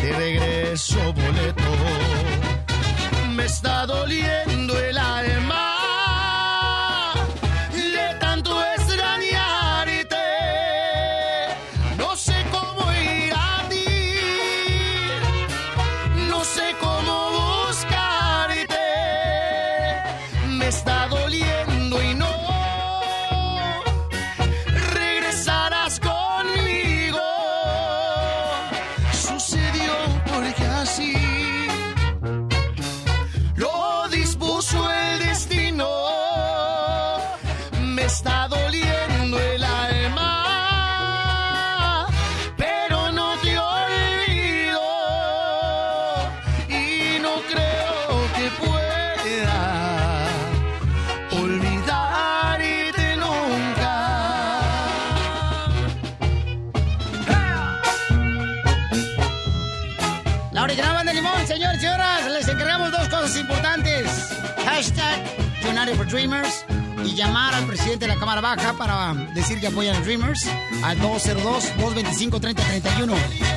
de 0.00 0.12
regreso 0.12 0.98
boleto. 1.12 1.72
Me 3.34 3.44
está 3.46 3.86
doliendo 3.86 4.78
el 4.78 4.96
alma 4.98 5.45
United 65.86 66.02
for 66.02 66.08
Dreamers 66.08 66.64
y 67.04 67.14
llamar 67.14 67.54
al 67.54 67.64
presidente 67.64 68.06
de 68.06 68.14
la 68.14 68.18
Cámara 68.18 68.40
Baja 68.40 68.72
para 68.76 69.14
decir 69.34 69.60
que 69.60 69.68
apoyan 69.68 69.94
a 69.94 70.00
Dreamers 70.00 70.44
al 70.82 70.98
202-225-3031. 70.98 73.55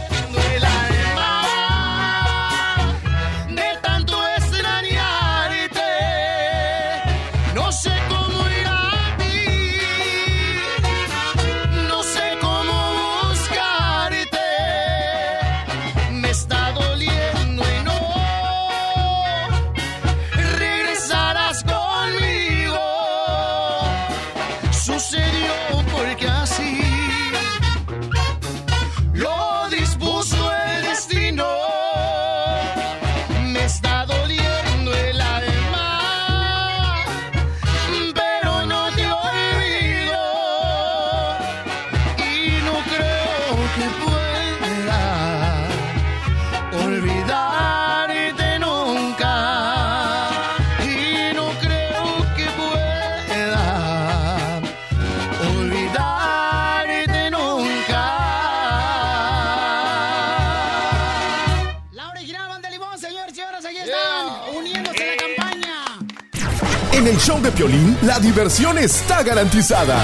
Piolín, 67.59 67.97
la 68.03 68.17
diversión 68.21 68.77
está 68.77 69.21
garantizada. 69.21 69.99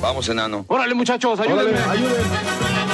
Vamos, 0.00 0.26
enano. 0.30 0.64
Órale, 0.66 0.94
muchachos, 0.94 1.38
ayúdenme. 1.40 1.76
¡Familia 1.76 2.89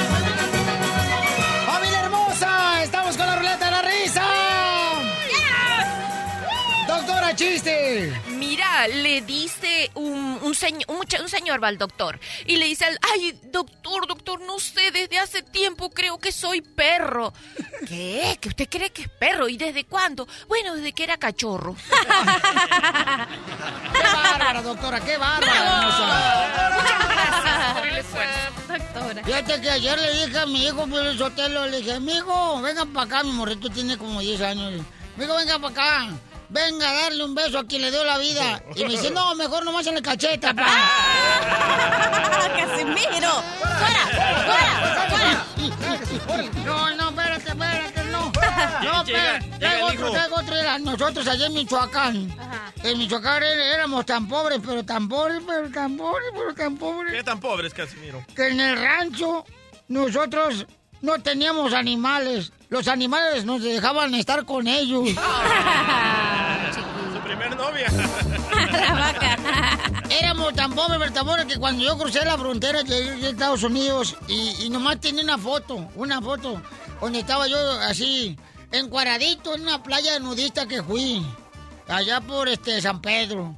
Le 8.86 9.20
dice 9.22 9.90
un, 9.94 10.38
un, 10.42 10.54
señor, 10.54 10.84
un, 10.88 11.28
señor 11.28 11.62
va 11.62 11.68
al 11.68 11.78
doctor 11.78 12.18
y 12.46 12.56
le 12.56 12.66
dice 12.66 12.84
al, 12.84 12.98
ay, 13.14 13.38
doctor, 13.50 14.06
doctor, 14.06 14.40
no 14.40 14.58
sé, 14.58 14.90
desde 14.92 15.18
hace 15.18 15.42
tiempo 15.42 15.90
creo 15.90 16.18
que 16.18 16.30
soy 16.32 16.60
perro. 16.60 17.32
¿Qué? 17.88 18.38
¿Que 18.40 18.48
usted 18.48 18.68
cree 18.68 18.90
que 18.90 19.02
es 19.02 19.08
perro? 19.08 19.48
¿Y 19.48 19.56
desde 19.56 19.84
cuándo? 19.84 20.28
Bueno, 20.48 20.74
desde 20.74 20.92
que 20.92 21.04
era 21.04 21.16
cachorro. 21.16 21.74
¡Qué 23.92 24.02
bárbara, 24.02 24.62
doctora! 24.62 25.00
¡Qué 25.00 25.16
bárbara! 25.16 25.82
Muchas 26.74 27.08
gracias 27.08 27.78
por 27.78 27.86
el 27.86 27.96
esfuerzo. 27.96 28.38
Doctora. 28.68 29.24
Fíjate 29.24 29.60
que 29.60 29.70
ayer 29.70 29.98
le 29.98 30.26
dije 30.26 30.38
a 30.38 30.46
mi 30.46 30.64
hijo, 30.64 30.86
Pio 30.86 31.16
Sotelo, 31.16 31.66
le 31.66 31.78
dije, 31.78 31.94
amigo, 31.94 32.60
venga 32.62 32.84
para 32.86 33.06
acá, 33.06 33.22
mi 33.22 33.32
morrito 33.32 33.68
tiene 33.70 33.96
como 33.96 34.20
10 34.20 34.40
años. 34.42 34.82
Amigo, 35.16 35.36
venga 35.36 35.58
para 35.58 35.72
acá. 35.72 36.08
Venga 36.48 36.90
a 36.90 36.92
darle 36.94 37.24
un 37.24 37.34
beso 37.34 37.58
a 37.58 37.66
quien 37.66 37.82
le 37.82 37.90
dio 37.90 38.04
la 38.04 38.18
vida. 38.18 38.62
Y 38.74 38.84
me 38.84 38.90
dice, 38.90 39.10
no, 39.10 39.34
mejor 39.34 39.64
nomás 39.64 39.86
en 39.86 39.96
la 39.96 40.02
cacheta, 40.02 40.54
pa. 40.54 40.66
¡Casimiro! 42.56 43.42
¡Fuera! 43.60 44.06
¡Fuera! 44.46 45.44
No, 46.64 46.96
no, 46.96 47.08
espérate, 47.10 47.48
espérate, 47.48 48.04
no. 48.10 48.32
No, 48.82 49.02
espérate. 49.06 49.58
Traigo 49.58 49.86
otro, 49.86 50.12
traigo 50.44 50.78
Nosotros 50.78 51.26
allá 51.26 51.46
en 51.46 51.54
Michoacán. 51.54 52.36
En 52.82 52.98
Michoacán 52.98 53.42
éramos 53.42 54.06
tan 54.06 54.28
pobres, 54.28 54.60
pero 54.64 54.84
tan 54.84 55.08
pobres, 55.08 55.42
pero 55.46 55.70
tan 55.70 55.96
pobres, 55.96 56.28
pero 56.32 56.54
tan 56.54 56.76
pobres. 56.76 57.12
¿Qué 57.12 57.22
tan 57.24 57.40
pobres, 57.40 57.74
Casimiro? 57.74 58.24
que 58.34 58.48
en 58.48 58.60
el 58.60 58.76
rancho 58.80 59.44
nosotros 59.88 60.66
no 61.06 61.22
teníamos 61.22 61.72
animales. 61.72 62.52
Los 62.68 62.88
animales 62.88 63.44
nos 63.44 63.62
dejaban 63.62 64.12
estar 64.14 64.44
con 64.44 64.66
ellos. 64.66 65.08
Su 67.14 67.20
primer 67.20 67.56
novia. 67.56 67.86
La 68.72 68.92
vaca. 68.92 69.38
Éramos 70.10 70.52
tan 70.54 70.72
pobres, 70.74 71.12
que 71.46 71.58
cuando 71.58 71.84
yo 71.84 71.96
crucé 71.96 72.24
la 72.24 72.36
frontera 72.36 72.82
llegué 72.82 73.26
a 73.26 73.30
Estados 73.30 73.62
Unidos 73.62 74.16
y, 74.26 74.64
y 74.64 74.68
nomás 74.68 75.00
tenía 75.00 75.22
una 75.22 75.38
foto, 75.38 75.88
una 75.94 76.20
foto, 76.20 76.60
donde 77.00 77.20
estaba 77.20 77.46
yo 77.46 77.56
así, 77.82 78.36
encuadradito 78.72 79.54
en 79.54 79.62
una 79.62 79.82
playa 79.82 80.18
nudista 80.18 80.66
que 80.66 80.82
fui, 80.82 81.24
allá 81.86 82.20
por 82.20 82.48
este 82.48 82.80
San 82.80 83.00
Pedro. 83.00 83.54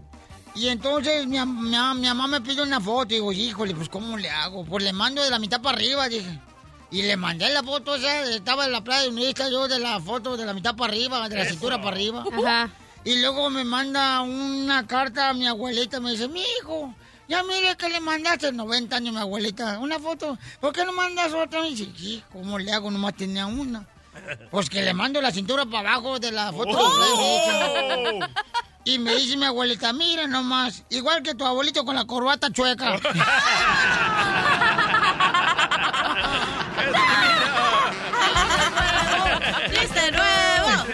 Y 0.55 0.69
entonces 0.69 1.27
mi, 1.27 1.39
mi 1.39 1.71
mamá 1.71 2.27
me 2.27 2.41
pide 2.41 2.63
una 2.63 2.81
foto 2.81 3.15
y 3.15 3.17
digo, 3.17 3.33
híjole, 3.33 3.75
pues 3.75 3.89
¿cómo 3.89 4.17
le 4.19 4.29
hago? 4.29 4.65
Pues 4.65 4.85
le 4.85 4.93
mando 4.93 5.23
de 5.23 5.31
la 5.31 5.39
mitad 5.39 5.63
para 5.63 5.77
arriba, 5.77 6.09
dije. 6.09 6.41
Y 6.91 7.03
le 7.03 7.17
mandé 7.17 7.49
la 7.51 7.63
foto 7.63 7.95
esa, 7.97 8.23
estaba 8.31 8.65
en 8.65 8.73
la 8.73 8.83
playa 8.83 9.11
nudista 9.11 9.51
yo 9.51 9.69
de 9.69 9.79
la 9.79 10.01
foto 10.01 10.37
de 10.37 10.47
la 10.47 10.55
mitad 10.55 10.75
para 10.75 10.93
arriba, 10.93 11.29
de 11.29 11.37
la 11.37 11.43
Eso. 11.43 11.51
cintura 11.53 11.77
para 11.83 11.97
arriba. 11.97 12.25
Ajá. 12.33 12.71
Y 13.05 13.21
luego 13.21 13.51
me 13.51 13.65
manda 13.65 14.21
una 14.23 14.87
carta 14.87 15.29
a 15.29 15.35
mi 15.35 15.47
abuelita, 15.47 16.01
me 16.01 16.13
dice, 16.13 16.29
mi 16.29 16.43
hijo, 16.61 16.95
ya 17.29 17.43
mire 17.43 17.77
que 17.77 17.89
le 17.91 18.01
mandaste 18.01 18.53
90 18.53 18.97
años 18.97 19.15
mi 19.15 19.21
abuelita, 19.21 19.79
una 19.79 19.99
foto, 19.99 20.39
¿por 20.61 20.73
qué 20.73 20.85
no 20.85 20.93
mandas 20.93 21.33
otra? 21.35 21.67
Y 21.67 21.75
dice, 21.75 21.93
"Sí, 21.97 22.23
¿cómo 22.33 22.59
le 22.59 22.73
hago? 22.73 22.91
Nomás 22.91 23.15
tenía 23.17 23.47
una. 23.47 23.87
Pues 24.51 24.69
que 24.69 24.83
le 24.83 24.95
mando 24.95 25.21
la 25.21 25.31
cintura 25.31 25.65
para 25.67 25.93
abajo 25.93 26.19
de 26.19 26.33
la 26.33 26.53
foto. 26.53 26.71
Oh. 26.73 26.99
de. 26.99 28.29
Y 28.85 28.99
me 28.99 29.15
dice 29.15 29.37
mi 29.37 29.45
abuelita, 29.45 29.93
mira 29.93 30.27
nomás, 30.27 30.83
igual 30.89 31.23
que 31.23 31.35
tu 31.35 31.45
abuelito 31.45 31.85
con 31.85 31.95
la 31.95 32.07
corbata 32.07 32.51
chueca. 32.51 32.99
¡Chiste 39.71 40.13
nuevo! 40.13 40.85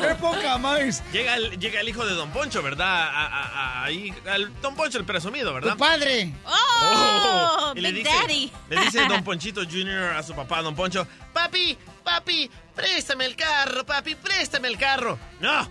¡Qué 0.00 0.14
poca 0.16 0.58
más! 0.58 1.02
Llega 1.12 1.36
el, 1.36 1.58
llega 1.58 1.80
el 1.80 1.88
hijo 1.88 2.04
de 2.04 2.14
Don 2.14 2.30
Poncho, 2.30 2.62
¿verdad? 2.62 2.86
A- 3.08 3.26
a- 3.26 3.42
a- 3.44 3.84
ahí, 3.84 4.12
al 4.30 4.60
Don 4.60 4.74
Poncho, 4.74 4.98
el 4.98 5.04
presumido, 5.04 5.54
¿verdad? 5.54 5.72
Tu 5.72 5.78
padre. 5.78 6.32
¡Oh! 6.44 7.72
Y 7.74 7.80
le 7.80 7.92
Big 7.92 8.04
dice, 8.04 8.16
Daddy. 8.20 8.52
Le 8.70 8.80
dice 8.82 9.06
Don 9.08 9.22
Ponchito 9.24 9.62
Jr. 9.64 10.16
a 10.16 10.22
su 10.22 10.34
papá, 10.34 10.62
Don 10.62 10.74
Poncho, 10.74 11.06
papi, 11.32 11.78
papi, 12.02 12.50
préstame 12.74 13.24
el 13.26 13.36
carro, 13.36 13.84
papi, 13.86 14.14
préstame 14.16 14.68
el 14.68 14.76
carro. 14.78 15.18
No, 15.40 15.70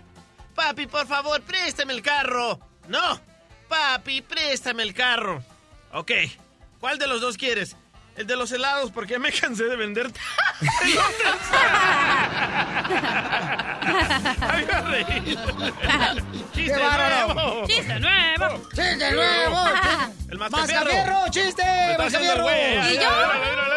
papi, 0.56 0.88
por 0.88 1.06
favor, 1.08 1.42
préstame 1.42 1.94
el 1.94 2.02
carro. 2.02 2.60
No, 2.88 3.20
papi, 3.68 4.22
préstame 4.22 4.84
el 4.84 4.94
carro. 4.94 5.44
Ok, 5.92 6.12
¿cuál 6.80 6.98
de 6.98 7.08
los 7.08 7.22
dos 7.22 7.38
quieres? 7.38 7.76
El 8.16 8.28
de 8.28 8.36
los 8.36 8.52
helados, 8.52 8.92
porque 8.92 9.18
me 9.18 9.32
cansé 9.32 9.64
de 9.64 9.76
venderte. 9.76 10.20
Ay, 14.40 14.66
me 14.66 14.82
reí. 14.82 15.38
¡Chiste 16.54 16.76
nuevo! 16.78 17.68
¡Chiste 17.68 18.00
nuevo! 18.00 18.62
¡Chiste 18.70 19.12
nuevo! 19.12 19.58
El 20.30 20.38
¡Mascafierro! 20.38 21.28
¡Chiste! 21.32 21.64
¡Mascafierro! 21.98 22.46
¿Y 22.50 22.96
yo? 22.96 23.10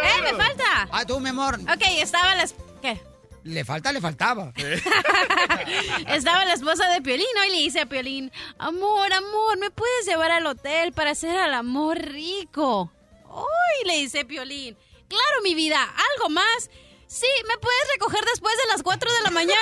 ¡Eh, 0.03 0.23
me 0.23 0.35
falta! 0.35 0.89
Ah, 0.93 1.05
tú, 1.07 1.19
mi 1.21 1.31
amor. 1.31 1.59
Ok, 1.63 1.83
estaba 1.99 2.35
la... 2.35 2.43
es- 2.43 2.55
¿Qué? 2.83 3.01
Le 3.45 3.65
falta, 3.65 3.93
le 3.93 4.01
faltaba. 4.01 4.53
Estaba 6.09 6.45
la 6.45 6.53
esposa 6.55 6.89
de 6.89 7.01
Piolín 7.01 7.27
¿no? 7.37 7.45
y 7.45 7.51
le 7.51 7.57
dice 7.59 7.81
a 7.83 7.87
Piolín, 7.87 8.33
amor, 8.59 9.13
amor, 9.13 9.57
¿me 9.59 9.71
puedes 9.71 10.05
llevar 10.07 10.33
al 10.33 10.47
hotel 10.47 10.93
para 10.93 11.13
hacer 11.13 11.39
al 11.39 11.55
amor 11.55 11.97
rico? 11.99 12.91
¡Uy! 13.37 13.87
Le 13.87 13.99
dice 13.99 14.25
Piolín, 14.25 14.77
claro, 15.09 15.43
mi 15.43 15.55
vida, 15.55 15.83
algo 15.83 16.31
más. 16.31 16.71
Sí, 17.07 17.27
¿me 17.47 17.57
puedes 17.59 17.89
recoger 17.95 18.25
después 18.25 18.55
de 18.57 18.67
las 18.73 18.83
4 18.83 19.13
de 19.13 19.21
la 19.23 19.31
mañana? 19.31 19.55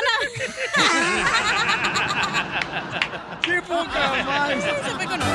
¡Qué 3.43 3.61
poca 3.63 4.25
más! 4.25 4.65
Se 4.65 4.73
fue 4.97 5.05
con 5.05 5.21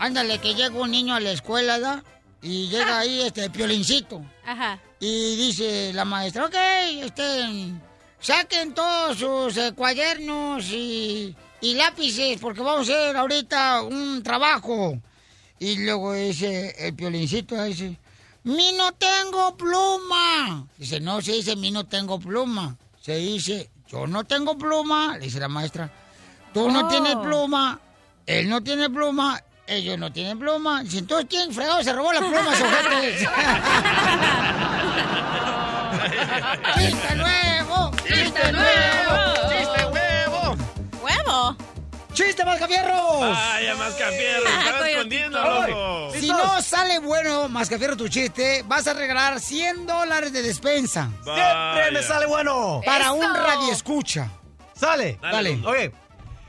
Ándale, 0.00 0.38
que 0.38 0.54
llega 0.54 0.74
un 0.74 0.90
niño 0.90 1.14
a 1.14 1.20
la 1.20 1.30
escuela, 1.30 1.78
¿da? 1.78 2.02
Y 2.42 2.68
llega 2.68 2.98
ahí 3.00 3.22
este 3.22 3.50
piolincito. 3.50 4.24
Ajá. 4.44 4.80
Y 5.00 5.36
dice 5.36 5.92
la 5.92 6.04
maestra, 6.04 6.46
ok, 6.46 6.54
este, 7.02 7.72
saquen 8.20 8.74
todos 8.74 9.18
sus 9.18 9.56
eh, 9.56 9.72
cuadernos 9.74 10.64
y, 10.66 11.36
y 11.60 11.74
lápices 11.74 12.40
porque 12.40 12.60
vamos 12.60 12.88
a 12.90 12.92
hacer 12.92 13.16
ahorita 13.16 13.82
un 13.82 14.22
trabajo. 14.22 14.98
Y 15.60 15.76
luego 15.84 16.12
dice 16.14 16.74
el 16.78 16.94
piolincito, 16.94 17.60
dice, 17.64 17.96
mi 18.44 18.72
no 18.72 18.92
tengo 18.92 19.56
pluma. 19.56 20.66
Dice, 20.76 21.00
no 21.00 21.20
se 21.20 21.32
dice 21.32 21.56
mi 21.56 21.70
no 21.70 21.84
tengo 21.86 22.18
pluma. 22.20 22.76
Se 23.00 23.16
dice, 23.16 23.70
yo 23.88 24.06
no 24.06 24.24
tengo 24.24 24.56
pluma. 24.56 25.16
Le 25.18 25.24
dice 25.26 25.40
la 25.40 25.48
maestra, 25.48 25.90
tú 26.54 26.70
no 26.70 26.86
Oh. 26.86 26.88
tienes 26.88 27.16
pluma, 27.16 27.80
él 28.26 28.48
no 28.48 28.62
tiene 28.62 28.88
pluma, 28.88 29.42
ellos 29.66 29.98
no 29.98 30.12
tienen 30.12 30.38
pluma. 30.38 30.82
Dice, 30.84 30.98
entonces, 30.98 31.26
¿quién 31.28 31.52
fregado 31.52 31.82
se 31.82 31.92
robó 31.92 32.12
las 32.12 32.22
plumas, 32.22 32.60
ojetes? 32.60 33.28
¡Chiste 36.76 37.14
nuevo! 37.16 37.90
¡Chiste 38.06 38.52
nuevo! 38.52 38.97
¡Chiste, 42.18 42.44
Mascafierros! 42.44 43.20
Vaya, 43.30 43.76
Mascafierro, 43.76 44.48
estaba 44.48 44.90
escondiendo, 44.90 45.38
loco. 45.40 46.12
Si 46.18 46.28
no 46.28 46.60
sale 46.62 46.98
bueno, 46.98 47.48
Mascafierro, 47.48 47.96
tu 47.96 48.08
chiste, 48.08 48.64
vas 48.66 48.88
a 48.88 48.94
regalar 48.94 49.38
100 49.38 49.86
dólares 49.86 50.32
de 50.32 50.42
despensa. 50.42 51.10
Siempre 51.22 51.92
me 51.92 52.02
sale 52.02 52.26
bueno. 52.26 52.80
Para 52.84 53.12
un 53.12 53.22
Eso. 53.22 53.32
radio 53.34 53.70
escucha. 53.72 54.28
Sale. 54.74 55.16
Dale. 55.22 55.60
Oye. 55.64 55.92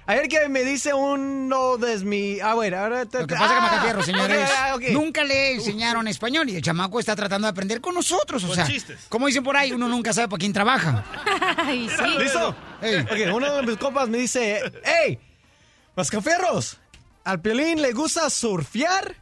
Ayer 0.07 0.27
que 0.27 0.49
me 0.49 0.63
dice 0.63 0.91
uno 0.91 1.77
de 1.77 1.99
mi... 1.99 2.39
Ah, 2.39 2.55
bueno, 2.55 2.77
ahora... 2.79 3.03
Lo 3.03 3.27
que 3.27 3.35
pasa 3.35 3.45
es 3.45 3.51
que 3.53 3.61
Mascafierro, 3.61 4.01
señores, 4.01 4.49
Ok, 4.73 4.75
ok. 4.87 4.89
nunca 4.89 5.23
le 5.23 5.51
enseñaron 5.53 6.07
español 6.07 6.49
y 6.49 6.55
el 6.55 6.63
chamaco 6.63 6.99
está 6.99 7.15
tratando 7.15 7.45
de 7.45 7.51
aprender 7.51 7.79
con 7.79 7.93
nosotros. 7.93 8.43
O 8.43 8.47
Con 8.47 8.55
sea, 8.55 8.65
chistes. 8.65 9.01
como 9.07 9.27
dicen 9.27 9.43
por 9.43 9.55
ahí, 9.55 9.71
uno 9.71 9.87
nunca 9.87 10.13
sabe 10.13 10.27
para 10.29 10.39
quién 10.39 10.51
trabaja. 10.51 11.03
Ay, 11.57 11.87
¿Listo? 12.17 12.49
Ok, 12.49 13.35
uno 13.35 13.53
de 13.57 13.61
mis 13.61 13.77
compas 13.77 14.09
me 14.09 14.17
dice, 14.17 14.63
¡Ey! 14.83 15.19
Mascaferros, 15.99 16.77
al 17.25 17.41
Piolín 17.41 17.81
le 17.81 17.91
gusta 17.91 18.29
surfear. 18.29 19.17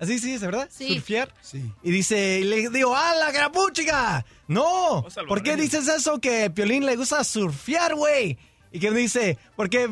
Así 0.00 0.18
sí, 0.18 0.32
¿es 0.32 0.40
verdad? 0.40 0.66
Sí. 0.72 0.94
Surfear. 0.94 1.28
Sí. 1.42 1.70
Y 1.82 1.90
dice, 1.90 2.38
y 2.40 2.44
le 2.44 2.70
digo, 2.70 2.96
¡ah, 2.96 3.14
la 3.16 3.30
grapuchica! 3.32 4.24
No, 4.48 5.04
¿por 5.28 5.42
qué 5.42 5.56
dices 5.56 5.86
eso 5.88 6.20
que 6.20 6.44
al 6.44 6.52
Piolín 6.54 6.86
le 6.86 6.96
gusta 6.96 7.22
surfear, 7.22 7.94
güey? 7.96 8.38
Y 8.72 8.80
que 8.80 8.90
me 8.90 9.00
dice, 9.00 9.36
porque... 9.56 9.90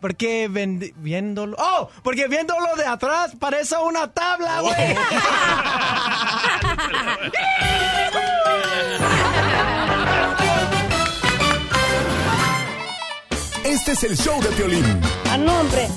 Porque 0.00 0.48
vendi- 0.48 0.94
viéndolo... 0.98 1.56
¡Oh! 1.58 1.90
Porque 2.04 2.28
viéndolo 2.28 2.76
de 2.76 2.86
atrás 2.86 3.32
parece 3.40 3.76
una 3.78 4.06
tabla, 4.06 4.60
güey. 4.60 4.74
Este 13.64 13.92
es 13.92 14.04
el 14.04 14.16
show 14.16 14.42
de 14.42 14.48
Piolín. 14.50 14.84
A 15.30 15.36
nombre. 15.36 15.88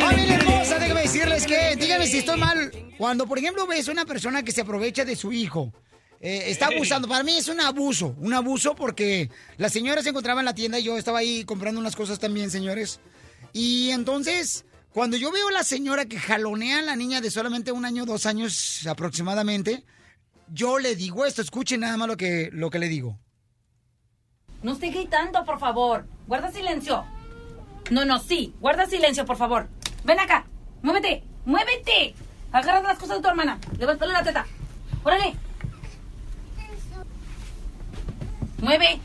Familia 0.00 0.34
hermosa, 0.36 0.78
déjame 0.78 1.02
decirles 1.02 1.46
que, 1.46 1.76
díganme 1.76 2.06
si 2.06 2.18
estoy 2.18 2.38
mal. 2.38 2.72
Cuando, 2.98 3.26
por 3.26 3.38
ejemplo, 3.38 3.66
ves 3.66 3.88
una 3.88 4.04
persona 4.04 4.42
que 4.42 4.52
se 4.52 4.62
aprovecha 4.62 5.04
de 5.04 5.16
su 5.16 5.32
hijo, 5.32 5.72
eh, 6.20 6.44
está 6.46 6.66
abusando. 6.66 7.08
Para 7.08 7.24
mí 7.24 7.36
es 7.36 7.48
un 7.48 7.60
abuso, 7.60 8.14
un 8.18 8.32
abuso 8.32 8.74
porque 8.74 9.30
la 9.58 9.68
señora 9.68 10.02
se 10.02 10.10
encontraba 10.10 10.40
en 10.40 10.46
la 10.46 10.54
tienda 10.54 10.78
y 10.78 10.84
yo 10.84 10.96
estaba 10.96 11.18
ahí 11.18 11.44
comprando 11.44 11.80
unas 11.80 11.96
cosas 11.96 12.18
también, 12.18 12.50
señores. 12.50 13.00
Y 13.52 13.90
entonces, 13.90 14.64
cuando 14.92 15.16
yo 15.16 15.32
veo 15.32 15.48
a 15.48 15.52
la 15.52 15.64
señora 15.64 16.06
que 16.06 16.18
jalonea 16.18 16.78
a 16.78 16.82
la 16.82 16.96
niña 16.96 17.20
de 17.20 17.30
solamente 17.30 17.72
un 17.72 17.84
año, 17.84 18.04
dos 18.06 18.26
años 18.26 18.86
aproximadamente, 18.86 19.84
yo 20.52 20.78
le 20.78 20.94
digo 20.94 21.24
esto, 21.24 21.42
escuchen 21.42 21.80
nada 21.80 21.96
más 21.96 22.08
lo 22.08 22.16
que, 22.16 22.50
lo 22.52 22.70
que 22.70 22.78
le 22.78 22.88
digo. 22.88 23.18
No 24.62 24.72
esté 24.72 24.90
gritando, 24.90 25.44
por 25.44 25.58
favor. 25.58 26.06
Guarda 26.26 26.50
silencio. 26.52 27.04
No, 27.90 28.04
no, 28.04 28.18
sí. 28.18 28.54
Guarda 28.60 28.86
silencio, 28.86 29.24
por 29.24 29.36
favor. 29.36 29.68
Ven 30.04 30.20
acá. 30.20 30.46
Muévete. 30.82 31.24
Muévete. 31.44 32.14
Agarra 32.52 32.82
las 32.82 32.98
cosas 32.98 33.16
de 33.16 33.22
tu 33.22 33.28
hermana. 33.28 33.58
Levántale 33.78 34.12
la 34.12 34.22
teta. 34.22 34.46
Órale. 35.02 35.34
Mueve. 38.60 39.00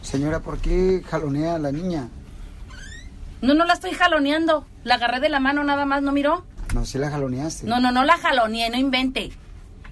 Señora, 0.00 0.40
¿por 0.40 0.58
qué 0.58 1.02
jalonea 1.06 1.56
a 1.56 1.58
la 1.58 1.70
niña? 1.72 2.08
No, 3.42 3.52
no 3.52 3.66
la 3.66 3.74
estoy 3.74 3.90
jaloneando. 3.92 4.66
La 4.84 4.94
agarré 4.94 5.20
de 5.20 5.28
la 5.28 5.40
mano 5.40 5.62
nada 5.64 5.84
más, 5.84 6.00
¿no 6.00 6.12
miró? 6.12 6.46
No, 6.74 6.86
si 6.86 6.96
la 6.96 7.10
jaloneaste. 7.10 7.66
No, 7.66 7.80
no, 7.80 7.92
no 7.92 8.04
la 8.04 8.16
jaloneé, 8.16 8.70
no 8.70 8.78
invente. 8.78 9.32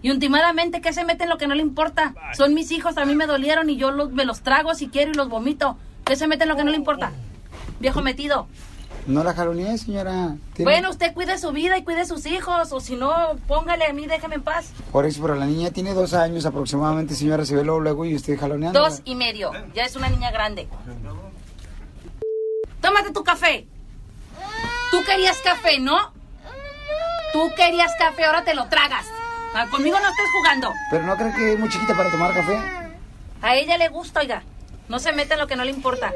Y 0.04 0.10
últimamente, 0.10 0.82
¿qué 0.82 0.92
se 0.92 1.02
mete 1.02 1.24
en 1.24 1.30
lo 1.30 1.38
que 1.38 1.46
no 1.46 1.54
le 1.54 1.62
importa? 1.62 2.14
Son 2.36 2.52
mis 2.52 2.70
hijos, 2.72 2.98
a 2.98 3.06
mí 3.06 3.14
me 3.14 3.26
dolieron 3.26 3.70
y 3.70 3.76
yo 3.78 3.90
los, 3.90 4.12
me 4.12 4.26
los 4.26 4.42
trago 4.42 4.74
si 4.74 4.88
quiero 4.88 5.12
y 5.12 5.14
los 5.14 5.30
vomito. 5.30 5.78
¿Qué 6.04 6.14
se 6.14 6.26
mete 6.26 6.42
en 6.42 6.50
lo 6.50 6.56
que 6.56 6.62
no 6.64 6.70
le 6.70 6.76
importa? 6.76 7.10
Viejo 7.80 8.02
metido. 8.02 8.46
No 9.06 9.24
la 9.24 9.32
jaloneé, 9.32 9.78
señora. 9.78 10.36
Tiene- 10.52 10.70
Bueno, 10.70 10.90
usted 10.90 11.14
cuide 11.14 11.38
su 11.38 11.52
vida 11.52 11.78
y 11.78 11.84
cuide 11.84 12.04
sus 12.04 12.26
hijos, 12.26 12.70
o 12.72 12.80
si 12.80 12.96
no, 12.96 13.10
póngale 13.48 13.86
a 13.86 13.94
mí, 13.94 14.06
déjeme 14.06 14.34
en 14.34 14.42
paz. 14.42 14.72
Por 14.92 15.06
eso, 15.06 15.22
pero 15.22 15.36
la 15.36 15.46
niña 15.46 15.70
tiene 15.70 15.94
dos 15.94 16.12
años 16.12 16.44
aproximadamente, 16.44 17.14
señora. 17.14 17.46
Se 17.46 17.56
ve 17.56 17.64
luego, 17.64 17.80
luego 17.80 18.04
y 18.04 18.14
usted 18.14 18.38
jaloneando. 18.38 18.78
Dos 18.80 19.00
y 19.06 19.14
medio, 19.14 19.52
ya 19.74 19.84
es 19.84 19.96
una 19.96 20.10
niña 20.10 20.30
grande. 20.32 20.68
Tómate 22.82 23.10
tu 23.10 23.24
café. 23.24 23.66
Tú 24.90 24.98
querías 25.06 25.38
café, 25.42 25.78
¿no? 25.80 25.96
Tú 27.32 27.50
querías 27.56 27.90
café, 27.98 28.24
ahora 28.26 28.44
te 28.44 28.54
lo 28.54 28.66
tragas. 28.68 29.06
Ah, 29.54 29.66
Conmigo 29.70 29.96
no 30.00 30.08
estés 30.08 30.26
jugando. 30.32 30.72
Pero 30.90 31.04
no 31.06 31.16
creo 31.16 31.32
que 31.34 31.52
es 31.52 31.58
muy 31.58 31.68
chiquita 31.68 31.94
para 31.96 32.10
tomar 32.10 32.34
café. 32.34 32.58
A 33.40 33.54
ella 33.56 33.78
le 33.78 33.88
gusta, 33.88 34.20
oiga. 34.20 34.42
No 34.88 34.98
se 34.98 35.12
mete 35.12 35.34
en 35.34 35.40
lo 35.40 35.46
que 35.46 35.56
no 35.56 35.64
le 35.64 35.70
importa. 35.70 36.12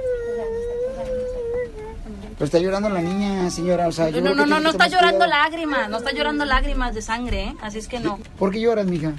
Pero 2.35 2.45
está 2.45 2.59
llorando 2.59 2.89
la 2.89 3.01
niña, 3.01 3.51
señora. 3.51 3.89
O 3.89 3.93
sea, 3.93 4.11
yo 4.11 4.21
No, 4.21 4.35
no, 4.35 4.47
no, 4.47 4.61
no 4.61 4.71
está 4.71 4.87
llorando 4.89 5.25
cuidado. 5.25 5.43
lágrimas, 5.43 5.89
no 5.89 5.99
está 5.99 6.13
llorando 6.13 6.45
lágrimas 6.45 6.95
de 6.95 7.03
sangre, 7.03 7.45
¿eh? 7.45 7.57
Así 7.63 7.79
es 7.79 7.89
que 7.89 8.01
no. 8.01 8.19
¿Por 8.39 8.51
qué 8.53 8.61
lloras, 8.61 8.87
mija? 8.87 9.13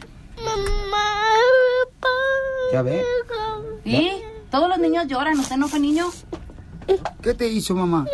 ¿Ya 2.72 2.82
ve? 2.82 3.04
¿Y? 3.84 4.22
Todos 4.52 4.70
los 4.70 4.78
niños 4.80 5.08
lloran, 5.08 5.40
¿usted 5.40 5.58
no 5.58 5.68
fue 5.68 5.80
niño? 5.80 6.08
¿Qué 7.22 7.34
te 7.34 7.48
hizo, 7.48 7.76
mamá? 7.76 8.06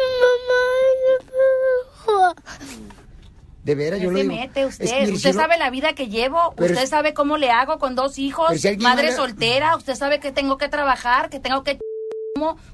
De 3.66 3.74
veras, 3.76 4.00
yo 4.00 4.10
¿Qué 4.10 4.14
le 4.16 4.22
se 4.22 4.30
digo. 4.30 4.36
mete 4.42 4.62
es- 4.62 4.68
usted? 4.68 4.86
mire, 4.86 5.12
usted 5.14 5.32
si 5.32 5.36
lo- 5.36 5.42
sabe 5.42 5.58
la 5.58 5.70
vida 5.72 5.94
que 5.94 6.08
llevo, 6.08 6.54
Pero 6.56 6.68
usted 6.72 6.84
es- 6.84 6.90
sabe 6.90 7.14
cómo 7.16 7.38
le 7.38 7.50
hago 7.52 7.80
con 7.80 7.96
dos 7.96 8.20
hijos, 8.20 8.62
si 8.62 8.78
madre 8.78 9.12
soltera, 9.12 9.76
usted 9.76 9.96
sabe 9.96 10.20
que 10.20 10.32
tengo 10.32 10.58
que 10.58 10.70
trabajar, 10.70 11.30
que 11.30 11.40
tengo 11.40 11.64
que 11.64 11.80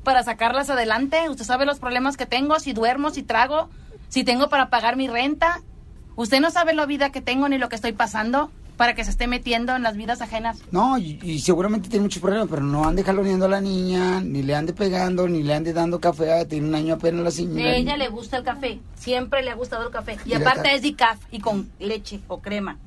para 0.03 0.23
sacarlas 0.23 0.69
adelante, 0.69 1.29
usted 1.29 1.45
sabe 1.45 1.65
los 1.65 1.79
problemas 1.79 2.17
que 2.17 2.25
tengo, 2.25 2.59
si 2.59 2.73
duermo, 2.73 3.09
si 3.11 3.23
trago, 3.23 3.69
si 4.09 4.23
tengo 4.23 4.49
para 4.49 4.69
pagar 4.69 4.97
mi 4.97 5.07
renta. 5.07 5.61
Usted 6.17 6.41
no 6.41 6.51
sabe 6.51 6.73
la 6.73 6.85
vida 6.85 7.11
que 7.11 7.21
tengo 7.21 7.47
ni 7.47 7.57
lo 7.57 7.69
que 7.69 7.75
estoy 7.75 7.93
pasando 7.93 8.51
para 8.81 8.95
que 8.95 9.03
se 9.03 9.11
esté 9.11 9.27
metiendo 9.27 9.75
en 9.75 9.83
las 9.83 9.95
vidas 9.95 10.21
ajenas. 10.21 10.57
No, 10.71 10.97
y, 10.97 11.19
y 11.21 11.37
seguramente 11.41 11.87
tiene 11.87 12.01
muchos 12.01 12.19
problemas, 12.19 12.47
pero 12.49 12.63
no 12.63 12.83
ande 12.83 13.03
jaloneando 13.03 13.45
a 13.45 13.49
la 13.49 13.61
niña, 13.61 14.21
ni 14.21 14.41
le 14.41 14.55
ande 14.55 14.73
pegando, 14.73 15.27
ni 15.27 15.43
le 15.43 15.53
ande 15.53 15.71
dando 15.71 15.99
café. 15.99 16.43
Tiene 16.47 16.67
un 16.67 16.73
año 16.73 16.95
apenas 16.95 17.21
la 17.21 17.27
A 17.27 17.31
señora. 17.31 17.75
ella 17.75 17.95
le 17.95 18.07
gusta 18.09 18.37
el 18.37 18.43
café, 18.43 18.79
siempre 18.95 19.43
le 19.43 19.51
ha 19.51 19.53
gustado 19.53 19.85
el 19.85 19.91
café. 19.93 20.17
Y 20.25 20.33
aparte 20.33 20.73
es 20.73 20.81
decaf 20.81 21.19
y 21.29 21.39
con 21.41 21.69
leche 21.77 22.21
o 22.27 22.41
crema. 22.41 22.79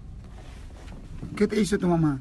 ¿Qué 1.37 1.47
te 1.47 1.61
hizo 1.61 1.79
tu 1.79 1.87
mamá? 1.87 2.19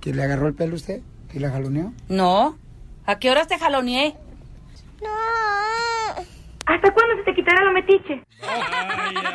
¿Que 0.00 0.14
le 0.14 0.22
agarró 0.22 0.48
el 0.48 0.54
pelo 0.54 0.72
a 0.72 0.76
usted? 0.76 1.02
¿Y 1.34 1.40
la 1.40 1.50
jaloneó? 1.50 1.92
No. 2.08 2.56
¿A 3.04 3.18
qué 3.18 3.30
horas 3.30 3.48
te 3.48 3.58
jaloneé? 3.58 4.16
¿Hasta 6.66 6.94
cuándo 6.94 7.16
se 7.16 7.24
te 7.24 7.34
quitará 7.34 7.62
lo 7.64 7.72
metiche? 7.72 8.22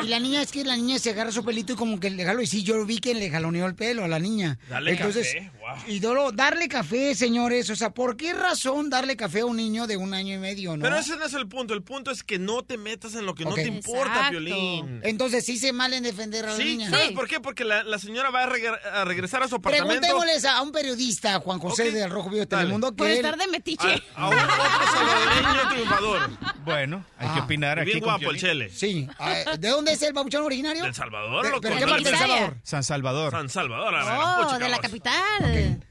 Y 0.03 0.07
la 0.07 0.19
niña, 0.19 0.41
es 0.41 0.51
que 0.51 0.63
la 0.63 0.75
niña 0.75 0.97
se 0.97 1.11
agarra 1.11 1.31
su 1.31 1.45
pelito 1.45 1.73
y 1.73 1.75
como 1.75 1.99
que 1.99 2.09
le 2.09 2.25
jaló. 2.25 2.41
Y 2.41 2.47
sí, 2.47 2.63
yo 2.63 2.83
vi 2.85 2.99
que 2.99 3.13
le 3.13 3.29
jaloneó 3.29 3.67
el 3.67 3.75
pelo 3.75 4.03
a 4.03 4.07
la 4.07 4.17
niña. 4.17 4.57
Dale 4.67 4.91
Entonces, 4.91 5.35
café, 5.35 5.51
Y 5.87 5.99
luego, 5.99 6.31
darle 6.31 6.67
café, 6.67 7.15
señores. 7.15 7.69
O 7.69 7.75
sea, 7.75 7.89
¿por 7.91 8.15
qué 8.17 8.33
razón 8.33 8.89
darle 8.89 9.15
café 9.15 9.41
a 9.41 9.45
un 9.45 9.57
niño 9.57 9.87
de 9.87 9.97
un 9.97 10.13
año 10.13 10.35
y 10.35 10.37
medio, 10.37 10.75
no? 10.77 10.83
Pero 10.83 10.97
ese 10.97 11.15
no 11.17 11.25
es 11.25 11.33
el 11.33 11.47
punto. 11.47 11.73
El 11.73 11.81
punto 11.83 12.11
es 12.11 12.23
que 12.23 12.39
no 12.39 12.63
te 12.63 12.77
metas 12.77 13.15
en 13.15 13.25
lo 13.25 13.35
que 13.35 13.45
no 13.45 13.53
te 13.53 13.63
importa, 13.67 14.07
Exacto. 14.13 14.29
Piolín. 14.31 15.01
Entonces, 15.03 15.45
sí 15.45 15.57
se 15.57 15.73
mal 15.73 15.93
en 15.93 16.03
defender 16.03 16.45
a 16.45 16.51
la 16.51 16.57
Sí, 16.57 16.63
niña. 16.63 16.89
¿sabes 16.89 17.11
por 17.11 17.27
qué? 17.27 17.39
Porque 17.39 17.63
la, 17.63 17.83
la 17.83 17.99
señora 17.99 18.29
va 18.29 18.43
a, 18.43 18.49
regre- 18.49 18.79
a 18.93 19.05
regresar 19.05 19.43
a 19.43 19.47
su 19.47 19.55
apartamento. 19.55 20.01
Preguntémosles 20.01 20.45
a 20.45 20.61
un 20.61 20.71
periodista, 20.71 21.39
Juan 21.39 21.59
José 21.59 21.87
Ok. 21.89 21.93
del 21.93 22.09
Rojo 22.09 22.29
Vivo 22.29 22.41
de. 22.41 22.47
Telemundo, 22.47 22.91
que 22.91 22.95
Por 22.97 23.07
él- 23.07 23.15
estar 23.17 23.37
de 23.37 23.47
metiche. 23.47 24.03
A, 24.15 24.25
a 24.25 24.29
un 24.29 24.35
otro 24.37 24.47
salvadoreño 24.93 25.69
triunfador. 25.69 26.29
Bueno, 26.65 27.05
hay 27.17 27.27
Ah. 27.29 27.33
que 27.35 27.39
opinar 27.41 27.77
Y 27.77 27.81
aquí 27.81 27.91
bien 27.91 27.99
con 28.03 28.09
guapo 28.13 28.31
el. 28.31 28.39
Chele. 28.39 28.69
Sí. 28.69 29.07
Ah, 29.19 29.33
¿De 29.57 29.69
dónde 29.69 29.93
es 29.93 30.01
el 30.01 30.13
babuchón 30.13 30.43
originario? 30.43 30.83
¿Del 30.83 30.93
Salvador? 30.93 31.41
¿Pero 31.43 31.61
qué 31.61 31.69
parte 31.87 32.03
del 32.09 32.17
Salvador? 32.17 32.57
San 32.63 32.83
Salvador. 32.83 33.31
San 33.31 33.49
Salvador, 33.49 33.95
a 33.95 34.03
la 34.03 34.13
Oh, 34.49 34.57
de 34.57 34.69
la 34.69 34.77
cabos. 34.77 34.91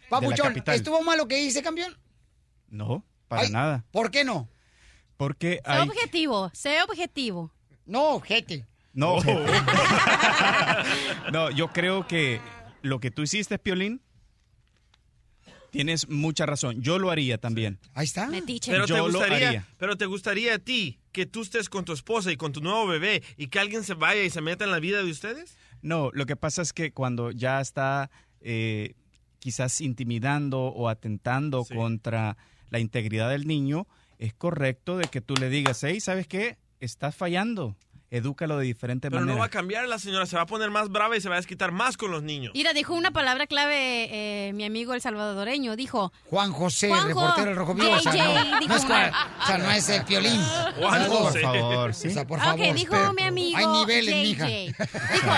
Papuchón. 0.09 0.63
¿estuvo 0.67 1.03
mal 1.03 1.19
lo 1.19 1.29
que 1.29 1.41
hice, 1.41 1.63
campeón? 1.63 1.97
No, 2.69 3.05
para 3.29 3.43
Ay, 3.43 3.51
nada. 3.51 3.85
¿Por 3.91 4.11
qué 4.11 4.25
no? 4.25 4.49
Porque 5.17 5.61
Sé 5.65 5.71
hay... 5.71 5.89
objetivo, 5.89 6.51
sé 6.55 6.83
objetivo. 6.83 7.53
No, 7.87 8.15
ojete. 8.17 8.67
No, 8.93 9.17
Oh. 9.17 9.23
no, 11.33 11.51
yo 11.51 11.69
creo 11.69 12.07
que 12.07 12.41
lo 12.83 13.01
que 13.01 13.11
tú 13.11 13.23
hiciste, 13.23 13.59
Piolín, 13.59 14.01
tienes 15.71 16.09
mucha 16.09 16.47
razón. 16.47 16.81
Yo 16.83 16.99
lo 16.99 17.11
haría 17.11 17.39
también. 17.39 17.79
Ahí 17.95 18.07
está. 18.07 18.27
Metiche. 18.29 18.71
Pero 18.73 18.87
te, 18.87 18.95
Yo 18.95 19.09
lo 19.09 19.19
gustaría, 19.19 19.49
haría. 19.49 19.67
pero 19.77 19.97
te 19.97 20.07
gustaría 20.07 20.55
a 20.55 20.59
ti 20.59 20.99
que 21.13 21.27
tú 21.27 21.43
estés 21.43 21.69
con 21.69 21.85
tu 21.85 21.93
esposa 21.93 22.33
y 22.33 22.37
con 22.37 22.53
tu 22.53 22.61
nuevo 22.61 22.87
bebé 22.87 23.23
y 23.37 23.49
que 23.49 23.59
alguien 23.59 23.85
se 23.85 23.95
vaya 23.95 24.23
y 24.23 24.31
se 24.31 24.41
meta 24.41 24.65
en 24.65 24.71
la 24.71 24.81
vida 24.81 25.03
de 25.03 25.11
ustedes? 25.11 25.57
No, 25.83 26.11
lo 26.13 26.27
que 26.27 26.37
pasa 26.37 26.63
es 26.63 26.73
que 26.73 26.93
cuando 26.93 27.31
ya 27.31 27.61
está 27.61 28.11
eh, 28.41 28.95
quizás 29.39 29.81
intimidando 29.81 30.61
o 30.61 30.89
atentando 30.89 31.65
contra 31.65 32.37
la 32.71 32.79
integridad 32.79 33.31
del 33.31 33.47
niño, 33.47 33.87
es 34.19 34.35
correcto 34.35 34.97
de 34.97 35.07
que 35.07 35.21
tú 35.21 35.35
le 35.35 35.49
digas, 35.49 35.83
hey, 35.85 36.01
¿sabes 36.01 36.27
qué? 36.27 36.59
Estás 36.81 37.15
fallando. 37.17 37.77
Edúcalo 38.11 38.57
de 38.57 38.65
diferente 38.65 39.11
Pero 39.11 39.21
no 39.21 39.27
manera. 39.27 39.41
va 39.41 39.47
a 39.47 39.51
cambiar 39.51 39.87
la 39.87 39.99
señora, 39.99 40.25
se 40.25 40.37
va 40.37 40.43
a 40.43 40.47
poner 40.47 40.71
más 40.71 40.89
brava 40.89 41.15
y 41.17 41.21
se 41.21 41.29
va 41.29 41.35
a 41.35 41.39
desquitar 41.39 41.73
más 41.73 41.99
con 41.99 42.11
los 42.11 42.23
niños. 42.23 42.53
Mira, 42.55 42.73
dijo 42.73 42.95
una 42.95 43.11
palabra 43.11 43.47
clave 43.47 44.09
eh, 44.49 44.53
mi 44.55 44.65
amigo 44.65 44.95
el 44.95 45.03
salvadoreño. 45.03 45.77
Dijo, 45.77 46.11
Juan 46.31 46.53
José, 46.53 46.89
Juanjo, 46.89 47.09
reportero 47.09 47.47
del 47.49 47.57
Rojo 47.57 47.75
Vivo. 47.75 47.91
O 47.93 47.99
sea, 48.01 48.13
JJ, 48.13 48.25
no, 48.25 48.61
no 48.67 48.75
es, 48.77 48.85
Juan- 48.87 49.13
o 49.43 49.47
sea, 49.47 49.59
no 49.59 49.71
es 49.73 49.89
el 49.91 50.05
piolín. 50.05 50.41
Juan 50.79 51.09
José. 51.09 51.41
Por 51.41 51.53
favor, 51.53 51.95
¿sí? 51.95 52.09
O 52.09 52.11
sea, 52.13 52.27
por 52.27 52.41
favor. 52.41 52.61
ok, 52.67 52.75
dijo 52.75 53.13
mi 53.13 53.23
amigo 53.23 53.59
Hay 53.59 53.67
niveles, 53.67 54.15
JJ. 54.15 54.47
mija. 54.47 54.47
Dijo, 54.47 55.35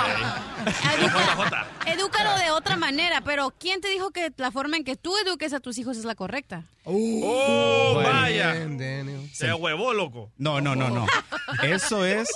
educa- 1.18 1.66
edúcalo 1.86 2.38
de 2.38 2.50
otra 2.52 2.76
manera, 2.76 3.20
pero 3.22 3.52
¿quién 3.58 3.80
te 3.80 3.88
dijo 3.88 4.10
que 4.10 4.32
la 4.36 4.50
forma 4.52 4.76
en 4.76 4.84
que 4.84 4.96
tú 4.96 5.12
eduques 5.24 5.52
a 5.52 5.60
tus 5.60 5.78
hijos 5.78 5.96
es 5.96 6.04
la 6.04 6.14
correcta? 6.14 6.64
¡Oh, 6.84 7.92
Bueno. 7.94 8.08
vaya! 8.10 8.54
Daniel. 8.54 9.28
Se 9.32 9.52
huevó, 9.52 9.92
loco. 9.92 10.30
No, 10.38 10.60
no, 10.60 10.74
no, 10.74 10.88
no. 10.88 11.06
Eso 11.62 12.04
es 12.04 12.28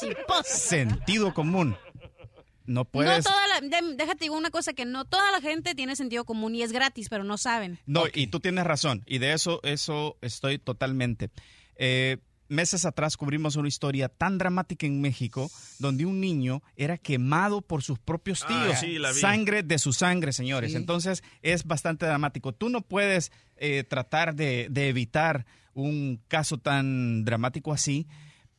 sentido 0.44 1.32
común. 1.34 1.76
No 2.66 2.74
No 2.80 2.84
puedes... 2.86 3.24
toda 3.24 3.46
la, 3.48 3.60
de- 3.60 3.94
déjate 3.96 4.24
digo 4.24 4.36
una 4.38 4.50
cosa, 4.50 4.72
que 4.72 4.86
no 4.86 5.04
toda 5.04 5.30
la 5.32 5.40
gente 5.42 5.74
tiene 5.74 5.96
sentido 5.96 6.24
común 6.24 6.54
y 6.54 6.62
es 6.62 6.72
gratis, 6.72 7.08
pero 7.10 7.22
no 7.24 7.36
saben. 7.36 7.78
No, 7.86 8.04
y 8.12 8.26
tú 8.28 8.40
tienes 8.40 8.64
razón. 8.64 9.02
Y 9.06 9.18
de 9.18 9.32
eso, 9.34 9.60
eso 9.64 10.16
estoy 10.22 10.58
totalmente. 10.58 11.30
Eh, 11.76 12.18
meses 12.48 12.84
atrás 12.86 13.16
cubrimos 13.18 13.56
una 13.56 13.68
historia 13.68 14.08
tan 14.08 14.38
dramática 14.38 14.86
en 14.86 15.00
México 15.02 15.50
donde 15.78 16.06
un 16.06 16.20
niño 16.20 16.62
era 16.76 16.96
quemado 16.96 17.60
por 17.60 17.82
sus 17.82 17.98
propios 17.98 18.42
Ah, 18.44 18.48
tíos. 18.48 18.78
sí, 18.80 18.98
la 18.98 19.12
vi. 19.12 19.18
Sangre 19.20 19.62
de 19.62 19.78
su 19.78 19.92
sangre, 19.92 20.32
señores. 20.32 20.70
Sí. 20.70 20.76
Entonces 20.78 21.22
es 21.42 21.64
bastante 21.64 22.06
dramático. 22.06 22.52
Tú 22.54 22.70
no 22.70 22.80
puedes 22.80 23.30
eh, 23.56 23.84
tratar 23.84 24.34
de, 24.36 24.68
de 24.70 24.88
evitar 24.88 25.44
un 25.74 26.22
caso 26.28 26.56
tan 26.58 27.24
dramático 27.26 27.72
así, 27.74 28.06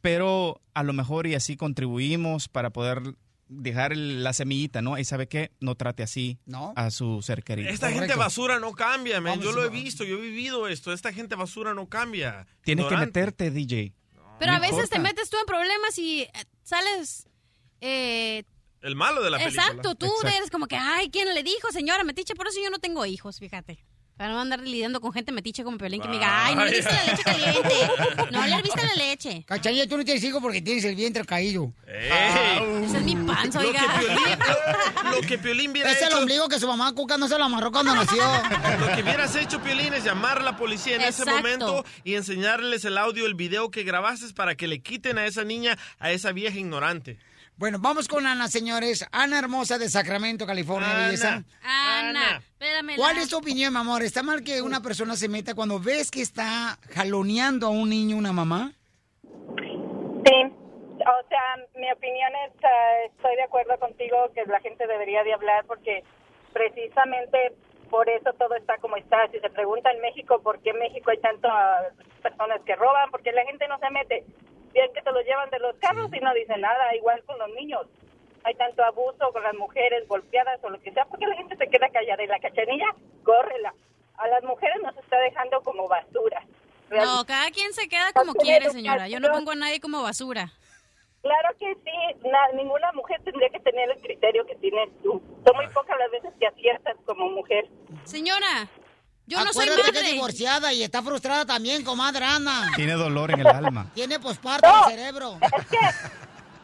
pero 0.06 0.62
a 0.76 0.84
lo 0.84 0.94
mejor 0.94 1.26
y 1.26 1.34
así 1.34 1.58
contribuimos 1.58 2.48
para 2.48 2.70
poder 2.70 3.02
dejar 3.48 3.98
la 3.98 4.34
semillita, 4.34 4.84
¿no? 4.84 5.00
Y 5.00 5.04
sabe 5.04 5.28
qué, 5.28 5.52
no 5.60 5.74
trate 5.74 6.04
así 6.04 6.38
No. 6.46 6.74
a 6.76 6.92
su 6.92 7.24
ser 7.24 7.44
querido. 7.44 7.70
Esta 7.70 7.88
Correcto. 7.88 8.02
gente 8.02 8.16
basura 8.20 8.60
no 8.60 8.74
cambia, 8.74 9.20
man. 9.20 9.42
Yo 9.42 9.52
lo 9.52 9.64
he 9.66 9.70
visto, 9.70 10.04
yo 10.04 10.18
he 10.18 10.22
vivido 10.22 10.68
esto. 10.68 10.94
Esta 10.94 11.12
gente 11.12 11.34
basura 11.34 11.74
no 11.74 11.88
cambia. 11.90 12.46
Tienes 12.64 12.86
que 12.86 12.98
meterte, 12.98 13.50
DJ. 13.50 13.94
Pero 14.38 14.52
No 14.52 14.58
a 14.58 14.60
veces 14.60 14.92
te 14.92 15.00
metes 15.00 15.30
tú 15.32 15.38
en 15.40 15.46
problemas 15.48 15.98
y 15.98 16.22
eh, 16.22 16.30
sales... 16.62 17.28
eh, 17.82 18.44
El 18.82 18.96
malo 18.96 19.24
de 19.24 19.32
la 19.32 19.38
película. 19.40 19.64
exacto, 19.64 19.96
tú 19.96 20.06
Exacto. 20.06 20.28
eres 20.38 20.52
como 20.52 20.68
que, 20.68 20.76
ay, 20.76 21.10
¿quién 21.10 21.34
le 21.34 21.42
dijo, 21.42 21.72
señora 21.72 22.04
metiche? 22.04 22.36
Por 22.36 22.48
eso 22.48 22.60
yo 22.64 22.70
no 22.70 22.78
tengo 22.78 23.06
hijos, 23.08 23.40
fíjate. 23.40 23.80
Para 24.18 24.32
no 24.32 24.40
andar 24.40 24.62
lidiando 24.62 25.02
con 25.02 25.12
gente 25.12 25.34
metiche 25.34 25.64
como 25.66 25.78
Piolín 25.78 26.02
que 26.02 26.08
me 26.08 26.14
diga, 26.14 26.46
ay, 26.46 26.56
no 26.56 26.64
le 26.64 26.72
viste 26.72 26.92
la 26.94 27.04
leche 27.04 27.24
caliente. 27.24 27.76
No 28.32 28.46
le 28.48 28.62
viste 28.62 28.82
la 28.86 28.94
leche. 28.96 29.44
Cachanilla, 29.46 29.88
tú 29.88 29.98
no 29.98 30.06
tienes 30.06 30.24
hijos 30.24 30.42
porque 30.42 30.62
tienes 30.62 30.86
el 30.86 30.96
vientre 30.96 31.26
caído. 31.26 31.74
¡Ey! 31.88 32.86
Esa 32.86 32.98
es 32.98 33.04
mi 33.04 33.16
panza, 33.16 33.62
Lo 33.62 33.68
oiga. 33.70 33.82
que 33.82 34.00
Piolín, 34.06 34.40
lo, 34.40 35.12
lo 35.12 35.22
que 35.22 35.38
Piolín 35.38 35.72
hubiera 35.72 35.92
Es 35.92 36.02
el 36.02 36.08
hecho... 36.08 36.20
ombligo 36.20 36.48
que 36.48 36.60
su 36.60 36.68
mamá 36.68 36.94
Cuca 36.94 37.18
no 37.18 37.28
se 37.28 37.38
lo 37.38 37.44
amarró 37.44 37.72
cuando 37.72 37.94
nació. 37.94 38.24
Lo 38.80 38.96
que 38.96 39.04
hubieras 39.04 39.36
hecho, 39.36 39.62
Piolín, 39.62 39.94
es 39.94 40.04
llamar 40.04 40.40
a 40.40 40.44
la 40.44 40.56
policía 40.58 40.96
en 40.96 41.02
ese 41.02 41.26
momento 41.26 41.84
y 42.04 42.16
enseñarles 42.16 42.86
el 42.86 42.98
audio, 42.98 43.26
el 43.26 43.36
video 43.36 43.70
que 43.70 43.84
grabaste 43.84 44.34
para 44.34 44.56
que 44.56 44.68
le 44.68 44.80
quiten 44.80 45.18
a 45.18 45.26
esa 45.26 45.44
niña, 45.44 45.78
a 46.00 46.12
esa 46.12 46.32
vieja 46.32 46.58
ignorante. 46.58 47.18
Bueno, 47.58 47.78
vamos 47.80 48.08
con 48.10 48.28
Ana, 48.28 48.50
señores. 48.50 49.08
Ana 49.12 49.40
Hermosa 49.40 49.78
de 49.78 49.88
Sacramento, 49.88 50.46
California, 50.46 50.92
Ana. 50.92 51.06
belleza. 51.06 51.44
Ana, 51.64 52.38
espérame. 52.38 52.96
¿Cuál 52.98 53.18
es 53.18 53.30
tu 53.30 53.38
opinión, 53.38 53.72
mi 53.72 53.80
amor? 53.80 54.04
¿Está 54.04 54.24
mal 54.24 54.44
que 54.44 54.62
una 54.62 54.82
persona 54.82 55.16
se 55.16 55.30
meta 55.30 55.56
cuando 55.56 55.80
ves 55.80 56.12
que 56.12 56.22
está 56.22 56.78
jaloneando 56.94 57.68
a 57.68 57.70
un 57.70 57.90
niño, 57.90 58.18
una 58.18 58.34
mamá? 58.34 58.74
Sí, 59.24 60.38
o 60.44 61.28
sea, 61.30 61.66
mi 61.76 61.90
opinión 61.92 62.32
es, 62.46 62.54
eh, 62.56 63.12
estoy 63.16 63.36
de 63.38 63.44
acuerdo 63.44 63.78
contigo 63.80 64.18
que 64.34 64.44
la 64.46 64.60
gente 64.60 64.86
debería 64.88 65.24
de 65.24 65.34
hablar 65.34 65.64
porque 65.66 66.04
precisamente 66.52 67.54
por 67.90 68.10
eso 68.10 68.34
todo 68.34 68.56
está 68.56 68.78
como 68.80 68.98
está. 68.98 69.30
Si 69.32 69.40
se 69.40 69.50
pregunta 69.50 69.92
en 69.92 70.02
México 70.02 70.42
por 70.42 70.60
qué 70.62 70.72
en 70.72 70.80
México 70.80 71.12
hay 71.12 71.20
tantas 71.20 71.94
personas 72.22 72.60
que 72.66 72.76
roban, 72.76 73.12
porque 73.12 73.32
la 73.32 73.46
gente 73.46 73.68
no 73.70 73.78
se 73.80 73.90
mete. 73.92 74.26
Bien 74.76 74.92
que 74.94 75.02
te 75.02 75.12
lo 75.12 75.22
llevan 75.22 75.50
de 75.50 75.60
los 75.60 75.74
carros 75.78 76.12
y 76.14 76.20
no 76.20 76.34
dicen 76.34 76.60
nada, 76.62 76.94
igual 76.96 77.24
con 77.26 77.40
los 77.40 77.50
niños. 77.56 77.88
Hay 78.44 78.54
tanto 78.56 78.84
abuso 78.84 79.32
con 79.32 79.42
las 79.42 79.56
mujeres 79.56 80.06
golpeadas 80.08 80.60
o 80.64 80.70
lo 80.70 80.80
que 80.82 80.92
sea, 80.92 81.06
porque 81.06 81.26
la 81.26 81.36
gente 81.38 81.56
se 81.56 81.68
queda 81.70 81.88
callada 81.90 82.22
y 82.22 82.28
la 82.28 82.40
cachanilla, 82.40 82.94
córrela. 83.24 83.74
A 84.18 84.28
las 84.28 84.44
mujeres 84.44 84.76
nos 84.84 84.96
está 84.98 85.18
dejando 85.22 85.62
como 85.62 85.88
basura. 85.88 86.44
No, 86.92 87.26
cada 87.26 87.50
quien 87.52 87.74
se 87.74 87.88
queda 87.88 88.12
como 88.14 88.34
quiere, 88.36 88.70
señora. 88.70 89.08
Yo 89.08 89.20
no 89.22 89.32
pongo 89.32 89.52
a 89.52 89.56
nadie 89.56 89.80
como 89.80 90.04
basura. 90.04 90.52
Claro 91.22 91.58
que 91.58 91.74
sí, 91.74 92.28
na- 92.30 92.52
ninguna 92.54 92.92
mujer 92.92 93.20
tendría 93.24 93.50
que 93.50 93.60
tener 93.62 93.90
el 93.90 94.00
criterio 94.02 94.46
que 94.46 94.56
tienes 94.58 94.90
tú. 95.02 95.20
Son 95.44 95.56
muy 95.56 95.68
pocas 95.70 95.98
las 95.98 96.12
veces 96.12 96.32
que 96.40 96.46
aciertas 96.48 96.96
como 97.06 97.30
mujer. 97.30 97.66
Señora, 98.04 98.68
yo 99.28 99.44
no 99.44 99.52
soy 99.54 99.64
Acuérdate 99.64 99.92
que 99.92 99.98
es 99.98 100.04
madre. 100.04 100.14
divorciada 100.14 100.74
y 100.74 100.84
está 100.84 101.02
frustrada 101.02 101.46
también, 101.46 101.84
comadre 101.84 102.26
Ana. 102.26 102.72
Tiene 102.76 102.94
dolor 102.94 103.32
en 103.32 103.40
el 103.42 103.48
alma. 103.48 103.88
Tiene 103.94 104.20
posparto 104.20 104.68
en 104.68 104.76
el 104.76 104.98
cerebro. 104.98 105.38
Es 105.42 105.66
que 105.68 105.78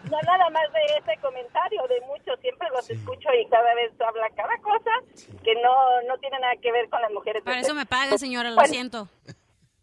no 0.09 0.17
nada 0.25 0.49
más 0.49 0.63
de 0.73 0.97
ese 0.97 1.21
comentario, 1.21 1.81
de 1.87 2.01
muchos, 2.01 2.39
siempre 2.39 2.67
los 2.75 2.89
escucho 2.89 3.29
y 3.39 3.47
cada 3.49 3.73
vez 3.75 3.91
habla 4.01 4.29
cada 4.35 4.57
cosa 4.57 4.91
que 5.43 5.55
no, 5.55 6.01
no 6.07 6.17
tiene 6.17 6.39
nada 6.39 6.53
que 6.61 6.71
ver 6.71 6.89
con 6.89 7.01
las 7.01 7.11
mujeres. 7.11 7.43
Para 7.43 7.59
eso 7.59 7.73
me 7.73 7.85
pagan, 7.85 8.17
señora, 8.17 8.49
lo 8.49 8.55
Bueno, 8.55 8.69
siento. 8.73 9.07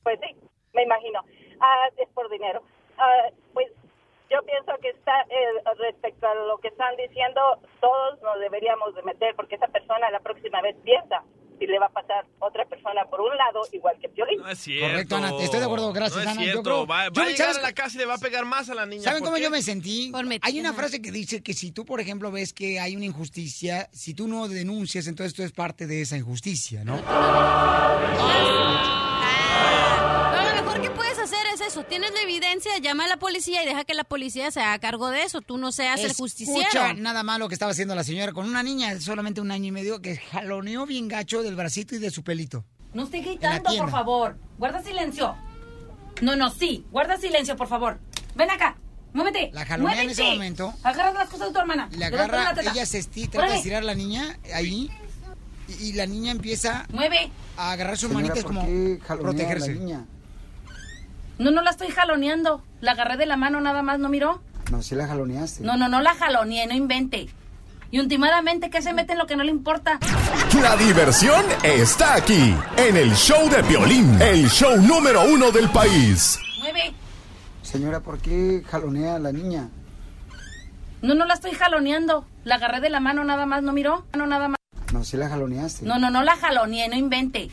Pues 0.02 0.18
sí, 0.20 0.36
me 0.72 0.82
imagino. 0.82 1.20
Ah, 1.60 1.88
es 1.96 2.08
por 2.14 2.28
dinero. 2.30 2.62
Ah, 2.96 3.28
pues 3.54 3.68
yo 4.30 4.42
pienso 4.42 4.72
que 4.82 4.90
está 4.90 5.22
eh, 5.22 5.62
respecto 5.78 6.26
a 6.28 6.34
lo 6.34 6.58
que 6.58 6.68
están 6.68 6.94
diciendo, 6.96 7.40
todos 7.80 8.20
nos 8.22 8.38
deberíamos 8.40 8.94
de 8.94 9.02
meter 9.02 9.34
porque 9.36 9.54
esa 9.54 9.68
persona 9.68 10.10
la 10.10 10.20
próxima 10.20 10.60
vez 10.62 10.76
piensa 10.84 11.22
si 11.58 11.66
le 11.66 11.78
va 11.78 11.86
a 11.86 11.90
pasar 11.90 12.24
otra 12.38 12.64
persona 12.66 13.04
por 13.10 13.20
un 13.20 13.36
lado 13.36 13.62
igual 13.72 13.96
que 14.00 14.08
Piolín. 14.08 14.40
No 14.40 14.48
es 14.48 14.58
cierto. 14.58 14.86
Correcto, 14.88 15.16
Ana, 15.16 15.32
estoy 15.42 15.58
de 15.60 15.66
acuerdo, 15.66 15.92
gracias, 15.92 16.24
no 16.24 16.30
es 16.30 16.36
Ana. 16.38 16.44
Yo 16.46 16.62
creo- 16.62 16.86
va, 16.86 17.06
yo 17.06 17.12
va 17.12 17.22
a 17.22 17.24
me- 17.26 17.32
llegar 17.32 17.46
¿sabes 17.48 17.58
a 17.58 17.62
la 17.62 17.72
casa 17.72 17.96
y 17.96 17.98
le 17.98 18.06
va 18.06 18.14
a 18.14 18.18
pegar 18.18 18.44
más 18.44 18.70
a 18.70 18.74
la 18.74 18.86
niña. 18.86 19.02
¿Saben 19.02 19.20
¿Por 19.20 19.28
cómo 19.28 19.36
qué? 19.36 19.42
yo 19.42 19.50
me 19.50 19.62
sentí? 19.62 20.12
Hay 20.42 20.60
una 20.60 20.72
frase 20.72 21.02
que 21.02 21.10
dice 21.10 21.42
que 21.42 21.54
si 21.54 21.72
tú, 21.72 21.84
por 21.84 22.00
ejemplo, 22.00 22.30
ves 22.30 22.52
que 22.52 22.78
hay 22.80 22.96
una 22.96 23.06
injusticia, 23.06 23.88
si 23.92 24.14
tú 24.14 24.28
no 24.28 24.48
denuncias, 24.48 25.06
entonces 25.06 25.34
tú 25.34 25.42
eres 25.42 25.52
parte 25.52 25.86
de 25.86 26.02
esa 26.02 26.16
injusticia, 26.16 26.84
¿no? 26.84 26.96
Lo 26.96 27.02
mejor 27.02 27.18
eso. 31.68 31.84
Tienes 31.84 32.12
la 32.12 32.22
evidencia, 32.22 32.72
llama 32.78 33.04
a 33.04 33.08
la 33.08 33.18
policía 33.18 33.62
y 33.62 33.66
deja 33.66 33.84
que 33.84 33.94
la 33.94 34.04
policía 34.04 34.50
se 34.50 34.60
haga 34.60 34.78
cargo 34.78 35.10
de 35.10 35.22
eso. 35.22 35.40
Tú 35.40 35.58
no 35.58 35.70
seas 35.72 36.00
el 36.00 36.12
justiciero. 36.14 36.60
Escucha 36.62 36.94
nada 36.94 37.22
más 37.22 37.38
lo 37.38 37.48
que 37.48 37.54
estaba 37.54 37.72
haciendo 37.72 37.94
la 37.94 38.04
señora 38.04 38.32
con 38.32 38.46
una 38.48 38.62
niña, 38.62 38.98
solamente 39.00 39.40
un 39.40 39.50
año 39.50 39.66
y 39.66 39.72
medio, 39.72 40.00
que 40.02 40.16
jaloneó 40.16 40.86
bien 40.86 41.08
gacho 41.08 41.42
del 41.42 41.54
bracito 41.56 41.94
y 41.94 41.98
de 41.98 42.10
su 42.10 42.22
pelito. 42.24 42.64
No 42.94 43.04
la 43.04 43.18
gritando, 43.20 43.70
por 43.76 43.90
favor. 43.90 44.38
Guarda 44.58 44.82
silencio. 44.82 45.36
No, 46.22 46.34
no, 46.36 46.50
sí. 46.50 46.84
Guarda 46.90 47.16
silencio, 47.18 47.54
por 47.56 47.68
favor. 47.68 48.00
Ven 48.34 48.50
acá. 48.50 48.76
Muévete. 49.12 49.50
La 49.52 49.64
jalonea 49.64 50.02
en 50.02 50.10
ese 50.10 50.22
momento. 50.24 50.72
Agarra 50.82 51.12
las 51.12 51.28
cosas 51.28 51.48
de 51.48 51.54
tu 51.54 51.60
hermana. 51.60 51.88
Le 51.92 52.04
agarra, 52.04 52.52
la 52.54 52.62
ella 52.72 52.86
se 52.86 52.98
esti- 53.00 53.28
trata 53.30 53.50
de 53.52 53.56
estirar 53.58 53.82
a 53.82 53.86
la 53.86 53.94
niña 53.94 54.38
ahí 54.54 54.90
y, 55.68 55.88
y 55.88 55.92
la 55.94 56.06
niña 56.06 56.30
empieza 56.32 56.86
Mueve. 56.90 57.30
a 57.56 57.72
agarrar 57.72 57.96
sus 57.96 58.08
Señora, 58.08 58.26
manitas 58.28 58.44
¿por 58.44 58.54
como 58.54 58.66
qué 58.66 58.98
jalonea 59.06 59.08
a 59.08 59.14
la 59.16 59.22
protegerse. 59.22 59.74
niña? 59.74 60.06
No, 61.38 61.50
no 61.52 61.62
la 61.62 61.70
estoy 61.70 61.88
jaloneando. 61.88 62.62
La 62.80 62.92
agarré 62.92 63.16
de 63.16 63.26
la 63.26 63.36
mano 63.36 63.60
nada 63.60 63.82
más, 63.82 63.98
¿no 63.98 64.08
miró? 64.08 64.42
No, 64.72 64.82
si 64.82 64.94
la 64.94 65.06
jaloneaste. 65.06 65.62
No, 65.64 65.76
no, 65.76 65.88
no 65.88 66.00
la 66.00 66.14
jaloneé, 66.14 66.66
no 66.66 66.74
invente. 66.74 67.28
Y 67.90 68.00
últimamente, 68.00 68.68
¿qué 68.68 68.82
se 68.82 68.92
mete 68.92 69.12
en 69.12 69.18
lo 69.18 69.26
que 69.26 69.36
no 69.36 69.44
le 69.44 69.50
importa? 69.50 69.98
La 70.60 70.76
diversión 70.76 71.42
está 71.62 72.14
aquí, 72.14 72.54
en 72.76 72.96
el 72.96 73.14
show 73.14 73.48
de 73.48 73.62
Piolín, 73.64 74.20
el 74.20 74.50
show 74.50 74.76
número 74.76 75.22
uno 75.22 75.50
del 75.50 75.70
país. 75.70 76.38
Mueve. 76.58 76.92
Señora, 77.62 78.00
¿por 78.00 78.18
qué 78.18 78.62
jalonea 78.68 79.14
a 79.14 79.18
la 79.18 79.32
niña? 79.32 79.70
No, 81.00 81.14
no 81.14 81.24
la 81.24 81.34
estoy 81.34 81.52
jaloneando. 81.52 82.26
La 82.44 82.56
agarré 82.56 82.80
de 82.80 82.90
la 82.90 83.00
mano 83.00 83.24
nada 83.24 83.46
más, 83.46 83.62
¿no 83.62 83.72
miró? 83.72 84.04
No, 84.16 84.26
nada 84.26 84.48
más. 84.48 84.58
No, 84.92 85.04
si 85.04 85.16
la 85.16 85.28
jaloneaste. 85.28 85.86
No, 85.86 85.98
no, 85.98 86.10
no 86.10 86.22
la 86.22 86.36
jaloneé, 86.36 86.88
no 86.88 86.96
invente. 86.96 87.50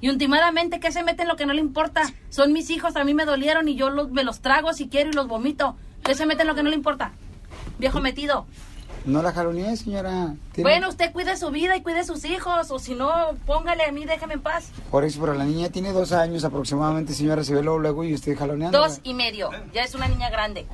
Y 0.00 0.08
últimamente, 0.10 0.80
¿qué 0.80 0.92
se 0.92 1.02
mete 1.02 1.22
en 1.22 1.28
lo 1.28 1.36
que 1.36 1.46
no 1.46 1.52
le 1.54 1.60
importa? 1.60 2.02
Son 2.30 2.52
mis 2.52 2.70
hijos, 2.70 2.96
a 2.96 3.04
mí 3.04 3.14
me 3.14 3.24
dolieron 3.24 3.68
y 3.68 3.76
yo 3.76 3.90
los, 3.90 4.10
me 4.10 4.24
los 4.24 4.40
trago 4.40 4.72
si 4.72 4.88
quiero 4.88 5.10
y 5.10 5.12
los 5.14 5.26
vomito. 5.26 5.76
¿Qué 6.04 6.14
se 6.14 6.26
mete 6.26 6.42
en 6.42 6.48
lo 6.48 6.54
que 6.54 6.62
no 6.62 6.70
le 6.70 6.76
importa? 6.76 7.12
Viejo 7.78 8.00
metido. 8.00 8.46
No 9.04 9.22
la 9.22 9.32
jaloneé, 9.32 9.76
señora. 9.76 10.34
Tiene- 10.52 10.68
Bueno, 10.68 10.88
usted 10.88 11.12
cuide 11.12 11.36
su 11.36 11.50
vida 11.50 11.76
y 11.76 11.82
cuide 11.82 12.02
sus 12.02 12.24
hijos, 12.24 12.70
o 12.72 12.78
si 12.80 12.94
no, 12.96 13.36
póngale 13.46 13.84
a 13.84 13.92
mí, 13.92 14.04
déjeme 14.04 14.34
en 14.34 14.40
paz. 14.42 14.70
Por 14.90 15.04
eso, 15.04 15.20
pero 15.20 15.34
la 15.34 15.44
niña 15.44 15.68
tiene 15.70 15.92
dos 15.92 16.10
años 16.10 16.44
aproximadamente, 16.44 17.12
señora. 17.14 17.44
Se 17.44 17.54
ve 17.54 17.62
luego, 17.62 17.78
luego 17.78 18.02
y 18.04 18.14
usted 18.14 18.36
jaloneando. 18.36 18.78
Dos 18.78 19.00
y 19.04 19.14
medio. 19.14 19.50
Ya 19.72 19.84
es 19.84 19.94
una 19.94 20.08
niña 20.08 20.28
grande. 20.28 20.66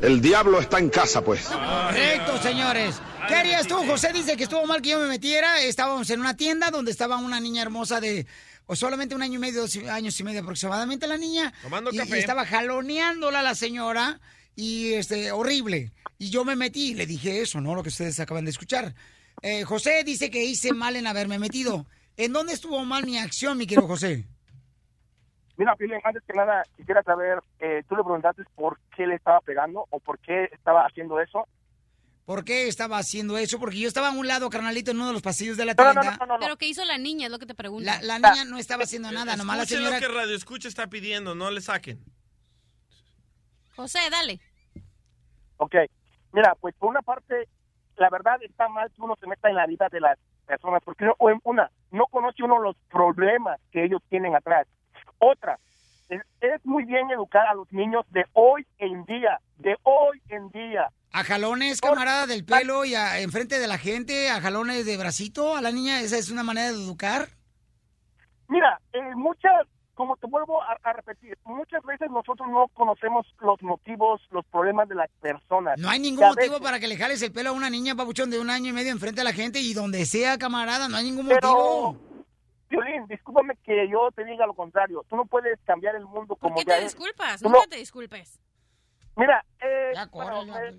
El 0.00 0.20
diablo 0.20 0.60
está 0.60 0.78
en 0.78 0.88
casa, 0.88 1.22
pues. 1.24 1.46
Correcto, 1.46 2.38
señores. 2.42 3.00
¿Qué 3.26 3.34
harías 3.34 3.66
tú? 3.66 3.76
José 3.88 4.12
dice 4.12 4.36
que 4.36 4.44
estuvo 4.44 4.64
mal 4.66 4.80
que 4.82 4.90
yo 4.90 5.00
me 5.00 5.08
metiera. 5.08 5.60
Estábamos 5.60 6.08
en 6.10 6.20
una 6.20 6.36
tienda 6.36 6.70
donde 6.70 6.90
estaba 6.92 7.16
una 7.16 7.40
niña 7.40 7.62
hermosa 7.62 8.00
de 8.00 8.26
o 8.66 8.76
solamente 8.76 9.14
un 9.14 9.22
año 9.22 9.34
y 9.34 9.38
medio, 9.38 9.62
dos 9.62 9.76
años 9.88 10.18
y 10.18 10.24
medio 10.24 10.40
aproximadamente 10.40 11.06
la 11.06 11.16
niña. 11.16 11.52
Tomando 11.62 11.90
y, 11.92 11.98
café. 11.98 12.16
y 12.16 12.20
estaba 12.20 12.46
jaloneándola 12.46 13.42
la 13.42 13.54
señora 13.54 14.20
y 14.56 14.94
este 14.94 15.32
horrible. 15.32 15.92
Y 16.18 16.30
yo 16.30 16.44
me 16.44 16.56
metí 16.56 16.92
y 16.92 16.94
le 16.94 17.06
dije 17.06 17.42
eso, 17.42 17.60
¿no? 17.60 17.74
Lo 17.74 17.82
que 17.82 17.88
ustedes 17.88 18.18
acaban 18.20 18.44
de 18.44 18.50
escuchar. 18.50 18.94
Eh, 19.42 19.64
José 19.64 20.04
dice 20.04 20.30
que 20.30 20.44
hice 20.44 20.72
mal 20.72 20.96
en 20.96 21.06
haberme 21.06 21.38
metido. 21.38 21.86
¿En 22.16 22.32
dónde 22.32 22.52
estuvo 22.52 22.84
mal 22.84 23.04
mi 23.04 23.18
acción, 23.18 23.58
mi 23.58 23.66
querido 23.66 23.88
José? 23.88 24.24
Mira, 25.56 25.76
Piolín, 25.76 26.00
antes 26.02 26.22
que 26.26 26.32
nada, 26.32 26.62
quisiera 26.76 27.02
saber, 27.02 27.38
eh, 27.60 27.82
tú 27.88 27.94
le 27.96 28.02
preguntaste 28.02 28.42
por 28.54 28.78
qué 28.96 29.06
le 29.06 29.14
estaba 29.14 29.40
pegando 29.40 29.86
o 29.90 30.00
por 30.00 30.18
qué 30.18 30.44
estaba 30.52 30.84
haciendo 30.84 31.20
eso. 31.20 31.46
¿Por 32.24 32.44
qué 32.44 32.68
estaba 32.68 32.96
haciendo 32.98 33.36
eso? 33.36 33.58
Porque 33.58 33.78
yo 33.78 33.86
estaba 33.86 34.08
a 34.08 34.12
un 34.12 34.26
lado, 34.26 34.48
carnalito, 34.48 34.90
en 34.90 34.96
uno 34.96 35.08
de 35.08 35.12
los 35.12 35.20
pasillos 35.22 35.58
de 35.58 35.66
la 35.66 35.74
No, 35.74 35.92
no, 35.92 36.00
tienda. 36.00 36.16
no, 36.20 36.26
no, 36.26 36.34
no. 36.34 36.40
Pero 36.40 36.56
¿qué 36.56 36.66
hizo 36.66 36.84
la 36.86 36.96
niña? 36.96 37.26
Es 37.26 37.32
lo 37.32 37.38
que 37.38 37.44
te 37.46 37.54
pregunto. 37.54 37.84
La, 37.84 38.00
la 38.00 38.18
niña 38.18 38.44
no 38.46 38.56
estaba 38.56 38.84
haciendo 38.84 39.12
nada, 39.12 39.36
nomás 39.36 39.58
la 39.58 39.66
señora... 39.66 40.00
lo 40.00 40.06
que 40.06 40.12
Radio 40.12 40.34
Escucha 40.34 40.68
está 40.68 40.86
pidiendo, 40.86 41.34
no 41.34 41.50
le 41.50 41.60
saquen. 41.60 42.02
José, 43.76 43.98
dale. 44.10 44.40
Ok, 45.58 45.74
mira, 46.32 46.54
pues 46.60 46.74
por 46.76 46.90
una 46.90 47.02
parte, 47.02 47.48
la 47.96 48.08
verdad 48.10 48.42
está 48.42 48.68
mal 48.68 48.90
que 48.90 49.02
uno 49.02 49.16
se 49.20 49.26
meta 49.26 49.48
en 49.48 49.56
la 49.56 49.66
vida 49.66 49.88
de 49.90 50.00
las 50.00 50.18
personas, 50.46 50.82
porque 50.84 51.04
una, 51.44 51.70
no 51.90 52.06
conoce 52.06 52.42
uno 52.42 52.58
los 52.60 52.76
problemas 52.90 53.60
que 53.70 53.84
ellos 53.84 54.00
tienen 54.08 54.34
atrás. 54.34 54.66
Otra, 55.18 55.58
es, 56.08 56.22
es 56.40 56.64
muy 56.64 56.84
bien 56.84 57.10
educar 57.10 57.46
a 57.46 57.54
los 57.54 57.70
niños 57.72 58.04
de 58.10 58.24
hoy 58.32 58.66
en 58.78 59.04
día, 59.04 59.40
de 59.58 59.76
hoy 59.82 60.22
en 60.28 60.50
día. 60.50 60.88
A 61.16 61.22
jalones, 61.22 61.80
camarada, 61.80 62.26
del 62.26 62.44
pelo 62.44 62.84
y 62.84 62.96
a, 62.96 63.20
enfrente 63.20 63.60
de 63.60 63.68
la 63.68 63.78
gente, 63.78 64.30
a 64.30 64.40
jalones 64.40 64.84
de 64.84 64.96
bracito 64.96 65.54
a 65.54 65.60
la 65.62 65.70
niña, 65.70 66.00
esa 66.00 66.18
es 66.18 66.28
una 66.28 66.42
manera 66.42 66.72
de 66.72 66.74
educar. 66.74 67.28
Mira, 68.48 68.80
eh, 68.92 68.98
muchas, 69.14 69.52
como 69.94 70.16
te 70.16 70.26
vuelvo 70.26 70.60
a, 70.60 70.76
a 70.82 70.92
repetir, 70.92 71.38
muchas 71.44 71.84
veces 71.84 72.10
nosotros 72.10 72.48
no 72.50 72.66
conocemos 72.74 73.24
los 73.40 73.62
motivos, 73.62 74.22
los 74.32 74.44
problemas 74.46 74.88
de 74.88 74.96
las 74.96 75.08
personas. 75.20 75.78
No 75.78 75.88
hay 75.88 76.00
ningún 76.00 76.24
a 76.24 76.28
motivo 76.30 76.54
veces- 76.54 76.64
para 76.64 76.80
que 76.80 76.88
le 76.88 76.96
jales 76.96 77.22
el 77.22 77.30
pelo 77.30 77.50
a 77.50 77.52
una 77.52 77.70
niña, 77.70 77.94
papuchón, 77.94 78.30
de 78.30 78.40
un 78.40 78.50
año 78.50 78.70
y 78.70 78.72
medio 78.72 78.90
enfrente 78.90 79.20
de 79.20 79.24
la 79.24 79.32
gente 79.32 79.60
y 79.60 79.72
donde 79.72 80.06
sea, 80.06 80.36
camarada, 80.36 80.88
no 80.88 80.96
hay 80.96 81.04
ningún 81.04 81.28
Pero, 81.28 81.48
motivo. 81.48 82.00
Violín, 82.70 83.06
discúlpame 83.06 83.54
que 83.64 83.88
yo 83.88 84.10
te 84.16 84.24
diga 84.24 84.46
lo 84.46 84.54
contrario. 84.54 85.06
Tú 85.08 85.14
no 85.14 85.26
puedes 85.26 85.60
cambiar 85.64 85.94
el 85.94 86.06
mundo 86.06 86.34
como 86.34 86.56
¿Por 86.56 86.64
qué 86.64 86.72
te 86.72 86.80
disculpas? 86.82 87.40
Nunca 87.40 87.58
no- 87.60 87.66
te 87.68 87.76
disculpes. 87.76 88.40
Mira, 89.16 89.44
eh, 89.60 89.92
bueno, 90.12 90.42
eh, 90.58 90.76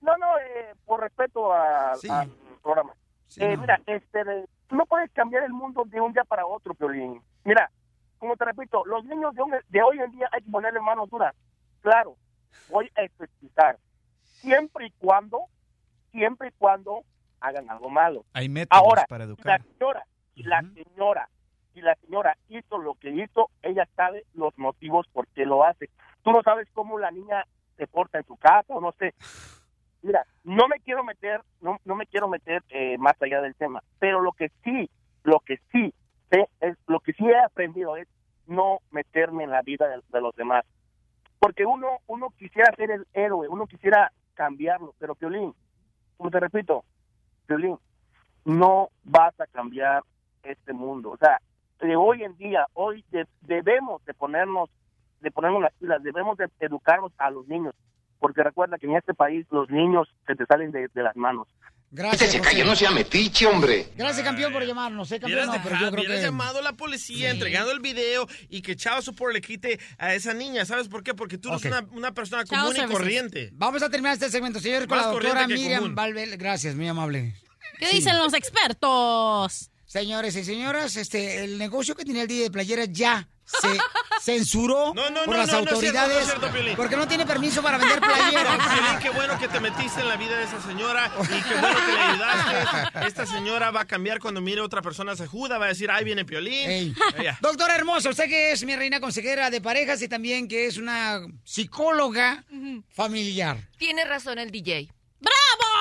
no, 0.00 0.16
no, 0.18 0.38
eh, 0.38 0.74
por 0.84 1.00
respeto 1.00 1.52
a- 1.52 1.92
al 1.92 2.30
programa. 2.62 2.94
Eh, 3.38 3.56
Mira, 3.56 3.80
este, 3.86 4.24
no 4.70 4.86
puedes 4.86 5.10
cambiar 5.12 5.44
el 5.44 5.52
mundo 5.52 5.84
de 5.86 6.00
un 6.00 6.12
día 6.12 6.24
para 6.24 6.46
otro, 6.46 6.74
Violín. 6.78 7.22
Mira, 7.44 7.70
como 8.18 8.36
te 8.36 8.44
repito, 8.44 8.84
los 8.84 9.04
niños 9.04 9.34
de, 9.34 9.42
un- 9.42 9.54
de 9.68 9.82
hoy 9.82 9.98
en 10.00 10.10
día 10.12 10.28
hay 10.32 10.42
que 10.42 10.50
ponerle 10.50 10.80
manos 10.80 11.08
duras. 11.10 11.34
Claro, 11.80 12.16
voy 12.68 12.90
a 12.96 13.02
explicar. 13.02 13.78
Siempre 14.22 14.86
y 14.86 14.90
cuando, 14.92 15.40
siempre 16.12 16.48
y 16.48 16.52
cuando 16.58 17.02
hagan 17.40 17.70
algo 17.70 17.88
malo. 17.90 18.24
Hay 18.32 18.48
métodos 18.48 18.82
Ahora, 18.82 19.06
para 19.08 19.24
educar. 19.24 19.60
la 19.60 19.66
señora, 19.66 20.06
si 20.34 20.42
la 20.42 20.60
señora, 20.62 21.28
si 21.74 21.80
la 21.80 21.94
señora 21.96 22.36
hizo 22.48 22.78
lo 22.78 22.94
que 22.94 23.10
hizo, 23.10 23.50
ella 23.62 23.86
sabe 23.96 24.24
los 24.34 24.56
motivos 24.58 25.06
por 25.12 25.26
qué 25.28 25.44
lo 25.46 25.64
hace. 25.64 25.90
Tú 26.26 26.32
no 26.32 26.42
sabes 26.42 26.66
cómo 26.72 26.98
la 26.98 27.12
niña 27.12 27.44
se 27.76 27.86
porta 27.86 28.18
en 28.18 28.26
su 28.26 28.36
casa 28.36 28.74
o 28.74 28.80
no 28.80 28.90
sé. 28.98 29.14
Mira, 30.02 30.26
no 30.42 30.66
me 30.66 30.80
quiero 30.80 31.04
meter, 31.04 31.40
no, 31.60 31.78
no 31.84 31.94
me 31.94 32.04
quiero 32.04 32.26
meter 32.26 32.64
eh, 32.70 32.98
más 32.98 33.14
allá 33.22 33.40
del 33.40 33.54
tema, 33.54 33.80
pero 34.00 34.20
lo 34.20 34.32
que 34.32 34.50
sí, 34.64 34.90
lo 35.22 35.38
que 35.38 35.58
sí 35.70 35.94
sé 36.28 36.48
es, 36.58 36.76
lo 36.88 36.98
que 36.98 37.12
sí 37.12 37.24
he 37.24 37.38
aprendido 37.38 37.96
es 37.96 38.08
no 38.48 38.80
meterme 38.90 39.44
en 39.44 39.50
la 39.50 39.62
vida 39.62 39.86
de, 39.86 40.20
los 40.20 40.34
demás. 40.34 40.64
Porque 41.38 41.64
uno, 41.64 41.98
uno 42.08 42.30
quisiera 42.36 42.74
ser 42.74 42.90
el 42.90 43.06
héroe, 43.12 43.46
uno 43.46 43.68
quisiera 43.68 44.10
cambiarlo, 44.34 44.96
pero 44.98 45.14
Piolín, 45.14 45.54
como 46.16 46.32
te 46.32 46.40
repito, 46.40 46.82
Piolín, 47.46 47.78
no 48.44 48.88
vas 49.04 49.38
a 49.38 49.46
cambiar 49.46 50.02
este 50.42 50.72
mundo. 50.72 51.12
O 51.12 51.16
sea, 51.18 51.40
de 51.78 51.94
hoy 51.94 52.24
en 52.24 52.36
día, 52.36 52.66
hoy 52.72 53.04
de- 53.12 53.28
debemos 53.42 54.04
de 54.06 54.14
ponernos, 54.14 54.70
de 55.20 55.30
ponernos 55.30 55.62
las 55.62 55.72
pilas, 55.74 56.02
debemos 56.02 56.36
de 56.38 56.48
educarnos 56.60 57.12
a 57.18 57.30
los 57.30 57.46
niños, 57.48 57.74
porque 58.18 58.42
recuerda 58.42 58.78
que 58.78 58.86
en 58.86 58.96
este 58.96 59.14
país 59.14 59.46
los 59.50 59.68
niños 59.70 60.08
se 60.26 60.34
te 60.34 60.46
salen 60.46 60.70
de, 60.72 60.88
de 60.92 61.02
las 61.02 61.16
manos. 61.16 61.48
Gracias, 61.92 62.32
se 62.32 62.38
José. 62.38 62.50
calle, 62.50 62.64
no 62.64 62.74
sea 62.74 62.90
metiche, 62.90 63.46
hombre. 63.46 63.86
Gracias, 63.96 64.24
campeón, 64.26 64.52
por 64.52 64.66
llamarnos. 64.66 65.10
¿eh, 65.12 65.20
campeón? 65.20 65.46
No, 65.46 65.54
pero 65.62 65.76
yo 65.78 65.90
creo 65.92 66.04
que... 66.04 66.20
llamado 66.20 66.58
a 66.58 66.62
la 66.62 66.72
policía, 66.72 67.30
entregando 67.30 67.70
el 67.70 67.78
video 67.80 68.26
y 68.48 68.60
que 68.60 68.74
Chao 68.74 69.00
Support 69.00 69.32
le 69.34 69.40
quite 69.40 69.78
a 69.96 70.12
esa 70.12 70.34
niña. 70.34 70.64
¿Sabes 70.66 70.88
por 70.88 71.04
qué? 71.04 71.14
Porque 71.14 71.38
tú 71.38 71.48
Ok. 71.52 71.64
eres 71.64 71.78
una, 71.78 71.88
una 71.92 72.12
persona 72.12 72.44
Chao 72.44 72.72
común 72.72 72.76
y 72.84 72.92
corriente. 72.92 73.50
Vamos 73.52 73.82
a 73.84 73.88
terminar 73.88 74.14
este 74.14 74.28
segmento, 74.30 74.58
señor, 74.58 74.88
con 74.88 74.98
Más 74.98 75.06
la 75.06 75.12
doctora 75.12 75.46
Miriam 75.46 75.80
común. 75.80 75.94
Valvel. 75.94 76.36
Gracias, 76.36 76.74
muy 76.74 76.88
amable. 76.88 77.34
¿Qué 77.78 77.88
dicen 77.90 78.18
los 78.18 78.34
expertos? 78.34 79.70
Señores 79.84 80.34
y 80.36 80.44
señoras, 80.44 80.96
este, 80.96 81.44
el 81.44 81.56
negocio 81.56 81.94
que 81.94 82.04
tenía 82.04 82.22
el 82.22 82.28
día 82.28 82.42
de 82.42 82.50
playera 82.50 82.84
ya 82.86 83.28
se 83.46 83.78
censuró 84.20 84.92
No, 84.94 85.08
no, 85.08 85.24
por 85.24 85.34
no, 85.34 85.40
las 85.42 85.50
cierto, 85.50 85.70
autoridades 85.70 86.24
cierto, 86.24 86.48
porque 86.76 86.96
no 86.96 87.06
tiene 87.06 87.24
permiso 87.24 87.62
para 87.62 87.78
vender 87.78 88.00
playeras. 88.00 88.58
Piolín, 88.68 88.98
qué 89.00 89.10
bueno 89.10 89.38
que 89.38 89.48
te 89.48 89.60
metiste 89.60 90.00
en 90.00 90.08
la 90.08 90.16
vida 90.16 90.36
de 90.36 90.44
esa 90.44 90.60
señora 90.60 91.10
y 91.22 91.42
qué 91.42 91.54
bueno 91.60 91.78
que 91.86 91.92
le 91.92 92.00
ayudaste. 92.00 93.06
Esta 93.06 93.26
señora 93.26 93.70
va 93.70 93.82
a 93.82 93.86
cambiar 93.86 94.18
cuando 94.18 94.40
mire 94.40 94.60
a 94.60 94.64
otra 94.64 94.82
persona 94.82 95.14
se 95.16 95.26
juda, 95.26 95.58
va 95.58 95.66
a 95.66 95.68
decir, 95.68 95.90
ahí 95.90 96.04
viene 96.04 96.24
Piolín. 96.24 96.68
Ey. 96.70 96.94
Ella. 97.18 97.38
Doctora 97.40 97.76
hermosa, 97.76 98.10
usted 98.10 98.26
que 98.26 98.52
es 98.52 98.64
mi 98.64 98.74
reina 98.74 99.00
consejera 99.00 99.50
de 99.50 99.60
parejas 99.60 100.02
y 100.02 100.08
también 100.08 100.48
que 100.48 100.66
es 100.66 100.76
una 100.76 101.20
psicóloga 101.44 102.44
familiar. 102.94 103.68
Tiene 103.78 104.04
razón 104.04 104.38
el 104.38 104.50
DJ. 104.50 104.88
¡Bravo! 105.20 105.75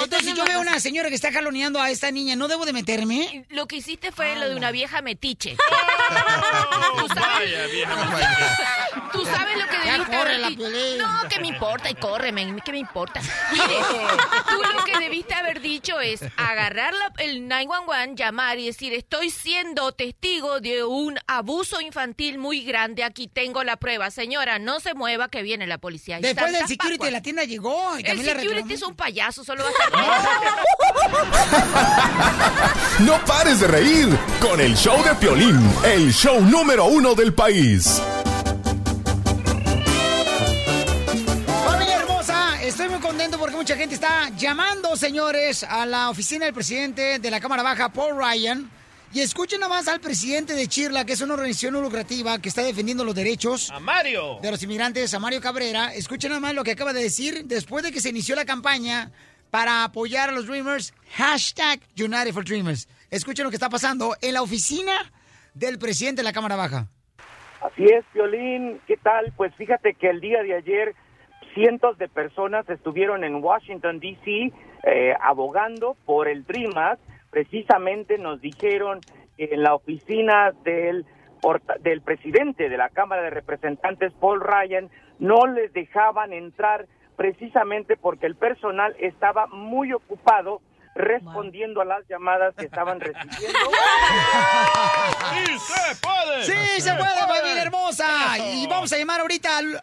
Entonces, 0.00 0.30
si 0.30 0.34
yo 0.36 0.44
veo 0.44 0.60
una 0.60 0.78
señora 0.80 1.08
que 1.08 1.14
está 1.14 1.32
jaloneando 1.32 1.80
a 1.80 1.90
esta 1.90 2.10
niña, 2.10 2.36
¿no 2.36 2.48
debo 2.48 2.64
de 2.66 2.72
meterme? 2.72 3.44
Lo 3.48 3.66
que 3.66 3.76
hiciste 3.76 4.12
fue 4.12 4.36
lo 4.36 4.48
de 4.48 4.56
una 4.56 4.70
vieja 4.70 5.02
metiche. 5.02 5.56
Oh, 5.58 6.98
¿Tú 7.00 7.08
sabes? 7.08 7.24
vaya, 7.38 7.66
vieja 7.66 9.10
Tú 9.12 9.24
sabes 9.24 9.58
lo 9.58 9.66
que 9.68 9.78
debiste 9.78 10.04
corre 10.16 10.18
haber 10.34 10.40
la 10.40 10.48
dicho. 10.50 10.62
No, 10.98 11.28
que 11.28 11.40
me 11.40 11.48
importa 11.48 11.90
y 11.90 11.94
corre, 11.94 12.32
men, 12.32 12.60
que 12.60 12.72
me 12.72 12.78
importa. 12.78 13.20
Mire, 13.52 13.76
tú 14.48 14.62
lo 14.76 14.84
que 14.84 14.98
debiste 14.98 15.34
haber 15.34 15.60
dicho 15.60 16.00
es 16.00 16.20
agarrar 16.36 16.94
la- 16.94 17.12
el 17.22 17.48
911, 17.48 18.14
llamar 18.16 18.58
y 18.58 18.66
decir, 18.66 18.92
estoy 18.92 19.30
siendo 19.30 19.92
testigo 19.92 20.60
de 20.60 20.84
un 20.84 21.18
abuso 21.26 21.80
infantil 21.80 22.38
muy 22.38 22.62
grande, 22.64 23.04
aquí 23.04 23.28
tengo 23.28 23.64
la 23.64 23.76
prueba. 23.76 24.10
Señora, 24.10 24.58
no 24.58 24.80
se 24.80 24.94
mueva 24.94 25.28
que 25.28 25.42
viene 25.42 25.66
la 25.66 25.78
policía. 25.78 26.18
Después 26.20 26.52
del 26.52 26.66
security 26.66 27.04
de 27.04 27.10
la 27.10 27.22
tienda 27.22 27.44
llegó 27.44 27.96
y 27.98 28.00
El 28.00 28.06
también 28.16 28.40
security 28.40 28.74
es 28.74 28.82
un 28.82 28.94
payaso, 28.94 29.37
solo 29.44 29.64
va 29.64 29.70
a 29.70 30.64
No 33.00 33.24
pares 33.24 33.60
de 33.60 33.66
reír 33.66 34.08
con 34.40 34.60
el 34.60 34.76
show 34.76 35.02
de 35.04 35.14
Piolín, 35.14 35.60
el 35.84 36.12
show 36.12 36.40
número 36.40 36.86
uno 36.86 37.14
del 37.14 37.32
país. 37.32 38.02
Familia 41.64 41.96
hermosa, 41.96 42.62
estoy 42.62 42.88
muy 42.88 43.00
contento 43.00 43.38
porque 43.38 43.56
mucha 43.56 43.76
gente 43.76 43.94
está 43.94 44.30
llamando, 44.36 44.96
señores, 44.96 45.64
a 45.64 45.86
la 45.86 46.10
oficina 46.10 46.44
del 46.46 46.54
presidente 46.54 47.18
de 47.18 47.30
la 47.30 47.40
Cámara 47.40 47.62
Baja, 47.62 47.88
Paul 47.90 48.16
Ryan. 48.18 48.70
Y 49.12 49.20
escuchen 49.20 49.60
nada 49.60 49.74
más 49.74 49.88
al 49.88 50.00
presidente 50.00 50.52
de 50.52 50.66
Chirla, 50.66 51.06
que 51.06 51.14
es 51.14 51.22
una 51.22 51.32
organización 51.34 51.72
no 51.72 51.80
lucrativa 51.80 52.38
que 52.40 52.50
está 52.50 52.62
defendiendo 52.62 53.04
los 53.04 53.14
derechos 53.14 53.70
¡A 53.70 53.80
Mario! 53.80 54.38
de 54.42 54.50
los 54.50 54.62
inmigrantes, 54.62 55.14
a 55.14 55.18
Mario 55.18 55.40
Cabrera. 55.40 55.94
Escuchen 55.94 56.28
nada 56.30 56.40
más 56.40 56.54
lo 56.54 56.62
que 56.62 56.72
acaba 56.72 56.92
de 56.92 57.02
decir 57.02 57.44
después 57.46 57.82
de 57.82 57.90
que 57.90 58.00
se 58.00 58.10
inició 58.10 58.36
la 58.36 58.44
campaña 58.44 59.10
para 59.50 59.84
apoyar 59.84 60.28
a 60.28 60.32
los 60.32 60.46
Dreamers. 60.46 60.92
Hashtag 61.16 61.80
United 61.98 62.32
for 62.34 62.44
Dreamers. 62.44 62.86
Escuchen 63.10 63.44
lo 63.44 63.50
que 63.50 63.56
está 63.56 63.70
pasando 63.70 64.14
en 64.20 64.34
la 64.34 64.42
oficina 64.42 64.92
del 65.54 65.78
presidente 65.78 66.20
de 66.20 66.24
la 66.24 66.34
Cámara 66.34 66.56
Baja. 66.56 66.88
Así 67.62 67.84
es, 67.84 68.04
Violín. 68.12 68.78
¿Qué 68.86 68.98
tal? 68.98 69.32
Pues 69.36 69.54
fíjate 69.56 69.94
que 69.94 70.10
el 70.10 70.20
día 70.20 70.42
de 70.42 70.54
ayer 70.54 70.94
cientos 71.54 71.96
de 71.96 72.08
personas 72.08 72.68
estuvieron 72.68 73.24
en 73.24 73.42
Washington, 73.42 74.00
D.C., 74.00 74.52
eh, 74.84 75.14
abogando 75.20 75.96
por 76.04 76.28
el 76.28 76.44
Dream 76.44 76.76
Act. 76.76 77.00
Precisamente 77.30 78.18
nos 78.18 78.40
dijeron 78.40 79.00
que 79.36 79.48
en 79.52 79.62
la 79.62 79.74
oficina 79.74 80.52
del, 80.64 81.04
porta- 81.40 81.76
del 81.80 82.00
presidente 82.02 82.68
de 82.68 82.76
la 82.76 82.88
Cámara 82.88 83.22
de 83.22 83.30
Representantes, 83.30 84.12
Paul 84.20 84.40
Ryan, 84.40 84.90
no 85.18 85.46
les 85.46 85.72
dejaban 85.72 86.32
entrar 86.32 86.86
precisamente 87.16 87.96
porque 87.96 88.26
el 88.26 88.36
personal 88.36 88.94
estaba 89.00 89.46
muy 89.48 89.92
ocupado 89.92 90.60
respondiendo 90.94 91.80
a 91.80 91.84
las 91.84 92.06
llamadas 92.08 92.54
que 92.56 92.64
estaban 92.64 92.98
recibiendo. 93.00 93.58
¡Sí 95.32 95.58
se 95.58 95.96
puede! 96.00 96.44
Sí, 96.44 96.80
se 96.80 96.94
puede, 96.94 97.10
familia 97.26 97.62
hermosa. 97.62 98.38
Y 98.52 98.66
vamos 98.66 98.92
a 98.92 98.96
llamar 98.98 99.20
ahorita 99.20 99.58
al 99.58 99.82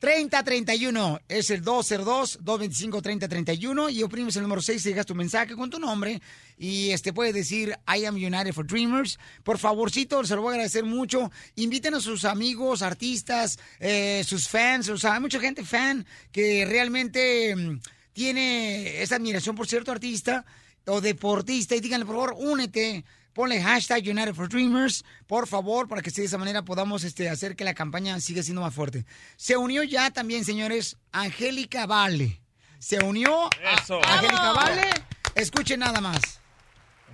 202-225-3031. 0.00 1.20
Es 1.28 1.50
el 1.50 1.62
202-225-3031. 1.64 3.92
Y 3.92 4.02
oprimes 4.02 4.34
el 4.36 4.42
número 4.42 4.62
6 4.62 4.84
y 4.84 4.88
dejas 4.90 5.06
tu 5.06 5.14
mensaje 5.14 5.54
con 5.54 5.70
tu 5.70 5.78
nombre. 5.78 6.20
Y 6.58 6.90
este 6.90 7.12
puede 7.12 7.32
decir 7.32 7.76
I 7.86 8.04
am 8.04 8.16
United 8.16 8.52
for 8.52 8.66
Dreamers. 8.66 9.18
Por 9.42 9.58
favorcito, 9.58 10.24
se 10.24 10.34
lo 10.34 10.42
voy 10.42 10.50
a 10.50 10.54
agradecer 10.54 10.84
mucho. 10.84 11.30
Inviten 11.56 11.94
a 11.94 12.00
sus 12.00 12.24
amigos, 12.24 12.82
artistas, 12.82 13.58
eh, 13.80 14.22
sus 14.26 14.48
fans. 14.48 14.88
O 14.88 14.98
sea, 14.98 15.14
hay 15.14 15.20
mucha 15.20 15.40
gente 15.40 15.64
fan 15.64 16.06
que 16.32 16.64
realmente 16.66 17.54
mm, 17.54 17.80
tiene 18.12 19.02
esa 19.02 19.16
admiración 19.16 19.56
por 19.56 19.66
cierto 19.66 19.92
artista 19.92 20.44
o 20.86 21.00
deportista 21.00 21.74
y 21.74 21.80
díganle, 21.80 22.06
por 22.06 22.16
favor, 22.16 22.34
únete. 22.38 23.04
Ponle 23.36 23.60
hashtag 23.60 24.02
United 24.08 24.34
for 24.34 24.48
Dreamers, 24.48 25.04
por 25.26 25.46
favor, 25.46 25.86
para 25.88 26.00
que 26.00 26.10
de 26.10 26.24
esa 26.24 26.38
manera 26.38 26.62
podamos 26.62 27.04
este, 27.04 27.28
hacer 27.28 27.54
que 27.54 27.64
la 27.64 27.74
campaña 27.74 28.18
siga 28.18 28.42
siendo 28.42 28.62
más 28.62 28.72
fuerte. 28.74 29.04
Se 29.36 29.58
unió 29.58 29.82
ya 29.82 30.10
también, 30.10 30.42
señores, 30.42 30.96
Angélica 31.12 31.84
Vale. 31.84 32.40
Se 32.78 32.98
unió 33.04 33.48
a- 33.48 33.74
Eso. 33.82 34.00
Angélica. 34.02 34.52
Vale. 34.54 34.88
Escuchen 35.34 35.80
nada 35.80 36.00
más. 36.00 36.40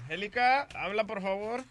Angélica, 0.04 0.68
habla 0.76 1.02
por 1.08 1.20
favor. 1.22 1.64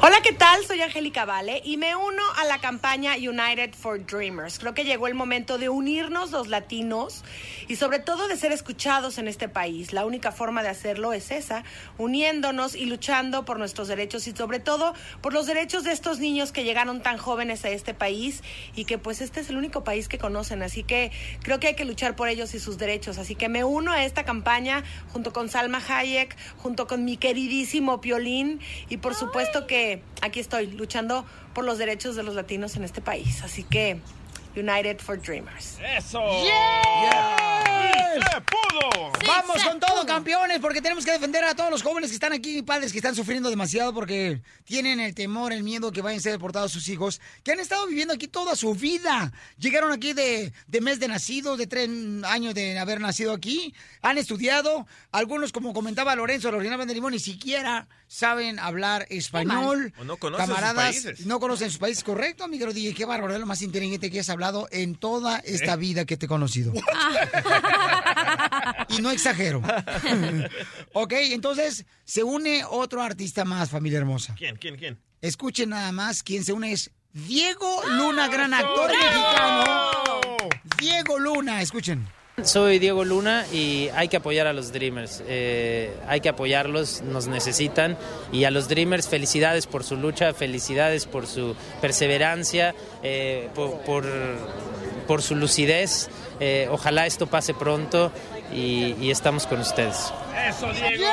Hola, 0.00 0.20
¿qué 0.22 0.32
tal? 0.32 0.64
Soy 0.66 0.82
Angélica 0.82 1.24
Vale 1.24 1.62
y 1.64 1.78
me 1.78 1.96
uno 1.96 2.22
a 2.36 2.44
la 2.44 2.58
campaña 2.58 3.14
United 3.14 3.72
for 3.74 4.04
Dreamers. 4.04 4.58
Creo 4.58 4.74
que 4.74 4.84
llegó 4.84 5.06
el 5.06 5.14
momento 5.14 5.56
de 5.56 5.70
unirnos 5.70 6.30
los 6.30 6.48
latinos 6.48 7.24
y 7.68 7.76
sobre 7.76 8.00
todo 8.00 8.28
de 8.28 8.36
ser 8.36 8.52
escuchados 8.52 9.16
en 9.16 9.28
este 9.28 9.48
país. 9.48 9.92
La 9.92 10.04
única 10.04 10.32
forma 10.32 10.62
de 10.62 10.68
hacerlo 10.68 11.12
es 11.14 11.30
esa, 11.30 11.64
uniéndonos 11.96 12.74
y 12.74 12.84
luchando 12.84 13.44
por 13.44 13.58
nuestros 13.58 13.88
derechos 13.88 14.26
y 14.26 14.32
sobre 14.32 14.60
todo 14.60 14.94
por 15.22 15.32
los 15.32 15.46
derechos 15.46 15.84
de 15.84 15.92
estos 15.92 16.18
niños 16.18 16.52
que 16.52 16.64
llegaron 16.64 17.00
tan 17.00 17.16
jóvenes 17.16 17.64
a 17.64 17.70
este 17.70 17.94
país 17.94 18.42
y 18.74 18.84
que 18.84 18.98
pues 18.98 19.22
este 19.22 19.40
es 19.40 19.48
el 19.48 19.56
único 19.56 19.84
país 19.84 20.08
que 20.08 20.18
conocen. 20.18 20.62
Así 20.62 20.82
que 20.82 21.12
creo 21.42 21.60
que 21.60 21.68
hay 21.68 21.76
que 21.76 21.86
luchar 21.86 22.14
por 22.14 22.28
ellos 22.28 22.54
y 22.54 22.60
sus 22.60 22.76
derechos. 22.76 23.16
Así 23.16 23.34
que 23.34 23.48
me 23.48 23.64
uno 23.64 23.92
a 23.92 24.04
esta 24.04 24.24
campaña 24.24 24.84
junto 25.12 25.32
con 25.32 25.48
Salma 25.48 25.80
Hayek, 25.88 26.36
junto 26.58 26.86
con 26.86 27.04
mi 27.04 27.16
queridísimo 27.16 28.02
Piolín 28.02 28.60
y 28.90 28.98
por 28.98 29.13
supuesto 29.14 29.66
que 29.66 30.02
aquí 30.22 30.40
estoy 30.40 30.66
luchando 30.66 31.24
por 31.54 31.64
los 31.64 31.78
derechos 31.78 32.16
de 32.16 32.22
los 32.22 32.34
latinos 32.34 32.76
en 32.76 32.84
este 32.84 33.00
país. 33.00 33.42
Así 33.42 33.62
que 33.62 34.00
United 34.56 34.98
for 35.00 35.20
Dreamers. 35.20 35.78
¡Eso! 35.80 36.20
¡Yes! 36.42 38.24
¡Se 38.32 38.40
pudo! 38.42 39.12
Vamos 39.26 39.60
se 39.60 39.68
con 39.68 39.80
todo, 39.80 40.06
campeones, 40.06 40.60
porque 40.60 40.80
tenemos 40.80 41.04
que 41.04 41.12
defender 41.12 41.42
a 41.44 41.54
todos 41.54 41.70
los 41.70 41.82
jóvenes 41.82 42.10
que 42.10 42.14
están 42.14 42.32
aquí, 42.32 42.62
padres 42.62 42.92
que 42.92 42.98
están 42.98 43.14
sufriendo 43.14 43.50
demasiado 43.50 43.92
porque 43.92 44.42
tienen 44.64 45.00
el 45.00 45.14
temor, 45.14 45.52
el 45.52 45.62
miedo 45.62 45.90
que 45.90 46.02
vayan 46.02 46.18
a 46.18 46.22
ser 46.22 46.32
deportados 46.32 46.70
sus 46.72 46.88
hijos, 46.88 47.20
que 47.42 47.52
han 47.52 47.60
estado 47.60 47.86
viviendo 47.86 48.14
aquí 48.14 48.28
toda 48.28 48.54
su 48.54 48.74
vida. 48.74 49.32
Llegaron 49.58 49.92
aquí 49.92 50.12
de, 50.12 50.52
de 50.66 50.80
mes 50.80 51.00
de 51.00 51.08
nacido, 51.08 51.56
de 51.56 51.66
tres 51.66 51.88
años 52.24 52.54
de 52.54 52.78
haber 52.78 53.00
nacido 53.00 53.32
aquí, 53.32 53.74
han 54.02 54.18
estudiado, 54.18 54.86
algunos, 55.10 55.50
como 55.52 55.72
comentaba 55.72 56.14
Lorenzo, 56.14 56.50
Lorena 56.52 56.84
de 56.84 56.94
Limón, 56.94 57.12
ni 57.12 57.18
siquiera 57.18 57.88
saben 58.06 58.58
hablar 58.58 59.06
español. 59.10 59.92
O 59.98 60.04
no 60.04 60.16
conocen 60.18 60.46
sus 60.46 60.54
Camaradas, 60.54 60.84
países. 60.84 61.26
no 61.26 61.40
conocen 61.40 61.70
sus 61.70 61.78
países, 61.78 62.04
correcto, 62.04 62.44
amigo. 62.44 62.64
Dije, 62.72 62.94
qué 62.94 63.04
bárbaro, 63.04 63.34
es 63.34 63.40
lo 63.40 63.46
más 63.46 63.62
inteligente 63.62 64.10
que 64.10 64.20
has 64.20 64.28
hablado 64.44 64.68
en 64.70 64.94
toda 64.94 65.38
esta 65.38 65.74
¿Eh? 65.74 65.76
vida 65.76 66.04
que 66.04 66.16
te 66.16 66.26
he 66.26 66.28
conocido. 66.28 66.72
y 68.88 69.00
no 69.00 69.10
exagero. 69.10 69.62
ok, 70.92 71.12
entonces 71.30 71.86
se 72.04 72.22
une 72.22 72.64
otro 72.68 73.02
artista 73.02 73.44
más, 73.44 73.70
familia 73.70 73.98
hermosa. 73.98 74.34
¿Quién, 74.36 74.56
quién, 74.56 74.76
quién? 74.76 74.98
Escuchen 75.20 75.70
nada 75.70 75.90
más, 75.92 76.22
quien 76.22 76.44
se 76.44 76.52
une 76.52 76.72
es 76.72 76.90
Diego 77.12 77.82
Luna, 77.88 78.28
gran 78.28 78.52
actor 78.52 78.90
mexicano. 78.90 79.64
Diego 80.78 81.18
Luna, 81.18 81.62
escuchen. 81.62 82.06
Soy 82.42 82.80
Diego 82.80 83.04
Luna 83.04 83.46
y 83.52 83.88
hay 83.94 84.08
que 84.08 84.16
apoyar 84.16 84.48
a 84.48 84.52
los 84.52 84.72
Dreamers. 84.72 85.22
Eh, 85.28 85.96
hay 86.08 86.20
que 86.20 86.28
apoyarlos, 86.28 87.02
nos 87.02 87.28
necesitan. 87.28 87.96
Y 88.32 88.44
a 88.44 88.50
los 88.50 88.68
Dreamers, 88.68 89.08
felicidades 89.08 89.66
por 89.66 89.84
su 89.84 89.96
lucha, 89.96 90.34
felicidades 90.34 91.06
por 91.06 91.28
su 91.28 91.54
perseverancia, 91.80 92.74
eh, 93.04 93.48
por, 93.54 93.78
por, 93.82 94.04
por 95.06 95.22
su 95.22 95.36
lucidez. 95.36 96.08
Eh, 96.40 96.68
ojalá 96.70 97.06
esto 97.06 97.28
pase 97.28 97.54
pronto 97.54 98.10
y, 98.52 98.96
y 99.00 99.10
estamos 99.12 99.46
con 99.46 99.60
ustedes. 99.60 100.12
¡Eso, 100.48 100.72
Diego! 100.72 101.06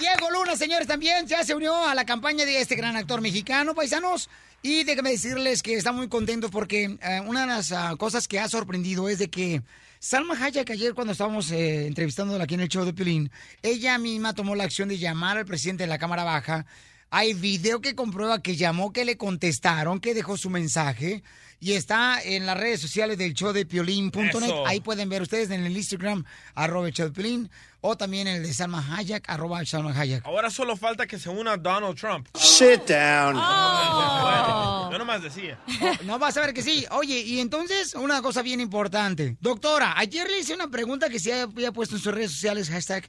Diego 0.00 0.30
Luna, 0.30 0.56
señores, 0.56 0.88
también 0.88 1.26
ya 1.26 1.44
se 1.44 1.54
unió 1.54 1.86
a 1.86 1.94
la 1.94 2.06
campaña 2.06 2.46
de 2.46 2.60
este 2.62 2.74
gran 2.76 2.96
actor 2.96 3.20
mexicano, 3.20 3.74
paisanos. 3.74 4.30
Y 4.68 4.82
déjenme 4.82 5.10
decirles 5.12 5.62
que 5.62 5.74
está 5.74 5.92
muy 5.92 6.08
contento 6.08 6.50
porque 6.50 6.98
eh, 7.00 7.20
una 7.24 7.42
de 7.42 7.46
las 7.46 7.70
ah, 7.70 7.94
cosas 7.96 8.26
que 8.26 8.40
ha 8.40 8.48
sorprendido 8.48 9.08
es 9.08 9.20
de 9.20 9.30
que 9.30 9.62
Salma 10.00 10.34
Hayek 10.34 10.68
ayer 10.68 10.92
cuando 10.92 11.12
estábamos 11.12 11.52
eh, 11.52 11.86
entrevistándola 11.86 12.42
aquí 12.42 12.54
en 12.54 12.62
el 12.62 12.68
show 12.68 12.84
de 12.84 12.92
Pilín, 12.92 13.30
ella 13.62 13.96
misma 13.98 14.34
tomó 14.34 14.56
la 14.56 14.64
acción 14.64 14.88
de 14.88 14.98
llamar 14.98 15.38
al 15.38 15.46
presidente 15.46 15.84
de 15.84 15.86
la 15.86 15.98
Cámara 15.98 16.24
Baja. 16.24 16.66
Hay 17.10 17.32
video 17.34 17.80
que 17.80 17.94
comprueba 17.94 18.42
que 18.42 18.56
llamó, 18.56 18.92
que 18.92 19.04
le 19.04 19.16
contestaron, 19.16 20.00
que 20.00 20.14
dejó 20.14 20.36
su 20.36 20.50
mensaje. 20.50 21.22
Y 21.58 21.72
está 21.72 22.20
en 22.22 22.44
las 22.46 22.56
redes 22.58 22.80
sociales 22.80 23.16
del 23.18 23.32
show 23.34 23.52
de 23.52 23.64
Piolín.net. 23.64 24.52
Ahí 24.66 24.80
pueden 24.80 25.08
ver 25.08 25.22
ustedes 25.22 25.50
en 25.50 25.64
el 25.64 25.76
Instagram, 25.76 26.24
arroba 26.54 26.86
el 26.88 26.92
show 26.92 27.06
de 27.06 27.12
Piolín, 27.12 27.50
o 27.80 27.96
también 27.96 28.26
en 28.26 28.36
el 28.36 28.42
de 28.42 28.52
Salma 28.52 28.84
Hayek, 28.96 29.24
arroba 29.28 29.64
Salma 29.64 29.98
Hayek. 29.98 30.24
Ahora 30.26 30.50
solo 30.50 30.76
falta 30.76 31.06
que 31.06 31.18
se 31.18 31.28
una 31.30 31.56
Donald 31.56 31.98
Trump. 31.98 32.28
Sit 32.34 32.82
down. 32.88 33.36
Oh. 33.36 34.88
Yo 34.92 34.98
nomás 34.98 35.22
decía. 35.22 35.58
No 36.04 36.18
vas 36.18 36.36
a 36.36 36.40
ver 36.40 36.52
que 36.52 36.62
sí. 36.62 36.86
Oye, 36.90 37.20
y 37.20 37.40
entonces, 37.40 37.94
una 37.94 38.22
cosa 38.22 38.42
bien 38.42 38.60
importante. 38.60 39.36
Doctora, 39.40 39.94
ayer 39.96 40.28
le 40.28 40.40
hice 40.40 40.54
una 40.54 40.68
pregunta 40.68 41.08
que 41.08 41.18
se 41.18 41.40
había 41.42 41.72
puesto 41.72 41.96
en 41.96 42.02
sus 42.02 42.12
redes 42.14 42.32
sociales, 42.32 42.68
hashtag 42.68 43.08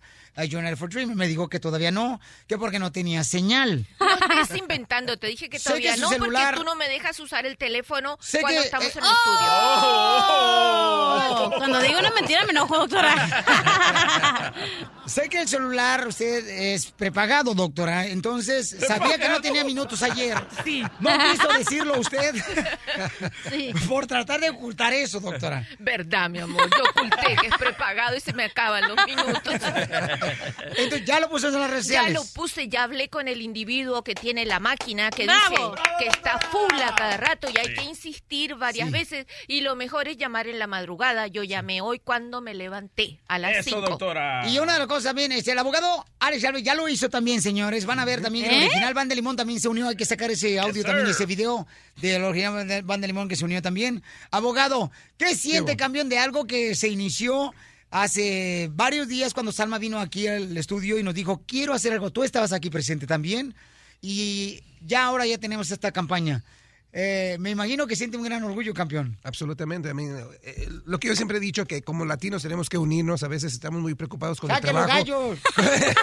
for 0.78 0.90
Dream. 0.90 1.16
Me 1.16 1.28
dijo 1.28 1.50
que 1.50 1.60
todavía 1.60 1.92
no, 1.92 2.20
que 2.48 2.58
porque 2.58 2.80
no 2.80 2.92
tenía 2.92 3.24
señal. 3.24 3.88
No 4.00 4.42
estés 4.42 4.58
inventando, 4.58 5.18
te 5.18 5.28
dije 5.28 5.50
que 5.50 5.60
todavía 5.60 5.96
que 5.96 6.02
no, 6.02 6.10
celular- 6.10 6.56
porque 6.56 6.60
tú 6.60 6.66
no 6.66 6.76
me 6.76 6.88
dejas 6.90 7.20
usar 7.20 7.46
el 7.46 7.58
teléfono 7.58 8.18
Sé 8.38 8.42
cuando 8.42 8.62
que- 8.62 8.66
estamos 8.66 8.88
eh, 8.88 8.92
en 8.98 9.04
el 9.04 9.10
estudio. 9.12 9.48
Oh, 11.40 11.52
cuando 11.58 11.80
digo 11.82 12.00
una 12.00 12.12
mentira 12.12 12.44
me 12.46 12.52
enojo, 12.52 12.78
doctora. 12.78 13.16
Sé 15.08 15.30
que 15.30 15.42
el 15.42 15.48
celular 15.48 16.08
usted 16.08 16.48
es 16.48 16.92
prepagado, 16.92 17.54
doctora. 17.56 18.06
Entonces, 18.08 18.76
sabía 18.86 19.18
que 19.18 19.30
no 19.30 19.42
tenía 19.42 19.64
minutos 19.64 20.04
ayer. 20.04 20.38
Sí. 20.64 20.84
No 21.00 21.10
quiso 21.32 21.48
decirlo 21.58 22.00
usted. 22.00 22.36
Sí. 23.50 23.72
Por 23.88 24.06
tratar 24.08 24.40
de 24.42 24.50
ocultar 24.50 24.92
eso, 24.94 25.20
doctora. 25.20 25.66
Verdad, 25.80 26.30
mi 26.30 26.40
amor, 26.40 26.70
yo 26.76 26.84
oculté 26.90 27.36
que 27.40 27.48
es 27.48 27.56
prepagado 27.58 28.16
y 28.16 28.20
se 28.20 28.34
me 28.34 28.44
acaban 28.46 28.88
los 28.88 28.98
minutos. 29.06 29.54
Entonces, 30.78 31.06
ya 31.06 31.20
lo 31.20 31.30
puso 31.30 31.48
en 31.48 31.54
las 31.60 31.70
redes 31.70 31.88
Ya 31.88 32.00
sociales. 32.02 32.14
lo 32.14 32.24
puse, 32.34 32.68
ya 32.68 32.84
hablé 32.84 33.10
con 33.10 33.28
el 33.28 33.42
individuo 33.42 34.04
que 34.04 34.16
tiene 34.16 34.46
la 34.46 34.60
máquina 34.60 35.10
que 35.12 35.26
¡Bravo! 35.26 35.76
dice 35.76 35.84
que 36.00 36.08
está 36.08 36.40
full 36.40 36.82
a 36.82 36.96
cada 36.96 37.18
rato 37.18 37.48
y 37.54 37.58
hay 37.58 37.74
que 37.74 37.84
insistir 37.84 38.56
varias 38.56 38.88
Sí. 38.88 38.94
veces 38.94 39.28
y 39.48 39.62
lo 39.62 39.76
mejor 39.76 40.08
es 40.08 40.18
llamar 40.18 40.48
en 40.48 40.60
la 40.60 40.68
madrugada. 40.68 41.28
Yo 41.28 41.44
llamé 41.44 41.82
hoy 41.82 42.00
cuando 42.00 42.42
me 42.42 42.54
levanté 42.54 43.20
a 43.28 43.40
las 43.40 43.58
Eso, 43.58 43.70
5. 43.78 43.82
doctora. 43.82 44.48
Y 44.48 44.60
una 44.60 44.74
de 44.74 44.80
las 44.80 44.88
también, 45.04 45.32
este, 45.32 45.52
el 45.52 45.60
abogado 45.60 46.06
Alex 46.20 46.44
Alves 46.46 46.64
ya 46.64 46.76
lo 46.76 46.88
hizo 46.88 47.10
también, 47.10 47.42
señores. 47.42 47.86
Van 47.86 48.00
a 48.00 48.06
ver 48.06 48.22
también 48.22 48.46
el 48.46 48.54
¿Eh? 48.54 48.66
original 48.66 48.94
Van 48.94 49.08
de 49.08 49.16
Limón 49.16 49.36
también 49.36 49.60
se 49.60 49.68
unió. 49.68 49.88
Hay 49.88 49.96
que 49.96 50.06
sacar 50.06 50.32
ese 50.32 50.60
audio 50.60 50.84
también, 50.84 51.08
sir. 51.08 51.16
ese 51.16 51.26
video 51.26 51.68
del 52.02 52.24
original 52.24 52.84
Van 52.84 53.02
de 53.02 53.08
Limón 53.08 53.28
que 53.28 53.36
se 53.36 53.46
unió 53.46 53.62
también. 53.62 54.04
Abogado, 54.32 54.92
¿qué 55.18 55.36
siente, 55.36 55.78
campeón, 55.78 56.10
de 56.10 56.20
algo 56.20 56.46
que 56.46 56.76
se 56.76 56.88
inició 56.90 57.54
hace 57.90 58.70
varios 58.74 59.08
días 59.08 59.34
cuando 59.34 59.52
Salma 59.52 59.78
vino 59.78 60.00
aquí 60.00 60.28
al 60.28 60.58
estudio 60.58 61.00
y 61.00 61.04
nos 61.04 61.14
dijo, 61.14 61.44
quiero 61.48 61.74
hacer 61.74 61.94
algo? 61.94 62.12
Tú 62.12 62.24
estabas 62.24 62.52
aquí 62.52 62.70
presente 62.70 63.08
también 63.08 63.56
y 64.02 64.62
ya 64.86 65.06
ahora 65.06 65.26
ya 65.26 65.38
tenemos 65.38 65.72
esta 65.72 65.92
campaña. 65.92 66.44
Eh, 67.00 67.38
me 67.40 67.52
imagino 67.52 67.86
que 67.86 67.96
siente 67.96 68.18
un 68.18 68.24
gran 68.24 68.44
orgullo, 68.44 68.74
campeón. 68.74 69.20
Absolutamente. 69.24 69.88
I 69.90 69.94
mean, 69.94 70.18
eh, 70.42 70.68
lo 70.86 70.98
que 71.00 71.10
yo 71.10 71.16
siempre 71.16 71.38
he 71.38 71.40
dicho, 71.40 71.66
que 71.66 71.84
como 71.84 72.06
latinos 72.06 72.42
tenemos 72.42 72.70
que 72.70 72.80
unirnos, 72.80 73.22
a 73.22 73.28
veces 73.28 73.54
estamos 73.54 73.80
muy 73.82 73.94
preocupados 73.94 74.40
con 74.42 74.50
el 74.50 74.56
¡Saque 74.56 74.74
los 74.74 74.86
trabajo. 74.88 74.98
gallos! 74.98 75.40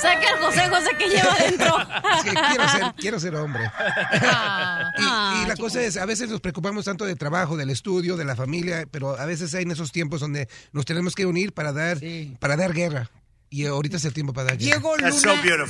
Saca 0.00 0.30
el 0.34 0.38
José 0.44 0.68
José 0.68 0.90
que 0.96 1.08
lleva 1.08 1.32
adentro. 1.32 1.76
Sí, 2.22 2.28
quiero 2.30 2.68
ser, 2.68 2.94
quiero 2.96 3.18
ser 3.20 3.34
hombre. 3.34 3.62
Ah, 3.74 4.90
Y, 4.96 5.00
y 5.02 5.04
ah, 5.08 5.44
la 5.48 5.54
chico. 5.54 5.64
cosa 5.66 5.82
es, 5.82 5.96
a 5.96 6.06
veces 6.06 6.28
nos 6.30 6.40
preocupamos 6.40 6.84
tanto 6.84 7.04
del 7.04 7.18
trabajo, 7.18 7.56
del 7.56 7.70
estudio, 7.70 8.16
de 8.16 8.24
la 8.24 8.36
familia, 8.36 8.86
pero 8.90 9.18
a 9.18 9.24
veces 9.26 9.52
hay 9.54 9.62
en 9.64 9.72
esos 9.72 9.90
tiempos 9.90 10.20
donde 10.20 10.48
nos 10.72 10.84
tenemos 10.84 11.14
que 11.16 11.26
unir 11.26 11.52
para 11.52 11.72
dar, 11.72 11.98
para 12.38 12.56
dar 12.56 12.72
guerra. 12.72 13.10
Y 13.52 13.66
ahorita 13.66 13.98
es 13.98 14.04
el 14.06 14.14
tiempo 14.14 14.32
para 14.32 14.48
dar. 14.48 14.56
Diego 14.56 14.96
Luna, 14.96 15.10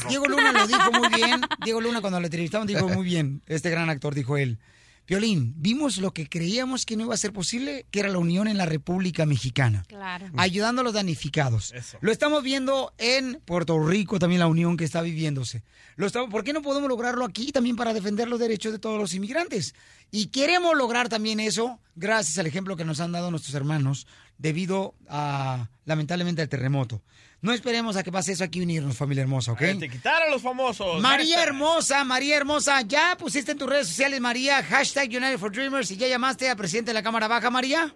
Diego 0.09 0.27
Luna 0.29 0.53
lo 0.53 0.67
dijo 0.69 0.93
muy 0.93 1.09
bien. 1.09 1.41
Diego 1.65 1.81
Luna 1.81 2.01
cuando 2.01 2.21
lo 2.21 2.27
entrevistaron 2.27 2.65
dijo 2.65 2.89
muy 2.89 3.05
bien. 3.05 3.43
Este 3.47 3.71
gran 3.71 3.91
actor 3.91 4.15
dijo 4.15 4.37
él. 4.37 4.61
Piolín, 5.05 5.55
vimos 5.57 5.99
lo 5.99 6.15
que 6.15 6.29
creíamos 6.29 6.87
que 6.87 6.97
no 6.97 7.03
iba 7.03 7.15
a 7.15 7.17
ser 7.17 7.33
posible, 7.33 7.85
que 7.91 7.99
era 7.99 8.09
la 8.09 8.19
unión 8.19 8.47
en 8.47 8.57
la 8.57 8.67
República 8.67 9.27
Mexicana. 9.27 9.83
Claro. 9.89 10.31
Ayudando 10.37 10.83
a 10.83 10.85
los 10.85 10.93
damnificados. 10.93 11.75
Lo 12.01 12.13
estamos 12.13 12.45
viendo 12.45 12.95
en 12.99 13.43
Puerto 13.45 13.85
Rico 13.85 14.21
también 14.21 14.39
la 14.39 14.47
unión 14.47 14.77
que 14.77 14.85
está 14.85 15.03
viviéndose. 15.03 15.65
Lo 15.97 16.07
estamos, 16.07 16.31
¿Por 16.31 16.45
qué 16.45 16.53
no 16.53 16.63
podemos 16.63 16.89
lograrlo 16.89 17.25
aquí 17.25 17.51
también 17.51 17.75
para 17.75 17.93
defender 17.93 18.29
los 18.29 18.39
derechos 18.39 18.71
de 18.71 18.79
todos 18.79 19.01
los 19.01 19.13
inmigrantes? 19.13 19.75
Y 20.13 20.27
queremos 20.27 20.77
lograr 20.77 21.09
también 21.09 21.41
eso 21.41 21.81
gracias 21.97 22.39
al 22.39 22.47
ejemplo 22.47 22.77
que 22.77 22.85
nos 22.85 23.01
han 23.01 23.11
dado 23.11 23.33
nuestros 23.33 23.57
hermanos 23.57 24.07
debido 24.39 24.95
a, 25.09 25.69
lamentablemente, 25.85 26.43
al 26.43 26.49
terremoto. 26.49 27.03
No 27.43 27.53
esperemos 27.53 27.97
a 27.97 28.05
que 28.05 28.13
pase 28.13 28.31
eso 28.33 28.45
aquí 28.45 28.61
unirnos, 28.61 28.97
familia 28.97 29.23
hermosa, 29.23 29.51
¿ok? 29.51 29.59
Te 29.81 29.89
quitaron 29.89 30.31
los 30.31 30.41
famosos. 30.41 31.01
María. 31.01 31.43
Hermosa, 31.43 32.05
María 32.05 32.37
Hermosa, 32.37 32.83
ya 32.83 33.17
pusiste 33.19 33.51
en 33.51 33.59
tus 33.59 33.69
redes 33.69 33.89
sociales, 33.89 34.21
María, 34.21 34.63
hashtag 34.63 35.09
United 35.09 35.39
for 35.39 35.51
Dreamers 35.51 35.91
y 35.91 35.97
ya 35.97 36.07
llamaste 36.07 36.49
al 36.49 36.57
presidente 36.57 36.91
de 36.91 36.95
la 36.95 37.03
Cámara 37.03 37.27
Baja, 37.27 37.51
María. 37.51 37.93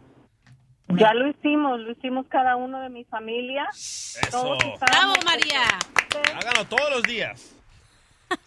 Ya 0.89 1.15
lo 1.15 1.29
hicimos, 1.29 1.79
lo 1.79 1.93
hicimos 1.93 2.27
cada 2.29 2.57
uno 2.57 2.81
de 2.81 2.89
mi 2.89 3.05
familia. 3.05 3.67
Todos 4.33 4.59
Eso. 4.59 4.75
estábamos 4.75 5.19
¡Bravo, 5.19 5.25
María! 5.25 5.63
Háganlo 6.35 6.65
todos 6.69 6.91
los 6.91 7.03
días. 7.05 7.55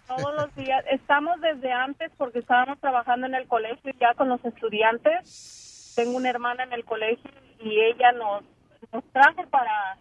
Todos 0.05 0.35
los 0.35 0.55
días. 0.55 0.83
Estamos 0.91 1.39
desde 1.39 1.71
antes 1.71 2.11
porque 2.17 2.39
estábamos 2.39 2.77
trabajando 2.79 3.25
en 3.25 3.35
el 3.35 3.47
colegio 3.47 3.93
ya 4.01 4.13
con 4.15 4.27
los 4.27 4.43
estudiantes. 4.43 5.93
Tengo 5.95 6.17
una 6.17 6.29
hermana 6.29 6.63
en 6.63 6.73
el 6.73 6.83
colegio 6.83 7.31
y 7.63 7.79
ella 7.79 8.11
nos, 8.11 8.43
nos 8.91 9.03
trajo 9.13 9.45
para, 9.49 9.97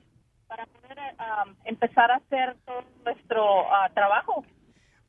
para 0.48 0.66
poder 0.66 0.98
ah, 1.18 1.44
empezar 1.64 2.10
a 2.10 2.16
hacer 2.16 2.56
todo 2.64 2.82
nuestro 3.04 3.72
ah, 3.72 3.88
trabajo. 3.94 4.44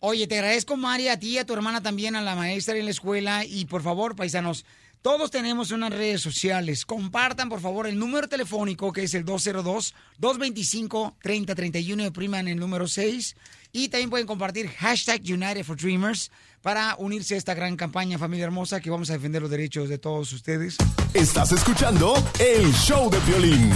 Oye, 0.02 0.28
te 0.28 0.36
agradezco, 0.36 0.78
María, 0.78 1.14
a 1.14 1.20
ti 1.20 1.32
y 1.32 1.38
a 1.40 1.46
tu 1.46 1.54
hermana 1.54 1.82
también, 1.82 2.16
a 2.16 2.22
la 2.22 2.36
maestra 2.36 2.78
en 2.78 2.86
la 2.86 2.92
escuela. 2.92 3.44
Y 3.46 3.66
por 3.66 3.82
favor, 3.82 4.16
paisanos, 4.16 4.66
todos 5.02 5.32
tenemos 5.32 5.72
unas 5.72 5.92
redes 5.92 6.22
sociales. 6.22 6.86
Compartan, 6.86 7.50
por 7.50 7.62
favor, 7.62 7.88
el 7.88 7.98
número 7.98 8.28
telefónico 8.28 8.92
que 8.92 9.04
es 9.04 9.14
el 9.14 9.26
202-225-3031 9.26 12.04
y 12.04 12.08
opriman 12.08 12.48
el 12.48 12.60
número 12.60 12.88
6. 12.88 13.36
Y 13.72 13.90
también 13.90 14.10
pueden 14.10 14.26
compartir 14.28 14.68
hashtag 14.70 15.22
United 15.22 15.64
for 15.64 15.78
Dreamers 15.78 16.32
para 16.62 16.96
unirse 16.98 17.36
a 17.36 17.38
esta 17.38 17.54
gran 17.54 17.78
campaña, 17.78 18.18
familia 18.18 18.46
hermosa, 18.46 18.82
que 18.82 18.90
vamos 18.90 19.10
a 19.10 19.14
defender 19.14 19.42
los 19.42 19.52
derechos 19.52 19.90
de 19.90 19.98
todos 19.98 20.34
ustedes. 20.34 20.78
Estás 21.14 21.52
escuchando 21.52 22.16
el 22.40 22.74
show 22.74 23.10
de 23.10 23.20
violín. 23.20 23.72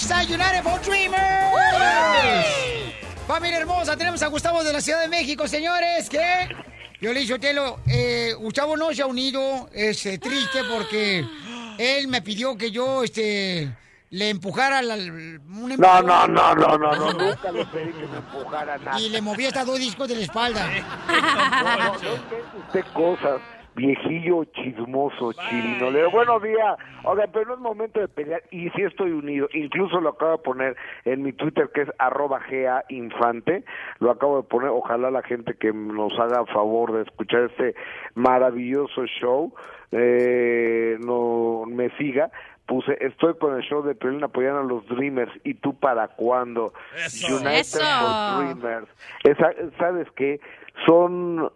Hashtag 0.00 0.30
United 0.30 0.62
for 0.62 0.80
Dreamers. 0.80 1.20
Familia 3.26 3.58
hermosa, 3.58 3.98
tenemos 3.98 4.22
a 4.22 4.28
Gustavo 4.28 4.64
de 4.64 4.72
la 4.72 4.80
Ciudad 4.80 5.02
de 5.02 5.08
México, 5.08 5.46
señores, 5.46 6.08
que... 6.08 6.48
Yo 7.02 7.12
le 7.12 7.26
Telo, 7.38 7.80
eh, 7.86 8.32
Gustavo 8.38 8.78
no 8.78 8.94
se 8.94 9.02
ha 9.02 9.06
unido, 9.06 9.68
es 9.74 10.06
eh, 10.06 10.18
triste 10.18 10.60
porque 10.64 11.22
él 11.78 12.08
me 12.08 12.22
pidió 12.22 12.56
que 12.56 12.70
yo, 12.70 13.04
este, 13.04 13.74
le 14.08 14.30
empujara 14.30 14.80
la, 14.80 14.94
un 14.94 15.76
No, 15.78 16.02
no, 16.02 16.26
no, 16.26 16.54
no, 16.54 16.78
no, 16.78 16.78
no, 16.78 17.12
nunca 17.12 17.52
le 17.52 17.66
pedí 17.66 17.92
que 17.92 18.06
me 18.06 18.16
empujara 18.18 18.78
nada. 18.78 19.00
Y 19.00 19.10
le 19.10 19.20
moví 19.20 19.46
hasta 19.46 19.66
dos 19.66 19.78
discos 19.78 20.08
de 20.08 20.16
la 20.16 20.22
espalda. 20.22 20.66
No, 21.08 21.76
no, 21.76 21.76
no 21.76 22.14
invente 22.14 22.58
usted 22.66 22.84
cosas, 22.94 23.40
viejillo 23.74 24.44
chismoso, 24.44 25.32
chilino. 25.32 25.90
Le 25.90 25.98
digo, 25.98 26.10
buenos 26.10 26.42
días. 26.42 26.76
Oiga, 27.04 27.24
pero 27.32 27.46
no 27.46 27.54
es 27.54 27.60
momento 27.60 28.00
de 28.00 28.08
pelear 28.08 28.42
y 28.50 28.68
sí 28.70 28.82
estoy 28.82 29.10
unido. 29.12 29.48
Incluso 29.52 30.00
lo 30.00 30.10
acabo 30.10 30.32
de 30.32 30.38
poner 30.38 30.76
en 31.04 31.22
mi 31.22 31.32
Twitter 31.32 31.70
que 31.72 31.82
es 31.82 31.88
arroba 31.98 32.40
GA 32.50 32.84
Infante. 32.88 33.64
Lo 33.98 34.10
acabo 34.10 34.38
de 34.42 34.48
poner. 34.48 34.70
Ojalá 34.70 35.10
la 35.10 35.22
gente 35.22 35.54
que 35.54 35.72
nos 35.72 36.18
haga 36.18 36.44
favor 36.46 36.92
de 36.92 37.02
escuchar 37.02 37.44
este 37.44 37.74
maravilloso 38.14 39.06
show 39.06 39.52
eh, 39.92 40.96
no 41.00 41.64
me 41.66 41.90
siga. 41.96 42.30
Puse, 42.66 42.96
estoy 43.00 43.34
con 43.38 43.56
el 43.56 43.62
show 43.62 43.82
de 43.82 43.96
Pelín 43.96 44.22
apoyando 44.22 44.60
a 44.60 44.62
los 44.64 44.86
Dreamers. 44.86 45.32
¿Y 45.42 45.54
tú 45.54 45.74
para 45.74 46.06
cuándo? 46.06 46.72
Eso. 46.94 47.34
United 47.36 47.50
Eso. 47.60 47.80
for 47.80 48.44
Dreamers. 48.44 48.86
Esa- 49.24 49.54
¿Sabes 49.78 50.06
qué? 50.14 50.38
Son 50.86 51.50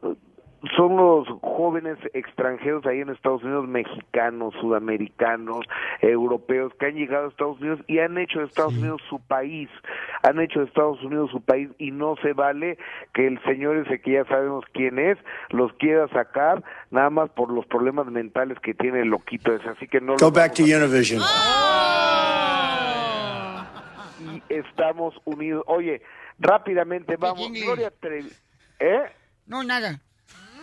son 0.76 0.96
los 0.96 1.28
jóvenes 1.42 1.98
extranjeros 2.12 2.84
ahí 2.86 3.00
en 3.00 3.10
Estados 3.10 3.42
Unidos, 3.42 3.66
mexicanos, 3.68 4.54
sudamericanos, 4.60 5.66
europeos, 6.00 6.72
que 6.78 6.86
han 6.86 6.94
llegado 6.94 7.26
a 7.26 7.28
Estados 7.28 7.60
Unidos 7.60 7.80
y 7.86 7.98
han 7.98 8.18
hecho 8.18 8.40
de 8.40 8.46
Estados 8.46 8.74
Unidos 8.74 9.02
su 9.08 9.20
país, 9.20 9.68
han 10.22 10.40
hecho 10.40 10.60
de 10.60 10.66
Estados 10.66 11.02
Unidos 11.02 11.30
su 11.30 11.40
país 11.40 11.70
y 11.78 11.90
no 11.90 12.16
se 12.22 12.32
vale 12.32 12.78
que 13.12 13.26
el 13.26 13.42
señor 13.44 13.76
ese 13.78 14.00
que 14.00 14.12
ya 14.12 14.24
sabemos 14.24 14.64
quién 14.72 14.98
es, 14.98 15.18
los 15.50 15.72
quiera 15.74 16.08
sacar 16.08 16.62
nada 16.90 17.10
más 17.10 17.30
por 17.30 17.50
los 17.50 17.66
problemas 17.66 18.06
mentales 18.06 18.58
que 18.60 18.74
tiene 18.74 19.00
el 19.00 19.08
loquito 19.08 19.52
ese, 19.54 19.68
así 19.68 19.86
que 19.86 20.00
no 20.00 20.16
Go 20.16 20.30
back 20.30 20.54
to 20.54 20.62
Univision. 20.62 21.20
y 24.30 24.42
estamos 24.48 25.14
unidos. 25.24 25.64
Oye, 25.66 26.02
rápidamente 26.38 27.16
vamos, 27.16 27.46
English. 27.46 27.64
Gloria 27.64 27.90
Trevi, 27.90 28.30
¿eh? 28.78 29.02
No, 29.46 29.62
nada. 29.62 30.00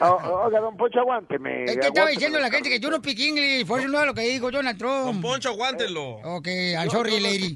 O- 0.01 0.43
Oiga, 0.45 0.59
don 0.59 0.75
Poncho, 0.77 0.99
aguánteme. 0.99 1.65
Es 1.65 1.77
que 1.77 1.87
estaba 1.87 2.09
diciendo 2.09 2.39
la 2.39 2.49
gente 2.49 2.69
que 2.69 2.79
yo 2.79 2.89
no 2.89 2.97
speak 2.97 3.19
English, 3.19 3.67
por 3.67 3.79
eso 3.79 3.87
no 3.89 3.99
es 3.99 4.05
lo 4.07 4.13
que 4.13 4.21
dijo 4.21 4.49
Donald 4.51 4.77
Trump. 4.77 5.05
Don 5.05 5.21
Poncho, 5.21 5.49
aguántelo. 5.49 6.03
Ok, 6.23 6.47
I'm 6.47 6.89
sorry, 6.89 7.19
lady. 7.19 7.55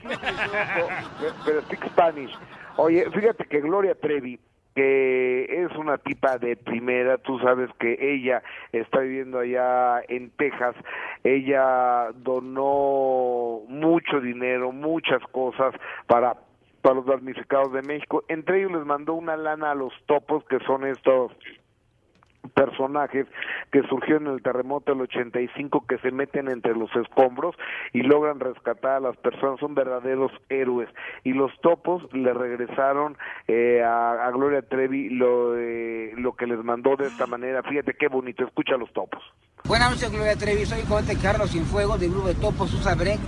pero 1.45 1.61
speak 1.63 1.85
Spanish. 1.89 2.31
Oye, 2.77 3.09
fíjate 3.11 3.45
que 3.45 3.61
Gloria 3.61 3.95
Trevi, 3.95 4.39
que 4.75 5.45
es 5.63 5.75
una 5.77 5.97
tipa 5.97 6.37
de 6.37 6.57
primera, 6.57 7.17
tú 7.17 7.39
sabes 7.39 7.69
que 7.79 7.97
ella 7.99 8.43
está 8.73 8.99
viviendo 8.99 9.39
allá 9.39 10.01
en 10.09 10.29
Texas, 10.31 10.75
ella 11.23 12.09
donó 12.15 13.61
mucho 13.69 14.19
dinero, 14.19 14.71
muchas 14.71 15.21
cosas 15.31 15.73
para 16.07 16.35
para 16.81 16.95
los 16.97 17.05
damnificados 17.07 17.73
de 17.73 17.81
México, 17.81 18.23
entre 18.27 18.59
ellos 18.59 18.73
les 18.73 18.85
mandó 18.85 19.15
una 19.15 19.35
lana 19.35 19.71
a 19.71 19.75
los 19.75 19.91
topos 20.05 20.43
que 20.45 20.59
son 20.67 20.85
estos 20.85 21.31
personajes 22.49 23.27
que 23.71 23.81
surgieron 23.83 24.27
en 24.27 24.33
el 24.33 24.41
terremoto 24.41 24.91
del 24.91 25.01
85 25.01 25.85
que 25.87 25.97
se 25.99 26.11
meten 26.11 26.49
entre 26.49 26.75
los 26.75 26.89
escombros 26.95 27.55
y 27.93 28.01
logran 28.01 28.39
rescatar 28.39 28.97
a 28.97 28.99
las 28.99 29.17
personas, 29.17 29.59
son 29.59 29.75
verdaderos 29.75 30.31
héroes. 30.49 30.89
Y 31.23 31.33
los 31.33 31.51
topos 31.61 32.03
le 32.13 32.33
regresaron 32.33 33.17
eh, 33.47 33.81
a, 33.83 34.25
a 34.25 34.31
Gloria 34.31 34.61
Trevi 34.61 35.09
lo, 35.09 35.57
eh, 35.57 36.13
lo 36.17 36.35
que 36.35 36.47
les 36.47 36.63
mandó 36.63 36.95
de 36.95 37.07
esta 37.07 37.27
manera. 37.27 37.63
Fíjate 37.63 37.93
qué 37.93 38.07
bonito, 38.07 38.43
escucha 38.43 38.75
a 38.75 38.77
los 38.77 38.91
topos. 38.93 39.23
Buenas 39.65 39.91
noches, 39.91 40.11
Gloria 40.11 40.35
Trevi. 40.35 40.65
Soy 40.65 40.83
Cote 40.83 41.17
Carlos 41.17 41.49
Cienfuegos 41.49 41.99
del 41.99 42.11
grupo 42.11 42.27
de 42.27 42.35
Topos 42.35 42.73
Usa 42.73 42.93
Break. 42.93 43.19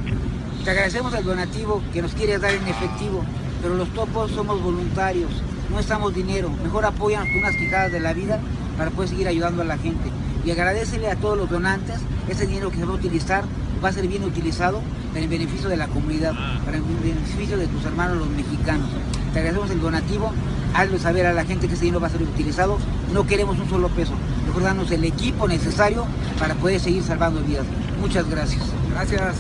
Te 0.63 0.71
agradecemos 0.71 1.13
el 1.13 1.23
donativo 1.23 1.81
que 1.93 2.01
nos 2.01 2.13
quieres 2.13 2.41
dar 2.41 2.53
en 2.53 2.67
efectivo, 2.67 3.23
pero 3.61 3.73
los 3.75 3.89
topos 3.93 4.31
somos 4.31 4.61
voluntarios, 4.61 5.41
no 5.69 5.79
estamos 5.79 6.13
dinero. 6.13 6.49
Mejor 6.63 6.85
apóyanos 6.85 7.27
con 7.29 7.39
unas 7.39 7.55
quijadas 7.55 7.91
de 7.91 7.99
la 7.99 8.13
vida 8.13 8.39
para 8.77 8.91
poder 8.91 9.09
seguir 9.09 9.27
ayudando 9.27 9.61
a 9.61 9.65
la 9.65 9.77
gente. 9.77 10.09
Y 10.45 10.51
agradecele 10.51 11.09
a 11.09 11.15
todos 11.15 11.37
los 11.37 11.49
donantes, 11.49 11.99
ese 12.29 12.47
dinero 12.47 12.71
que 12.71 12.77
se 12.77 12.85
va 12.85 12.91
a 12.91 12.95
utilizar 12.95 13.43
va 13.83 13.89
a 13.89 13.93
ser 13.93 14.07
bien 14.07 14.23
utilizado 14.23 14.81
para 15.09 15.21
el 15.21 15.27
beneficio 15.29 15.69
de 15.69 15.77
la 15.77 15.87
comunidad, 15.87 16.33
para 16.65 16.77
el 16.77 16.83
beneficio 16.83 17.57
de 17.57 17.67
tus 17.67 17.83
hermanos 17.85 18.17
los 18.17 18.29
mexicanos. 18.29 18.87
Te 19.33 19.39
agradecemos 19.39 19.71
el 19.71 19.81
donativo, 19.81 20.31
hazlo 20.73 20.97
saber 20.99 21.25
a 21.25 21.33
la 21.33 21.45
gente 21.45 21.67
que 21.67 21.73
ese 21.73 21.83
dinero 21.83 21.99
va 21.99 22.07
a 22.07 22.11
ser 22.11 22.21
utilizado. 22.23 22.77
No 23.13 23.25
queremos 23.27 23.59
un 23.59 23.69
solo 23.69 23.89
peso, 23.89 24.13
mejor 24.47 24.63
danos 24.63 24.89
el 24.91 25.03
equipo 25.03 25.47
necesario 25.47 26.05
para 26.39 26.55
poder 26.55 26.79
seguir 26.79 27.03
salvando 27.03 27.41
vidas. 27.41 27.65
Muchas 27.99 28.29
gracias. 28.29 28.63
Gracias. 28.91 29.35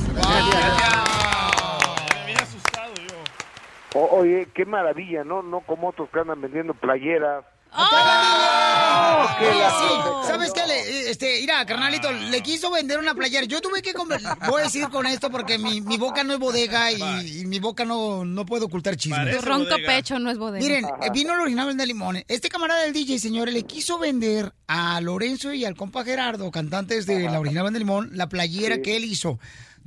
Oye, 4.05 4.47
qué 4.53 4.65
maravilla, 4.65 5.23
¿no? 5.23 5.41
No 5.41 5.61
como 5.61 5.89
otros 5.89 6.09
que 6.11 6.19
andan 6.19 6.41
vendiendo 6.41 6.73
playeras. 6.73 7.43
¡Oh! 7.73 9.27
la 9.39 9.69
sí. 9.79 10.27
¿sabes 10.27 10.51
qué? 10.53 10.65
Le, 10.65 11.09
este, 11.09 11.37
mira, 11.41 11.65
carnalito, 11.65 12.11
le 12.11 12.41
quiso 12.41 12.71
vender 12.71 12.97
una 12.99 13.13
playera. 13.13 13.45
Yo 13.45 13.61
tuve 13.61 13.81
que 13.81 13.93
comer, 13.93 14.21
voy 14.47 14.61
a 14.61 14.63
decir 14.65 14.87
con 14.89 15.05
esto 15.05 15.29
porque 15.29 15.57
mi, 15.57 15.81
mi 15.81 15.97
boca 15.97 16.23
no 16.23 16.33
es 16.33 16.39
bodega 16.39 16.91
y, 16.91 17.41
y 17.41 17.45
mi 17.45 17.59
boca 17.59 17.85
no, 17.85 18.25
no 18.25 18.45
puede 18.45 18.65
ocultar 18.65 18.95
chismes. 18.95 19.37
Tu 19.37 19.45
ronco 19.45 19.75
pecho 19.85 20.17
no 20.19 20.31
es 20.31 20.37
bodega. 20.37 20.63
Miren, 20.65 20.85
eh, 20.85 21.09
vino 21.13 21.33
el 21.33 21.41
original 21.41 21.75
de 21.75 21.85
limón. 21.85 22.23
Este 22.27 22.49
camarada 22.49 22.83
del 22.83 22.93
DJ, 22.93 23.19
señores, 23.19 23.53
le 23.53 23.63
quiso 23.63 23.99
vender 23.99 24.53
a 24.67 24.99
Lorenzo 25.01 25.53
y 25.53 25.65
al 25.65 25.75
compa 25.75 26.03
Gerardo, 26.03 26.49
cantantes 26.51 27.05
de 27.05 27.19
la 27.29 27.39
original 27.39 27.71
de 27.71 27.79
Limón, 27.79 28.09
la 28.13 28.27
playera 28.29 28.75
Sí. 28.75 28.81
que 28.81 28.97
él 28.97 29.05
hizo. 29.05 29.39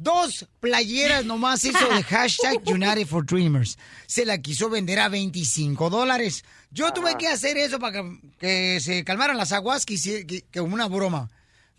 Dos 0.02 0.46
playeras 0.60 1.26
nomás 1.26 1.62
hizo 1.62 1.86
de 1.94 2.02
hashtag 2.02 2.62
United 2.66 3.06
for 3.06 3.22
Dreamers. 3.22 3.76
Se 4.06 4.24
la 4.24 4.38
quiso 4.38 4.70
vender 4.70 4.98
a 4.98 5.10
25 5.10 5.90
dólares. 5.90 6.42
Yo 6.70 6.90
tuve 6.94 7.18
que 7.18 7.28
hacer 7.28 7.58
eso 7.58 7.78
para 7.78 8.00
que, 8.00 8.20
que 8.38 8.80
se 8.80 9.04
calmaran 9.04 9.36
las 9.36 9.52
aguas, 9.52 9.84
que, 9.84 10.42
que 10.50 10.60
una 10.62 10.88
broma. 10.88 11.28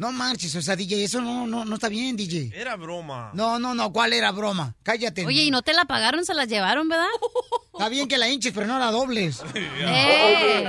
No 0.01 0.11
marches, 0.11 0.55
o 0.55 0.63
sea, 0.63 0.75
DJ, 0.75 1.03
eso 1.03 1.21
no, 1.21 1.45
no, 1.45 1.63
no 1.63 1.75
está 1.75 1.87
bien, 1.87 2.17
DJ. 2.17 2.49
Era 2.59 2.75
broma. 2.75 3.29
No, 3.35 3.59
no, 3.59 3.75
no, 3.75 3.93
¿cuál 3.93 4.13
era 4.13 4.31
broma? 4.31 4.73
Cállate. 4.81 5.27
Oye, 5.27 5.43
¿y 5.43 5.51
no 5.51 5.61
te 5.61 5.73
la 5.75 5.85
pagaron? 5.85 6.25
¿Se 6.25 6.33
las 6.33 6.47
llevaron, 6.47 6.89
verdad? 6.89 7.05
Está 7.73 7.87
bien 7.87 8.07
que 8.07 8.17
la 8.17 8.27
hinches, 8.27 8.51
pero 8.51 8.65
no 8.65 8.79
la 8.79 8.89
dobles. 8.89 9.43
¡Ey! 9.53 10.65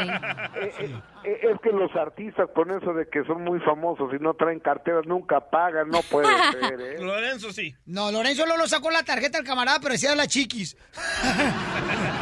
Eh, 1.24 1.38
Es 1.50 1.60
que 1.62 1.70
los 1.70 1.90
artistas 1.96 2.46
con 2.54 2.70
eso 2.72 2.92
de 2.92 3.08
que 3.08 3.24
son 3.24 3.42
muy 3.42 3.58
famosos 3.60 4.10
y 4.12 4.22
no 4.22 4.34
traen 4.34 4.60
carteras 4.60 5.06
nunca 5.06 5.40
pagan, 5.48 5.88
no 5.88 6.02
puede 6.02 6.26
ser, 6.52 6.78
¿eh? 6.80 6.96
Lorenzo 7.00 7.52
sí. 7.54 7.74
No, 7.86 8.12
Lorenzo 8.12 8.44
Lolo 8.44 8.66
sacó 8.68 8.90
la 8.90 9.02
tarjeta 9.02 9.38
al 9.38 9.44
camarada, 9.44 9.78
pero 9.80 9.92
decía 9.94 10.14
la 10.14 10.26
chiquis. 10.26 10.76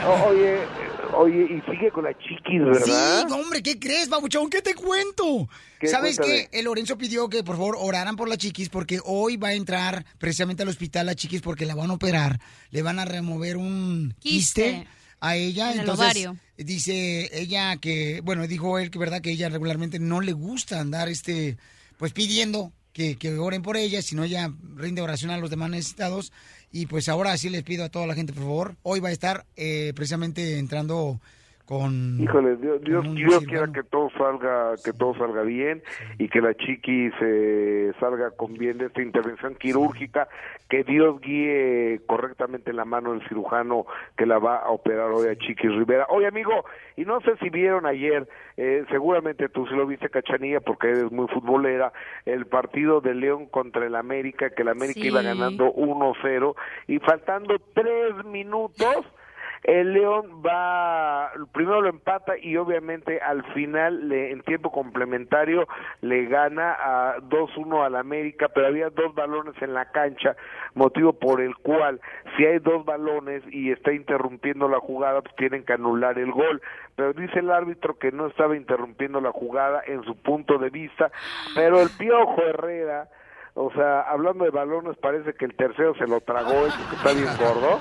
O- 0.06 0.28
oye, 0.28 0.62
eh, 0.62 0.66
oye, 1.14 1.42
y 1.44 1.70
sigue 1.70 1.90
con 1.92 2.04
la 2.04 2.16
chiquis, 2.18 2.60
¿verdad? 2.64 3.26
Sí, 3.28 3.32
hombre, 3.34 3.62
¿qué 3.62 3.78
crees, 3.78 4.08
babuchón? 4.08 4.48
¿Qué 4.50 4.62
te 4.62 4.74
cuento? 4.74 5.48
¿Qué? 5.78 5.86
¿Sabes 5.88 6.18
qué? 6.18 6.48
El 6.52 6.64
Lorenzo 6.66 6.96
pidió 6.98 7.28
que 7.28 7.42
por 7.42 7.56
favor 7.56 7.76
oraran 7.78 8.16
por 8.16 8.28
la 8.28 8.36
chiquis 8.36 8.68
porque 8.68 9.00
hoy 9.04 9.36
va 9.36 9.48
a 9.48 9.54
entrar 9.54 10.04
precisamente 10.18 10.62
al 10.62 10.68
hospital 10.68 11.06
la 11.06 11.14
chiquis 11.14 11.40
porque 11.42 11.66
la 11.66 11.74
van 11.74 11.90
a 11.90 11.94
operar. 11.94 12.40
Le 12.70 12.82
van 12.82 12.98
a 12.98 13.04
remover 13.04 13.56
un 13.56 14.14
quiste, 14.20 14.62
Quiste. 14.72 14.86
a 15.20 15.36
ella. 15.36 15.66
En 15.68 15.74
el 15.74 15.80
Entonces, 15.80 16.04
ovario. 16.04 16.36
dice 16.56 17.30
ella 17.32 17.76
que, 17.76 18.20
bueno, 18.22 18.46
dijo 18.46 18.78
él 18.78 18.90
que 18.90 18.98
verdad 18.98 19.20
que 19.20 19.30
ella 19.30 19.48
regularmente 19.48 19.98
no 19.98 20.20
le 20.20 20.32
gusta 20.32 20.80
andar 20.80 21.08
este, 21.08 21.56
pues 21.96 22.12
pidiendo 22.12 22.72
que, 22.92 23.16
que 23.16 23.38
oren 23.38 23.62
por 23.62 23.76
ella, 23.76 24.02
sino 24.02 24.24
ella 24.24 24.52
rinde 24.76 25.00
oración 25.00 25.30
a 25.30 25.38
los 25.38 25.48
demás 25.50 25.70
necesitados. 25.70 26.32
Y 26.72 26.86
pues 26.86 27.08
ahora 27.08 27.36
sí 27.36 27.50
les 27.50 27.62
pido 27.62 27.84
a 27.84 27.88
toda 27.88 28.06
la 28.06 28.14
gente, 28.14 28.32
por 28.32 28.42
favor, 28.42 28.74
hoy 28.82 29.00
va 29.00 29.08
a 29.08 29.12
estar 29.12 29.44
eh, 29.56 29.92
precisamente 29.94 30.58
entrando 30.58 31.20
con... 31.66 32.20
Híjole, 32.20 32.56
Dios, 32.56 32.80
Dios, 32.82 33.44
quiera 33.44 33.70
que 33.72 33.82
todo 33.82 33.99
salga, 34.40 34.74
que 34.82 34.92
todo 34.92 35.14
salga 35.14 35.42
bien 35.42 35.82
y 36.18 36.28
que 36.28 36.40
la 36.40 36.54
chiquis 36.54 37.12
eh, 37.20 37.92
salga 38.00 38.30
con 38.32 38.54
bien 38.54 38.78
de 38.78 38.86
esta 38.86 39.02
intervención 39.02 39.54
quirúrgica, 39.54 40.28
que 40.68 40.84
Dios 40.84 41.20
guíe 41.20 42.00
correctamente 42.06 42.72
la 42.72 42.84
mano 42.84 43.12
del 43.12 43.26
cirujano 43.28 43.86
que 44.16 44.26
la 44.26 44.38
va 44.38 44.56
a 44.58 44.70
operar 44.70 45.10
hoy 45.10 45.28
a 45.28 45.36
Chiquis 45.36 45.74
Rivera. 45.74 46.06
Oye, 46.10 46.26
amigo, 46.26 46.64
y 46.96 47.04
no 47.04 47.20
sé 47.20 47.36
si 47.40 47.50
vieron 47.50 47.86
ayer, 47.86 48.28
eh, 48.56 48.84
seguramente 48.90 49.48
tú 49.48 49.66
sí 49.66 49.74
lo 49.74 49.86
viste, 49.86 50.08
Cachanilla, 50.10 50.60
porque 50.60 50.88
eres 50.88 51.10
muy 51.10 51.26
futbolera, 51.28 51.92
el 52.24 52.46
partido 52.46 53.00
de 53.00 53.14
León 53.14 53.46
contra 53.46 53.86
el 53.86 53.94
América, 53.96 54.50
que 54.50 54.62
el 54.62 54.68
América 54.68 55.00
Sí. 55.00 55.08
iba 55.08 55.22
ganando 55.22 55.72
1-0 55.72 56.54
y 56.88 56.98
faltando 56.98 57.58
tres 57.74 58.24
minutos 58.24 58.76
el 59.64 59.92
León 59.92 60.42
va, 60.44 61.30
primero 61.52 61.82
lo 61.82 61.88
empata 61.90 62.38
y 62.38 62.56
obviamente 62.56 63.20
al 63.20 63.44
final, 63.52 64.08
le- 64.08 64.30
en 64.32 64.40
tiempo 64.42 64.72
complementario, 64.72 65.66
le 66.00 66.24
gana 66.26 66.72
a 66.78 67.16
2-1 67.20 67.84
al 67.84 67.96
América, 67.96 68.48
pero 68.48 68.68
había 68.68 68.88
dos 68.90 69.14
balones 69.14 69.54
en 69.60 69.74
la 69.74 69.84
cancha, 69.92 70.34
motivo 70.74 71.12
por 71.12 71.40
el 71.42 71.54
cual, 71.56 72.00
si 72.36 72.46
hay 72.46 72.58
dos 72.58 72.84
balones 72.86 73.42
y 73.50 73.70
está 73.70 73.92
interrumpiendo 73.92 74.66
la 74.68 74.80
jugada, 74.80 75.20
pues 75.20 75.34
tienen 75.36 75.64
que 75.64 75.74
anular 75.74 76.18
el 76.18 76.32
gol. 76.32 76.62
Pero 76.96 77.12
dice 77.12 77.38
el 77.40 77.50
árbitro 77.50 77.98
que 77.98 78.12
no 78.12 78.26
estaba 78.28 78.56
interrumpiendo 78.56 79.20
la 79.20 79.30
jugada 79.32 79.82
en 79.86 80.02
su 80.04 80.16
punto 80.16 80.58
de 80.58 80.70
vista, 80.70 81.10
pero 81.54 81.80
el 81.82 81.90
Piojo 81.90 82.42
Herrera, 82.42 83.08
o 83.54 83.70
sea, 83.72 84.02
hablando 84.02 84.44
de 84.44 84.50
balones, 84.50 84.96
parece 84.98 85.34
que 85.34 85.44
el 85.44 85.54
tercero 85.54 85.94
se 85.96 86.06
lo 86.06 86.20
tragó, 86.20 86.66
eso 86.66 86.78
que 86.88 86.96
está 86.96 87.12
bien 87.12 87.36
gordo. 87.38 87.78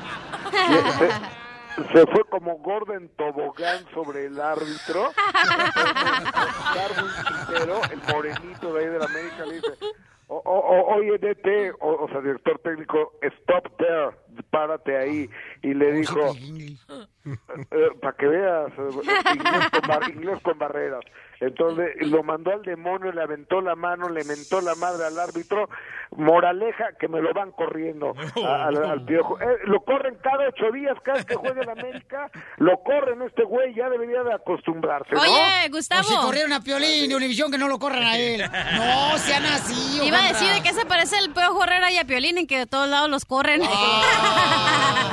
Se- 1.94 2.08
fue 2.08 2.24
como 2.30 2.58
gordo 2.60 2.94
en 2.94 3.10
tobogán 3.16 3.86
sobre 3.94 4.26
el 4.26 4.40
árbitro. 4.40 5.12
Darwin 6.76 7.12
Quintero, 7.28 7.82
el 7.92 8.02
morenito 8.14 8.74
de 8.74 8.80
ahí 8.82 8.88
de 8.90 9.00
la 9.00 9.06
América, 9.06 9.46
le 9.46 9.56
dice, 9.56 9.72
o, 10.28 10.38
o- 10.38 10.60
o- 10.60 10.96
oye, 10.96 11.18
DT, 11.18 11.72
o, 11.80 12.04
o 12.04 12.08
sea, 12.10 12.22
director 12.22 12.60
técnico, 12.60 13.14
stop 13.22 13.68
there, 13.78 14.12
párate 14.50 14.98
ahí. 14.98 15.30
Y 15.62 15.74
le 15.74 15.92
dijo, 15.94 16.36
para 18.02 18.16
que 18.18 18.28
veas, 18.28 18.68
eh, 18.78 19.34
inglés 19.36 19.70
con, 19.72 19.88
bar- 19.88 20.10
inglés 20.10 20.40
con 20.42 20.58
barreras. 20.58 21.02
Entonces 21.42 21.96
lo 22.08 22.22
mandó 22.22 22.52
al 22.52 22.64
demonio, 22.64 23.14
le 23.14 23.22
aventó 23.22 23.62
la 23.62 23.74
mano, 23.76 24.10
le 24.10 24.26
mentó 24.26 24.60
la 24.60 24.76
madre 24.76 25.06
al 25.06 25.18
árbitro. 25.20 25.70
Moraleja, 26.12 26.86
que 27.00 27.08
me 27.08 27.22
lo 27.22 27.34
van 27.34 27.52
corriendo 27.52 28.14
a- 28.46 28.66
al, 28.66 28.84
al 28.84 29.06
piojo. 29.06 29.40
Eh, 29.40 29.46
lo 29.66 29.80
corren 29.82 30.16
cada 30.22 30.50
ocho 30.50 30.72
días, 30.74 30.98
cada 31.04 31.18
vez 31.18 31.26
que 31.26 31.36
juega 31.36 31.62
en 31.62 31.70
América, 31.70 32.30
lo 32.58 32.80
corren 32.84 33.22
este 33.22 33.44
güey, 33.44 33.74
ya 33.76 33.90
debería 33.90 34.24
de 34.24 34.34
acostumbrarse, 34.34 35.14
¿no? 35.14 35.22
Oye, 35.22 35.70
Gustavo. 35.70 36.02
O 36.02 36.04
si 36.04 36.16
corrieron 36.18 36.52
a 36.54 36.62
Piolín 36.62 37.08
de 37.10 37.16
Univisión, 37.16 37.52
que 37.52 37.58
no 37.60 37.68
lo 37.68 37.78
corran 37.80 38.04
a 38.04 38.18
él. 38.18 38.42
No, 38.42 39.18
sean 39.20 39.46
así. 39.46 40.06
Iba 40.06 40.18
a 40.26 40.28
decir 40.30 40.52
de 40.52 40.62
qué 40.64 40.74
se 40.74 40.86
parece 40.86 41.18
el 41.20 41.32
Piojo 41.32 41.64
Herrera 41.64 41.92
y 41.92 41.98
a 41.98 42.06
Piolín 42.06 42.38
en 42.40 42.48
que 42.48 42.58
de 42.58 42.66
todos 42.66 42.90
lados 42.90 43.10
los 43.10 43.24
corren. 43.26 43.62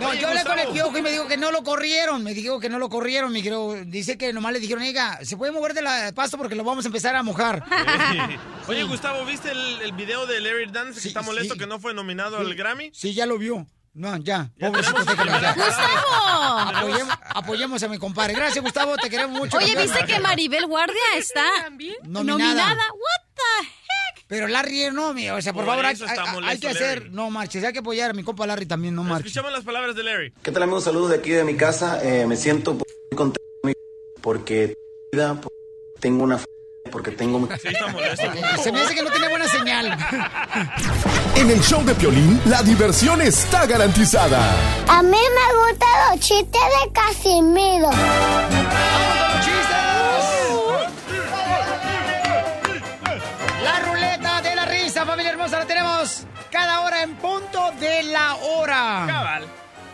No, 0.00 0.12
yo 0.12 0.28
hablé 0.28 0.44
con 0.44 0.58
el 0.58 0.68
piojo 0.68 0.98
y 0.98 1.02
me 1.02 1.10
dijo 1.10 1.28
que 1.28 1.36
no 1.36 1.52
lo 1.52 1.62
corrieron. 1.62 2.22
Me 2.22 2.34
dijo 2.34 2.58
que 2.58 2.68
no 2.68 2.78
lo 2.78 2.88
corrieron. 2.88 3.32
Me 3.32 3.40
dijo, 3.40 3.74
dice 3.86 4.18
que 4.18 4.32
nomás 4.32 4.52
le 4.52 4.60
dijeron, 4.60 4.82
oiga, 4.82 5.20
se 5.22 5.36
puede 5.36 5.52
mover 5.52 5.72
de 5.72 5.82
la 5.82 6.12
pasto 6.14 6.36
porque 6.36 6.54
lo 6.56 6.64
vamos 6.64 6.84
a 6.84 6.88
empezar 6.88 7.14
a 7.14 7.22
mojar. 7.22 7.64
Oye, 8.68 8.82
Gustavo, 8.84 9.24
¿viste 9.24 9.50
el, 9.52 9.80
el 9.82 9.92
video 9.92 10.26
de 10.26 10.40
Larry 10.40 10.66
Dance 10.70 11.00
que 11.00 11.08
está 11.08 11.22
molesto 11.22 11.54
sí. 11.54 11.60
que 11.60 11.66
no 11.66 11.78
fue 11.78 11.94
nominado 11.94 12.38
al 12.38 12.54
Grammy? 12.54 12.90
Sí, 12.92 13.14
ya 13.14 13.24
lo 13.24 13.38
vio. 13.38 13.66
No, 13.94 14.16
ya. 14.16 14.50
Ya 14.56 14.68
Pobrecito, 14.68 15.04
déjalo 15.04 15.40
ya. 15.40 15.54
¡Gustavo! 15.54 16.58
Apoyemos, 16.74 17.18
apoyemos 17.28 17.82
a 17.84 17.88
mi 17.88 17.98
compadre. 17.98 18.34
Gracias, 18.34 18.62
Gustavo. 18.62 18.96
Te 18.96 19.08
queremos 19.08 19.38
mucho. 19.38 19.56
Oye. 19.56 19.76
¿viste 19.76 20.04
que 20.04 20.18
Maribel 20.18 20.66
Guardia 20.66 21.00
está 21.16 21.44
Nominada. 21.70 22.24
nominada? 22.24 22.82
What 22.92 23.22
the? 23.36 23.83
Pero 24.26 24.48
Larry 24.48 24.88
no, 24.92 25.12
mi, 25.12 25.28
o 25.30 25.40
sea, 25.42 25.52
por, 25.52 25.64
Por 25.64 25.72
favor, 25.74 25.84
hay, 25.86 25.96
hay- 26.46 26.58
que 26.58 26.68
hacer, 26.68 26.98
Larry. 27.02 27.10
no 27.10 27.30
marches, 27.30 27.62
hay 27.62 27.72
que 27.72 27.80
apoyar 27.80 28.10
a 28.10 28.14
mi 28.14 28.22
compa 28.22 28.46
Larry 28.46 28.66
también, 28.66 28.94
no 28.94 29.02
marches. 29.02 29.26
Escuchamos 29.26 29.52
las 29.52 29.64
palabras 29.64 29.94
de 29.94 30.02
Larry. 30.02 30.32
¿Qué 30.42 30.50
tal 30.50 30.62
amigos? 30.62 30.84
Saludos 30.84 31.10
de 31.10 31.16
aquí 31.16 31.30
de 31.30 31.44
mi 31.44 31.56
casa. 31.56 32.00
Eh, 32.02 32.26
me 32.26 32.36
siento 32.36 32.72
muy 32.74 32.84
contento 33.14 33.40
porque 34.22 34.74
tengo 36.00 36.24
una 36.24 36.36
f- 36.36 36.46
porque 36.90 37.10
tengo 37.10 37.38
mi... 37.40 37.48
Se 38.62 38.72
me 38.72 38.80
hace 38.80 38.94
que 38.94 39.02
no 39.02 39.10
tiene 39.10 39.28
buena 39.28 39.46
señal. 39.48 39.96
En 41.36 41.50
el 41.50 41.60
show 41.62 41.84
de 41.84 41.94
Piolín, 41.96 42.40
la 42.46 42.62
diversión 42.62 43.20
está 43.20 43.66
garantizada. 43.66 44.38
A 44.86 45.02
mí 45.02 45.10
me 45.10 45.70
gustan 45.70 45.88
los 46.12 46.20
chistes 46.20 46.60
de 46.62 46.92
Casimiro. 46.92 47.90
Hermosa, 55.44 55.58
la 55.58 55.66
tenemos 55.66 56.26
cada 56.50 56.80
hora 56.80 57.02
en 57.02 57.14
punto 57.16 57.72
de 57.78 58.02
la 58.04 58.34
hora. 58.36 59.04
Cabal. 59.06 59.44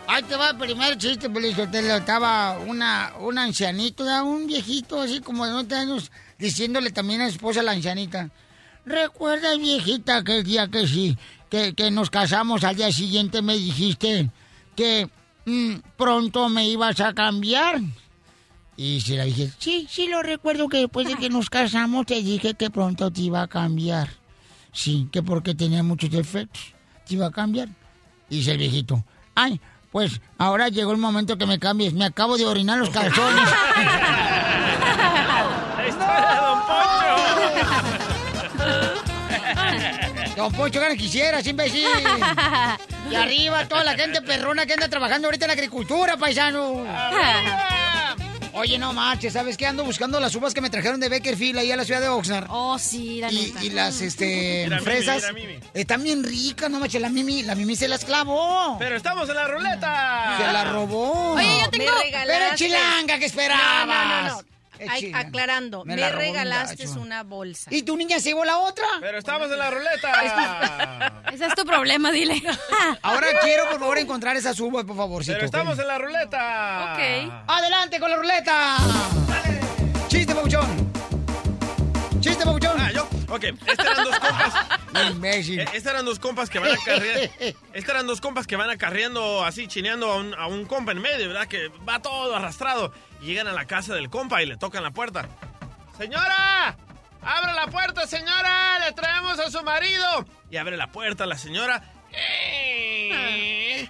Ahí 0.07 0.23
te 0.23 0.35
va 0.35 0.51
el 0.51 0.57
primer 0.57 0.97
chiste, 0.97 1.29
Pelizotelo. 1.29 1.95
Estaba 1.95 2.57
una, 2.59 3.13
un 3.19 3.37
ancianito, 3.37 4.03
un 4.23 4.47
viejito 4.47 5.01
así 5.01 5.19
como 5.19 5.45
de 5.45 5.51
90 5.51 5.79
años, 5.79 6.11
diciéndole 6.37 6.91
también 6.91 7.21
a 7.21 7.27
su 7.27 7.35
esposa 7.35 7.63
la 7.63 7.71
ancianita. 7.71 8.29
Recuerda, 8.85 9.55
viejita, 9.57 10.17
aquel 10.17 10.43
día 10.43 10.67
que 10.67 10.87
sí, 10.87 11.17
que, 11.49 11.73
que 11.73 11.91
nos 11.91 12.09
casamos 12.09 12.63
al 12.63 12.75
día 12.75 12.91
siguiente 12.91 13.41
me 13.41 13.55
dijiste 13.55 14.29
que 14.75 15.09
mm, 15.45 15.75
pronto 15.97 16.49
me 16.49 16.67
ibas 16.67 16.99
a 16.99 17.13
cambiar. 17.13 17.79
Y 18.77 19.01
se 19.01 19.15
la 19.17 19.25
dije, 19.25 19.51
sí, 19.59 19.87
sí 19.89 20.07
lo 20.07 20.23
recuerdo 20.23 20.67
que 20.67 20.77
después 20.77 21.07
de 21.07 21.15
que 21.15 21.29
nos 21.29 21.49
casamos 21.49 22.05
te 22.05 22.21
dije 22.21 22.53
que 22.53 22.69
pronto 22.69 23.11
te 23.11 23.21
iba 23.21 23.43
a 23.43 23.47
cambiar. 23.47 24.20
Sí, 24.71 25.09
que 25.11 25.21
porque 25.21 25.53
tenía 25.53 25.83
muchos 25.83 26.09
defectos, 26.09 26.73
te 27.05 27.15
iba 27.15 27.27
a 27.27 27.31
cambiar. 27.31 27.67
Y 28.29 28.37
dice 28.37 28.51
el 28.51 28.57
viejito, 28.57 29.03
ay, 29.35 29.59
pues 29.91 30.21
ahora 30.37 30.69
llegó 30.69 30.91
el 30.93 30.97
momento 30.97 31.37
que 31.37 31.45
me 31.45 31.59
cambies, 31.59 31.93
me 31.93 32.05
acabo 32.05 32.37
de 32.37 32.45
orinar 32.45 32.77
los 32.77 32.89
calzones. 32.89 33.49
¡La 35.77 35.87
historia 35.87 36.29
de 36.29 36.35
Don 36.37 36.59
Poncho! 36.61 37.01
Don 40.37 40.51
Poncho 40.53 40.79
gana 40.79 40.95
quisieras, 40.95 41.45
imbécil. 41.45 41.85
Y 43.11 43.15
arriba 43.15 43.67
toda 43.67 43.83
la 43.83 43.95
gente 43.95 44.21
perrona 44.21 44.65
que 44.65 44.73
anda 44.73 44.87
trabajando 44.87 45.27
ahorita 45.27 45.43
en 45.45 45.49
la 45.49 45.53
agricultura, 45.53 46.15
paisano. 46.15 46.85
Oye, 48.53 48.77
no 48.77 48.91
marches, 48.93 49.33
¿sabes 49.33 49.55
qué? 49.55 49.65
Ando 49.65 49.83
buscando 49.85 50.19
las 50.19 50.35
uvas 50.35 50.53
que 50.53 50.59
me 50.61 50.69
trajeron 50.69 50.99
de 50.99 51.07
Beckerfield 51.09 51.59
ahí 51.59 51.71
a 51.71 51.77
la 51.77 51.85
ciudad 51.85 52.01
de 52.01 52.09
Oxnard. 52.09 52.47
Oh, 52.49 52.77
sí, 52.77 53.19
la 53.21 53.31
Y, 53.31 53.47
neta. 53.47 53.63
y 53.63 53.69
las 53.69 54.01
este, 54.01 54.63
Mira, 54.65 54.77
Mimi, 54.79 54.85
fresas 54.85 55.23
mira, 55.33 55.47
Mimi. 55.47 55.59
están 55.73 56.03
bien 56.03 56.23
ricas, 56.23 56.69
no 56.69 56.79
manches, 56.79 57.01
la 57.01 57.09
Mimi, 57.09 57.43
la 57.43 57.55
Mimi 57.55 57.75
se 57.77 57.87
las 57.87 58.03
clavó. 58.03 58.75
Pero 58.77 58.97
estamos 58.97 59.29
en 59.29 59.35
la 59.35 59.47
ruleta. 59.47 60.35
Se 60.37 60.43
la 60.51 60.65
robó. 60.65 61.33
Oye, 61.33 61.45
yo 61.63 61.69
tengo... 61.69 61.85
Me 61.85 62.03
regalaste- 62.11 62.27
Pero 62.27 62.55
chilanga, 62.55 63.19
¿qué 63.19 63.25
esperabas? 63.25 63.87
No, 63.87 64.05
no, 64.05 64.21
no, 64.23 64.41
no. 64.41 64.50
Eh, 64.81 64.87
Ay, 64.89 65.11
aclarando, 65.13 65.85
Me 65.85 65.95
me, 65.95 66.07
un 66.07 66.13
regalaste 66.13 66.87
una 66.97 67.21
bolsa. 67.21 67.69
¿Y 67.71 67.83
tu 67.83 67.95
niña 67.95 68.19
se 68.19 68.29
llevó 68.29 68.43
la 68.43 68.57
otra? 68.57 68.87
Pero 68.99 69.19
estamos 69.19 69.51
en 69.51 69.59
la 69.59 69.69
ruleta. 69.69 71.21
Ese 71.31 71.45
es 71.45 71.53
tu 71.53 71.63
problema, 71.65 72.11
dile. 72.11 72.41
Ahora 73.03 73.27
quiero, 73.43 73.69
por 73.69 73.79
favor, 73.79 73.99
encontrar 73.99 74.35
esas 74.37 74.59
uvas, 74.59 74.83
por 74.83 74.97
favorcito. 74.97 75.35
Pero 75.35 75.45
estamos 75.45 75.77
en 75.77 75.87
la 75.87 75.99
ruleta. 75.99 76.93
Ok. 76.93 77.31
¡Adelante 77.47 77.99
con 77.99 78.09
la 78.09 78.17
ruleta! 78.17 78.77
¡Chiste, 80.07 80.33
papuchón! 80.33 80.91
¡Chiste, 82.19 82.43
papuchón! 82.43 82.81
Ah, 82.81 82.91
yo. 82.91 83.07
Ok, 83.31 83.43
estos 83.45 83.85
eran 83.85 84.03
dos 84.03 84.19
compas. 84.19 84.53
Eh, 84.93 85.65
Estos 85.73 85.91
eran 85.91 86.05
dos 86.05 86.19
compas 86.19 86.49
que 86.49 86.59
van 86.59 86.71
acarreando. 86.73 87.33
Estos 87.73 87.89
eran 87.89 88.07
dos 88.07 88.19
compas 88.21 88.45
que 88.45 88.55
van 88.57 88.69
acarreando 88.69 89.43
así, 89.45 89.67
chineando 89.67 90.11
a 90.11 90.17
un, 90.17 90.33
a 90.35 90.47
un 90.47 90.65
compa 90.65 90.91
en 90.91 90.99
medio, 91.01 91.27
¿verdad? 91.29 91.47
Que 91.47 91.69
va 91.87 92.01
todo 92.01 92.35
arrastrado. 92.35 92.93
Y 93.21 93.27
llegan 93.27 93.47
a 93.47 93.53
la 93.53 93.65
casa 93.65 93.93
del 93.95 94.09
compa 94.09 94.43
y 94.43 94.45
le 94.47 94.57
tocan 94.57 94.83
la 94.83 94.91
puerta. 94.91 95.29
¡Señora! 95.97 96.75
¡Abre 97.21 97.53
la 97.53 97.67
puerta, 97.67 98.05
señora! 98.07 98.79
¡Le 98.85 98.91
traemos 98.93 99.39
a 99.39 99.49
su 99.49 99.63
marido! 99.63 100.25
Y 100.49 100.57
abre 100.57 100.75
la 100.75 100.87
puerta 100.91 101.25
la 101.25 101.37
señora. 101.37 101.81
Eh, 102.11 103.89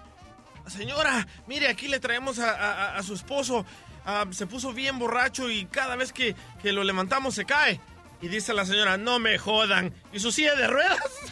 Señora, 0.68 1.27
mire, 1.47 1.68
aquí 1.68 1.88
le 1.88 1.99
traemos 1.99 2.39
a, 2.39 2.51
a- 2.51 2.97
a 2.97 3.03
su 3.03 3.13
esposo. 3.13 3.65
Ah, 4.05 4.26
se 4.31 4.47
puso 4.47 4.73
bien 4.73 4.97
borracho 4.99 5.49
y 5.49 5.65
cada 5.65 5.95
vez 5.95 6.13
que, 6.13 6.35
que 6.61 6.72
lo 6.72 6.84
levantamos 6.84 7.35
se 7.35 7.45
cae. 7.45 7.80
Y 8.22 8.27
dice 8.27 8.53
la 8.53 8.65
señora, 8.65 8.98
no 8.98 9.18
me 9.19 9.38
jodan. 9.39 9.93
¿Y 10.14 10.19
su 10.19 10.31
silla 10.31 10.53
de 10.56 10.68
ruedas? 10.68 10.99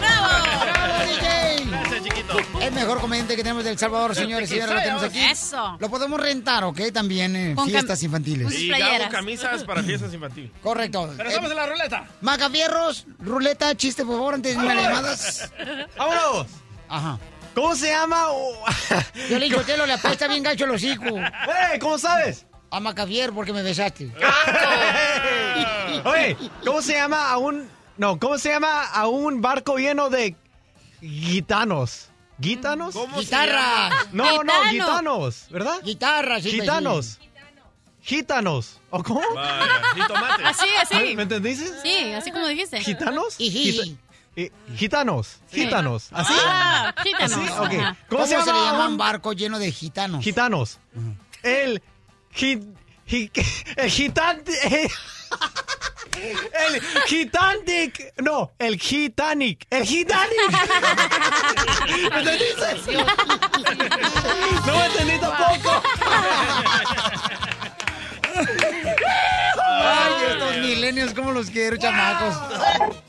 ¡Bravo, 0.00 0.26
DJ! 1.06 1.64
Gracias, 1.70 2.02
chiquito. 2.02 2.36
El 2.60 2.72
mejor 2.72 3.00
comediante 3.00 3.36
que 3.36 3.42
tenemos 3.42 3.64
de 3.64 3.70
El 3.70 3.78
Salvador, 3.78 4.14
señores 4.14 4.50
y 4.50 4.54
señores, 4.54 4.74
lo 4.74 4.80
tenemos 4.80 5.02
aquí. 5.04 5.18
Eso. 5.24 5.76
Lo 5.78 5.88
podemos 5.88 6.20
rentar, 6.20 6.64
¿ok? 6.64 6.80
También 6.92 7.36
en 7.36 7.54
Con 7.54 7.66
cam- 7.66 7.70
fiestas 7.70 8.02
infantiles. 8.02 8.52
Y 8.58 8.68
playeras. 8.68 9.10
camisas 9.10 9.64
para 9.64 9.82
fiestas 9.82 10.12
infantiles. 10.12 10.50
Correcto. 10.62 11.12
Pero 11.16 11.28
estamos 11.28 11.50
Eh, 11.50 11.52
en 11.52 11.56
la 11.58 11.66
ruleta. 11.66 12.04
Macafierros, 12.20 13.06
ruleta, 13.20 13.74
chiste, 13.76 14.04
por 14.04 14.16
favor, 14.16 14.34
antes 14.34 14.54
de 14.56 14.60
irme 14.60 14.72
a 14.72 14.74
las 14.74 14.84
llamadas. 14.84 15.50
¡Vámonos! 15.96 16.46
Ajá. 16.88 17.18
¿Cómo 17.54 17.74
se 17.74 17.88
llama? 17.88 18.26
Yo 19.30 19.38
le 19.38 19.46
digo, 19.46 19.62
Telo, 19.62 19.86
le 19.86 19.94
apesta 19.94 20.28
bien 20.28 20.42
gacho 20.42 20.66
los 20.66 20.82
hijos. 20.82 21.08
¡Eh! 21.12 21.78
¿Cómo 21.80 21.96
sabes? 21.98 22.44
A 22.76 22.80
Macafier 22.80 23.32
porque 23.32 23.54
me 23.54 23.62
besaste. 23.62 24.12
Oye, 26.04 26.36
¿cómo 26.62 26.82
se 26.82 26.92
llama 26.92 27.30
a 27.30 27.38
un... 27.38 27.66
No, 27.96 28.18
¿cómo 28.18 28.36
se 28.36 28.50
llama 28.50 28.84
a 28.84 29.08
un 29.08 29.40
barco 29.40 29.78
lleno 29.78 30.10
de 30.10 30.36
gitanos? 31.00 32.10
¿Gitanos? 32.38 32.94
¿Cómo 32.94 33.16
se 33.16 33.22
Guitarra. 33.22 33.88
No, 34.12 34.42
no, 34.44 34.52
Gitano. 34.52 34.70
gitanos, 34.70 35.46
¿verdad? 35.48 35.80
Guitarras, 35.82 36.42
sí, 36.42 36.50
Gitanos. 36.50 37.18
Gitanos. 38.02 38.78
¿O 38.90 39.02
cómo? 39.02 39.22
Vaya, 39.34 39.80
jitomate. 39.94 40.44
Así, 40.44 40.66
así. 40.82 41.16
¿Me 41.16 41.22
entendiste? 41.22 41.80
Sí, 41.80 42.12
así 42.12 42.30
como 42.30 42.46
dijiste. 42.46 42.78
¿Gitanos? 42.80 43.38
Gita- 43.38 43.96
eh, 44.36 44.52
gitanos. 44.76 45.38
Gitanos. 45.50 46.08
¿Así? 46.12 46.34
Ah, 46.44 46.94
gitanos. 47.02 47.38
¿Cómo, 47.52 47.96
¿Cómo, 48.10 48.26
se 48.26 48.36
llama? 48.36 48.52
le 48.52 48.60
llama 48.66 48.88
un 48.88 48.98
barco 48.98 49.32
lleno 49.32 49.58
de 49.58 49.72
gitanos? 49.72 50.22
Gitanos. 50.22 50.78
El... 51.42 51.82
el 53.76 53.90
gitante... 53.90 54.90
El 56.16 56.80
Gitanic. 57.06 58.14
No, 58.22 58.52
el 58.58 58.78
Gitanic. 58.80 59.66
El 59.68 59.84
Gitanic. 59.84 60.32
¿Me 62.10 62.18
entendiste? 62.20 62.96
No 64.66 64.76
me 64.76 64.86
entendí 64.86 65.18
tampoco. 65.18 65.82
Ay, 69.68 70.12
estos 70.30 70.56
milenios, 70.58 71.12
como 71.12 71.32
los 71.32 71.50
quiero, 71.50 71.76
chamacos. 71.76 72.34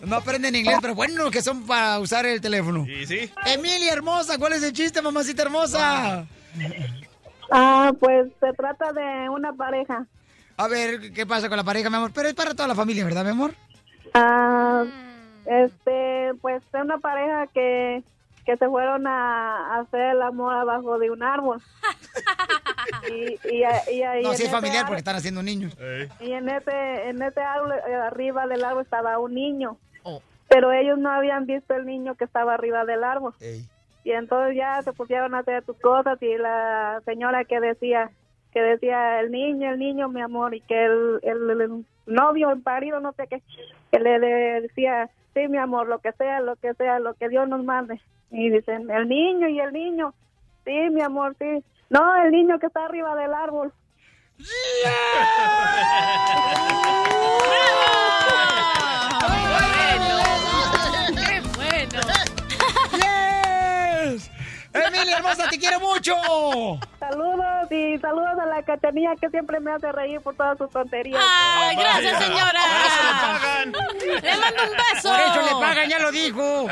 No 0.01 0.17
aprenden 0.17 0.55
inglés, 0.55 0.77
pero 0.81 0.93
bueno, 0.93 1.31
que 1.31 1.41
son 1.41 1.65
para 1.65 1.99
usar 1.99 2.25
el 2.25 2.41
teléfono. 2.41 2.85
¿Y 2.87 3.05
sí? 3.05 3.31
Emilia 3.45 3.93
hermosa, 3.93 4.37
¿cuál 4.37 4.53
es 4.53 4.63
el 4.63 4.73
chiste, 4.73 5.01
mamacita 5.01 5.43
hermosa? 5.43 6.27
Ah, 7.51 7.91
pues 7.99 8.27
se 8.39 8.53
trata 8.53 8.91
de 8.93 9.29
una 9.29 9.53
pareja. 9.53 10.05
A 10.57 10.67
ver, 10.67 11.11
¿qué 11.13 11.25
pasa 11.25 11.47
con 11.49 11.57
la 11.57 11.63
pareja, 11.63 11.89
mi 11.89 11.95
amor? 11.97 12.11
Pero 12.13 12.27
es 12.29 12.33
para 12.33 12.53
toda 12.53 12.67
la 12.67 12.75
familia, 12.75 13.05
¿verdad, 13.05 13.23
mi 13.23 13.29
amor? 13.31 13.51
Ah, 14.13 14.83
este, 15.45 16.31
pues 16.41 16.63
es 16.73 16.81
una 16.81 16.97
pareja 16.97 17.47
que, 17.53 18.03
que 18.45 18.57
se 18.57 18.67
fueron 18.67 19.05
a, 19.07 19.75
a 19.75 19.79
hacer 19.81 20.01
el 20.15 20.21
amor 20.21 20.53
abajo 20.55 20.97
de 20.99 21.11
un 21.11 21.23
árbol. 21.23 21.61
Y, 23.09 23.37
y, 23.49 23.57
y 23.59 23.63
ahí 24.03 24.23
No, 24.23 24.31
en 24.31 24.37
si 24.37 24.43
es 24.43 24.49
ese 24.49 24.49
familiar 24.49 24.83
árbol- 24.83 24.87
porque 24.87 24.99
están 24.99 25.15
haciendo 25.17 25.43
niños. 25.43 25.75
Y 26.21 26.31
en 26.31 26.49
este, 26.49 27.09
en 27.09 27.21
este 27.21 27.41
árbol, 27.41 27.73
eh, 27.87 27.93
arriba 27.95 28.47
del 28.47 28.63
árbol 28.63 28.83
estaba 28.83 29.17
un 29.19 29.33
niño. 29.33 29.77
Pero 30.49 30.71
ellos 30.71 30.97
no 30.97 31.11
habían 31.11 31.45
visto 31.45 31.73
el 31.75 31.85
niño 31.85 32.15
que 32.15 32.23
estaba 32.23 32.53
arriba 32.53 32.85
del 32.85 33.03
árbol. 33.03 33.33
Y 34.07 34.13
entonces 34.13 34.55
ya 34.55 34.81
se 34.83 34.93
pusieron 34.93 35.35
a 35.35 35.39
hacer 35.39 35.65
sus 35.65 35.77
cosas 35.81 36.17
y 36.21 36.37
la 36.37 37.01
señora 37.03 37.43
que 37.43 37.59
decía, 37.59 38.09
que 38.53 38.61
decía 38.61 39.19
el 39.19 39.31
niño, 39.31 39.69
el 39.69 39.79
niño, 39.79 40.07
mi 40.07 40.21
amor, 40.21 40.55
y 40.55 40.61
que 40.61 40.85
el, 40.85 41.19
el, 41.23 41.85
novio, 42.05 42.51
el 42.51 42.61
parido, 42.61 43.01
no 43.01 43.11
sé 43.11 43.27
qué, 43.27 43.41
que 43.91 43.99
le, 43.99 44.17
decía, 44.61 45.09
sí, 45.33 45.49
mi 45.49 45.57
amor, 45.57 45.89
lo 45.89 45.99
que 45.99 46.13
sea, 46.13 46.39
lo 46.39 46.55
que 46.55 46.73
sea, 46.75 46.99
lo 46.99 47.15
que 47.15 47.27
Dios 47.27 47.49
nos 47.49 47.65
mande. 47.65 47.99
Y 48.31 48.49
dicen, 48.49 48.89
el 48.89 49.09
niño 49.09 49.49
y 49.49 49.59
el 49.59 49.73
niño, 49.73 50.13
sí, 50.63 50.89
mi 50.89 51.01
amor, 51.01 51.35
sí. 51.37 51.61
No, 51.89 52.15
el 52.23 52.31
niño 52.31 52.59
que 52.59 52.67
está 52.67 52.85
arriba 52.85 53.13
del 53.13 53.33
árbol. 53.33 53.73
¡Qué 54.37 54.43
Emilia 64.85 65.17
hermosa, 65.17 65.49
te 65.49 65.57
quiero 65.57 65.79
mucho. 65.79 66.13
Saludos 66.99 67.71
y 67.71 67.97
saludos 67.99 68.39
a 68.41 68.45
la 68.45 68.63
cachanilla 68.63 69.15
que 69.19 69.29
siempre 69.29 69.59
me 69.59 69.71
hace 69.71 69.91
reír 69.91 70.21
por 70.21 70.35
todas 70.35 70.57
sus 70.57 70.69
tonterías. 70.69 71.21
¡Ay, 71.23 71.75
gracias, 71.75 72.23
señora! 72.23 72.61
¡Le 73.65 74.37
mando 74.37 74.63
un 74.63 74.71
beso! 74.71 75.09
Por 75.09 75.19
eso 75.19 75.41
le 75.41 75.61
pagan, 75.61 75.89
ya 75.89 75.99
lo 75.99 76.11
dijo. 76.11 76.67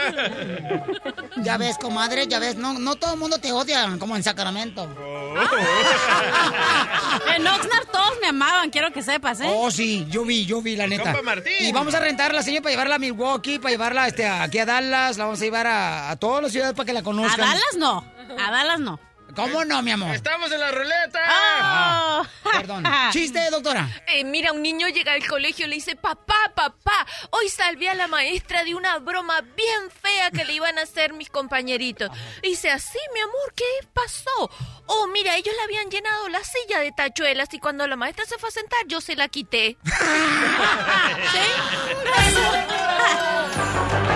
Ya 1.38 1.58
ves, 1.58 1.78
comadre, 1.78 2.28
ya 2.28 2.40
ves, 2.40 2.56
no, 2.56 2.74
no 2.74 2.96
todo 2.96 3.14
el 3.14 3.20
mundo 3.20 3.40
te 3.40 3.52
odia 3.52 3.88
como 4.00 4.16
en 4.16 4.24
Sacramento. 4.24 4.88
En 7.36 7.46
Oxnard 7.46 7.88
todos 7.92 8.12
me 8.22 8.28
amaban, 8.28 8.70
quiero 8.70 8.92
que 8.92 9.02
sepas, 9.02 9.40
¿eh? 9.42 9.48
Oh, 9.50 9.70
sí, 9.72 10.06
yo 10.10 10.24
vi, 10.24 10.46
yo 10.46 10.62
vi, 10.62 10.76
la 10.76 10.88
neta. 10.88 11.04
Compa 11.04 11.22
Martín. 11.22 11.54
Y 11.60 11.72
vamos 11.72 11.94
a 11.94 12.00
rentarla, 12.00 12.42
señor, 12.42 12.62
para 12.62 12.72
llevarla 12.72 12.96
a 12.96 13.00
Milwaukee, 13.00 13.60
para 13.60 13.72
llevarla 13.72 14.08
este, 14.08 14.28
aquí 14.28 14.60
a 14.60 14.66
Dallas, 14.66 15.18
la 15.18 15.26
vamos 15.26 15.42
a 15.42 15.44
llevar 15.44 15.68
a, 15.68 16.12
a 16.12 16.16
todas 16.16 16.44
las 16.44 16.52
ciudades 16.52 16.74
para 16.74 16.86
que 16.86 16.94
la 16.94 17.00
A 17.00 17.04
conozcan. 17.04 17.40
Dallas 17.40 17.78
no. 17.78 17.95
A 18.00 18.52
Dallas 18.52 18.80
no. 18.80 19.00
¿Cómo 19.36 19.66
no, 19.66 19.82
mi 19.82 19.92
amor? 19.92 20.16
¡Estamos 20.16 20.50
en 20.52 20.60
la 20.60 20.72
ruleta! 20.72 21.20
Oh. 21.30 22.26
Perdón. 22.52 22.86
Chiste, 23.12 23.50
doctora. 23.50 23.90
Eh, 24.08 24.24
mira, 24.24 24.54
un 24.54 24.62
niño 24.62 24.88
llega 24.88 25.12
al 25.12 25.28
colegio 25.28 25.66
y 25.66 25.70
le 25.70 25.76
dice, 25.76 25.96
papá, 25.98 26.54
papá, 26.56 27.06
hoy 27.32 27.50
salvé 27.50 27.90
a 27.90 27.96
la 27.96 28.08
maestra 28.08 28.64
de 28.64 28.76
una 28.76 28.98
broma 29.00 29.42
bien 29.42 29.92
fea 30.02 30.32
que 30.32 30.46
le 30.46 30.54
iban 30.54 30.78
a 30.80 30.84
hacer 30.84 31.12
mis 31.14 31.30
compañeritos. 31.30 32.10
Y 32.44 32.50
dice, 32.50 32.72
así, 32.72 33.00
mi 33.14 33.20
amor, 33.20 33.54
¿qué 33.56 33.66
pasó? 33.94 34.50
Oh, 34.86 35.08
mira, 35.08 35.36
ellos 35.36 35.54
le 35.58 35.64
habían 35.64 35.90
llenado 35.90 36.30
la 36.30 36.42
silla 36.44 36.80
de 36.80 36.94
tachuelas 36.94 37.54
y 37.54 37.60
cuando 37.60 37.86
la 37.88 37.98
maestra 37.98 38.26
se 38.26 38.38
fue 38.38 38.50
a 38.50 38.52
sentar, 38.54 38.80
yo 38.88 39.02
se 39.02 39.16
la 39.18 39.28
quité. 39.28 39.78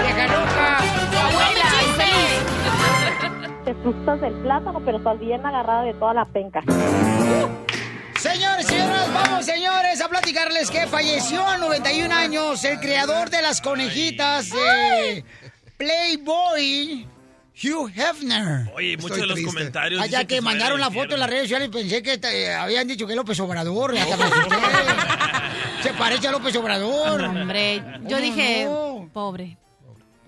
¡Vieja 0.02 0.28
loca! 0.28 0.78
Abuela, 1.28 1.59
Te 3.70 3.76
asustas 3.82 4.20
del 4.20 4.34
plátano, 4.42 4.82
pero 4.84 4.98
estás 4.98 5.20
bien 5.20 5.46
agarrada 5.46 5.84
de 5.84 5.94
toda 5.94 6.12
la 6.16 6.26
penca. 6.26 6.64
Señores, 8.18 8.66
señoras, 8.66 9.14
vamos, 9.14 9.46
señores, 9.46 10.02
a 10.02 10.10
platicarles 10.10 10.72
que 10.72 10.88
falleció 10.88 11.46
a 11.46 11.60
91 11.60 12.12
años 12.12 12.64
el 12.64 12.80
creador 12.80 13.30
de 13.30 13.44
las 13.44 13.62
conejitas 13.62 14.50
de 14.50 15.24
Playboy, 15.78 17.06
Hugh 17.64 17.92
Hefner. 17.96 18.74
Oye, 18.74 18.98
muchos 18.98 19.18
de 19.18 19.28
los 19.28 19.40
comentarios. 19.40 20.02
Allá 20.02 20.26
que 20.26 20.42
mandaron 20.42 20.80
la 20.80 20.90
foto 20.90 21.14
en 21.14 21.20
las 21.20 21.30
redes 21.30 21.44
sociales 21.44 21.70
pensé 21.72 22.02
que 22.02 22.20
eh, 22.24 22.52
habían 22.52 22.88
dicho 22.88 23.06
que 23.06 23.14
López 23.14 23.40
Obrador. 23.40 23.96
hasta 23.96 24.18
me 24.18 24.24
asusté. 24.24 24.56
Se 25.84 25.94
parece 25.94 26.28
a 26.28 26.32
López 26.32 26.56
Obrador. 26.56 27.22
Hombre, 27.22 27.84
yo 28.02 28.18
¿Cómo 28.18 28.20
dije, 28.20 28.66
no? 28.66 29.10
pobre. 29.14 29.59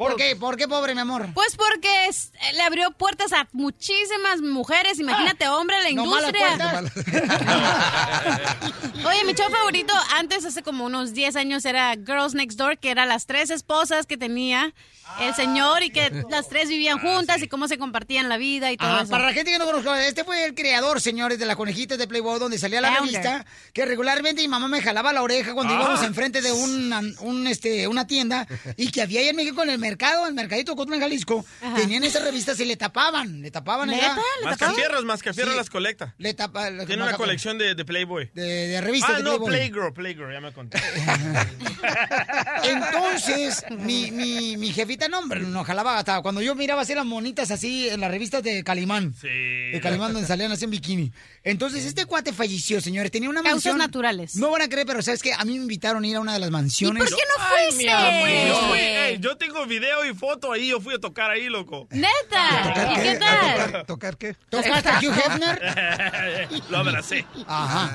¿Por 0.02 0.16
qué? 0.16 0.36
¿Por 0.36 0.58
qué 0.58 0.68
pobre, 0.68 0.96
mi 0.96 1.02
amor? 1.02 1.28
Pues 1.36 1.56
porque 1.56 2.08
es- 2.08 2.32
eh, 2.42 2.54
le 2.54 2.62
abrió 2.64 2.90
puertas 2.92 3.34
a 3.34 3.48
muchísimas 3.52 4.42
mujeres. 4.42 5.00
Imagínate, 5.00 5.48
hombre, 5.48 5.76
la 5.84 5.92
No 5.92 6.06
malas 6.08 6.32
industria. 6.34 6.92
Oye, 9.06 9.24
mi 9.26 9.34
show 9.34 9.50
favorito 9.52 9.94
antes, 10.16 10.46
hace 10.46 10.64
como 10.64 10.86
unos 10.86 11.14
10 11.14 11.36
años, 11.36 11.66
era 11.66 11.94
Girls 11.96 12.34
Next 12.34 12.58
Door, 12.58 12.78
que 12.80 12.90
era 12.92 13.06
las 13.06 13.26
tres 13.26 13.50
esposas 13.50 14.06
que 14.06 14.18
tenía 14.18 14.74
el 15.20 15.36
señor 15.36 15.84
y 15.84 15.90
que 15.90 16.10
las 16.30 16.48
tres 16.48 16.70
vivían 16.70 16.98
juntas 16.98 17.42
y 17.44 17.48
cómo 17.50 17.68
se 17.68 17.78
compartían 17.78 18.30
la 18.30 18.38
vida 18.38 18.72
y 18.72 18.78
todo 18.78 18.88
Ah, 18.90 19.02
eso. 19.02 19.12
para 19.12 19.26
la 19.26 19.34
gente 19.34 19.52
que 19.52 19.58
no 19.60 19.66
conozco, 19.66 19.94
este 19.96 20.24
fue 20.24 20.46
el 20.46 20.56
creador, 20.56 21.02
señores, 21.02 21.38
de 21.38 21.46
las 21.46 21.58
conejitas 21.58 21.98
de 21.98 22.08
Playboy, 22.08 22.40
donde 22.40 22.58
salía 22.58 22.80
la 22.80 22.96
Founder. 22.96 23.22
revista, 23.22 23.46
que 23.74 23.86
regularmente 23.86 24.42
mi 24.42 24.48
mamá 24.48 24.70
me 24.70 24.82
jalaba 24.82 25.12
la 25.12 25.22
oreja 25.22 25.54
cuando 25.54 25.74
Ah. 25.74 25.80
íbamos 25.82 26.04
enfrente 26.04 26.42
de 26.42 26.54
una, 26.54 27.02
un, 27.20 27.46
este, 27.48 27.90
una 27.90 28.08
tienda 28.08 28.48
y 28.78 28.90
que 28.92 29.02
había 29.02 29.20
ahí 29.20 29.28
en 29.28 29.36
México 29.36 29.62
en 29.64 29.72
el 29.72 29.80
mercado, 29.92 30.24
en 30.24 30.30
el 30.30 30.34
mercadito 30.36 30.72
de 30.72 30.76
Cotlán, 30.78 31.00
Jalisco, 31.00 31.46
tenían 31.76 32.04
esas 32.04 32.24
revistas 32.24 32.60
y 32.60 32.66
le 32.66 32.78
tapaban, 32.78 33.42
le 33.42 33.52
tapaban 33.52 33.90
allá. 33.90 34.16
Mascafierros, 34.44 35.04
Mascafierros 35.06 35.54
Sí. 35.54 35.58
las 35.58 35.70
colecta. 35.70 36.14
Le 36.18 36.34
tapa, 36.34 36.70
Tiene 36.86 37.04
una 37.04 37.14
colección 37.18 37.58
de, 37.58 37.76
de 37.76 37.86
Playboy. 37.86 38.30
De, 38.34 38.42
de 38.68 38.82
revistas 38.82 39.12
Ah, 39.12 39.18
de 39.18 39.24
no, 39.24 39.30
Playboy. 39.32 39.50
Playgirl, 39.50 39.94
Playgirl, 39.94 40.34
ya 40.34 40.42
me 40.42 40.54
conté. 40.54 40.80
Entonces, 42.64 43.66
mi, 43.80 44.12
mi, 44.12 44.58
mi 44.58 44.72
jefita, 44.72 45.08
no, 45.08 45.20
hombre, 45.20 45.42
nos 45.42 45.66
jalaba 45.66 45.98
hasta 45.98 46.22
cuando 46.22 46.42
yo 46.42 46.56
miraba 46.56 46.82
así 46.84 46.94
las 46.96 47.06
monitas 47.06 47.52
así 47.52 47.90
en 47.90 48.00
las 48.00 48.12
revistas 48.12 48.44
de 48.44 48.64
Calimán. 48.64 49.14
Sí. 49.20 49.28
De 49.28 49.80
Calimán 49.82 50.14
donde 50.14 50.28
salían 50.28 50.52
así 50.52 50.66
en 50.66 50.72
bikini. 50.72 51.12
Entonces, 51.44 51.86
este 51.86 52.06
cuate 52.06 52.34
falleció, 52.34 52.82
señores. 52.82 53.12
Tenía 53.12 53.30
una 53.30 53.42
Causas 53.42 53.54
mansión. 53.56 53.78
naturales. 53.78 54.36
No 54.36 54.52
van 54.52 54.62
a 54.62 54.70
creer, 54.70 54.86
pero 54.86 55.02
¿sabes 55.02 55.22
qué? 55.24 55.34
A 55.34 55.44
mí 55.46 55.54
me 55.54 55.62
invitaron 55.64 56.04
a 56.04 56.08
ir 56.08 56.16
a 56.16 56.20
una 56.20 56.34
de 56.34 56.40
las 56.40 56.52
mansiones. 56.52 57.04
¿Y 57.04 57.10
por 57.10 57.18
qué 57.18 57.24
no 57.38 57.44
Ay, 57.44 57.66
fuiste? 57.66 57.84
mi 57.84 57.90
amor, 57.90 58.48
yo, 58.48 58.70
fui, 58.70 58.80
ey, 58.80 59.18
yo 59.20 59.38
tengo 59.38 59.66
video 59.72 60.06
y 60.06 60.14
foto 60.14 60.52
ahí, 60.52 60.68
yo 60.70 60.80
fui 60.82 60.94
a 60.96 61.00
tocar 61.00 61.32
ahí, 61.32 61.48
loco. 61.50 61.88
Neta. 61.92 62.94
¿Y 62.98 63.02
qué 63.02 63.16
tal? 63.18 63.86
¿Tocar 63.86 64.18
qué? 64.18 64.36
¿Tocaste 64.50 64.90
a 64.90 65.00
Hugh 65.00 65.14
Hefner? 65.18 66.50
Lo 66.70 66.78
abracé. 66.80 67.26
Ajá. 67.48 67.92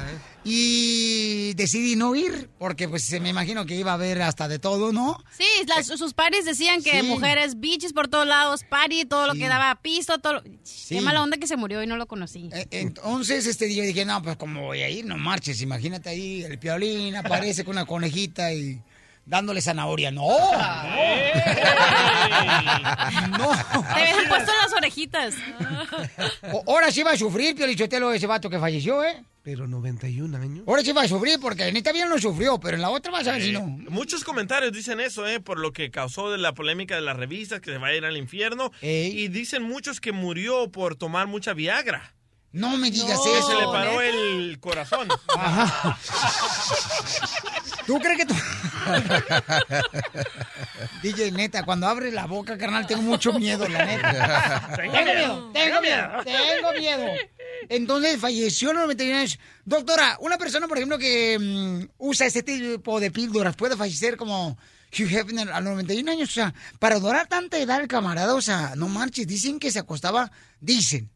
Y 0.49 1.55
decidí 1.55 1.97
no 1.97 2.15
ir, 2.15 2.49
porque 2.59 2.89
pues 2.89 3.11
me 3.21 3.29
imagino 3.29 3.67
que 3.67 3.75
iba 3.75 3.91
a 3.91 3.95
haber 3.95 4.23
hasta 4.23 4.47
de 4.49 4.59
todo, 4.61 4.93
¿no? 4.93 5.19
Sí, 5.37 5.45
las- 5.67 5.87
sus 5.89 6.15
paris 6.15 6.45
decían 6.45 6.83
que 6.83 7.01
Sí. 7.01 7.07
mujeres, 7.07 7.59
biches 7.61 7.93
por 7.93 8.07
todos 8.09 8.27
lados, 8.27 8.63
party, 8.65 9.05
todo 9.07 9.27
lo 9.27 9.35
que 9.35 9.49
daba 9.49 9.75
pisto, 9.83 10.19
todo. 10.19 10.35
lo- 10.35 10.43
Sí. 10.63 10.95
Qué 10.97 11.01
mala 11.01 11.23
onda 11.23 11.37
que 11.37 11.47
se 11.49 11.57
murió 11.57 11.83
y 11.83 11.87
no 11.89 11.97
lo 11.97 12.07
conocí. 12.07 12.49
Eh, 12.53 12.67
Entonces, 12.71 13.47
este 13.47 13.67
día 13.67 13.83
dije, 13.83 14.05
no, 14.05 14.23
pues 14.23 14.37
como 14.37 14.63
voy 14.63 14.83
a 14.83 14.89
ir, 14.89 15.05
no 15.05 15.17
marches. 15.19 15.61
Imagínate 15.63 16.09
ahí, 16.11 16.43
el 16.45 16.59
piolín 16.59 17.17
aparece 17.17 17.65
con 17.65 17.73
una 17.73 17.85
conejita 17.85 18.53
y 18.53 18.81
dándole 19.27 19.61
zanahoria. 19.61 20.11
¡No! 20.11 20.27
¡No! 23.39 23.51
Te 23.95 24.01
habían 24.03 24.29
puesto 24.29 24.53
las 24.63 24.73
orejitas. 24.73 25.35
O- 26.53 26.65
Ahora 26.73 26.91
sí 26.91 27.03
va 27.03 27.13
a 27.13 27.17
sufrir, 27.17 27.55
Piolichotelo, 27.55 28.13
ese 28.13 28.27
vato 28.27 28.49
que 28.51 28.59
falleció, 28.59 29.05
¿eh? 29.05 29.23
Pero 29.43 29.69
91 29.69 30.37
años. 30.39 30.65
Ahora 30.67 30.83
sí 30.83 30.91
va 30.93 31.03
a 31.03 31.09
sufrir, 31.09 31.39
porque 31.41 31.69
en 31.69 31.77
esta 31.77 31.93
vida 31.93 32.07
no 32.07 32.19
sufrió, 32.19 32.59
pero 32.59 32.75
en 32.77 32.83
la 32.83 32.91
otra 32.91 33.13
vas 33.13 33.29
a 33.29 33.33
ver 33.33 33.43
si 33.43 33.51
Eh, 33.51 33.53
no. 33.53 33.61
Muchos 33.91 34.25
comentarios 34.25 34.73
dicen 34.73 34.99
eso, 34.99 35.25
eh, 35.27 35.39
por 35.39 35.61
lo 35.61 35.73
que 35.73 35.91
causó 35.93 36.33
de 36.33 36.39
la 36.39 36.53
polémica 36.53 36.97
de 36.97 37.03
las 37.03 37.17
revistas, 37.17 37.61
que 37.61 37.71
se 37.71 37.79
va 37.79 37.89
a 37.89 37.95
ir 37.95 38.05
al 38.05 38.17
infierno. 38.17 38.73
Y 38.83 39.29
dicen 39.29 39.63
muchos 39.63 40.01
que 40.01 40.11
murió 40.11 40.73
por 40.73 40.97
tomar 40.97 41.29
mucha 41.29 41.53
Viagra. 41.53 42.13
No 42.57 42.75
me 42.79 42.91
digas 42.91 43.21
Que 43.23 43.39
eso. 43.39 43.49
se 43.49 43.55
le 43.55 43.65
paró 43.67 44.01
el 44.01 44.59
corazón. 44.61 45.09
Ajá. 45.37 45.99
¿Tú 47.87 47.99
crees 47.99 48.17
que 48.17 48.25
tú... 48.25 48.35
DJ, 51.03 51.33
neta, 51.33 51.65
cuando 51.65 51.87
abre 51.87 52.11
la 52.11 52.25
boca, 52.25 52.57
carnal, 52.57 52.87
tengo 52.87 53.03
mucho 53.03 53.35
miedo, 53.35 53.69
la 53.69 53.85
neta. 53.85 54.73
Tengo 54.75 54.93
tengo 54.93 55.05
miedo, 55.05 55.51
tengo 55.53 55.81
miedo, 55.83 56.09
tengo 56.25 56.73
miedo. 56.79 57.07
Entonces 57.69 58.19
falleció 58.19 58.71
a 58.71 58.73
los 58.73 58.83
91 58.85 59.19
años. 59.19 59.39
Doctora, 59.67 60.17
una 60.21 60.39
persona, 60.39 60.67
por 60.67 60.79
ejemplo, 60.79 60.99
que 60.99 61.39
mm, 61.39 61.91
usa 61.99 62.27
este 62.27 62.43
tipo 62.43 63.01
de 63.01 63.11
píldoras 63.11 63.55
puede 63.55 63.77
fallecer 63.77 64.17
como 64.17 64.57
Hugh 64.99 65.13
Hefner 65.13 65.53
a 65.53 65.61
los 65.61 65.73
91 65.73 66.11
años. 66.11 66.31
O 66.31 66.33
sea, 66.33 66.55
para 66.79 66.99
durar 66.99 67.27
tanta 67.27 67.59
edad 67.59 67.83
el 67.83 67.87
camarada, 67.89 68.35
o 68.35 68.41
sea, 68.41 68.73
no 68.77 68.89
marches. 68.89 69.27
Dicen 69.27 69.59
que 69.59 69.71
se 69.71 69.79
acostaba, 69.79 70.33
dicen, 70.61 71.11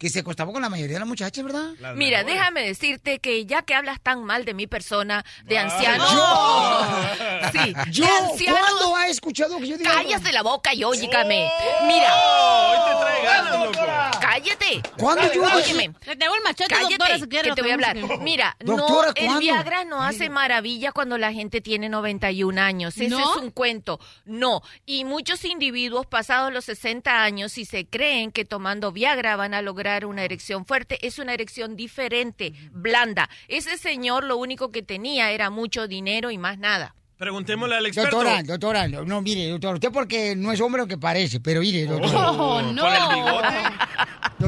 que 0.00 0.08
se 0.08 0.20
acostaba 0.20 0.50
con 0.50 0.62
la 0.62 0.70
mayoría 0.70 0.94
de 0.94 1.00
las 1.00 1.08
muchachas, 1.08 1.44
¿verdad? 1.44 1.74
Mira, 1.94 2.24
déjame 2.24 2.62
decirte 2.62 3.18
que 3.18 3.44
ya 3.44 3.60
que 3.60 3.74
hablas 3.74 4.00
tan 4.00 4.24
mal 4.24 4.46
de 4.46 4.54
mi 4.54 4.66
persona, 4.66 5.26
de 5.44 5.58
anciano. 5.58 6.10
¡Yo! 6.10 6.86
Sí, 7.52 7.74
Yo, 7.90 8.04
de 8.06 8.10
anciano. 8.12 8.58
¿cuándo 8.58 8.96
ha 8.96 9.08
escuchado 9.08 9.58
que 9.58 9.66
yo 9.66 9.76
diga? 9.76 9.92
Cállate 9.92 10.32
la 10.32 10.42
boca 10.42 10.72
y 10.72 10.84
óyigame. 10.84 11.50
Mira. 11.86 12.14
Hoy 12.14 12.78
te 12.86 13.00
trae 13.00 13.24
ganas, 13.24 13.64
loco. 13.64 14.20
Cállate. 14.20 14.82
¿Cuándo 14.96 15.32
yo? 15.32 15.42
Óyeme. 15.42 15.92
Le 16.06 16.16
tengo 16.16 16.34
el 16.36 16.42
machete, 16.42 16.72
Cállate, 16.72 16.94
doctora, 16.96 17.18
si 17.18 17.28
quiere, 17.28 17.48
que 17.48 17.54
te 17.56 17.62
voy 17.62 17.70
a 17.72 17.74
hablar. 17.74 17.96
Mira, 18.20 18.56
Doctora, 18.60 19.12
no, 19.20 19.34
el. 19.34 19.38
Viagra 19.40 19.84
no 19.84 20.02
hace 20.02 20.30
maravilla 20.30 20.92
cuando 20.92 21.18
la 21.18 21.32
gente 21.32 21.60
tiene 21.60 21.88
91 21.88 22.60
años. 22.60 22.96
Ese 22.96 23.08
¿No? 23.08 23.18
es 23.18 23.42
un 23.42 23.50
cuento. 23.50 23.98
No. 24.24 24.62
Y 24.86 25.04
muchos 25.04 25.44
individuos 25.44 26.06
pasados 26.06 26.52
los 26.52 26.66
60 26.66 27.22
años, 27.22 27.52
si 27.52 27.64
se 27.64 27.86
creen 27.86 28.30
que 28.30 28.44
tomando 28.44 28.92
Viagra 28.92 29.34
van 29.34 29.54
a 29.54 29.62
lograr 29.62 29.89
una 30.04 30.24
erección 30.24 30.64
fuerte, 30.64 30.98
es 31.06 31.18
una 31.18 31.34
erección 31.34 31.76
diferente, 31.76 32.52
blanda. 32.72 33.28
Ese 33.48 33.76
señor 33.76 34.24
lo 34.24 34.36
único 34.36 34.70
que 34.70 34.82
tenía 34.82 35.30
era 35.30 35.50
mucho 35.50 35.88
dinero 35.88 36.30
y 36.30 36.38
más 36.38 36.58
nada. 36.58 36.94
Preguntémosle 37.20 37.76
al 37.76 37.84
experto. 37.84 38.16
Doctora, 38.16 38.42
doctora, 38.42 38.88
no, 38.88 39.04
no, 39.04 39.20
mire, 39.20 39.46
doctora, 39.48 39.74
usted 39.74 39.92
porque 39.92 40.34
no 40.34 40.52
es 40.52 40.60
hombre 40.62 40.80
lo 40.80 40.88
que 40.88 40.96
parece, 40.96 41.38
pero 41.38 41.60
mire, 41.60 41.84
doctora. 41.84 42.30
Oh, 42.30 42.62
no. 42.62 42.82
Con 42.82 42.92
el 42.92 43.14
bigote. 43.14 43.58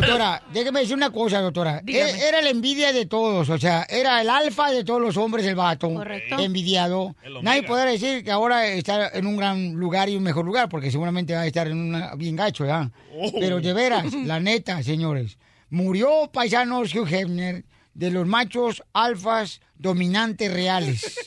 Doctora, 0.02 0.42
déjeme 0.52 0.80
decir 0.80 0.96
una 0.96 1.10
cosa, 1.10 1.40
doctora. 1.40 1.80
Dígame. 1.82 2.10
E- 2.10 2.28
Era 2.28 2.42
la 2.42 2.50
envidia 2.50 2.92
de 2.92 3.06
todos, 3.06 3.48
o 3.48 3.58
sea, 3.58 3.86
era 3.88 4.20
el 4.20 4.28
alfa 4.28 4.70
de 4.70 4.84
todos 4.84 5.00
los 5.00 5.16
hombres 5.16 5.46
el 5.46 5.54
vato. 5.54 5.88
Correcto. 5.92 6.38
Envidiado. 6.38 7.14
Nadie 7.42 7.62
podrá 7.62 7.86
decir 7.86 8.24
que 8.24 8.30
ahora 8.30 8.66
está 8.66 9.08
en 9.10 9.26
un 9.26 9.36
gran 9.36 9.72
lugar 9.74 10.08
y 10.08 10.16
un 10.16 10.22
mejor 10.22 10.44
lugar, 10.44 10.68
porque 10.68 10.90
seguramente 10.90 11.34
va 11.34 11.42
a 11.42 11.46
estar 11.46 11.66
en 11.68 11.78
una 11.78 12.14
bien 12.16 12.36
gacho, 12.36 12.66
¿ya? 12.66 12.90
Oh. 13.16 13.32
Pero 13.38 13.60
de 13.60 13.72
veras, 13.72 14.12
la 14.12 14.40
neta, 14.40 14.82
señores. 14.82 15.38
Murió 15.70 16.30
paisanos 16.32 16.94
Hugh 16.94 17.08
Hefner 17.08 17.64
de 17.94 18.10
los 18.10 18.26
machos 18.26 18.82
alfas 18.92 19.60
dominantes 19.76 20.52
reales. 20.52 21.18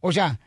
O 0.00 0.12
sea, 0.12 0.38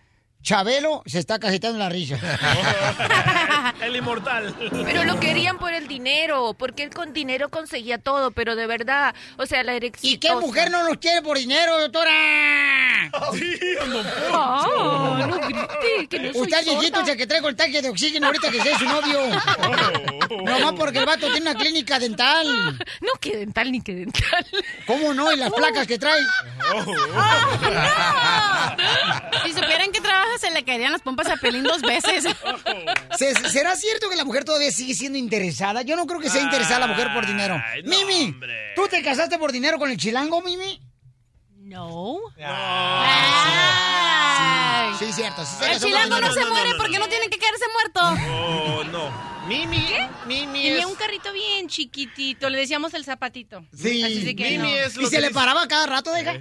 Chabelo 0.41 1.01
se 1.05 1.19
está 1.19 1.39
cajetando 1.39 1.79
la 1.79 1.89
risa. 1.89 2.19
El 3.85 3.95
inmortal. 3.95 4.55
Pero 4.83 5.03
lo 5.03 5.19
querían 5.19 5.57
por 5.59 5.71
el 5.73 5.87
dinero, 5.87 6.55
porque 6.57 6.83
él 6.83 6.89
con 6.89 7.13
dinero 7.13 7.49
conseguía 7.49 7.97
todo, 7.99 8.31
pero 8.31 8.55
de 8.55 8.65
verdad, 8.65 9.13
o 9.37 9.45
sea, 9.45 9.63
la 9.63 9.73
erección... 9.73 10.13
¿Y 10.13 10.17
qué 10.17 10.33
mujer 10.35 10.71
no 10.71 10.83
nos 10.87 10.97
quiere 10.97 11.21
por 11.21 11.37
dinero, 11.37 11.79
doctora? 11.79 12.11
Sí, 13.33 13.59
don 13.79 14.05
Oh, 14.33 15.17
no 15.27 15.37
grite, 15.39 16.07
que 16.09 16.19
no 16.19 16.33
soy 16.33 16.41
Usted 16.41 16.63
viejito, 16.65 17.01
o 17.01 17.05
que 17.05 17.27
traigo 17.27 17.47
el 17.49 17.55
tanque 17.55 17.81
de 17.81 17.89
oxígeno 17.89 18.25
ahorita 18.27 18.49
que 18.51 18.61
sea 18.61 18.79
su 18.79 18.85
novio. 18.85 19.19
Nomás 20.43 20.73
porque 20.73 20.99
el 20.99 21.05
vato 21.05 21.27
tiene 21.31 21.49
una 21.51 21.55
clínica 21.55 21.99
dental. 21.99 22.47
No, 23.01 23.11
que 23.21 23.37
dental 23.37 23.71
ni 23.71 23.81
que 23.81 23.93
dental. 23.93 24.45
¿Cómo 24.87 25.13
no? 25.13 25.31
Y 25.31 25.37
las 25.37 25.51
placas 25.51 25.85
que 25.87 25.99
trae. 25.99 26.19
Si 29.45 29.53
supieran 29.53 29.91
que 29.91 30.01
trabaja, 30.01 30.37
se 30.39 30.51
le 30.51 30.63
caerían 30.63 30.91
las 30.91 31.01
pompas 31.01 31.27
a 31.27 31.37
Pelín 31.37 31.63
dos 31.63 31.81
veces. 31.81 32.25
¿Se- 33.17 33.35
¿Será 33.75 33.91
cierto 33.91 34.09
que 34.09 34.15
la 34.15 34.23
mujer 34.25 34.43
todavía 34.45 34.71
sigue 34.71 34.93
siendo 34.93 35.17
interesada? 35.17 35.81
Yo 35.81 35.95
no 35.95 36.05
creo 36.07 36.19
que 36.19 36.29
sea 36.29 36.41
interesada 36.41 36.79
la 36.81 36.87
mujer 36.87 37.13
por 37.13 37.25
dinero. 37.27 37.61
Ay, 37.65 37.83
no, 37.83 37.89
Mimi, 37.89 38.25
hombre. 38.25 38.73
¿tú 38.75 38.87
te 38.87 39.01
casaste 39.03 39.37
por 39.37 39.51
dinero 39.51 39.77
con 39.77 39.89
el 39.91 39.97
chilango, 39.97 40.41
Mimi? 40.41 40.81
No. 41.57 42.19
Sí, 44.99 45.11
cierto. 45.11 45.45
Sí 45.45 45.55
se 45.59 45.71
El 45.73 45.79
chilango 45.79 46.21
no, 46.21 46.31
se 46.31 46.39
no, 46.41 46.49
muere 46.49 46.69
no, 46.71 46.77
porque 46.77 46.93
no. 46.93 47.05
no 47.05 47.09
tiene 47.09 47.27
que 47.29 47.37
quedarse 47.37 47.65
muerto. 47.73 47.99
Oh, 48.31 48.83
no. 48.85 49.35
Mimi, 49.47 49.85
Mimi 50.25 50.63
Tenía 50.63 50.79
es... 50.79 50.85
un 50.85 50.95
carrito 50.95 51.31
bien 51.31 51.67
chiquitito, 51.67 52.49
le 52.49 52.57
decíamos 52.59 52.93
el 52.95 53.05
zapatito. 53.05 53.63
Sí. 53.75 54.03
Así 54.03 54.35
que 54.35 54.43
Mimi 54.51 54.57
no. 54.57 54.75
es 54.75 54.95
lo 54.95 55.03
Y 55.03 55.05
que 55.05 55.15
se 55.17 55.21
le 55.21 55.31
paraba 55.31 55.67
cada 55.67 55.85
rato, 55.85 56.11
deja. 56.11 56.39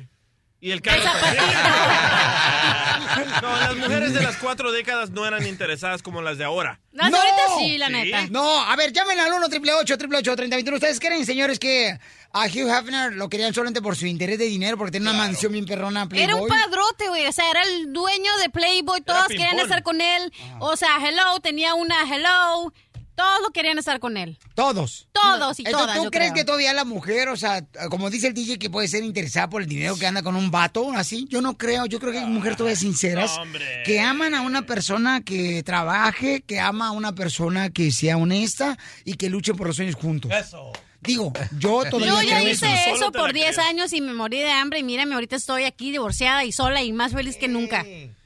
Y 0.64 0.72
el 0.72 0.80
carro. 0.80 1.02
no, 3.42 3.56
las 3.60 3.76
mujeres 3.76 4.14
de 4.14 4.22
las 4.22 4.38
cuatro 4.38 4.72
décadas 4.72 5.10
no 5.10 5.26
eran 5.26 5.46
interesadas 5.46 6.02
como 6.02 6.22
las 6.22 6.38
de 6.38 6.44
ahora. 6.44 6.80
No, 6.92 7.04
ahorita 7.04 7.58
sí, 7.58 7.76
la 7.76 7.88
Sí. 7.88 7.92
neta. 7.92 8.26
No, 8.30 8.62
a 8.62 8.74
ver, 8.74 8.90
llamen 8.90 9.20
al 9.20 9.30
1 9.34 9.44
888 9.44 10.36
3021 10.36 10.76
¿Ustedes 10.76 10.98
creen, 11.00 11.26
señores, 11.26 11.58
que 11.58 11.98
a 12.32 12.46
Hugh 12.46 12.70
Hefner 12.70 13.12
lo 13.12 13.28
querían 13.28 13.52
solamente 13.52 13.82
por 13.82 13.94
su 13.94 14.06
interés 14.06 14.38
de 14.38 14.46
dinero, 14.46 14.78
porque 14.78 14.92
tenía 14.92 15.10
una 15.10 15.18
mansión 15.18 15.52
bien 15.52 15.66
perrona 15.66 16.08
Playboy? 16.08 16.32
Era 16.32 16.36
un 16.42 16.48
padrote, 16.48 17.08
güey. 17.08 17.26
O 17.26 17.32
sea, 17.32 17.50
era 17.50 17.62
el 17.62 17.92
dueño 17.92 18.34
de 18.38 18.48
Playboy. 18.48 19.02
Todas 19.02 19.28
querían 19.28 19.58
estar 19.58 19.82
con 19.82 20.00
él. 20.00 20.32
O 20.60 20.78
sea, 20.78 20.96
hello, 21.06 21.40
tenía 21.42 21.74
una 21.74 22.10
hello. 22.10 22.72
Todos 23.14 23.50
querían 23.52 23.78
estar 23.78 24.00
con 24.00 24.16
él. 24.16 24.38
Todos. 24.54 25.06
Todos 25.12 25.60
y 25.60 25.64
todas, 25.64 25.96
¿Tú 25.96 26.04
yo 26.04 26.10
crees 26.10 26.32
creo. 26.32 26.34
que 26.34 26.44
todavía 26.44 26.72
la 26.72 26.84
mujer, 26.84 27.28
o 27.28 27.36
sea, 27.36 27.64
como 27.88 28.10
dice 28.10 28.26
el 28.26 28.34
DJ, 28.34 28.58
que 28.58 28.70
puede 28.70 28.88
ser 28.88 29.04
interesada 29.04 29.48
por 29.48 29.62
el 29.62 29.68
dinero 29.68 29.96
que 29.96 30.06
anda 30.06 30.22
con 30.22 30.34
un 30.36 30.50
vato 30.50 30.92
así? 30.92 31.26
Yo 31.28 31.40
no 31.40 31.56
creo. 31.56 31.86
Yo 31.86 32.00
creo 32.00 32.12
que 32.12 32.18
hay 32.18 32.26
mujeres 32.26 32.56
todavía 32.56 32.76
sinceras 32.76 33.38
que 33.84 34.00
aman 34.00 34.34
a 34.34 34.40
una 34.40 34.66
persona 34.66 35.22
que 35.22 35.62
trabaje, 35.62 36.42
que 36.42 36.58
ama 36.58 36.88
a 36.88 36.90
una 36.90 37.14
persona 37.14 37.70
que 37.70 37.92
sea 37.92 38.16
honesta 38.16 38.76
y 39.04 39.14
que 39.14 39.30
luchen 39.30 39.56
por 39.56 39.68
los 39.68 39.76
sueños 39.76 39.94
juntos. 39.94 40.32
Eso. 40.32 40.72
Digo, 41.00 41.32
yo 41.58 41.84
todavía 41.90 42.22
Yo 42.22 42.28
ya 42.28 42.42
hice 42.42 42.66
eso. 42.72 42.94
eso 42.96 43.12
por 43.12 43.32
10 43.32 43.58
años 43.58 43.92
y 43.92 44.00
me 44.00 44.12
morí 44.14 44.38
de 44.38 44.50
hambre 44.50 44.78
y 44.78 44.82
mírame, 44.82 45.14
ahorita 45.14 45.36
estoy 45.36 45.64
aquí 45.64 45.90
divorciada 45.92 46.44
y 46.44 46.50
sola 46.52 46.82
y 46.82 46.92
más 46.92 47.12
feliz 47.12 47.36
que 47.36 47.46
nunca. 47.46 47.84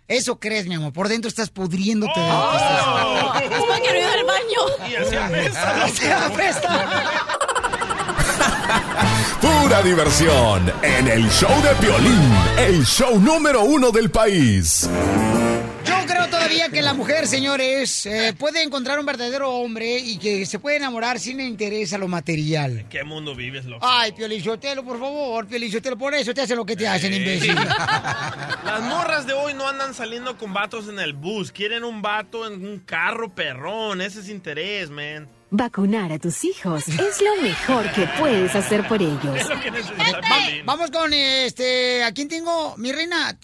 Eso 0.08 0.38
crees, 0.40 0.66
mi 0.66 0.74
amor. 0.74 0.92
Por 0.92 1.08
dentro 1.08 1.28
estás 1.28 1.50
pudriéndote. 1.50 2.18
de 2.18 2.26
Oh. 2.30 2.50
tristeza. 2.50 3.56
Es 3.56 3.64
porque 3.64 3.92
no 3.92 3.98
iba 3.98 4.12
al 4.12 4.24
baño. 4.24 4.90
Y 4.90 4.94
así 4.96 5.16
apesta. 5.16 5.84
Así 5.84 6.06
apesta. 6.10 6.86
Pura 9.40 9.82
diversión 9.82 10.72
en 10.82 11.08
el 11.08 11.28
show 11.30 11.50
de 11.62 11.70
Piolín, 11.86 12.32
el 12.58 12.84
show 12.86 13.18
número 13.20 13.62
uno 13.62 13.90
del 13.90 14.10
país. 14.10 14.88
Yo 15.88 16.06
creo 16.06 16.26
todavía 16.28 16.68
que 16.68 16.82
la 16.82 16.92
mujer, 16.94 17.26
señores, 17.26 18.06
eh, 18.06 18.34
puede 18.38 18.62
encontrar 18.62 18.98
un 19.00 19.06
verdadero 19.06 19.50
hombre 19.50 19.98
y 19.98 20.18
que 20.18 20.44
se 20.46 20.58
puede 20.58 20.76
enamorar 20.76 21.18
sin 21.18 21.40
interés 21.40 21.92
a 21.92 21.98
lo 21.98 22.08
material. 22.08 22.86
¿Qué 22.90 23.04
mundo 23.04 23.34
vives, 23.34 23.64
loco? 23.64 23.84
Ay, 23.88 24.12
Piolichotelo, 24.12 24.84
por 24.84 24.98
favor, 25.00 25.46
Piolichotelo, 25.46 25.96
por 25.96 26.14
eso 26.14 26.34
te 26.34 26.42
hacen 26.42 26.56
lo 26.56 26.66
que 26.66 26.76
te 26.76 26.86
hacen, 26.86 27.12
imbécil. 27.14 27.54
Las 28.64 28.80
morras 28.82 29.26
de 29.26 29.32
hoy 29.32 29.54
no 29.54 29.66
andan 29.68 29.94
saliendo 29.94 30.36
con 30.36 30.52
vatos 30.52 30.88
en 30.88 30.98
el 30.98 31.12
bus. 31.14 31.52
Quieren 31.52 31.84
un 31.84 32.02
vato 32.02 32.46
en 32.46 32.64
un 32.66 32.78
carro 32.80 33.34
perrón. 33.34 34.00
Ese 34.00 34.20
es 34.20 34.28
interés, 34.28 34.90
man. 34.90 35.28
Vacunar 35.50 36.12
a 36.12 36.18
tus 36.18 36.44
hijos 36.44 36.86
es 36.88 37.22
lo 37.22 37.40
mejor 37.42 37.90
que 37.92 38.06
puedes 38.18 38.54
hacer 38.54 38.86
por 38.86 39.00
ellos. 39.00 39.18
Es 39.36 39.48
lo 39.48 39.58
que 39.60 39.70
Va- 39.70 40.20
Piolín. 40.20 40.66
vamos 40.66 40.90
con 40.90 41.12
este. 41.14 42.04
¿A 42.04 42.12
quién 42.12 42.28
tengo? 42.28 42.76
Mi 42.76 42.92
reina. 42.92 43.38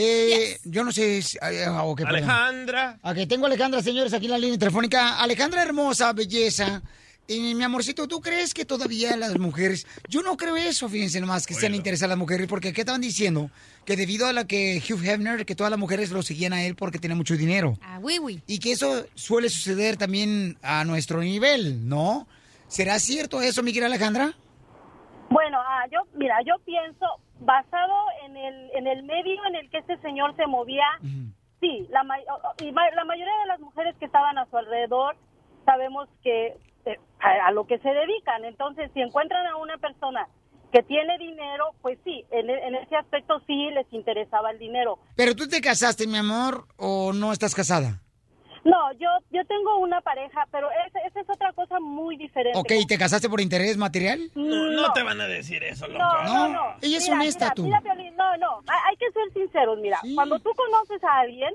Eh, 0.00 0.58
Yo 0.64 0.84
no 0.84 0.92
sé. 0.92 1.20
si- 1.22 1.38
ah, 1.40 1.50
ah, 1.66 1.82
ok, 1.82 1.98
perdón. 2.02 2.16
Alejandra. 2.16 2.98
Ok, 3.02 3.16
tengo 3.28 3.46
a 3.46 3.48
Alejandra, 3.48 3.82
señores, 3.82 4.12
aquí 4.12 4.26
en 4.26 4.30
la 4.30 4.38
línea 4.38 4.56
telefónica. 4.56 5.18
Alejandra, 5.20 5.60
hermosa, 5.62 6.12
belleza. 6.12 6.82
Y 7.26 7.54
mi 7.56 7.64
amorcito, 7.64 8.06
¿tú 8.06 8.20
crees 8.20 8.54
que 8.54 8.64
todavía 8.64 9.14
las 9.16 9.36
mujeres... 9.38 9.86
Yo 10.08 10.22
no 10.22 10.36
creo 10.36 10.56
eso, 10.56 10.88
fíjense 10.88 11.20
nomás, 11.20 11.46
que 11.46 11.52
sean 11.52 11.74
interesadas 11.74 12.10
las 12.10 12.18
mujeres, 12.18 12.46
porque 12.46 12.72
¿qué 12.72 12.80
estaban 12.82 13.02
diciendo? 13.02 13.50
Que 13.84 13.96
debido 13.96 14.26
a 14.28 14.32
la 14.32 14.46
que 14.46 14.80
Hugh 14.88 15.04
Hefner, 15.04 15.44
que 15.44 15.54
todas 15.54 15.70
las 15.70 15.78
mujeres 15.78 16.10
lo 16.10 16.22
seguían 16.22 16.54
a 16.54 16.62
él 16.64 16.74
porque 16.74 16.98
tenía 16.98 17.16
mucho 17.16 17.36
dinero. 17.36 17.76
Ah, 17.82 17.98
oui, 18.00 18.18
oui. 18.18 18.40
Y 18.46 18.60
que 18.60 18.72
eso 18.72 19.04
suele 19.14 19.50
suceder 19.50 19.98
también 19.98 20.56
a 20.62 20.84
nuestro 20.84 21.20
nivel, 21.20 21.86
¿no? 21.86 22.26
¿Será 22.68 22.98
cierto 22.98 23.42
eso, 23.42 23.62
mi 23.62 23.72
querida 23.74 23.86
Alejandra? 23.88 24.32
Bueno, 25.28 25.58
ah, 25.60 25.84
yo, 25.92 25.98
mira, 26.18 26.36
yo 26.46 26.54
pienso, 26.64 27.04
basado 27.40 27.94
en 28.24 28.36
el, 28.36 28.70
en 28.74 28.86
el 28.86 29.02
medio 29.02 29.44
en 29.46 29.54
el 29.56 29.70
que 29.70 29.78
este 29.78 29.96
señor 29.98 30.34
se 30.36 30.46
movía, 30.46 30.86
sí, 31.60 31.86
la, 31.90 32.02
y 32.60 32.70
la 32.72 33.04
mayoría 33.04 33.38
de 33.40 33.46
las 33.46 33.60
mujeres 33.60 33.96
que 33.98 34.06
estaban 34.06 34.38
a 34.38 34.46
su 34.46 34.56
alrededor 34.56 35.16
sabemos 35.64 36.08
que 36.22 36.56
eh, 36.86 36.98
a, 37.20 37.48
a 37.48 37.50
lo 37.52 37.66
que 37.66 37.78
se 37.78 37.88
dedican. 37.88 38.44
Entonces, 38.44 38.90
si 38.94 39.00
encuentran 39.00 39.46
a 39.46 39.56
una 39.56 39.76
persona 39.78 40.28
que 40.72 40.82
tiene 40.82 41.16
dinero, 41.18 41.66
pues 41.80 41.98
sí, 42.04 42.24
en, 42.30 42.50
en 42.50 42.74
ese 42.74 42.96
aspecto 42.96 43.40
sí 43.46 43.70
les 43.70 43.90
interesaba 43.92 44.50
el 44.50 44.58
dinero. 44.58 44.98
¿Pero 45.16 45.34
tú 45.34 45.48
te 45.48 45.60
casaste, 45.60 46.06
mi 46.06 46.18
amor, 46.18 46.66
o 46.76 47.12
no 47.12 47.32
estás 47.32 47.54
casada? 47.54 48.00
No, 48.68 48.92
yo, 48.92 49.08
yo 49.30 49.42
tengo 49.46 49.78
una 49.78 50.02
pareja, 50.02 50.46
pero 50.52 50.68
esa 50.86 50.98
esa 51.00 51.20
es 51.20 51.30
otra 51.30 51.54
cosa 51.54 51.80
muy 51.80 52.18
diferente. 52.18 52.58
Ok, 52.58 52.72
¿te 52.86 52.98
casaste 52.98 53.30
por 53.30 53.40
interés 53.40 53.78
material? 53.78 54.30
No, 54.34 54.66
no 54.72 54.92
te 54.92 55.02
van 55.02 55.18
a 55.22 55.26
decir 55.26 55.64
eso, 55.64 55.88
loco. 55.88 56.04
No, 56.04 56.24
no, 56.24 56.48
no. 56.48 56.62
Ella 56.82 56.98
es 56.98 57.08
Mira, 57.08 57.18
honesta, 57.20 57.44
mira, 57.46 57.54
tú. 57.54 57.62
mira, 57.64 57.80
Piolín, 57.80 58.14
no, 58.14 58.36
no. 58.36 58.58
Hay, 58.66 58.78
hay 58.90 58.96
que 58.98 59.10
ser 59.12 59.32
sinceros, 59.32 59.78
mira. 59.78 59.98
Cuando 60.14 60.38
tú 60.40 60.50
conoces 60.54 61.02
a 61.02 61.20
alguien, 61.20 61.54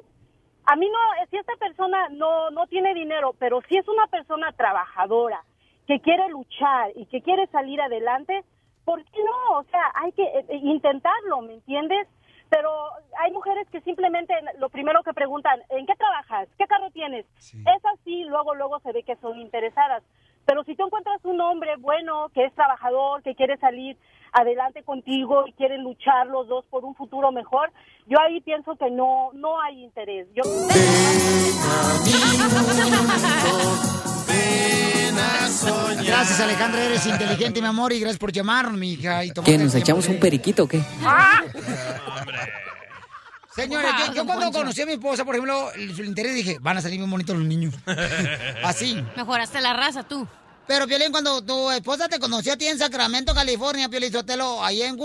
a 0.66 0.76
mí 0.76 0.90
no, 0.90 0.98
si 1.30 1.38
esta 1.38 1.54
persona 1.58 2.10
no, 2.10 2.50
no 2.50 2.66
tiene 2.66 2.96
dinero, 2.96 3.36
pero 3.38 3.62
si 3.70 3.78
es 3.78 3.88
una 3.88 4.08
persona 4.08 4.52
trabajadora, 4.54 5.44
que 5.86 6.00
quiere 6.00 6.30
luchar 6.30 6.94
y 6.96 7.06
que 7.06 7.22
quiere 7.22 7.46
salir 7.48 7.80
adelante, 7.80 8.44
¿por 8.86 9.04
qué 9.04 9.20
no? 9.24 9.60
O 9.60 9.64
sea, 9.66 9.92
hay 9.96 10.14
que 10.14 10.24
eh, 10.24 10.46
eh, 10.50 10.60
intentarlo, 10.64 11.42
¿me 11.42 11.54
entiendes? 11.54 12.08
Pero 12.54 12.70
hay 13.18 13.32
mujeres 13.32 13.68
que 13.72 13.82
simplemente 13.82 14.32
lo 14.60 14.70
primero 14.70 15.02
que 15.02 15.12
preguntan, 15.12 15.60
¿en 15.70 15.88
qué 15.88 15.96
trabajas? 15.96 16.48
¿Qué 16.56 16.68
carro 16.68 16.92
tienes? 16.92 17.26
Es 17.40 17.86
así, 17.98 18.26
luego, 18.26 18.54
luego 18.54 18.80
se 18.82 18.92
ve 18.92 19.02
que 19.02 19.16
son 19.16 19.40
interesadas. 19.40 20.04
Pero 20.46 20.64
si 20.64 20.76
tú 20.76 20.86
encuentras 20.86 21.20
un 21.26 21.42
hombre 21.42 21.78
bueno, 21.78 22.30
que 22.32 22.46
es 22.46 22.54
trabajador, 22.54 23.24
que 23.24 23.34
quiere 23.34 23.58
salir 23.58 23.98
adelante 24.34 24.84
contigo 24.84 25.48
y 25.48 25.54
quieren 25.54 25.82
luchar 25.82 26.28
los 26.28 26.48
dos 26.48 26.64
por 26.66 26.86
un 26.86 26.94
futuro 26.94 27.32
mejor, 27.32 27.72
yo 28.06 28.20
ahí 28.22 28.40
pienso 28.42 28.76
que 28.76 28.92
no, 28.92 29.32
no 29.34 29.60
hay 29.60 29.84
interés. 29.84 30.28
Yo... 30.36 30.44
Gracias, 36.04 36.40
Alejandra, 36.40 36.84
eres 36.84 37.06
inteligente, 37.06 37.62
mi 37.62 37.68
amor, 37.68 37.94
y 37.94 38.00
gracias 38.00 38.20
por 38.20 38.32
llamarnos, 38.32 38.78
mi 38.78 38.94
hija. 38.94 39.24
Y 39.24 39.32
¿Qué, 39.32 39.58
nos 39.58 39.76
echamos 39.76 40.08
un 40.08 40.20
periquito 40.20 40.64
o 40.64 40.68
qué? 40.68 40.82
Señores, 43.56 43.92
yo, 44.00 44.14
yo 44.14 44.26
cuando 44.26 44.52
conocí 44.52 44.82
a 44.82 44.86
mi 44.88 44.94
esposa, 44.94 45.24
por 45.24 45.36
ejemplo, 45.36 45.70
su 45.96 46.04
interés 46.04 46.34
dije, 46.34 46.58
van 46.60 46.78
a 46.78 46.82
salir 46.82 46.98
bien 46.98 47.10
bonitos 47.10 47.38
los 47.38 47.46
niños. 47.46 47.76
Así. 48.64 49.04
Mejoraste 49.16 49.62
la 49.62 49.74
raza 49.74 50.04
tú. 50.04 50.28
Pero, 50.66 50.88
Piolín, 50.88 51.12
cuando 51.12 51.42
tu 51.44 51.70
esposa 51.72 52.08
te 52.08 52.20
conoció 52.20 52.54
a 52.54 52.58
ti 52.58 52.66
en 52.68 52.80
Sacramento, 52.80 53.36
California, 53.36 53.90
Piolín 53.90 54.12
Sotelo, 54.12 54.64
ahí 54.64 54.82
en 54.82 54.98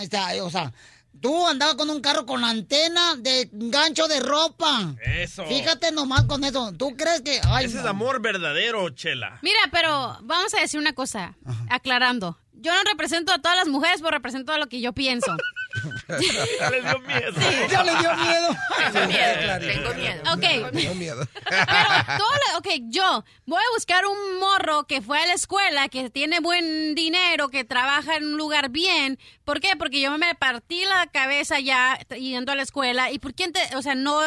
está, 0.00 0.28
o 0.42 0.50
sea, 0.50 0.72
tú 1.20 1.46
andabas 1.46 1.74
con 1.74 1.90
un 1.90 2.00
carro 2.00 2.26
con 2.26 2.44
antena 2.44 3.16
de 3.16 3.48
gancho 3.52 4.08
de 4.08 4.20
ropa. 4.20 4.94
Eso. 5.04 5.44
Fíjate 5.46 5.92
nomás 5.92 6.24
con 6.24 6.44
eso. 6.44 6.72
¿Tú 6.72 6.96
crees 6.96 7.22
que...? 7.22 7.40
Ay, 7.44 7.66
Ese 7.66 7.78
es 7.78 7.84
amor 7.84 8.20
verdadero, 8.20 8.88
Chela. 8.90 9.38
Mira, 9.42 9.58
pero 9.70 10.18
vamos 10.22 10.54
a 10.54 10.60
decir 10.60 10.78
una 10.80 10.92
cosa, 10.94 11.36
aclarando. 11.70 12.38
Yo 12.52 12.72
no 12.74 12.82
represento 12.90 13.32
a 13.32 13.38
todas 13.38 13.56
las 13.56 13.68
mujeres, 13.68 14.00
pero 14.00 14.10
represento 14.10 14.52
a 14.52 14.58
lo 14.58 14.68
que 14.68 14.80
yo 14.80 14.92
pienso. 14.92 15.36
Ya 16.08 16.70
les 16.70 16.84
dio 16.84 16.98
miedo. 17.00 17.32
Ya 17.70 17.82
le 17.84 17.90
dio 17.98 18.16
miedo. 18.16 18.56
Tengo 19.60 19.94
miedo. 19.94 20.22
Ok. 20.32 20.72
Tengo 20.72 20.94
miedo. 20.94 21.28
Pero 21.44 22.18
todo 22.18 22.28
lo- 22.52 22.58
ok, 22.58 22.68
yo 22.90 23.24
voy 23.46 23.58
a 23.60 23.74
buscar 23.74 24.04
un 24.06 24.38
morro 24.38 24.84
que 24.86 25.00
fue 25.02 25.20
a 25.22 25.26
la 25.26 25.34
escuela, 25.34 25.88
que 25.88 26.10
tiene 26.10 26.40
buen 26.40 26.94
dinero, 26.94 27.48
que 27.48 27.64
trabaja 27.64 28.16
en 28.16 28.24
un 28.24 28.36
lugar 28.38 28.70
bien. 28.70 29.18
¿Por 29.44 29.60
qué? 29.60 29.76
Porque 29.76 30.00
yo 30.00 30.16
me 30.18 30.34
partí 30.34 30.84
la 30.84 31.06
cabeza 31.06 31.60
ya 31.60 31.98
yendo 32.18 32.52
a 32.52 32.56
la 32.56 32.62
escuela. 32.62 33.10
¿Y 33.10 33.18
por 33.18 33.34
qué? 33.34 33.50
te- 33.50 33.76
o 33.76 33.82
sea, 33.82 33.94
no, 33.94 34.20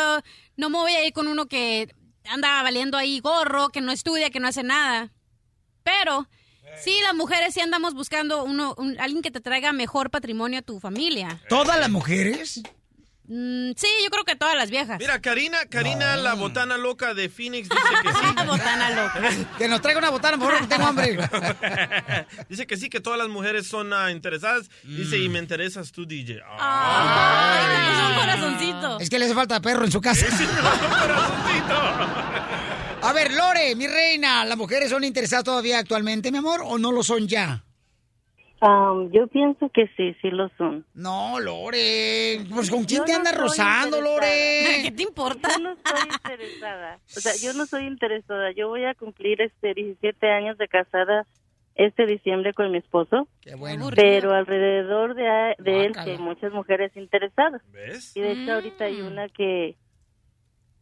no 0.57 0.69
me 0.69 0.77
voy 0.77 0.93
a 0.93 1.05
ir 1.05 1.13
con 1.13 1.27
uno 1.27 1.47
que 1.47 1.93
anda 2.25 2.61
valiendo 2.63 2.97
ahí 2.97 3.19
gorro, 3.19 3.69
que 3.69 3.81
no 3.81 3.91
estudia, 3.91 4.29
que 4.29 4.39
no 4.39 4.47
hace 4.47 4.63
nada. 4.63 5.11
Pero 5.83 6.27
sí, 6.83 6.95
las 7.03 7.13
mujeres 7.15 7.53
sí 7.53 7.59
andamos 7.61 7.93
buscando 7.93 8.43
uno, 8.43 8.73
un- 8.77 8.99
alguien 8.99 9.21
que 9.21 9.31
te 9.31 9.41
traiga 9.41 9.71
mejor 9.73 10.09
patrimonio 10.09 10.59
a 10.59 10.61
tu 10.61 10.79
familia. 10.79 11.39
¿Todas 11.49 11.79
las 11.79 11.89
mujeres? 11.89 12.61
Mm, 13.33 13.71
sí, 13.77 13.87
yo 14.03 14.09
creo 14.09 14.25
que 14.25 14.35
todas 14.35 14.55
las 14.55 14.69
viejas. 14.69 14.99
Mira, 14.99 15.21
Karina, 15.21 15.59
Karina, 15.69 16.17
la 16.17 16.33
botana 16.33 16.77
loca 16.77 17.13
de 17.13 17.29
Phoenix, 17.29 17.69
dice 17.69 17.81
que 18.03 18.11
sí. 18.11 18.35
botana 18.47 18.89
loca. 18.89 19.21
Que 19.57 19.69
nos 19.69 19.81
traiga 19.81 19.99
una 19.99 20.09
botana, 20.09 20.37
por 20.37 20.51
favor, 20.51 20.67
que 20.67 20.75
tengo 20.75 20.87
hambre. 20.87 21.17
Dice 22.49 22.67
que 22.67 22.75
sí, 22.75 22.89
que 22.89 22.99
todas 22.99 23.17
las 23.17 23.29
mujeres 23.29 23.67
son 23.67 23.93
ah, 23.93 24.11
interesadas. 24.11 24.69
Dice, 24.83 25.17
y 25.17 25.29
me 25.29 25.39
interesas 25.39 25.93
tú, 25.93 26.05
DJ. 26.05 26.41
Ay, 26.59 27.89
puso 27.89 28.07
un 28.09 28.15
corazoncito. 28.15 28.99
Es 28.99 29.09
que 29.09 29.17
le 29.17 29.25
hace 29.25 29.33
falta 29.33 29.61
perro 29.61 29.85
en 29.85 29.91
su 29.93 30.01
casa. 30.01 30.25
A 33.03 33.13
ver, 33.13 33.31
Lore, 33.33 33.75
mi 33.75 33.87
reina, 33.87 34.45
¿las 34.45 34.57
mujeres 34.57 34.89
son 34.89 35.03
interesadas 35.03 35.43
todavía 35.43 35.79
actualmente, 35.79 36.31
mi 36.31 36.37
amor, 36.37 36.61
o 36.63 36.77
no 36.77 36.91
lo 36.91 37.01
son 37.03 37.27
ya? 37.27 37.63
Am, 38.63 39.09
yo 39.11 39.25
pienso 39.27 39.69
que 39.73 39.87
sí, 39.97 40.15
sí 40.21 40.29
lo 40.29 40.49
son. 40.55 40.85
No, 40.93 41.39
Lore. 41.39 42.41
Pues 42.53 42.69
¿con 42.69 42.83
quién 42.83 42.99
Yo 42.99 43.05
te 43.05 43.11
no 43.13 43.17
andas 43.17 43.35
rozando, 43.37 43.97
interesada. 43.97 44.15
Lore? 44.19 44.81
¿Qué 44.83 44.91
te 44.91 45.01
importa? 45.03 45.49
Yo 45.51 45.59
no 45.63 45.71
estoy 45.73 45.99
interesada. 46.13 46.99
O 47.17 47.19
sea, 47.19 47.31
yo 47.41 47.53
no 47.57 47.65
soy 47.65 47.87
interesada. 47.87 48.51
Yo 48.51 48.67
voy 48.67 48.85
a 48.85 48.93
cumplir 48.93 49.41
este 49.41 49.73
17 49.73 50.29
años 50.29 50.59
de 50.59 50.67
casada 50.67 51.25
este 51.73 52.05
diciembre 52.05 52.53
con 52.53 52.69
mi 52.69 52.77
esposo. 52.77 53.27
Qué 53.41 53.55
bueno. 53.55 53.89
Pero 53.95 54.31
alrededor 54.35 55.15
de, 55.15 55.27
a- 55.27 55.55
de 55.57 55.85
él 55.85 55.93
Guácala. 55.93 56.11
hay 56.11 56.17
muchas 56.19 56.51
mujeres 56.53 56.91
interesadas. 56.95 57.63
¿Ves? 57.71 58.15
Y 58.15 58.21
de 58.21 58.31
hecho 58.33 58.53
ahorita 58.53 58.83
Mm. 58.83 58.87
hay 58.87 59.01
una 59.01 59.27
que 59.29 59.75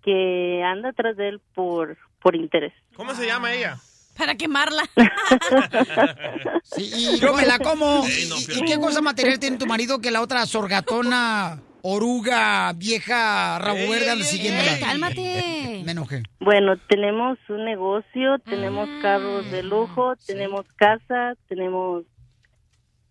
que 0.01 0.63
anda 0.63 0.89
atrás 0.89 1.15
de 1.17 1.27
él 1.27 1.41
por 1.53 1.97
por 2.21 2.35
interés. 2.35 2.73
¿Cómo 2.95 3.13
se 3.15 3.25
llama 3.25 3.53
ella? 3.53 3.77
Para 4.17 4.35
quemarla. 4.35 4.83
Sí, 6.63 6.91
y 6.93 7.19
yo 7.19 7.33
me 7.33 7.45
la 7.45 7.57
como. 7.57 8.05
Ey, 8.05 8.27
no, 8.29 8.35
¿Y, 8.37 8.65
qué 8.65 8.79
cosa 8.79 9.01
material 9.01 9.39
tiene 9.39 9.57
tu 9.57 9.65
marido 9.65 9.99
que 9.99 10.11
la 10.11 10.21
otra 10.21 10.45
sorgatona, 10.45 11.59
oruga, 11.81 12.71
vieja, 12.73 13.57
rabo 13.57 13.77
Ey, 13.77 13.89
verde, 13.89 14.05
ey, 14.05 14.09
anda 14.11 14.25
ey, 14.25 14.31
siguiéndola? 14.31 14.79
Cálmate. 14.79 15.81
me 15.83 15.91
enojé. 15.91 16.23
Bueno, 16.39 16.77
tenemos 16.87 17.39
un 17.49 17.65
negocio, 17.65 18.37
tenemos 18.45 18.87
carros 19.01 19.49
de 19.49 19.63
lujo, 19.63 20.15
tenemos 20.27 20.65
casa, 20.75 21.33
tenemos 21.47 22.03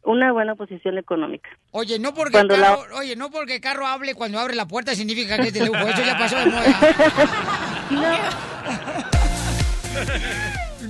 una 0.05 0.33
buena 0.33 0.55
posición 0.55 0.99
económica. 0.99 1.49
Oye, 1.73 1.99
no 1.99 2.15
porque 2.15 2.33
Cuando 2.33 2.57
la- 2.57 2.77
carro, 2.77 2.97
oye, 2.99 3.16
no 3.16 3.31
porque 3.31 3.57
el 3.57 3.61
carro 3.61 3.87
hable 3.87 4.15
cuando 4.15 4.39
abre 4.39 4.55
la 4.55 4.66
puerta 4.66 4.95
significa 4.95 5.37
que 5.37 5.49
es 5.49 5.55
de 5.55 5.66
lujo. 5.66 5.79
Eso 5.79 6.03
ya 6.05 6.16
pasó 6.19 6.37
de 6.39 6.47
moda. 6.47 7.89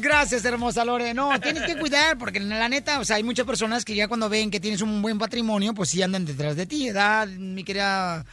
Gracias, 0.01 0.45
hermosa 0.45 0.85
Lore. 0.85 1.15
No, 1.15 1.39
tienes 1.41 1.65
que 1.65 1.77
cuidar, 1.77 2.19
porque 2.19 2.39
la 2.41 2.69
neta, 2.69 3.01
o 3.01 3.05
sea, 3.05 3.17
hay 3.17 3.23
muchas 3.25 3.47
personas 3.47 3.85
que 3.85 3.95
ya 3.95 4.07
cuando 4.07 4.29
ven 4.29 4.51
que 4.51 4.61
tienes 4.61 4.81
un 4.83 5.03
buen 5.03 5.19
patrimonio, 5.19 5.75
pues 5.75 5.89
sí 5.91 6.03
andan 6.03 6.25
detrás 6.25 6.57
de 6.57 6.67
ti, 6.67 6.87
¿verdad, 6.87 7.27
mi 7.27 7.65
querida 7.65 8.25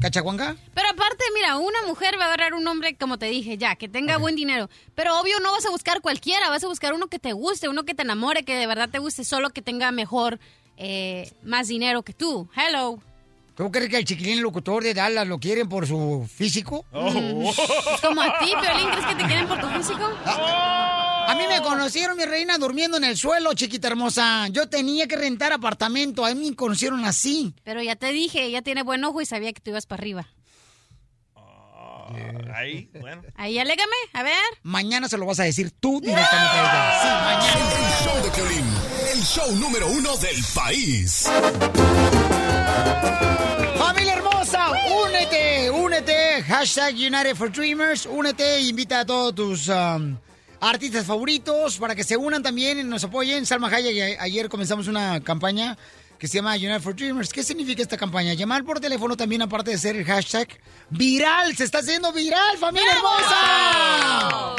Cachacuanga? 0.00 0.56
Pero 0.74 0.88
aparte, 0.88 1.24
mira, 1.34 1.58
una 1.58 1.82
mujer 1.86 2.18
va 2.18 2.24
a 2.24 2.26
agarrar 2.28 2.54
un 2.54 2.66
hombre, 2.66 2.96
como 2.96 3.18
te 3.18 3.26
dije, 3.26 3.58
ya, 3.58 3.76
que 3.76 3.88
tenga 3.88 4.16
buen 4.16 4.34
dinero. 4.34 4.70
Pero 4.94 5.18
obvio 5.20 5.38
no 5.40 5.52
vas 5.52 5.66
a 5.66 5.70
buscar 5.70 6.00
cualquiera, 6.00 6.48
vas 6.48 6.64
a 6.64 6.68
buscar 6.68 6.94
uno 6.94 7.08
que 7.08 7.18
te 7.18 7.32
guste, 7.32 7.68
uno 7.68 7.84
que 7.84 7.94
te 7.94 8.02
enamore, 8.02 8.44
que 8.44 8.56
de 8.56 8.66
verdad 8.66 8.88
te 8.88 8.98
guste, 8.98 9.24
solo 9.24 9.50
que 9.50 9.62
tenga 9.62 9.90
mejor, 9.92 10.40
eh, 10.76 11.30
más 11.42 11.68
dinero 11.68 12.02
que 12.02 12.14
tú. 12.14 12.48
Hello. 12.56 13.00
¿Tú 13.60 13.70
crees 13.70 13.90
que 13.90 13.98
el 13.98 14.06
chiquilín 14.06 14.40
locutor 14.40 14.82
de 14.82 14.94
Dallas 14.94 15.28
lo 15.28 15.38
quieren 15.38 15.68
por 15.68 15.86
su 15.86 16.26
físico? 16.34 16.86
Mm. 16.92 17.44
Es 17.94 18.00
como 18.00 18.22
a 18.22 18.38
ti, 18.38 18.54
Piolín, 18.58 18.88
¿crees 18.88 19.06
que 19.06 19.14
te 19.16 19.24
quieren 19.26 19.46
por 19.46 19.60
tu 19.60 19.66
físico? 19.68 20.10
A 20.24 21.34
mí 21.36 21.44
me 21.46 21.60
conocieron, 21.60 22.16
mi 22.16 22.24
reina, 22.24 22.56
durmiendo 22.56 22.96
en 22.96 23.04
el 23.04 23.18
suelo, 23.18 23.52
chiquita 23.52 23.88
hermosa. 23.88 24.48
Yo 24.48 24.70
tenía 24.70 25.06
que 25.06 25.16
rentar 25.16 25.52
apartamento. 25.52 26.24
A 26.24 26.34
mí 26.34 26.48
me 26.48 26.56
conocieron 26.56 27.04
así. 27.04 27.54
Pero 27.62 27.82
ya 27.82 27.96
te 27.96 28.12
dije, 28.12 28.44
ella 28.44 28.62
tiene 28.62 28.82
buen 28.82 29.04
ojo 29.04 29.20
y 29.20 29.26
sabía 29.26 29.52
que 29.52 29.60
tú 29.60 29.68
ibas 29.72 29.84
para 29.84 30.00
arriba. 30.00 30.26
Ahí, 32.54 32.90
bueno. 32.98 33.22
Ahí, 33.34 33.58
alégame, 33.58 33.92
a 34.14 34.22
ver. 34.22 34.40
Mañana 34.62 35.06
se 35.06 35.18
lo 35.18 35.26
vas 35.26 35.38
a 35.38 35.44
decir 35.44 35.70
tú 35.70 36.00
directamente 36.00 36.56
a 36.56 36.62
ella. 36.62 37.02
Sí, 37.02 37.08
mañana. 37.26 37.76
El 37.76 37.92
show 38.06 38.22
de 38.24 38.30
Piolín, 38.30 38.64
el 39.12 39.22
show 39.22 39.54
número 39.56 39.86
uno 39.86 40.16
del 40.16 40.42
país. 40.54 41.28
Únete, 44.54 45.70
únete. 45.70 46.42
Hashtag 46.42 46.94
United 46.96 47.36
for 47.36 47.50
Dreamers. 47.50 48.06
Únete 48.06 48.56
e 48.56 48.62
invita 48.68 49.00
a 49.00 49.04
todos 49.06 49.34
tus 49.34 49.68
um, 49.68 50.16
artistas 50.60 51.04
favoritos 51.06 51.76
para 51.78 51.94
que 51.94 52.02
se 52.02 52.16
unan 52.16 52.42
también 52.42 52.78
y 52.80 52.84
nos 52.84 53.04
apoyen. 53.04 53.46
Salma 53.46 53.68
Hayek, 53.68 54.18
a- 54.18 54.22
ayer 54.24 54.48
comenzamos 54.48 54.88
una 54.88 55.20
campaña 55.20 55.78
que 56.18 56.26
se 56.26 56.38
llama 56.38 56.54
United 56.56 56.80
for 56.80 56.96
Dreamers. 56.96 57.32
¿Qué 57.32 57.42
significa 57.44 57.80
esta 57.82 57.96
campaña? 57.96 58.34
Llamar 58.34 58.64
por 58.64 58.80
teléfono 58.80 59.16
también, 59.16 59.42
aparte 59.42 59.70
de 59.70 59.78
ser 59.78 59.94
el 59.96 60.04
hashtag 60.04 60.48
viral. 60.90 61.56
Se 61.56 61.62
está 61.64 61.78
haciendo 61.78 62.12
viral, 62.12 62.58
familia 62.58 62.90
hermosa. 62.92 64.56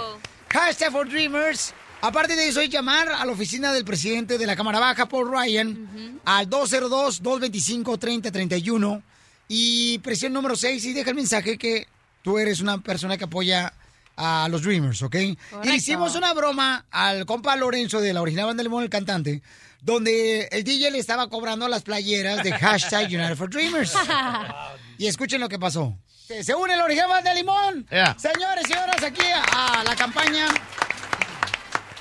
Hashtag 0.50 0.92
for 0.92 1.08
Dreamers. 1.10 1.74
Aparte 2.04 2.36
de 2.36 2.48
eso, 2.48 2.62
es 2.62 2.70
llamar 2.70 3.10
a 3.10 3.24
la 3.26 3.32
oficina 3.32 3.72
del 3.74 3.86
presidente 3.86 4.40
de 4.40 4.48
la 4.48 4.56
Cámara 4.56 4.80
Baja, 4.80 5.06
Paul 5.08 5.30
Ryan, 5.32 6.20
al 6.26 6.50
202-225-3031 6.50 9.04
y 9.54 10.00
presión 10.00 10.32
número 10.32 10.56
6 10.56 10.86
y 10.86 10.94
deja 10.94 11.10
el 11.10 11.16
mensaje 11.18 11.58
que 11.58 11.86
tú 12.22 12.40
eres 12.40 12.62
una 12.62 12.78
persona 12.78 13.18
que 13.18 13.26
apoya 13.26 13.74
a 14.16 14.48
los 14.50 14.62
Dreamers, 14.62 15.02
¿ok? 15.02 15.16
Y 15.16 15.38
le 15.66 15.76
hicimos 15.76 16.16
una 16.16 16.34
broma 16.34 16.86
al 16.90 17.26
compa 17.26 17.58
Lorenzo 17.58 18.00
de 18.00 18.14
la 18.14 18.22
original 18.22 18.46
Banda 18.46 18.64
Limón, 18.64 18.84
el 18.84 18.90
cantante, 18.90 19.42
donde 19.82 20.48
el 20.54 20.64
DJ 20.64 20.92
le 20.92 21.00
estaba 21.00 21.28
cobrando 21.28 21.68
las 21.68 21.84
playeras 21.84 22.44
de 22.46 22.52
hashtag 22.58 23.08
United 23.08 23.36
for 23.36 23.50
Dreamers. 23.50 23.94
y 24.98 25.08
escuchen 25.08 25.42
lo 25.42 25.50
que 25.50 25.60
pasó. 25.60 25.98
Se, 26.28 26.46
se 26.46 26.56
une 26.56 26.78
la 26.78 26.86
original 26.86 27.10
Banda 27.10 27.34
Limón. 27.34 27.86
Yeah. 27.92 28.16
Señores 28.18 28.64
y 28.64 28.72
señoras, 28.72 29.04
aquí 29.04 29.26
a 29.52 29.84
la 29.84 29.98
campaña 29.98 30.48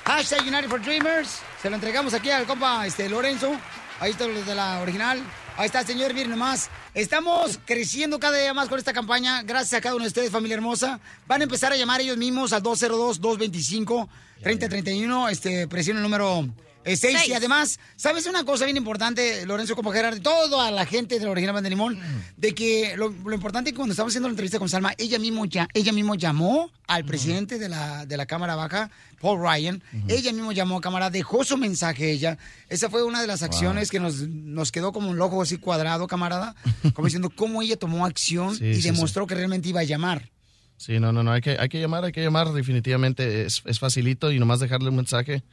Hashtag 0.05 0.47
United 0.47 0.69
for 0.69 0.81
Dreamers. 0.81 1.41
Se 1.61 1.69
lo 1.69 1.75
entregamos 1.75 2.13
aquí 2.13 2.29
al 2.29 2.45
compa 2.45 2.87
este, 2.87 3.09
Lorenzo. 3.09 3.51
Ahí 3.99 4.11
está 4.11 4.25
los 4.25 4.45
de 4.45 4.55
la 4.55 4.79
original. 4.79 5.21
Ahí 5.57 5.65
está, 5.65 5.85
señor, 5.85 6.13
miren 6.13 6.31
nomás. 6.31 6.69
Estamos 6.93 7.59
creciendo 7.65 8.17
cada 8.19 8.37
día 8.37 8.53
más 8.53 8.69
con 8.69 8.79
esta 8.79 8.93
campaña. 8.93 9.43
Gracias 9.43 9.73
a 9.73 9.81
cada 9.81 9.95
uno 9.95 10.03
de 10.03 10.07
ustedes, 10.07 10.31
familia 10.31 10.55
hermosa. 10.55 11.01
Van 11.27 11.41
a 11.41 11.43
empezar 11.43 11.73
a 11.73 11.75
llamar 11.75 11.99
ellos 12.01 12.17
mismos 12.17 12.53
al 12.53 12.63
202-225-3031. 12.63 15.29
Este, 15.29 15.67
presión 15.67 15.97
el 15.97 16.03
número 16.03 16.47
6. 16.85 17.27
Y 17.27 17.33
además, 17.33 17.79
¿sabes 17.95 18.25
una 18.25 18.43
cosa 18.43 18.65
bien 18.65 18.77
importante, 18.77 19.45
Lorenzo, 19.45 19.75
como 19.75 19.91
Gerardo, 19.91 20.19
toda 20.21 20.71
la 20.71 20.85
gente 20.85 21.19
de 21.19 21.25
la 21.25 21.31
original 21.31 21.53
Banda 21.53 21.69
de 21.69 21.75
Limón? 21.75 21.99
De 22.37 22.53
que 22.53 22.95
lo, 22.97 23.09
lo 23.09 23.33
importante 23.33 23.69
es 23.69 23.73
que 23.73 23.77
cuando 23.77 23.93
estábamos 23.93 24.11
haciendo 24.11 24.29
la 24.29 24.33
entrevista 24.33 24.59
con 24.59 24.69
Salma, 24.69 24.93
ella 24.97 25.19
mismo, 25.19 25.45
ya, 25.45 25.67
ella 25.73 25.93
mismo 25.93 26.15
llamó 26.15 26.71
al 26.87 27.05
presidente 27.05 27.57
de 27.57 27.69
la, 27.69 28.05
de 28.05 28.17
la 28.17 28.25
Cámara 28.25 28.55
Baja, 28.55 28.91
Paul 29.21 29.41
Ryan. 29.41 29.81
Ella 30.07 30.33
mismo 30.33 30.51
llamó 30.51 30.77
a 30.77 30.81
cámara, 30.81 31.09
dejó 31.09 31.43
su 31.43 31.55
mensaje 31.55 32.11
ella. 32.11 32.37
Esa 32.67 32.89
fue 32.89 33.03
una 33.03 33.21
de 33.21 33.27
las 33.27 33.43
acciones 33.43 33.89
que 33.89 33.99
nos, 33.99 34.27
nos 34.27 34.71
quedó 34.71 34.91
como 34.91 35.09
un 35.09 35.21
ojo 35.21 35.41
así 35.41 35.57
cuadrado, 35.57 36.07
camarada. 36.07 36.55
Como 36.93 37.05
diciendo 37.05 37.29
cómo 37.35 37.61
ella 37.61 37.77
tomó 37.77 38.05
acción 38.05 38.55
Sí, 38.55 38.65
y 38.65 38.75
sí, 38.75 38.81
demostró 38.81 39.27
que 39.27 39.35
realmente 39.35 39.69
iba 39.69 39.79
a 39.81 39.83
llamar. 39.85 40.31
Sí, 40.75 40.99
no, 40.99 41.11
no, 41.11 41.23
no, 41.23 41.31
hay 41.31 41.41
que, 41.41 41.57
hay 41.59 41.69
que 41.69 41.79
llamar, 41.79 42.03
hay 42.03 42.11
que 42.11 42.23
llamar 42.23 42.51
definitivamente, 42.51 43.45
es, 43.45 43.61
es 43.65 43.77
facilito 43.77 44.31
y 44.31 44.39
nomás 44.39 44.59
dejarle 44.59 44.89
un 44.89 44.95
mensaje 44.95 45.43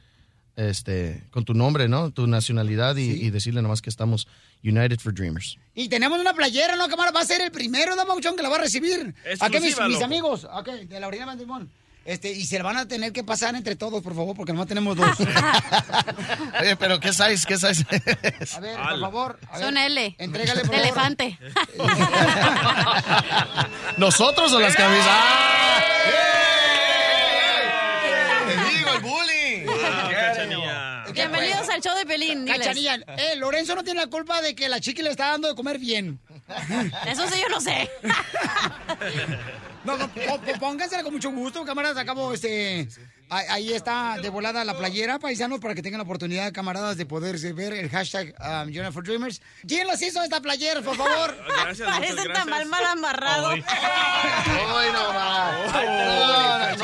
este, 0.55 1.23
con 1.31 1.45
tu 1.45 1.53
nombre, 1.53 1.87
¿no? 1.87 2.11
Tu 2.11 2.27
nacionalidad 2.27 2.95
y, 2.97 3.09
y 3.11 3.29
decirle 3.29 3.61
nomás 3.61 3.81
que 3.81 3.89
estamos 3.89 4.27
United 4.63 4.99
for 4.99 5.13
Dreamers. 5.13 5.57
Y 5.75 5.87
tenemos 5.89 6.19
una 6.19 6.33
playera, 6.33 6.75
¿no, 6.75 6.87
cámara? 6.89 7.11
Va 7.11 7.21
a 7.21 7.25
ser 7.25 7.41
el 7.41 7.51
primero, 7.51 7.95
¿no, 7.95 8.05
Mauchón, 8.05 8.35
que 8.35 8.41
la 8.43 8.49
va 8.49 8.57
a 8.57 8.61
recibir. 8.61 9.13
Aquí 9.39 9.59
mis, 9.59 9.71
Exclusiva, 9.71 9.87
mis 9.87 10.01
amigos, 10.01 10.45
ok, 10.51 10.67
de 10.67 10.99
la 10.99 11.07
Banda 11.09 11.35
de. 11.35 11.45
Este, 12.05 12.31
y 12.31 12.45
se 12.45 12.57
la 12.57 12.63
van 12.63 12.77
a 12.77 12.87
tener 12.87 13.11
que 13.13 13.23
pasar 13.23 13.53
entre 13.55 13.75
todos, 13.75 14.01
por 14.01 14.15
favor, 14.15 14.35
porque 14.35 14.51
nomás 14.51 14.67
tenemos 14.67 14.97
dos. 14.97 15.19
Oye, 16.61 16.75
pero 16.77 16.99
¿qué 16.99 17.13
size? 17.13 17.45
¿Qué 17.47 17.57
size? 17.57 17.85
A 18.55 18.59
ver, 18.59 18.77
por 18.77 18.99
favor. 18.99 19.39
a 19.47 19.57
ver, 19.57 19.65
Son 19.65 19.77
L. 19.77 20.15
Entrégale, 20.17 20.61
por 20.61 20.69
De 20.71 20.77
favor. 20.77 20.85
elefante. 20.85 21.37
¿Nosotros 23.97 24.51
o 24.53 24.59
las 24.59 24.75
camisas? 24.75 25.05
¡Ah! 25.07 25.83
Te 28.47 28.75
digo, 28.75 28.89
el 28.95 29.01
bullying. 29.01 29.65
Bienvenidos 31.39 31.69
al 31.69 31.81
show 31.81 31.95
de 31.97 32.05
Pelín. 32.05 32.45
diles. 32.45 32.59
Cachanilla, 32.59 32.95
eh, 33.17 33.35
Lorenzo 33.37 33.75
no 33.75 33.83
tiene 33.83 34.01
la 34.01 34.07
culpa 34.07 34.41
de 34.41 34.55
que 34.55 34.67
la 34.69 34.79
chiqui 34.79 35.01
le 35.01 35.09
está 35.11 35.27
dando 35.31 35.47
de 35.47 35.55
comer 35.55 35.77
bien. 35.79 36.19
Eso 37.07 37.27
sí 37.27 37.39
yo 37.41 37.49
no 37.49 37.61
sé. 37.61 37.89
No, 39.83 39.95
no, 39.97 40.09
póngansela 40.59 41.03
con 41.03 41.13
mucho 41.13 41.31
gusto, 41.31 41.63
camaradas. 41.63 41.97
Acabo, 41.97 42.33
este. 42.33 42.87
ahí- 43.29 43.45
Ahí 43.49 43.73
está 43.73 44.17
de 44.21 44.29
volada 44.29 44.65
la 44.65 44.77
playera, 44.77 45.19
paisanos, 45.19 45.59
para 45.59 45.73
que 45.75 45.81
tengan 45.81 45.99
la 45.99 46.03
oportunidad, 46.03 46.51
camaradas, 46.51 46.97
de 46.97 47.05
poderse 47.05 47.53
ver 47.53 47.73
el 47.73 47.89
hashtag 47.89 48.33
um, 48.39 48.91
for 48.91 49.03
Dreamers. 49.03 49.41
¿Quién 49.67 49.87
los 49.87 50.01
hizo 50.01 50.21
esta 50.21 50.41
playera, 50.41 50.81
por 50.81 50.95
favor? 50.97 51.37
Gracias, 51.63 51.87
Parece 51.89 52.13
gracias. 52.15 52.37
tamal 52.45 52.65
mal 52.65 52.85
amarrado. 52.85 53.49
Ay. 53.49 53.63
Ay, 53.67 54.89
no, 54.91 55.11
Ay, 55.73 56.75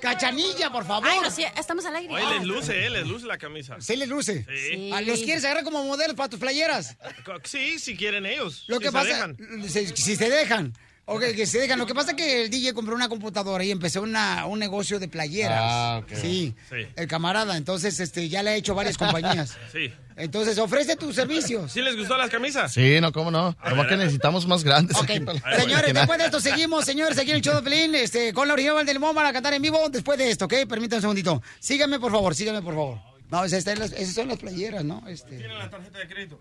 Cachanilla, 0.00 0.70
por 0.70 0.84
favor. 0.86 1.08
Ay, 1.08 1.18
no, 1.22 1.30
sí, 1.30 1.44
estamos 1.56 1.84
al 1.86 1.96
aire. 1.96 2.12
Oye, 2.12 2.38
les 2.38 2.44
luce, 2.44 2.86
eh, 2.86 2.90
les 2.90 3.06
luce 3.06 3.26
la 3.26 3.38
camisa. 3.38 3.76
¿Sí 3.80 3.96
les 3.96 4.08
luce? 4.08 4.44
Sí. 4.70 4.90
Ah, 4.92 5.00
¿Los 5.00 5.20
quieres 5.20 5.44
agarrar 5.44 5.64
como 5.64 5.84
modelos 5.84 6.14
para 6.16 6.28
tus 6.28 6.38
playeras? 6.38 6.96
Sí, 7.44 7.78
si 7.78 7.96
quieren 7.96 8.26
ellos. 8.26 8.64
Lo 8.66 8.76
si 8.76 8.82
que 8.82 8.88
se 8.88 8.92
pasa, 8.92 9.06
dejan. 9.08 9.36
si, 9.68 9.86
si 9.88 10.16
se 10.16 10.30
dejan. 10.30 10.72
Ok, 11.08 11.22
que 11.36 11.46
se 11.46 11.60
dejan. 11.60 11.78
Lo 11.78 11.86
que 11.86 11.94
pasa 11.94 12.10
es 12.10 12.16
que 12.16 12.42
el 12.42 12.50
DJ 12.50 12.74
compró 12.74 12.94
una 12.96 13.08
computadora 13.08 13.62
y 13.62 13.70
empezó 13.70 14.02
una, 14.02 14.44
un 14.46 14.58
negocio 14.58 14.98
de 14.98 15.06
playeras. 15.06 15.60
Ah, 15.62 16.00
ok. 16.02 16.12
Sí, 16.20 16.52
Sí. 16.68 16.76
el 16.96 17.06
camarada. 17.06 17.56
Entonces, 17.56 18.00
este, 18.00 18.28
ya 18.28 18.42
le 18.42 18.50
ha 18.50 18.54
hecho 18.56 18.74
varias 18.74 18.98
compañías. 18.98 19.56
Sí. 19.72 19.92
Entonces, 20.16 20.56
ofrece 20.58 20.96
tus 20.96 21.14
servicios. 21.14 21.70
¿Sí 21.70 21.82
les 21.82 21.94
gustó 21.94 22.16
las 22.16 22.30
camisas? 22.30 22.72
Sí, 22.72 23.00
no, 23.02 23.12
cómo 23.12 23.30
no. 23.30 23.54
Nomás 23.68 23.86
que 23.86 23.96
necesitamos 23.98 24.46
más 24.46 24.64
grandes. 24.64 24.96
aquí 25.00 25.20
para- 25.20 25.38
Señores, 25.60 25.92
después 25.92 26.18
de 26.18 26.24
esto 26.24 26.40
seguimos, 26.40 26.84
señores, 26.86 27.18
aquí 27.18 27.30
en 27.30 27.36
el 27.36 27.42
show 27.42 27.54
de 27.54 27.62
Pelín, 27.62 27.94
este, 27.94 28.32
con 28.32 28.48
la 28.48 28.54
original 28.54 28.84
del 28.86 28.98
van 28.98 29.26
a 29.26 29.32
cantar 29.34 29.52
en 29.52 29.60
vivo 29.60 29.78
después 29.90 30.18
de 30.18 30.30
esto, 30.30 30.46
¿ok? 30.46 30.54
Permítanme 30.66 30.96
un 30.96 31.00
segundito. 31.02 31.42
Síganme, 31.60 32.00
por 32.00 32.10
favor, 32.10 32.34
síganme, 32.34 32.62
por 32.62 32.72
favor. 32.74 32.98
No, 33.30 33.44
esas, 33.44 33.58
están 33.58 33.78
las- 33.78 33.92
esas 33.92 34.14
son 34.14 34.28
las 34.28 34.38
playeras, 34.38 34.84
¿no? 34.84 35.06
Este... 35.06 35.36
Tienen 35.36 35.58
la 35.58 35.68
tarjeta 35.68 35.98
de 35.98 36.08
crédito. 36.08 36.40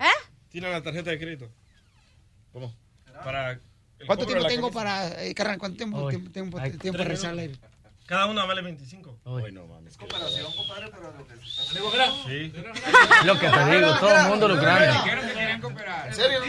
¿Eh? 0.00 0.06
Tienen 0.48 0.72
la 0.72 0.82
tarjeta 0.82 1.10
de 1.10 1.18
crédito. 1.18 1.50
¿Cómo? 2.52 2.74
Para 3.24 3.50
el 3.52 3.60
¿Cuánto 4.06 4.26
tiempo 4.26 4.46
tengo 4.46 4.70
para, 4.70 5.24
eh, 5.24 5.34
cuánto 5.34 5.70
tiempo, 5.76 5.98
Hoy. 5.98 6.10
tiempo, 6.12 6.30
tiempo, 6.30 6.58
Ay, 6.60 6.70
tiempo 6.72 6.80
tres 6.80 6.92
para 6.98 7.08
rezar 7.08 7.30
al 7.30 7.38
aire? 7.38 7.56
Cada 8.06 8.26
una 8.26 8.44
vale 8.44 8.62
25. 8.62 9.18
Uy, 9.24 9.50
no 9.52 9.66
mames. 9.66 9.96
Sí. 12.26 12.52
Lo 13.24 13.38
que 13.38 13.48
te 13.48 13.64
digo, 13.76 13.98
todo 13.98 14.16
el 14.16 14.26
mundo 14.28 14.48
lucrando. 14.48 15.00
¿En 16.06 16.14
serio? 16.14 16.40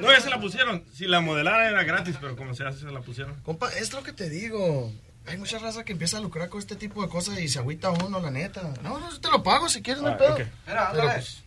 No, 0.00 0.10
ya 0.12 0.20
se 0.20 0.30
la 0.30 0.40
pusieron. 0.40 0.84
Si 0.92 1.06
la 1.06 1.20
modelaran 1.20 1.66
era 1.68 1.84
gratis, 1.84 2.16
pero 2.20 2.36
como 2.36 2.54
se 2.54 2.64
hace, 2.64 2.80
se 2.80 2.86
la 2.90 3.00
pusieron. 3.00 3.34
Compa, 3.42 3.68
es 3.74 3.92
lo 3.92 4.02
que 4.02 4.12
te 4.12 4.28
digo. 4.28 4.92
Hay 5.26 5.36
mucha 5.38 5.58
raza 5.58 5.84
que 5.84 5.92
empieza 5.92 6.18
a 6.18 6.20
lucrar 6.20 6.48
con 6.48 6.60
este 6.60 6.76
tipo 6.76 7.02
de 7.02 7.08
cosas 7.08 7.38
y 7.40 7.48
se 7.48 7.58
agüita 7.58 7.90
uno, 7.90 8.20
la 8.20 8.30
neta. 8.30 8.62
No, 8.82 8.98
no, 8.98 9.10
yo 9.10 9.20
te 9.20 9.28
lo 9.30 9.42
pago 9.42 9.68
si 9.68 9.82
quieres, 9.82 10.02
no 10.02 10.08
hay 10.08 10.14
Ah, 10.14 10.18
pedo. 10.18 10.34
ok. 10.34 10.40
Pero, 10.64 10.80
pues, 10.92 11.42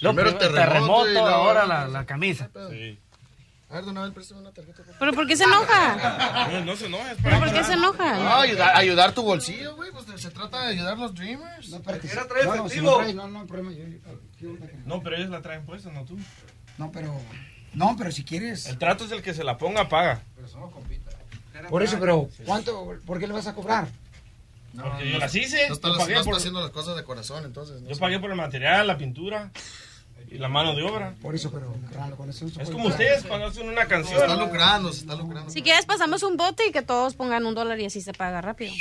Lo 0.00 0.10
primero 0.14 0.38
primero, 0.38 0.54
terremoto, 0.54 1.04
terremoto 1.04 1.12
y 1.12 1.16
ahora 1.32 1.66
la, 1.66 1.88
la 1.88 2.06
camisa. 2.06 2.48
Sí. 2.70 2.98
A 3.68 3.74
ver, 3.74 3.84
Don 3.84 3.98
Abel, 3.98 4.12
préstame 4.12 4.40
una 4.42 4.52
tarjeta. 4.52 4.76
por 4.76 4.84
favor. 4.84 4.98
¿Pero 5.00 5.12
por 5.12 5.26
qué 5.26 5.36
se 5.36 5.44
enoja? 5.44 6.48
No, 6.52 6.64
no 6.64 6.76
se 6.76 6.86
enoja. 6.86 7.10
es 7.10 7.16
¿Pero 7.16 7.22
para 7.30 7.38
por 7.40 7.52
qué 7.52 7.64
se 7.64 7.72
enoja? 7.72 8.14
No, 8.18 8.34
ayudar, 8.36 8.76
ayudar 8.76 9.12
tu 9.12 9.22
bolsillo, 9.22 9.74
güey. 9.74 9.90
Pues 9.90 10.04
se 10.20 10.30
trata 10.30 10.62
de 10.62 10.66
ayudar 10.68 10.92
a 10.92 10.96
los 10.96 11.14
Dreamers. 11.14 11.68
No, 11.70 11.76
espérate. 11.78 12.08
Era 12.08 12.26
No, 12.44 12.56
no, 12.56 12.68
si 12.68 12.80
no 12.80 12.96
traes, 12.98 13.14
no, 13.14 13.26
no 13.28 13.40
hay 13.40 13.46
problema. 13.46 13.72
yo- 13.72 13.84
yo- 14.40 14.56
No, 14.84 15.02
pero 15.02 15.16
ellos 15.16 15.30
la 15.30 15.42
traen 15.42 15.64
puesta, 15.64 15.90
no 15.90 16.04
tú. 16.04 16.16
No, 16.78 16.92
pero. 16.92 17.20
No, 17.74 17.96
pero 17.98 18.12
si 18.12 18.22
quieres. 18.24 18.66
El 18.66 18.78
trato 18.78 19.04
es 19.04 19.10
el 19.10 19.20
que 19.22 19.34
se 19.34 19.42
la 19.42 19.58
ponga, 19.58 19.88
paga. 19.88 20.20
Por 21.68 21.82
eso, 21.82 21.98
pero 21.98 22.28
¿cuánto? 22.44 22.98
¿Por 23.04 23.18
qué 23.18 23.26
le 23.26 23.32
vas 23.32 23.46
a 23.46 23.54
cobrar? 23.54 23.88
Porque 24.76 25.10
yo 25.10 25.18
las 25.18 25.34
hice. 25.34 25.68
No 25.68 25.74
está, 25.74 25.88
yo 25.88 25.94
no 25.94 26.00
pagué 26.00 26.12
está 26.14 26.24
por, 26.24 26.36
haciendo 26.36 26.60
las 26.60 26.70
cosas 26.70 26.96
de 26.96 27.02
corazón, 27.04 27.44
entonces. 27.44 27.80
no 27.80 27.88
yo 27.88 27.94
sé. 27.94 28.00
pagué 28.00 28.20
por 28.20 28.30
el 28.30 28.36
material, 28.36 28.86
la 28.86 28.98
pintura 28.98 29.50
y 30.30 30.38
la 30.38 30.48
mano 30.48 30.74
de 30.74 30.82
obra. 30.82 31.14
Por 31.22 31.34
eso, 31.34 31.50
pero. 31.50 31.74
carnal, 31.90 32.16
con 32.16 32.28
eso 32.30 32.40
se 32.40 32.46
Es 32.46 32.52
puede 32.54 32.72
como 32.72 32.88
ustedes 32.88 33.24
cuando 33.24 33.46
hacen 33.46 33.68
una 33.68 33.82
Se 33.82 33.88
canción. 33.88 34.20
está 34.22 34.36
lucrando, 34.36 34.92
se 34.92 35.00
está 35.00 35.14
lucrando. 35.14 35.50
Si 35.50 35.62
quieres, 35.62 35.86
pasamos 35.86 36.22
un 36.22 36.36
bote 36.36 36.66
y 36.68 36.72
que 36.72 36.82
todos 36.82 37.14
pongan 37.14 37.46
un 37.46 37.54
dólar 37.54 37.78
y 37.80 37.86
así 37.86 38.00
se 38.00 38.12
paga 38.12 38.40
rápido. 38.40 38.72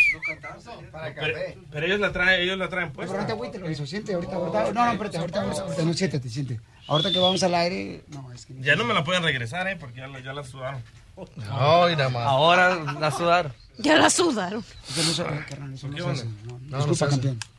Pero, 1.15 1.37
pero 1.71 1.85
ellos 1.85 1.99
la 1.99 2.11
traen, 2.11 2.41
ellos 2.41 2.57
la 2.57 2.69
traen 2.69 2.87
No, 2.89 2.93
puesta. 2.93 3.11
pero 3.13 3.21
no 3.21 3.27
te 3.27 3.33
agüites, 3.33 3.61
lo 3.61 3.71
hizo. 3.71 3.85
Siente 3.85 4.13
ahorita, 4.13 4.35
ahorita. 4.35 4.71
No, 4.73 4.85
no, 4.85 4.91
espérate, 4.91 5.17
ahorita, 5.17 5.41
ahorita, 5.41 5.61
ahorita, 5.63 5.83
no, 5.83 5.93
siéntate, 5.93 6.29
siente. 6.29 6.59
Ahorita 6.87 7.11
que 7.11 7.19
vamos 7.19 7.41
al 7.43 7.55
aire. 7.55 8.03
No, 8.09 8.31
es 8.31 8.45
que. 8.45 8.53
Ya 8.61 8.75
no 8.75 8.83
me 8.85 8.93
la 8.93 9.03
pueden 9.03 9.23
regresar, 9.23 9.67
eh, 9.67 9.75
porque 9.79 9.97
ya 9.99 10.07
la, 10.07 10.19
ya 10.19 10.33
la 10.33 10.43
sudaron. 10.43 10.81
Ay, 11.49 11.95
nada 11.95 12.09
más. 12.09 12.27
Ahora 12.27 12.75
la 12.99 13.11
sudar. 13.11 13.53
Ya 13.77 13.97
la 13.97 14.09
sudaron. 14.09 14.63
Eso 14.89 15.03
no 15.03 15.11
se 15.13 15.45
carnal, 15.45 15.73
eso 15.73 15.87
no 15.87 15.95
¿Qué 15.95 16.01
se 16.03 16.09
hace. 16.09 16.21
onda? 16.23 16.35
No, 16.45 16.59
No, 16.59 16.59
disculpa, 16.59 16.87
no 16.87 16.93
se 16.95 17.05
hace. 17.05 17.11
campeón. 17.15 17.39
Sí. 17.41 17.49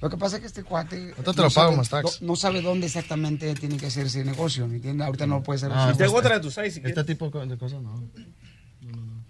Lo 0.00 0.08
que 0.08 0.16
pasa 0.16 0.36
es 0.36 0.40
que 0.42 0.46
este 0.46 0.62
cuate. 0.62 0.96
Ahorita 1.10 1.32
te 1.32 1.42
lo 1.42 1.50
pago 1.50 1.50
sabe 1.50 1.76
más 1.76 1.88
tax. 1.88 2.22
No 2.22 2.36
sabe 2.36 2.62
dónde 2.62 2.86
exactamente 2.86 3.52
tiene 3.56 3.76
que 3.76 3.86
hacer 3.86 4.06
ese 4.06 4.24
negocio, 4.24 4.66
¿me 4.68 4.76
entiendes? 4.76 5.06
Ahorita 5.06 5.26
no 5.26 5.42
puede 5.42 5.58
ser. 5.58 5.70
Ah, 5.72 5.92
Te 5.96 6.04
hago 6.04 6.16
otra 6.16 6.34
de 6.36 6.40
tus 6.40 6.54
seis 6.54 6.74
si 6.74 6.78
Este 6.80 6.92
quieres. 6.92 7.06
tipo 7.06 7.30
de 7.30 7.58
cosas 7.58 7.82
no. 7.82 7.90
No, 7.94 8.00
no, 8.00 8.96
no. 8.96 9.02
No 9.02 9.22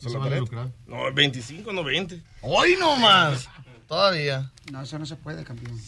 ¿Con 0.00 0.10
se 0.12 0.18
la 0.18 0.24
pared? 0.24 0.38
lucrar. 0.38 0.68
No, 0.86 1.12
25, 1.12 1.72
no 1.72 1.84
20. 1.84 2.22
Hoy 2.42 2.76
no 2.78 2.96
más. 2.96 3.48
Todavía. 3.86 4.50
No, 4.72 4.80
eso 4.82 4.98
no 4.98 5.04
se 5.04 5.16
puede, 5.16 5.44
campeón. 5.44 5.78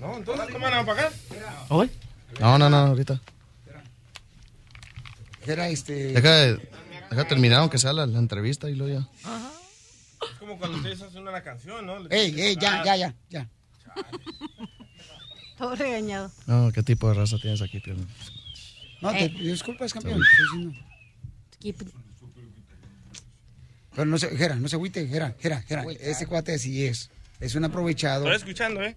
No, 0.00 0.16
entonces, 0.16 0.46
¿cómo 0.52 0.64
van 0.64 0.74
a 0.74 0.86
pagar? 0.86 1.12
¿Hoy? 1.68 1.90
No, 2.40 2.56
no, 2.58 2.70
no, 2.70 2.76
ahorita. 2.78 3.20
Era 5.46 5.68
este. 5.68 6.12
Deja, 6.12 6.30
de- 6.30 6.70
deja 7.10 7.26
terminar 7.26 7.60
aunque 7.60 7.78
sea 7.78 7.92
la, 7.92 8.06
la 8.06 8.18
entrevista 8.18 8.68
y 8.68 8.74
luego 8.74 9.00
ya. 9.00 9.08
Es 10.22 10.38
como 10.38 10.58
cuando 10.58 10.76
ustedes 10.78 11.00
hacen 11.02 11.26
una 11.26 11.42
canción, 11.42 11.86
¿no? 11.86 11.96
Ey, 12.10 12.34
ey, 12.40 12.56
ya, 12.56 12.82
ya, 12.84 12.96
ya, 12.96 13.14
ya. 13.30 13.48
Todo 15.58 15.74
regañado. 15.74 16.30
No, 16.46 16.70
¿qué 16.72 16.82
tipo 16.82 17.08
de 17.08 17.14
raza 17.14 17.36
tienes 17.38 17.60
aquí, 17.62 17.80
Pio? 17.80 17.94
No, 19.00 19.10
te 19.12 19.24
Eh. 19.24 19.28
disculpas, 19.28 19.92
campeón. 19.92 20.20
Pero 23.94 24.04
no 24.06 24.18
se, 24.18 24.36
Jera, 24.36 24.54
no 24.56 24.68
se 24.68 24.76
agüite, 24.76 25.06
Jera, 25.08 25.34
Jera, 25.40 25.62
Jera. 25.62 25.84
Ese 26.00 26.26
cuate 26.26 26.54
así 26.54 26.86
es. 26.86 27.10
Es 27.40 27.54
un 27.54 27.64
aprovechado. 27.64 28.24
Estoy 28.24 28.36
escuchando, 28.36 28.82
¿eh? 28.82 28.96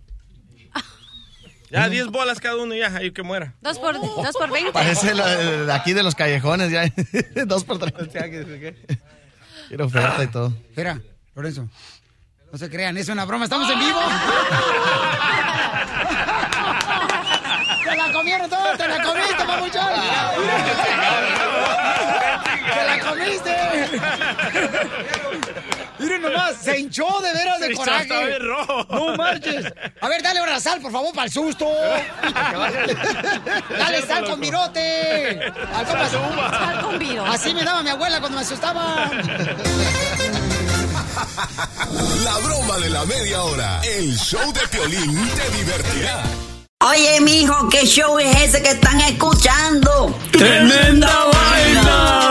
Ya, 1.71 1.87
10 1.87 2.07
bolas 2.07 2.39
cada 2.41 2.57
uno 2.57 2.75
ya, 2.75 2.93
ahí 2.97 3.11
que 3.11 3.23
muera. 3.23 3.55
Dos 3.61 3.79
por, 3.79 3.93
dos 3.99 4.33
por 4.37 4.51
veinte. 4.51 4.73
Parece 4.73 5.15
la 5.15 5.25
de 5.27 5.65
de 5.65 5.71
aquí 5.73 5.93
de 5.93 6.03
los 6.03 6.15
callejones 6.15 6.69
ya. 6.69 6.83
Dos 7.47 7.63
por 7.63 7.79
tres. 7.79 7.93
Quiero 9.69 9.85
oferta 9.85 10.21
y 10.21 10.27
todo. 10.27 10.53
Jera, 10.75 11.01
Lorenzo. 11.35 11.67
No 12.51 12.57
se 12.57 12.69
crean, 12.69 12.97
es 12.97 13.07
una 13.07 13.23
broma, 13.25 13.45
estamos 13.45 13.69
en 13.69 13.79
vivo. 13.79 13.99
¡Te 17.85 17.95
la 17.95 18.11
comieron 18.11 18.49
todos! 18.49 18.77
¡Te 18.77 18.87
la 18.87 19.01
comiste, 19.03 19.45
papuchón! 19.45 19.89
¡Te 22.73 22.83
la 22.85 22.99
comiste! 23.09 23.55
Miren 25.99 26.21
nomás, 26.21 26.55
se 26.57 26.79
hinchó 26.79 27.05
de 27.21 27.31
veras 27.33 27.59
de 27.59 27.67
Se 27.67 27.73
coraje. 27.75 28.01
está 28.03 28.25
bien 28.25 28.45
rojo. 28.45 28.85
No 28.89 29.15
marches. 29.15 29.65
A 30.01 30.09
ver, 30.09 30.21
dale 30.23 30.41
una 30.41 30.59
sal, 30.59 30.81
por 30.81 30.91
favor, 30.91 31.13
para 31.13 31.27
el 31.27 31.31
susto. 31.31 31.65
dale 33.77 34.01
sal 34.01 34.25
con 34.25 34.39
virote. 34.41 35.51
Sal 36.09 36.81
con 36.81 36.97
virote. 36.99 37.29
Así 37.29 37.53
me 37.53 37.63
daba 37.63 37.83
mi 37.83 37.91
abuela 37.91 38.19
cuando 38.19 38.37
me 38.39 38.43
asustaba. 38.43 39.09
La 42.23 42.37
broma 42.39 42.77
de 42.77 42.89
la 42.89 43.05
media 43.05 43.41
hora. 43.43 43.81
El 43.83 44.17
show 44.17 44.51
de 44.53 44.67
Piolín 44.67 45.29
te 45.35 45.57
divertirá. 45.57 46.23
Oye, 46.83 47.21
mijo, 47.21 47.69
¿qué 47.69 47.85
show 47.85 48.17
es 48.17 48.35
ese 48.41 48.63
que 48.63 48.71
están 48.71 48.99
escuchando? 49.01 50.17
¡Tremenda 50.31 51.25
vaina! 51.31 52.30